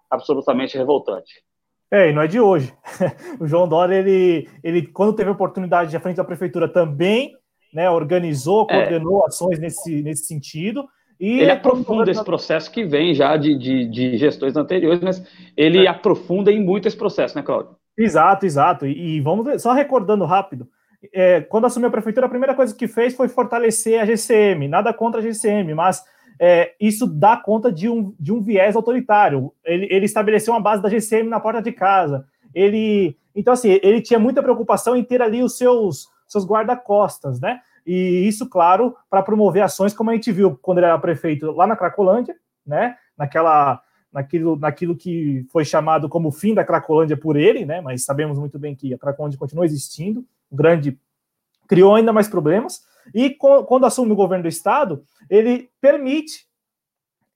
absolutamente 0.08 0.78
revoltante. 0.78 1.42
É, 1.90 2.10
e 2.10 2.12
não 2.12 2.22
é 2.22 2.28
de 2.28 2.38
hoje. 2.38 2.72
o 3.40 3.48
João 3.48 3.66
Dória, 3.66 3.96
ele, 3.96 4.48
ele, 4.62 4.86
quando 4.86 5.16
teve 5.16 5.30
oportunidade 5.30 5.90
de 5.90 5.98
frente 5.98 6.16
da 6.16 6.24
prefeitura, 6.24 6.72
também 6.72 7.34
né, 7.72 7.90
organizou, 7.90 8.68
é. 8.70 8.74
coordenou 8.74 9.24
é. 9.24 9.26
ações 9.26 9.58
nesse, 9.58 10.00
nesse 10.00 10.26
sentido. 10.26 10.86
E 11.24 11.40
ele 11.40 11.50
aprofunda 11.52 12.10
esse 12.10 12.22
processo 12.22 12.70
que 12.70 12.84
vem 12.84 13.14
já 13.14 13.34
de, 13.38 13.56
de, 13.56 13.86
de 13.86 14.18
gestões 14.18 14.54
anteriores, 14.58 15.00
mas 15.00 15.26
ele 15.56 15.86
é. 15.86 15.88
aprofunda 15.88 16.52
em 16.52 16.62
muito 16.62 16.86
esse 16.86 16.96
processo, 16.96 17.34
né, 17.34 17.42
Claudio? 17.42 17.74
Exato, 17.96 18.44
exato. 18.44 18.86
E, 18.86 19.16
e 19.16 19.20
vamos 19.22 19.42
ver, 19.46 19.58
só 19.58 19.72
recordando 19.72 20.26
rápido. 20.26 20.68
É, 21.14 21.40
quando 21.40 21.64
assumiu 21.64 21.88
a 21.88 21.92
prefeitura, 21.92 22.26
a 22.26 22.28
primeira 22.28 22.54
coisa 22.54 22.74
que 22.74 22.86
fez 22.86 23.14
foi 23.16 23.28
fortalecer 23.28 23.98
a 23.98 24.04
GCM, 24.04 24.68
nada 24.68 24.92
contra 24.92 25.20
a 25.20 25.22
GCM, 25.22 25.72
mas 25.72 26.04
é, 26.38 26.74
isso 26.78 27.06
dá 27.06 27.38
conta 27.38 27.72
de 27.72 27.88
um, 27.88 28.14
de 28.20 28.30
um 28.30 28.42
viés 28.42 28.76
autoritário. 28.76 29.50
Ele, 29.64 29.88
ele 29.90 30.04
estabeleceu 30.04 30.52
uma 30.52 30.60
base 30.60 30.82
da 30.82 30.90
GCM 30.90 31.30
na 31.30 31.40
porta 31.40 31.62
de 31.62 31.72
casa. 31.72 32.26
Ele, 32.54 33.16
então, 33.34 33.54
assim, 33.54 33.80
ele 33.82 34.02
tinha 34.02 34.18
muita 34.18 34.42
preocupação 34.42 34.94
em 34.94 35.02
ter 35.02 35.22
ali 35.22 35.42
os 35.42 35.56
seus, 35.56 36.06
seus 36.26 36.46
guarda-costas, 36.46 37.40
né? 37.40 37.60
E 37.86 38.26
isso, 38.26 38.48
claro, 38.48 38.96
para 39.10 39.22
promover 39.22 39.62
ações 39.62 39.92
como 39.92 40.10
a 40.10 40.14
gente 40.14 40.32
viu 40.32 40.58
quando 40.60 40.78
ele 40.78 40.86
era 40.86 40.98
prefeito 40.98 41.50
lá 41.52 41.66
na 41.66 41.76
Cracolândia, 41.76 42.36
né? 42.66 42.96
Naquela, 43.16 43.82
naquilo, 44.12 44.56
naquilo 44.56 44.96
que 44.96 45.46
foi 45.52 45.64
chamado 45.64 46.08
como 46.08 46.28
o 46.28 46.32
fim 46.32 46.54
da 46.54 46.64
Cracolândia 46.64 47.16
por 47.16 47.36
ele, 47.36 47.64
né? 47.64 47.80
Mas 47.80 48.04
sabemos 48.04 48.38
muito 48.38 48.58
bem 48.58 48.74
que 48.74 48.94
a 48.94 48.98
Cracolândia 48.98 49.38
continua 49.38 49.64
existindo, 49.64 50.24
o 50.50 50.56
grande 50.56 50.98
criou 51.68 51.94
ainda 51.94 52.12
mais 52.12 52.28
problemas. 52.28 52.82
E 53.14 53.30
quando 53.30 53.84
assume 53.84 54.12
o 54.12 54.16
governo 54.16 54.44
do 54.44 54.48
estado, 54.48 55.04
ele 55.28 55.70
permite 55.80 56.46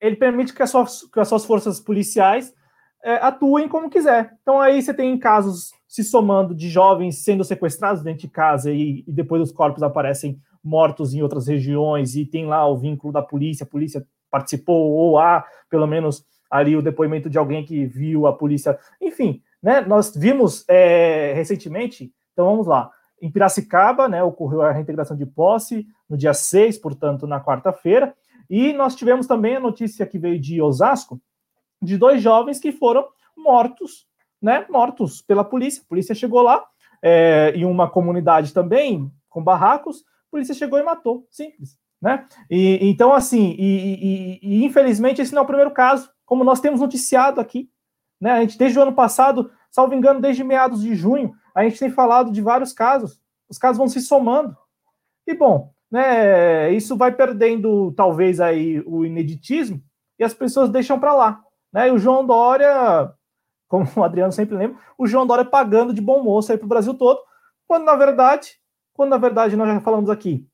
ele 0.01 0.16
permite 0.16 0.53
que 0.53 0.62
as 0.62 0.70
suas, 0.70 1.03
que 1.03 1.20
as 1.20 1.29
suas 1.29 1.45
forças 1.45 1.81
policiais 1.81 2.55
é, 3.03 3.15
atuem 3.16 3.69
como 3.69 3.91
quiser. 3.91 4.37
Então 4.43 4.61
aí 4.61 4.81
você 4.81 4.95
tem 4.95 5.19
casos 5.19 5.73
se 5.89 6.05
somando 6.05 6.55
de 6.55 6.69
jovens 6.69 7.24
sendo 7.24 7.43
sequestrados 7.43 8.02
dentro 8.02 8.20
de 8.20 8.28
casa 8.28 8.70
e, 8.70 9.02
e, 9.06 9.12
depois 9.12 9.43
os 9.43 9.51
corpos 9.51 9.82
aparecem 9.82 10.39
mortos 10.62 11.15
em 11.15 11.23
outras 11.23 11.48
regiões 11.48 12.15
e 12.15 12.27
tem 12.27 12.47
lá 12.47 12.66
o 12.69 12.77
vínculo 12.77 13.12
da 13.12 13.23
polícia, 13.23 13.65
a 13.65 13.69
polícia 13.69 14.06
participou 14.31 14.93
ou 14.93 15.19
há 15.19 15.44
pelo 15.70 15.86
menos 15.86 16.24
ali 16.51 16.77
o 16.77 16.82
depoimento 16.82 17.31
de 17.31 17.39
alguém 17.39 17.65
que 17.65 17.86
viu 17.86 18.27
a 18.27 18.32
polícia, 18.32 18.78
enfim, 19.01 19.43
né? 19.62 19.81
Nós 19.81 20.15
vimos 20.15 20.65
é, 20.69 21.32
recentemente, 21.35 22.12
então 22.32 22.47
vamos 22.47 22.66
lá, 22.66 22.90
em 23.20 23.31
Piracicaba, 23.31 24.09
né, 24.09 24.23
ocorreu 24.23 24.62
a 24.62 24.73
reintegração 24.73 25.16
de 25.16 25.27
posse 25.27 25.86
no 26.09 26.16
dia 26.16 26.32
6, 26.32 26.78
portanto, 26.78 27.27
na 27.27 27.43
quarta-feira, 27.43 28.15
e 28.48 28.73
nós 28.73 28.94
tivemos 28.94 29.27
também 29.27 29.56
a 29.56 29.60
notícia 29.60 30.06
que 30.06 30.19
veio 30.19 30.39
de 30.39 30.62
Osasco, 30.62 31.20
de 31.82 31.97
dois 31.97 32.23
jovens 32.23 32.59
que 32.60 32.73
foram 32.73 33.06
mortos, 33.36 34.08
né? 34.40 34.66
Mortos 34.69 35.23
pela 35.23 35.44
polícia. 35.44 35.82
A 35.82 35.89
polícia 35.89 36.15
chegou 36.15 36.43
lá, 36.43 36.65
é, 37.02 37.52
em 37.55 37.65
uma 37.65 37.89
comunidade 37.89 38.52
também, 38.52 39.10
com 39.28 39.43
barracos, 39.43 40.01
a 40.01 40.31
polícia 40.31 40.55
chegou 40.55 40.78
e 40.78 40.82
matou. 40.82 41.27
Simples. 41.31 41.78
Né? 42.01 42.27
E, 42.51 42.78
então, 42.89 43.12
assim, 43.12 43.56
e, 43.59 43.94
e, 43.94 44.39
e, 44.43 44.65
infelizmente 44.65 45.20
esse 45.20 45.32
não 45.32 45.40
é 45.40 45.44
o 45.44 45.47
primeiro 45.47 45.73
caso, 45.73 46.09
como 46.24 46.44
nós 46.44 46.60
temos 46.60 46.81
noticiado 46.81 47.40
aqui. 47.40 47.69
Né? 48.20 48.31
A 48.31 48.40
gente, 48.40 48.59
desde 48.59 48.78
o 48.78 48.82
ano 48.82 48.94
passado, 48.94 49.51
salvo 49.70 49.94
engano, 49.94 50.20
desde 50.20 50.44
meados 50.44 50.82
de 50.82 50.94
junho, 50.94 51.32
a 51.55 51.65
gente 51.65 51.78
tem 51.78 51.90
falado 51.90 52.31
de 52.31 52.40
vários 52.40 52.73
casos. 52.73 53.20
Os 53.48 53.59
casos 53.59 53.78
vão 53.78 53.89
se 53.89 54.01
somando. 54.01 54.56
E 55.27 55.35
bom, 55.35 55.73
né, 55.90 56.73
isso 56.73 56.97
vai 56.97 57.12
perdendo 57.12 57.93
talvez 57.93 58.40
aí 58.40 58.81
o 58.86 59.05
ineditismo 59.05 59.82
e 60.19 60.24
as 60.24 60.35
pessoas 60.35 60.70
deixam 60.70 60.98
para 61.01 61.15
lá. 61.15 61.43
Né? 61.73 61.89
E 61.89 61.90
o 61.90 61.98
João 61.98 62.27
Dória, 62.27 63.12
como 63.69 63.86
o 63.97 64.03
Adriano 64.03 64.32
sempre 64.32 64.57
lembra, 64.57 64.78
o 64.97 65.07
João 65.07 65.27
Dória 65.27 65.45
pagando 65.45 65.93
de 65.93 66.01
bom 66.01 66.23
moço 66.23 66.51
aí 66.51 66.59
para 66.59 66.65
o 66.65 66.69
Brasil 66.69 66.95
todo, 66.95 67.20
quando 67.66 67.85
na 67.85 67.95
verdade, 67.95 68.59
quando 68.95 69.11
na 69.11 69.19
verdade 69.19 69.57
nós 69.57 69.69
já 69.69 69.81
falamos 69.81 70.09
aqui, 70.09 70.47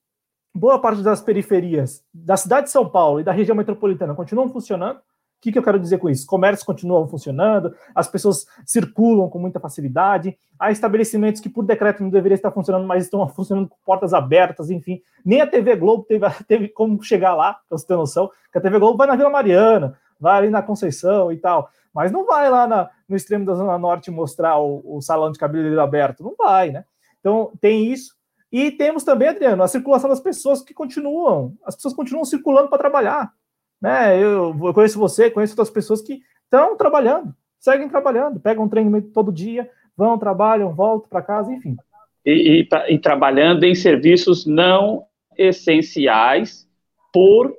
boa 0.54 0.78
parte 0.78 1.02
das 1.02 1.20
periferias 1.20 2.04
da 2.12 2.36
cidade 2.36 2.66
de 2.66 2.72
São 2.72 2.88
Paulo 2.88 3.20
e 3.20 3.24
da 3.24 3.32
região 3.32 3.56
metropolitana 3.56 4.14
continuam 4.14 4.48
funcionando. 4.48 4.98
O 4.98 5.02
que, 5.44 5.52
que 5.52 5.58
eu 5.58 5.62
quero 5.62 5.78
dizer 5.78 5.98
com 5.98 6.08
isso? 6.08 6.26
Comércios 6.26 6.64
continuam 6.64 7.06
funcionando, 7.06 7.74
as 7.94 8.08
pessoas 8.08 8.46
circulam 8.64 9.28
com 9.28 9.38
muita 9.38 9.60
facilidade, 9.60 10.38
há 10.58 10.70
estabelecimentos 10.70 11.38
que 11.38 11.50
por 11.50 11.64
decreto 11.64 12.02
não 12.02 12.08
deveriam 12.08 12.36
estar 12.36 12.50
funcionando, 12.50 12.86
mas 12.86 13.04
estão 13.04 13.28
funcionando 13.28 13.68
com 13.68 13.76
portas 13.84 14.14
abertas, 14.14 14.70
enfim. 14.70 15.02
Nem 15.22 15.42
a 15.42 15.46
TV 15.46 15.76
Globo 15.76 16.04
teve, 16.04 16.26
teve 16.48 16.68
como 16.68 17.02
chegar 17.02 17.34
lá, 17.34 17.58
para 17.68 17.76
você 17.76 17.86
ter 17.86 17.94
noção, 17.94 18.30
que 18.50 18.56
a 18.56 18.60
TV 18.60 18.78
Globo 18.78 18.96
vai 18.96 19.06
na 19.06 19.16
Vila 19.16 19.28
Mariana, 19.28 19.98
vai 20.18 20.38
ali 20.38 20.50
na 20.50 20.62
Conceição 20.62 21.32
e 21.32 21.36
tal, 21.36 21.68
mas 21.94 22.10
não 22.10 22.26
vai 22.26 22.50
lá 22.50 22.66
na, 22.66 22.90
no 23.08 23.16
extremo 23.16 23.44
da 23.44 23.54
Zona 23.54 23.78
Norte 23.78 24.10
mostrar 24.10 24.58
o, 24.58 24.82
o 24.84 25.00
salão 25.00 25.30
de 25.30 25.38
cabeleireiro 25.38 25.80
aberto, 25.80 26.24
não 26.24 26.34
vai, 26.36 26.70
né? 26.70 26.84
Então 27.20 27.52
tem 27.60 27.92
isso. 27.92 28.14
E 28.50 28.70
temos 28.70 29.02
também, 29.02 29.28
Adriano, 29.28 29.62
a 29.62 29.68
circulação 29.68 30.08
das 30.08 30.20
pessoas 30.20 30.62
que 30.62 30.72
continuam, 30.74 31.54
as 31.64 31.74
pessoas 31.74 31.94
continuam 31.94 32.24
circulando 32.24 32.68
para 32.68 32.78
trabalhar. 32.78 33.32
Né? 33.80 34.16
Eu, 34.16 34.56
eu, 34.62 34.72
conheço 34.72 34.98
você, 34.98 35.30
conheço 35.30 35.52
outras 35.52 35.70
pessoas 35.70 36.00
que 36.00 36.22
estão 36.44 36.76
trabalhando, 36.76 37.34
seguem 37.58 37.88
trabalhando, 37.88 38.38
pegam 38.38 38.64
um 38.64 38.68
trem 38.68 38.88
todo 39.12 39.32
dia, 39.32 39.68
vão, 39.96 40.18
trabalham, 40.18 40.72
voltam 40.72 41.08
para 41.08 41.22
casa, 41.22 41.52
enfim. 41.52 41.76
E, 42.24 42.62
e, 42.62 42.94
e, 42.94 42.98
trabalhando 42.98 43.64
em 43.64 43.74
serviços 43.74 44.46
não 44.46 45.04
essenciais 45.36 46.66
por, 47.12 47.54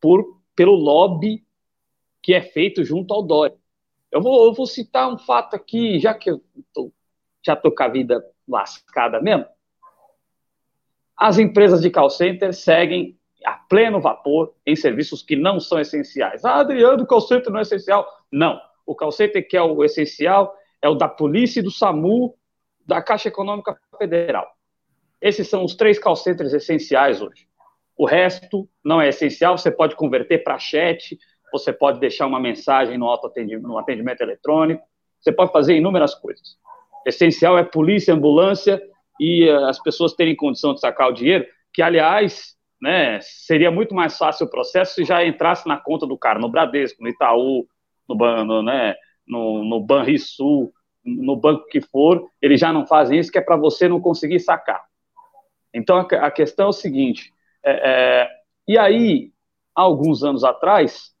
por 0.00 0.40
pelo 0.56 0.74
lobby 0.74 1.45
que 2.26 2.34
é 2.34 2.40
feito 2.40 2.84
junto 2.84 3.14
ao 3.14 3.22
Dória. 3.22 3.56
Eu 4.10 4.20
vou, 4.20 4.46
eu 4.46 4.52
vou 4.52 4.66
citar 4.66 5.08
um 5.08 5.16
fato 5.16 5.54
aqui, 5.54 6.00
já 6.00 6.12
que 6.12 6.28
eu 6.28 6.42
tô, 6.74 6.92
já 7.40 7.52
estou 7.52 7.72
com 7.72 7.82
a 7.84 7.88
vida 7.88 8.20
lascada 8.48 9.22
mesmo. 9.22 9.46
As 11.16 11.38
empresas 11.38 11.80
de 11.80 11.88
call 11.88 12.10
center 12.10 12.52
seguem 12.52 13.16
a 13.44 13.52
pleno 13.52 14.00
vapor 14.00 14.52
em 14.66 14.74
serviços 14.74 15.22
que 15.22 15.36
não 15.36 15.60
são 15.60 15.78
essenciais. 15.78 16.44
Ah, 16.44 16.56
Adriano, 16.56 17.04
o 17.04 17.06
call 17.06 17.20
center 17.20 17.52
não 17.52 17.60
é 17.60 17.62
essencial. 17.62 18.04
Não. 18.32 18.60
O 18.84 18.96
call 18.96 19.12
center 19.12 19.46
que 19.46 19.56
é 19.56 19.62
o 19.62 19.84
essencial 19.84 20.52
é 20.82 20.88
o 20.88 20.96
da 20.96 21.08
polícia 21.08 21.60
e 21.60 21.62
do 21.62 21.70
SAMU, 21.70 22.34
da 22.84 23.00
Caixa 23.00 23.28
Econômica 23.28 23.78
Federal. 23.96 24.50
Esses 25.20 25.46
são 25.46 25.64
os 25.64 25.76
três 25.76 25.96
call 25.96 26.16
centers 26.16 26.52
essenciais 26.52 27.22
hoje. 27.22 27.46
O 27.96 28.04
resto 28.04 28.68
não 28.84 29.00
é 29.00 29.10
essencial, 29.10 29.56
você 29.56 29.70
pode 29.70 29.94
converter 29.94 30.42
para 30.42 30.58
chat, 30.58 31.16
você 31.58 31.72
pode 31.72 32.00
deixar 32.00 32.26
uma 32.26 32.40
mensagem 32.40 32.98
no, 32.98 33.10
atendimento, 33.10 33.66
no 33.66 33.78
atendimento 33.78 34.20
eletrônico, 34.20 34.82
você 35.20 35.32
pode 35.32 35.52
fazer 35.52 35.76
inúmeras 35.76 36.14
coisas. 36.14 36.56
Essencial 37.06 37.58
é 37.58 37.64
polícia, 37.64 38.14
ambulância 38.14 38.82
e 39.20 39.48
uh, 39.48 39.66
as 39.66 39.80
pessoas 39.82 40.14
terem 40.14 40.36
condição 40.36 40.74
de 40.74 40.80
sacar 40.80 41.08
o 41.08 41.12
dinheiro, 41.12 41.46
que, 41.72 41.82
aliás, 41.82 42.56
né, 42.80 43.18
seria 43.20 43.70
muito 43.70 43.94
mais 43.94 44.16
fácil 44.16 44.46
o 44.46 44.50
processo 44.50 44.94
se 44.94 45.04
já 45.04 45.24
entrasse 45.24 45.66
na 45.66 45.76
conta 45.76 46.06
do 46.06 46.18
cara, 46.18 46.38
no 46.38 46.48
Bradesco, 46.48 47.02
no 47.02 47.08
Itaú, 47.08 47.66
no, 48.08 48.44
no, 48.44 48.62
né, 48.62 48.94
no, 49.26 49.64
no 49.64 49.80
Banrisul, 49.80 50.72
no 51.04 51.36
banco 51.36 51.66
que 51.66 51.80
for, 51.80 52.28
eles 52.42 52.60
já 52.60 52.72
não 52.72 52.86
fazem 52.86 53.18
isso, 53.18 53.30
que 53.30 53.38
é 53.38 53.42
para 53.42 53.56
você 53.56 53.88
não 53.88 54.00
conseguir 54.00 54.40
sacar. 54.40 54.82
Então, 55.72 55.98
a, 55.98 56.02
a 56.26 56.30
questão 56.30 56.66
é 56.66 56.68
o 56.70 56.72
seguinte, 56.72 57.32
é, 57.64 57.72
é, 57.72 58.28
e 58.66 58.78
aí, 58.78 59.30
há 59.74 59.82
alguns 59.82 60.24
anos 60.24 60.42
atrás, 60.42 61.12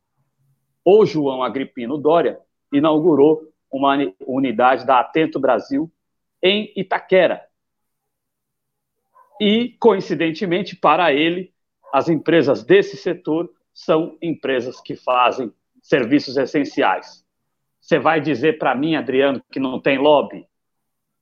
o 0.88 1.04
João 1.04 1.42
Agripino 1.42 1.98
Dória 1.98 2.38
inaugurou 2.72 3.42
uma 3.68 3.98
unidade 4.24 4.86
da 4.86 5.00
Atento 5.00 5.40
Brasil 5.40 5.90
em 6.40 6.72
Itaquera. 6.76 7.44
E, 9.40 9.70
coincidentemente, 9.80 10.76
para 10.76 11.12
ele, 11.12 11.52
as 11.92 12.08
empresas 12.08 12.62
desse 12.62 12.96
setor 12.96 13.50
são 13.74 14.16
empresas 14.22 14.80
que 14.80 14.94
fazem 14.94 15.52
serviços 15.82 16.36
essenciais. 16.36 17.26
Você 17.80 17.98
vai 17.98 18.20
dizer 18.20 18.56
para 18.56 18.74
mim, 18.74 18.94
Adriano, 18.94 19.42
que 19.50 19.58
não 19.58 19.80
tem 19.80 19.98
lobby? 19.98 20.46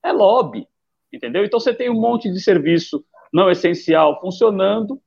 É 0.03 0.13
lobby, 0.13 0.69
entendeu? 1.11 1.43
Então 1.43 1.59
você 1.59 1.73
tem 1.73 1.89
um 1.89 1.99
monte 1.99 2.31
de 2.31 2.39
serviço 2.39 3.03
não 3.33 3.51
essencial 3.51 4.21
funcionando, 4.21 5.01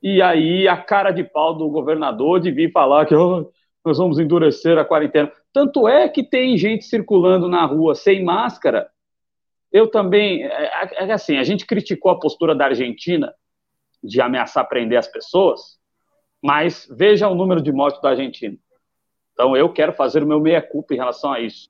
e 0.00 0.22
aí 0.22 0.68
a 0.68 0.76
cara 0.76 1.10
de 1.10 1.24
pau 1.24 1.54
do 1.54 1.68
governador 1.68 2.38
de 2.38 2.50
vir 2.50 2.70
falar 2.70 3.06
que 3.06 3.14
oh, 3.14 3.50
nós 3.84 3.98
vamos 3.98 4.18
endurecer 4.18 4.78
a 4.78 4.84
quarentena. 4.84 5.30
Tanto 5.52 5.86
é 5.86 6.08
que 6.08 6.22
tem 6.22 6.56
gente 6.56 6.84
circulando 6.84 7.48
na 7.48 7.64
rua 7.66 7.94
sem 7.94 8.24
máscara. 8.24 8.88
Eu 9.70 9.90
também, 9.90 10.44
é, 10.44 10.64
é, 10.64 11.08
é 11.08 11.12
assim, 11.12 11.36
a 11.36 11.42
gente 11.42 11.66
criticou 11.66 12.10
a 12.10 12.18
postura 12.18 12.54
da 12.54 12.66
Argentina 12.66 13.34
de 14.02 14.20
ameaçar 14.20 14.66
prender 14.68 14.98
as 14.98 15.08
pessoas, 15.08 15.78
mas 16.42 16.88
veja 16.90 17.28
o 17.28 17.34
número 17.34 17.60
de 17.60 17.72
mortes 17.72 18.00
da 18.00 18.10
Argentina. 18.10 18.56
Então 19.32 19.56
eu 19.56 19.72
quero 19.72 19.92
fazer 19.92 20.22
o 20.22 20.26
meu 20.26 20.40
meia-culpa 20.40 20.94
em 20.94 20.98
relação 20.98 21.32
a 21.32 21.40
isso. 21.40 21.68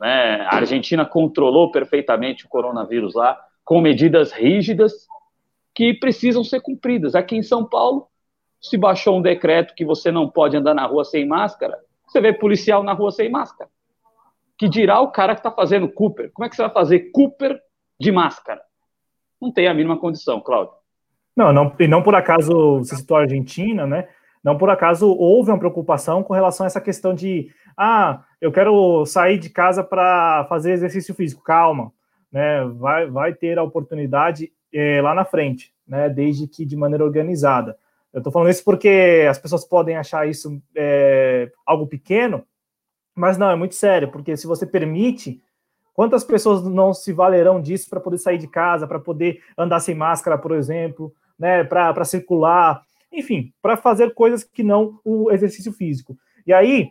Né? 0.00 0.40
A 0.42 0.56
Argentina 0.56 1.04
controlou 1.04 1.70
perfeitamente 1.70 2.46
o 2.46 2.48
coronavírus 2.48 3.14
lá, 3.14 3.38
com 3.64 3.80
medidas 3.80 4.32
rígidas 4.32 5.06
que 5.74 5.94
precisam 5.94 6.44
ser 6.44 6.60
cumpridas. 6.60 7.14
Aqui 7.14 7.36
em 7.36 7.42
São 7.42 7.66
Paulo, 7.66 8.08
se 8.64 8.78
baixou 8.78 9.18
um 9.18 9.22
decreto 9.22 9.74
que 9.74 9.84
você 9.84 10.10
não 10.10 10.26
pode 10.26 10.56
andar 10.56 10.72
na 10.72 10.86
rua 10.86 11.04
sem 11.04 11.26
máscara, 11.26 11.78
você 12.06 12.18
vê 12.18 12.32
policial 12.32 12.82
na 12.82 12.94
rua 12.94 13.10
sem 13.10 13.30
máscara. 13.30 13.68
Que 14.56 14.68
dirá 14.68 15.00
o 15.00 15.10
cara 15.10 15.34
que 15.34 15.40
está 15.40 15.50
fazendo 15.50 15.86
Cooper? 15.86 16.30
Como 16.32 16.46
é 16.46 16.48
que 16.48 16.56
você 16.56 16.62
vai 16.62 16.70
fazer 16.70 17.10
Cooper 17.12 17.60
de 18.00 18.10
máscara? 18.10 18.62
Não 19.40 19.52
tem 19.52 19.68
a 19.68 19.74
mínima 19.74 19.98
condição, 19.98 20.40
Cláudio. 20.40 20.72
Não, 21.36 21.52
não, 21.52 21.74
e 21.78 21.86
não 21.86 22.02
por 22.02 22.14
acaso 22.14 22.78
você 22.78 22.96
citou 22.96 23.18
a 23.18 23.20
Argentina, 23.20 23.86
né? 23.86 24.08
Não 24.42 24.56
por 24.56 24.70
acaso 24.70 25.10
houve 25.10 25.50
uma 25.50 25.58
preocupação 25.58 26.22
com 26.22 26.32
relação 26.32 26.64
a 26.64 26.68
essa 26.68 26.80
questão 26.80 27.14
de 27.14 27.50
ah, 27.76 28.22
eu 28.40 28.50
quero 28.50 29.04
sair 29.04 29.38
de 29.38 29.50
casa 29.50 29.84
para 29.84 30.46
fazer 30.48 30.72
exercício 30.72 31.14
físico. 31.14 31.42
Calma, 31.42 31.92
né? 32.32 32.64
Vai, 32.64 33.10
vai 33.10 33.34
ter 33.34 33.58
a 33.58 33.62
oportunidade 33.62 34.50
é, 34.72 35.02
lá 35.02 35.14
na 35.14 35.26
frente, 35.26 35.70
né? 35.86 36.08
Desde 36.08 36.46
que 36.46 36.64
de 36.64 36.76
maneira 36.76 37.04
organizada. 37.04 37.76
Eu 38.14 38.18
estou 38.18 38.32
falando 38.32 38.50
isso 38.50 38.62
porque 38.62 39.26
as 39.28 39.40
pessoas 39.40 39.64
podem 39.64 39.96
achar 39.96 40.28
isso 40.28 40.62
é, 40.76 41.50
algo 41.66 41.84
pequeno, 41.84 42.46
mas 43.12 43.36
não, 43.36 43.50
é 43.50 43.56
muito 43.56 43.74
sério, 43.74 44.08
porque 44.08 44.36
se 44.36 44.46
você 44.46 44.64
permite, 44.64 45.42
quantas 45.92 46.22
pessoas 46.22 46.62
não 46.62 46.94
se 46.94 47.12
valerão 47.12 47.60
disso 47.60 47.90
para 47.90 47.98
poder 47.98 48.18
sair 48.18 48.38
de 48.38 48.46
casa, 48.46 48.86
para 48.86 49.00
poder 49.00 49.42
andar 49.58 49.80
sem 49.80 49.96
máscara, 49.96 50.38
por 50.38 50.52
exemplo, 50.52 51.12
né, 51.36 51.64
para 51.64 52.04
circular, 52.04 52.82
enfim, 53.12 53.52
para 53.60 53.76
fazer 53.76 54.14
coisas 54.14 54.44
que 54.44 54.62
não 54.62 55.00
o 55.04 55.32
exercício 55.32 55.72
físico. 55.72 56.16
E 56.46 56.52
aí, 56.52 56.90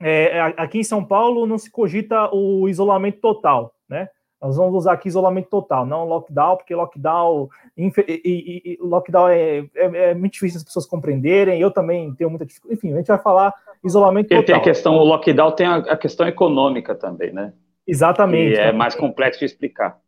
é, 0.00 0.40
aqui 0.56 0.78
em 0.80 0.84
São 0.84 1.04
Paulo 1.04 1.46
não 1.46 1.56
se 1.58 1.70
cogita 1.70 2.34
o 2.34 2.68
isolamento 2.68 3.20
total, 3.20 3.76
né? 3.88 4.08
Nós 4.40 4.56
vamos 4.56 4.74
usar 4.74 4.92
aqui 4.92 5.08
isolamento 5.08 5.48
total, 5.48 5.84
não 5.84 6.04
lockdown, 6.04 6.56
porque 6.56 6.74
lockdown, 6.74 7.48
e, 7.76 7.90
e, 8.06 8.62
e, 8.64 8.78
lockdown 8.80 9.28
é, 9.28 9.58
é, 9.74 10.10
é, 10.10 10.14
muito 10.14 10.34
difícil 10.34 10.58
as 10.58 10.64
pessoas 10.64 10.86
compreenderem. 10.86 11.60
Eu 11.60 11.72
também 11.72 12.14
tenho 12.14 12.30
muita 12.30 12.46
dificuldade. 12.46 12.78
Enfim, 12.78 12.92
a 12.92 12.98
gente 12.98 13.08
vai 13.08 13.18
falar 13.18 13.52
isolamento 13.84 14.28
total. 14.28 14.44
Tem 14.44 14.54
a 14.54 14.60
questão, 14.60 14.94
o 14.94 15.04
lockdown 15.04 15.52
tem 15.52 15.66
a, 15.66 15.76
a 15.76 15.96
questão 15.96 16.26
econômica 16.28 16.94
também, 16.94 17.32
né? 17.32 17.52
Exatamente. 17.86 18.54
E 18.54 18.58
é 18.58 18.70
mais 18.70 18.94
complexo 18.94 19.40
de 19.40 19.46
explicar. 19.46 19.98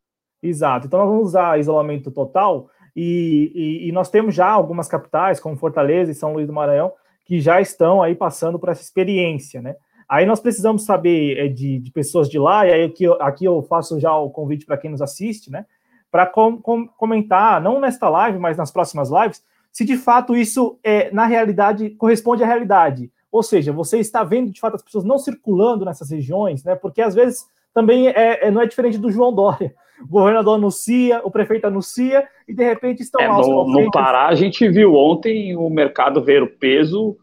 Exato. 0.43 0.86
Então 0.86 1.01
nós 1.01 1.09
vamos 1.09 1.24
usar 1.27 1.59
isolamento 1.59 2.11
total 2.11 2.69
e, 2.94 3.86
e, 3.89 3.93
nós 3.93 4.11
temos 4.11 4.35
já 4.35 4.48
algumas 4.48 4.89
capitais, 4.89 5.40
como 5.40 5.57
Fortaleza 5.57 6.11
e 6.11 6.15
São 6.15 6.32
Luís 6.32 6.47
do 6.47 6.52
Maranhão, 6.52 6.93
que 7.24 7.40
já 7.40 7.61
estão 7.61 8.02
aí 8.02 8.15
passando 8.15 8.59
por 8.59 8.69
essa 8.69 8.82
experiência, 8.82 9.62
né? 9.62 9.77
Aí 10.10 10.26
nós 10.26 10.40
precisamos 10.40 10.84
saber 10.84 11.38
é, 11.38 11.46
de, 11.46 11.78
de, 11.78 11.90
pessoas 11.92 12.28
de 12.28 12.36
lá, 12.36 12.66
e 12.66 12.72
aí 12.72 12.82
aqui, 12.82 13.06
aqui 13.20 13.44
eu 13.44 13.62
faço 13.62 14.00
já 14.00 14.12
o 14.16 14.28
convite 14.28 14.66
para 14.66 14.76
quem 14.76 14.90
nos 14.90 15.00
assiste, 15.00 15.52
né? 15.52 15.64
Para 16.10 16.26
com, 16.26 16.60
com, 16.60 16.88
comentar, 16.88 17.62
não 17.62 17.78
nesta 17.78 18.08
live, 18.08 18.36
mas 18.36 18.56
nas 18.56 18.72
próximas 18.72 19.08
lives, 19.08 19.40
se 19.70 19.84
de 19.84 19.96
fato 19.96 20.34
isso, 20.34 20.76
é, 20.82 21.12
na 21.12 21.26
realidade, 21.26 21.90
corresponde 21.90 22.42
à 22.42 22.46
realidade. 22.46 23.08
Ou 23.30 23.40
seja, 23.40 23.72
você 23.72 24.00
está 24.00 24.24
vendo 24.24 24.50
de 24.50 24.58
fato 24.58 24.74
as 24.74 24.82
pessoas 24.82 25.04
não 25.04 25.16
circulando 25.16 25.84
nessas 25.84 26.10
regiões, 26.10 26.64
né? 26.64 26.74
Porque 26.74 27.00
às 27.00 27.14
vezes 27.14 27.46
também 27.72 28.08
é, 28.08 28.48
é 28.48 28.50
não 28.50 28.60
é 28.60 28.66
diferente 28.66 28.98
do 28.98 29.12
João 29.12 29.32
Dória. 29.32 29.72
O 30.02 30.08
governador 30.08 30.56
anuncia, 30.56 31.20
o 31.22 31.30
prefeito 31.30 31.68
anuncia, 31.68 32.26
e 32.48 32.52
de 32.52 32.64
repente 32.64 33.00
estão 33.00 33.20
é, 33.20 33.28
lá. 33.28 33.36
No, 33.36 33.64
no 33.64 33.90
Pará, 33.92 34.26
a 34.26 34.34
gente 34.34 34.68
viu 34.68 34.92
ontem 34.96 35.54
o 35.54 35.70
mercado 35.70 36.20
ver 36.20 36.42
o 36.42 36.48
peso 36.48 37.16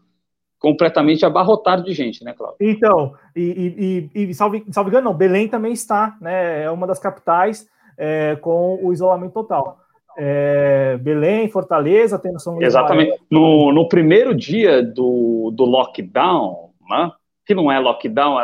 completamente 0.58 1.24
abarrotado 1.24 1.84
de 1.84 1.92
gente, 1.92 2.24
né, 2.24 2.32
Cláudio? 2.32 2.56
Então, 2.60 3.14
e, 3.34 4.08
e, 4.14 4.30
e 4.30 4.34
salve, 4.34 4.64
salve 4.70 4.90
engano, 4.90 5.10
não, 5.10 5.16
Belém 5.16 5.48
também 5.48 5.72
está, 5.72 6.16
né? 6.20 6.64
É 6.64 6.70
uma 6.70 6.86
das 6.86 6.98
capitais 6.98 7.68
é, 7.96 8.36
com 8.36 8.78
o 8.82 8.92
isolamento 8.92 9.32
total. 9.32 9.78
É, 10.16 10.96
Belém, 10.96 11.48
Fortaleza, 11.48 12.18
tem 12.18 12.36
São 12.38 12.54
Luís. 12.54 12.66
Exatamente. 12.66 13.16
No, 13.30 13.72
no 13.72 13.88
primeiro 13.88 14.34
dia 14.34 14.82
do, 14.82 15.52
do 15.54 15.64
lockdown, 15.64 16.70
né, 16.88 17.12
que 17.46 17.54
não 17.54 17.70
é 17.70 17.78
lockdown, 17.78 18.36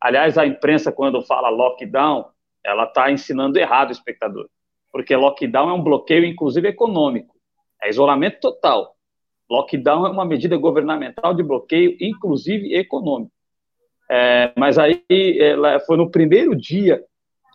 aliás, 0.00 0.38
a 0.38 0.46
imprensa, 0.46 0.90
quando 0.90 1.20
fala 1.22 1.50
lockdown, 1.50 2.26
ela 2.64 2.84
está 2.84 3.10
ensinando 3.10 3.58
errado 3.58 3.90
o 3.90 3.92
espectador. 3.92 4.48
Porque 4.90 5.14
lockdown 5.14 5.68
é 5.68 5.72
um 5.74 5.82
bloqueio, 5.82 6.24
inclusive, 6.24 6.68
econômico. 6.68 7.34
É 7.82 7.90
isolamento 7.90 8.40
total. 8.40 8.94
Lockdown 9.50 10.06
é 10.06 10.10
uma 10.10 10.24
medida 10.24 10.56
governamental 10.56 11.32
de 11.32 11.42
bloqueio, 11.42 11.96
inclusive 12.00 12.74
econômico. 12.74 13.32
É, 14.10 14.52
mas 14.56 14.78
aí 14.78 15.02
ela 15.40 15.80
foi 15.80 15.96
no 15.96 16.10
primeiro 16.10 16.54
dia 16.54 17.02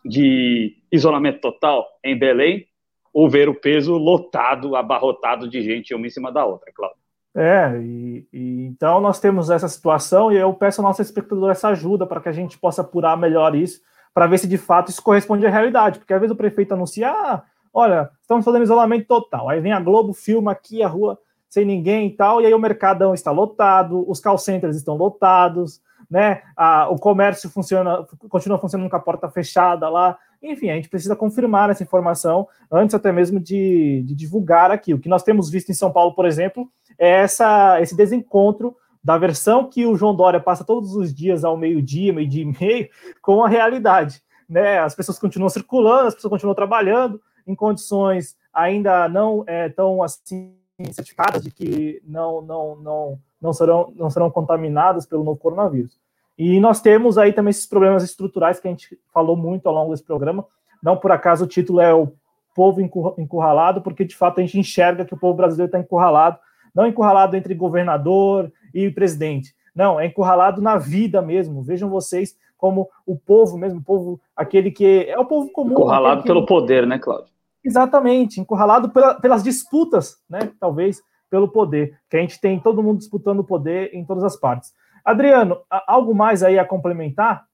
de 0.05 0.75
isolamento 0.91 1.39
total 1.39 1.87
em 2.03 2.17
Belém, 2.17 2.67
o 3.13 3.29
ver 3.29 3.47
o 3.47 3.55
peso 3.55 3.95
lotado, 3.95 4.75
abarrotado 4.75 5.47
de 5.47 5.61
gente 5.61 5.93
uma 5.93 6.07
em 6.07 6.09
cima 6.09 6.31
da 6.31 6.45
outra, 6.45 6.71
claro. 6.73 6.93
É, 7.35 7.79
e, 7.81 8.27
e, 8.31 8.65
então 8.67 9.01
nós 9.01 9.19
temos 9.19 9.49
essa 9.49 9.67
situação 9.67 10.31
e 10.31 10.37
eu 10.37 10.53
peço 10.53 10.81
ao 10.81 10.87
nosso 10.87 11.01
espectador 11.01 11.49
essa 11.49 11.69
ajuda 11.69 12.05
para 12.05 12.21
que 12.21 12.29
a 12.29 12.33
gente 12.33 12.59
possa 12.59 12.81
apurar 12.81 13.17
melhor 13.17 13.55
isso, 13.55 13.81
para 14.13 14.27
ver 14.27 14.37
se 14.37 14.47
de 14.47 14.57
fato 14.57 14.89
isso 14.89 15.01
corresponde 15.01 15.45
à 15.45 15.49
realidade, 15.49 15.97
porque 15.97 16.13
às 16.13 16.19
vezes 16.19 16.33
o 16.33 16.37
prefeito 16.37 16.73
anuncia, 16.73 17.09
ah, 17.09 17.43
olha, 17.73 18.09
estamos 18.21 18.45
fazendo 18.45 18.63
isolamento 18.63 19.07
total. 19.07 19.49
Aí 19.49 19.59
vem 19.59 19.71
a 19.71 19.79
Globo, 19.79 20.13
filma 20.13 20.51
aqui 20.51 20.83
a 20.83 20.87
rua 20.87 21.17
sem 21.53 21.63
ninguém 21.63 22.07
e 22.07 22.09
tal, 22.09 22.41
e 22.41 22.47
aí 22.47 22.53
o 22.55 22.57
Mercadão 22.59 23.13
está 23.13 23.29
lotado, 23.29 24.09
os 24.09 24.19
call 24.19 24.39
centers 24.39 24.75
estão 24.75 24.95
lotados, 24.95 25.79
né? 26.09 26.41
A, 26.57 26.89
o 26.89 26.97
comércio 26.97 27.47
funciona, 27.47 28.07
continua 28.27 28.57
funcionando 28.57 28.89
com 28.89 28.95
a 28.95 28.99
porta 28.99 29.29
fechada 29.29 29.87
lá. 29.87 30.17
Enfim, 30.41 30.71
a 30.71 30.75
gente 30.75 30.89
precisa 30.89 31.15
confirmar 31.15 31.69
essa 31.69 31.83
informação 31.83 32.47
antes 32.71 32.95
até 32.95 33.11
mesmo 33.11 33.39
de, 33.39 34.01
de 34.03 34.15
divulgar 34.15 34.71
aqui. 34.71 34.95
O 34.95 34.99
que 34.99 35.07
nós 35.07 35.21
temos 35.21 35.47
visto 35.47 35.69
em 35.69 35.75
São 35.75 35.91
Paulo, 35.91 36.15
por 36.15 36.25
exemplo, 36.25 36.67
é 36.97 37.07
essa, 37.21 37.79
esse 37.79 37.95
desencontro 37.95 38.75
da 39.03 39.15
versão 39.15 39.69
que 39.69 39.85
o 39.85 39.95
João 39.95 40.15
Dória 40.15 40.39
passa 40.39 40.63
todos 40.63 40.95
os 40.95 41.13
dias 41.13 41.45
ao 41.45 41.55
meio-dia, 41.55 42.11
meio-dia 42.11 42.41
e 42.41 42.57
meio, 42.59 42.89
com 43.21 43.43
a 43.43 43.47
realidade. 43.47 44.23
Né? 44.49 44.79
As 44.79 44.95
pessoas 44.95 45.19
continuam 45.19 45.49
circulando, 45.49 46.07
as 46.07 46.15
pessoas 46.15 46.31
continuam 46.31 46.55
trabalhando 46.55 47.21
em 47.45 47.53
condições 47.53 48.35
ainda 48.53 49.09
não 49.09 49.43
é, 49.47 49.67
tão 49.67 50.03
assim 50.03 50.55
certificadas 50.91 51.43
de 51.43 51.51
que 51.51 52.01
não, 52.05 52.41
não, 52.41 52.75
não, 52.75 53.19
não, 53.41 53.53
serão, 53.53 53.93
não 53.95 54.09
serão 54.09 54.29
contaminadas 54.29 55.05
pelo 55.05 55.23
novo 55.23 55.39
coronavírus. 55.39 55.99
E 56.37 56.59
nós 56.59 56.81
temos 56.81 57.17
aí 57.17 57.31
também 57.31 57.51
esses 57.51 57.67
problemas 57.67 58.03
estruturais 58.03 58.59
que 58.59 58.67
a 58.67 58.71
gente 58.71 58.97
falou 59.13 59.35
muito 59.35 59.67
ao 59.67 59.75
longo 59.75 59.91
desse 59.91 60.03
programa. 60.03 60.45
Não 60.81 60.97
por 60.97 61.11
acaso 61.11 61.45
o 61.45 61.47
título 61.47 61.79
é 61.79 61.93
o 61.93 62.11
povo 62.55 62.81
encurralado, 62.81 63.81
porque 63.81 64.03
de 64.03 64.15
fato 64.15 64.39
a 64.39 64.41
gente 64.41 64.59
enxerga 64.59 65.05
que 65.05 65.13
o 65.13 65.19
povo 65.19 65.35
brasileiro 65.35 65.67
está 65.67 65.79
encurralado, 65.79 66.37
não 66.73 66.87
encurralado 66.87 67.35
entre 67.35 67.53
governador 67.53 68.51
e 68.73 68.89
presidente, 68.89 69.55
não, 69.75 69.99
é 69.99 70.05
encurralado 70.05 70.61
na 70.61 70.77
vida 70.77 71.21
mesmo. 71.21 71.63
Vejam 71.63 71.89
vocês 71.89 72.37
como 72.57 72.89
o 73.05 73.17
povo 73.17 73.57
mesmo, 73.57 73.79
o 73.79 73.83
povo, 73.83 74.21
aquele 74.35 74.71
que 74.71 75.05
é 75.07 75.17
o 75.17 75.25
povo 75.25 75.51
comum. 75.51 75.71
Encurralado 75.71 76.21
que... 76.21 76.27
pelo 76.27 76.45
poder, 76.45 76.85
né, 76.85 76.99
Cláudio? 76.99 77.32
Exatamente, 77.63 78.41
encurralado 78.41 78.89
pela, 78.89 79.15
pelas 79.15 79.43
disputas, 79.43 80.17
né? 80.29 80.51
Talvez 80.59 81.01
pelo 81.29 81.47
poder, 81.47 81.99
que 82.09 82.17
a 82.17 82.19
gente 82.19 82.39
tem 82.39 82.59
todo 82.59 82.83
mundo 82.83 82.99
disputando 82.99 83.39
o 83.39 83.43
poder 83.43 83.89
em 83.93 84.05
todas 84.05 84.23
as 84.23 84.39
partes. 84.39 84.71
Adriano, 85.03 85.59
algo 85.87 86.13
mais 86.13 86.43
aí 86.43 86.59
a 86.59 86.65
complementar? 86.65 87.47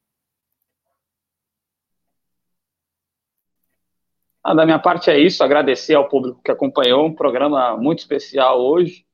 Ah, 4.44 4.54
da 4.54 4.66
minha 4.66 4.80
parte 4.80 5.10
é 5.10 5.18
isso, 5.18 5.44
agradecer 5.44 5.96
ao 5.96 6.10
público 6.10 6.42
que 6.44 6.52
acompanhou 6.52 7.06
um 7.06 7.16
programa 7.16 7.78
muito 7.78 8.00
especial 8.00 8.60
hoje 8.60 9.06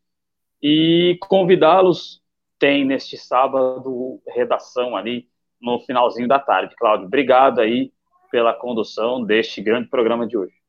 e 0.61 1.17
convidá-los. 1.21 2.23
Tem 2.57 2.85
neste 2.85 3.17
sábado 3.17 4.19
redação 4.27 4.95
ali 4.95 5.27
no 5.61 5.79
finalzinho 5.81 6.27
da 6.27 6.39
tarde. 6.39 6.75
Cláudio, 6.75 7.05
obrigado 7.05 7.59
aí 7.59 7.91
pela 8.31 8.53
condução 8.53 9.23
deste 9.23 9.61
grande 9.61 9.89
programa 9.89 10.25
de 10.25 10.37
hoje. 10.37 10.64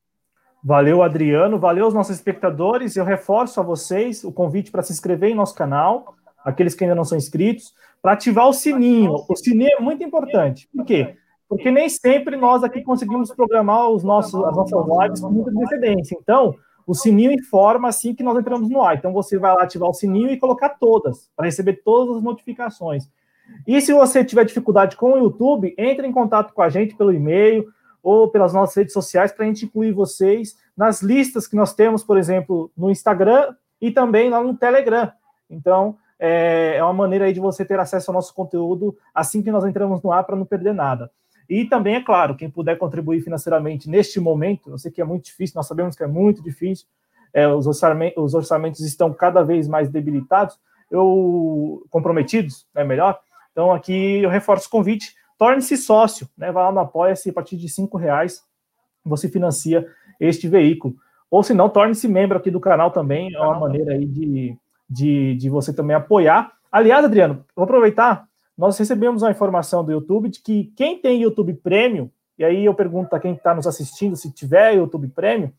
Valeu, 0.66 1.00
Adriano. 1.00 1.60
Valeu 1.60 1.84
aos 1.84 1.94
nossos 1.94 2.16
espectadores. 2.16 2.96
Eu 2.96 3.04
reforço 3.04 3.60
a 3.60 3.62
vocês 3.62 4.24
o 4.24 4.32
convite 4.32 4.72
para 4.72 4.82
se 4.82 4.92
inscrever 4.92 5.30
em 5.30 5.34
nosso 5.34 5.54
canal, 5.54 6.16
aqueles 6.44 6.74
que 6.74 6.82
ainda 6.82 6.96
não 6.96 7.04
são 7.04 7.16
inscritos, 7.16 7.72
para 8.02 8.14
ativar 8.14 8.48
o 8.48 8.52
sininho. 8.52 9.14
O 9.28 9.36
sininho 9.36 9.70
é 9.78 9.80
muito 9.80 10.02
importante. 10.02 10.68
Por 10.74 10.84
quê? 10.84 11.14
Porque 11.48 11.70
nem 11.70 11.88
sempre 11.88 12.36
nós 12.36 12.64
aqui 12.64 12.82
conseguimos 12.82 13.32
programar 13.32 13.88
os 13.90 14.02
nossos, 14.02 14.34
as 14.42 14.56
nossas 14.56 14.84
lives 15.04 15.20
com 15.20 15.30
muita 15.30 15.52
antecedência. 15.52 16.18
Então, 16.20 16.56
o 16.84 16.94
sininho 16.96 17.30
informa 17.30 17.86
assim 17.86 18.12
que 18.12 18.24
nós 18.24 18.36
entramos 18.36 18.68
no 18.68 18.82
ar. 18.82 18.96
Então, 18.96 19.12
você 19.12 19.38
vai 19.38 19.54
lá 19.54 19.62
ativar 19.62 19.88
o 19.88 19.94
sininho 19.94 20.32
e 20.32 20.36
colocar 20.36 20.70
todas, 20.70 21.30
para 21.36 21.46
receber 21.46 21.80
todas 21.84 22.16
as 22.16 22.22
notificações. 22.24 23.08
E 23.68 23.80
se 23.80 23.92
você 23.92 24.24
tiver 24.24 24.44
dificuldade 24.44 24.96
com 24.96 25.12
o 25.12 25.18
YouTube, 25.18 25.72
entre 25.78 26.08
em 26.08 26.12
contato 26.12 26.52
com 26.52 26.60
a 26.60 26.68
gente 26.68 26.96
pelo 26.96 27.12
e-mail 27.12 27.68
ou 28.06 28.28
pelas 28.28 28.52
nossas 28.52 28.76
redes 28.76 28.92
sociais 28.92 29.32
para 29.32 29.44
a 29.44 29.48
gente 29.48 29.64
incluir 29.64 29.90
vocês 29.90 30.56
nas 30.76 31.02
listas 31.02 31.48
que 31.48 31.56
nós 31.56 31.74
temos, 31.74 32.04
por 32.04 32.16
exemplo, 32.16 32.70
no 32.76 32.88
Instagram 32.88 33.52
e 33.80 33.90
também 33.90 34.30
lá 34.30 34.40
no 34.40 34.56
Telegram. 34.56 35.10
Então, 35.50 35.98
é, 36.16 36.76
é 36.76 36.84
uma 36.84 36.92
maneira 36.92 37.24
aí 37.24 37.32
de 37.32 37.40
você 37.40 37.64
ter 37.64 37.80
acesso 37.80 38.08
ao 38.08 38.14
nosso 38.14 38.32
conteúdo 38.32 38.96
assim 39.12 39.42
que 39.42 39.50
nós 39.50 39.64
entramos 39.64 40.00
no 40.04 40.12
ar 40.12 40.22
para 40.22 40.36
não 40.36 40.46
perder 40.46 40.72
nada. 40.72 41.10
E 41.50 41.64
também, 41.64 41.96
é 41.96 42.00
claro, 42.00 42.36
quem 42.36 42.48
puder 42.48 42.78
contribuir 42.78 43.22
financeiramente 43.22 43.90
neste 43.90 44.20
momento, 44.20 44.70
eu 44.70 44.78
sei 44.78 44.92
que 44.92 45.00
é 45.00 45.04
muito 45.04 45.24
difícil, 45.24 45.54
nós 45.56 45.66
sabemos 45.66 45.96
que 45.96 46.04
é 46.04 46.06
muito 46.06 46.40
difícil, 46.40 46.86
é, 47.34 47.48
os, 47.48 47.66
orçamentos, 47.66 48.22
os, 48.22 48.34
orçamentos, 48.34 48.82
estão 48.82 49.12
cada 49.12 49.42
vez 49.42 49.66
mais 49.66 49.90
debilitados, 49.90 50.56
eu 50.92 51.84
comprometidos, 51.90 52.68
é 52.72 52.82
né, 52.82 52.84
melhor. 52.86 53.18
Então, 53.50 53.72
aqui 53.72 54.22
eu 54.22 54.30
reforço 54.30 54.68
o 54.68 54.70
convite 54.70 55.12
torne-se 55.38 55.76
sócio, 55.76 56.28
né? 56.36 56.50
Vai 56.50 56.64
lá 56.64 56.72
no 56.72 56.80
Apoia-se, 56.80 57.30
a 57.30 57.32
partir 57.32 57.56
de 57.56 57.68
cinco 57.68 57.96
reais 57.96 58.44
você 59.04 59.28
financia 59.28 59.86
este 60.18 60.48
veículo. 60.48 60.94
Ou 61.30 61.42
se 61.42 61.54
não, 61.54 61.68
torne-se 61.68 62.08
membro 62.08 62.36
aqui 62.36 62.50
do 62.50 62.60
canal 62.60 62.90
também, 62.90 63.34
é 63.34 63.40
uma 63.40 63.60
maneira 63.60 63.92
aí 63.92 64.06
de, 64.06 64.56
de, 64.88 65.34
de 65.36 65.50
você 65.50 65.72
também 65.72 65.94
apoiar. 65.94 66.52
Aliás, 66.70 67.04
Adriano, 67.04 67.44
vou 67.54 67.64
aproveitar, 67.64 68.28
nós 68.56 68.78
recebemos 68.78 69.22
uma 69.22 69.30
informação 69.30 69.84
do 69.84 69.92
YouTube 69.92 70.28
de 70.28 70.40
que 70.40 70.72
quem 70.76 70.98
tem 70.98 71.22
YouTube 71.22 71.52
Premium, 71.54 72.10
e 72.38 72.44
aí 72.44 72.64
eu 72.64 72.74
pergunto 72.74 73.14
a 73.14 73.20
quem 73.20 73.34
está 73.34 73.54
nos 73.54 73.66
assistindo 73.66 74.16
se 74.16 74.32
tiver 74.32 74.74
YouTube 74.74 75.08
Premium, 75.08 75.52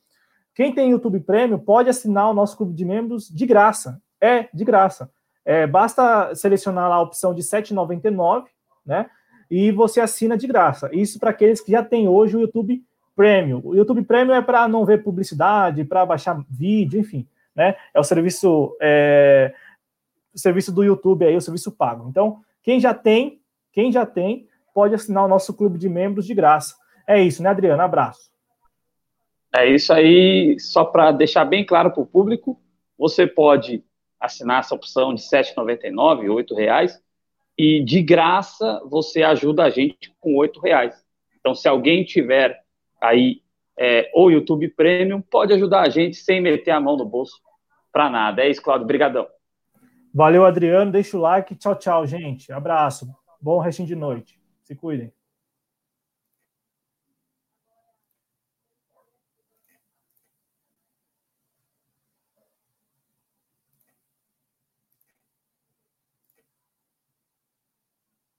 quem 0.56 0.74
tem 0.74 0.90
YouTube 0.90 1.20
Premium 1.20 1.60
pode 1.60 1.90
assinar 1.90 2.30
o 2.30 2.34
nosso 2.34 2.58
clube 2.58 2.74
de 2.74 2.84
membros 2.84 3.30
de 3.30 3.46
graça. 3.46 4.02
É, 4.20 4.50
de 4.52 4.66
graça. 4.66 5.12
É, 5.46 5.68
basta 5.68 6.34
selecionar 6.34 6.92
a 6.92 7.00
opção 7.00 7.32
de 7.34 7.42
R$ 7.42 7.62
7,99, 7.62 8.46
né? 8.84 9.08
E 9.50 9.72
você 9.72 10.00
assina 10.00 10.38
de 10.38 10.48
graça. 10.48 10.90
Isso 10.94 11.20
para 11.20 11.30
aqueles 11.30 11.62
que 11.62 11.72
já 11.72 11.84
têm 11.84 12.08
hoje 12.08 12.36
o 12.36 12.42
YouTube 12.42 12.84
Premium. 13.16 13.62
O 13.64 13.76
YouTube 13.76 14.04
Premium 14.04 14.36
é 14.36 14.42
para 14.42 14.68
não 14.68 14.86
ver 14.86 15.04
publicidade, 15.04 15.84
para 15.84 16.06
baixar 16.06 16.44
vídeo, 16.50 17.00
enfim, 17.00 17.28
né? 17.56 17.76
É 17.94 18.00
o 18.00 18.04
serviço 18.04 18.76
é, 18.82 19.54
o 20.34 20.40
serviço 20.40 20.72
do 20.72 20.84
YouTube 20.84 21.26
aí, 21.26 21.36
o 21.36 21.42
serviço 21.42 21.72
pago. 21.72 22.08
Então, 22.10 22.42
quem 22.62 22.80
já 22.80 22.94
tem, 22.94 23.42
quem 23.74 23.92
já 23.92 24.06
tem, 24.06 24.48
pode 24.74 24.94
assinar 24.94 25.26
o 25.26 25.28
nosso 25.28 25.54
clube 25.54 25.80
de 25.80 25.90
membros 25.90 26.28
de 26.28 26.36
graça. 26.36 26.76
É 27.08 27.20
isso, 27.20 27.42
né, 27.42 27.50
Adriano? 27.50 27.82
Abraço. 27.82 28.30
É 29.56 29.68
isso 29.68 29.92
aí, 29.92 30.60
só 30.60 30.86
para 30.86 31.12
deixar 31.12 31.46
bem 31.46 31.66
claro 31.66 31.90
para 31.90 32.04
o 32.04 32.06
público, 32.06 32.60
você 32.98 33.26
pode 33.26 33.84
assinar 34.20 34.60
essa 34.60 34.76
opção 34.76 35.14
de 35.16 35.22
R$ 35.22 35.28
7,99, 35.28 36.22
R$ 36.22 36.28
8,00, 36.28 37.00
e 37.58 37.84
de 37.84 38.02
graça 38.02 38.82
você 38.90 39.24
ajuda 39.24 39.64
a 39.64 39.70
gente 39.70 40.14
com 40.20 40.36
oito 40.36 40.60
reais. 40.60 40.96
Então, 41.40 41.56
se 41.56 41.68
alguém 41.68 42.04
tiver 42.04 42.62
aí 43.02 43.42
é, 43.80 44.10
o 44.14 44.30
YouTube 44.30 44.68
Premium, 44.70 45.22
pode 45.22 45.54
ajudar 45.54 45.82
a 45.82 45.90
gente 45.90 46.18
sem 46.18 46.42
meter 46.42 46.72
a 46.72 46.80
mão 46.80 46.98
no 46.98 47.06
bolso 47.06 47.42
para 47.92 48.10
nada. 48.10 48.44
É 48.44 48.50
isso, 48.50 48.62
Claudio. 48.62 48.84
Obrigadão. 48.84 49.28
Valeu, 50.14 50.46
Adriano. 50.46 50.92
Deixa 50.92 51.18
o 51.18 51.22
like. 51.22 51.56
Tchau, 51.56 51.76
tchau, 51.76 52.06
gente. 52.06 52.52
Abraço. 52.52 53.08
Bom 53.42 53.60
restinho 53.60 53.88
de 53.88 53.96
noite. 53.96 54.40
Se 54.64 54.76
cuidem. 54.76 55.17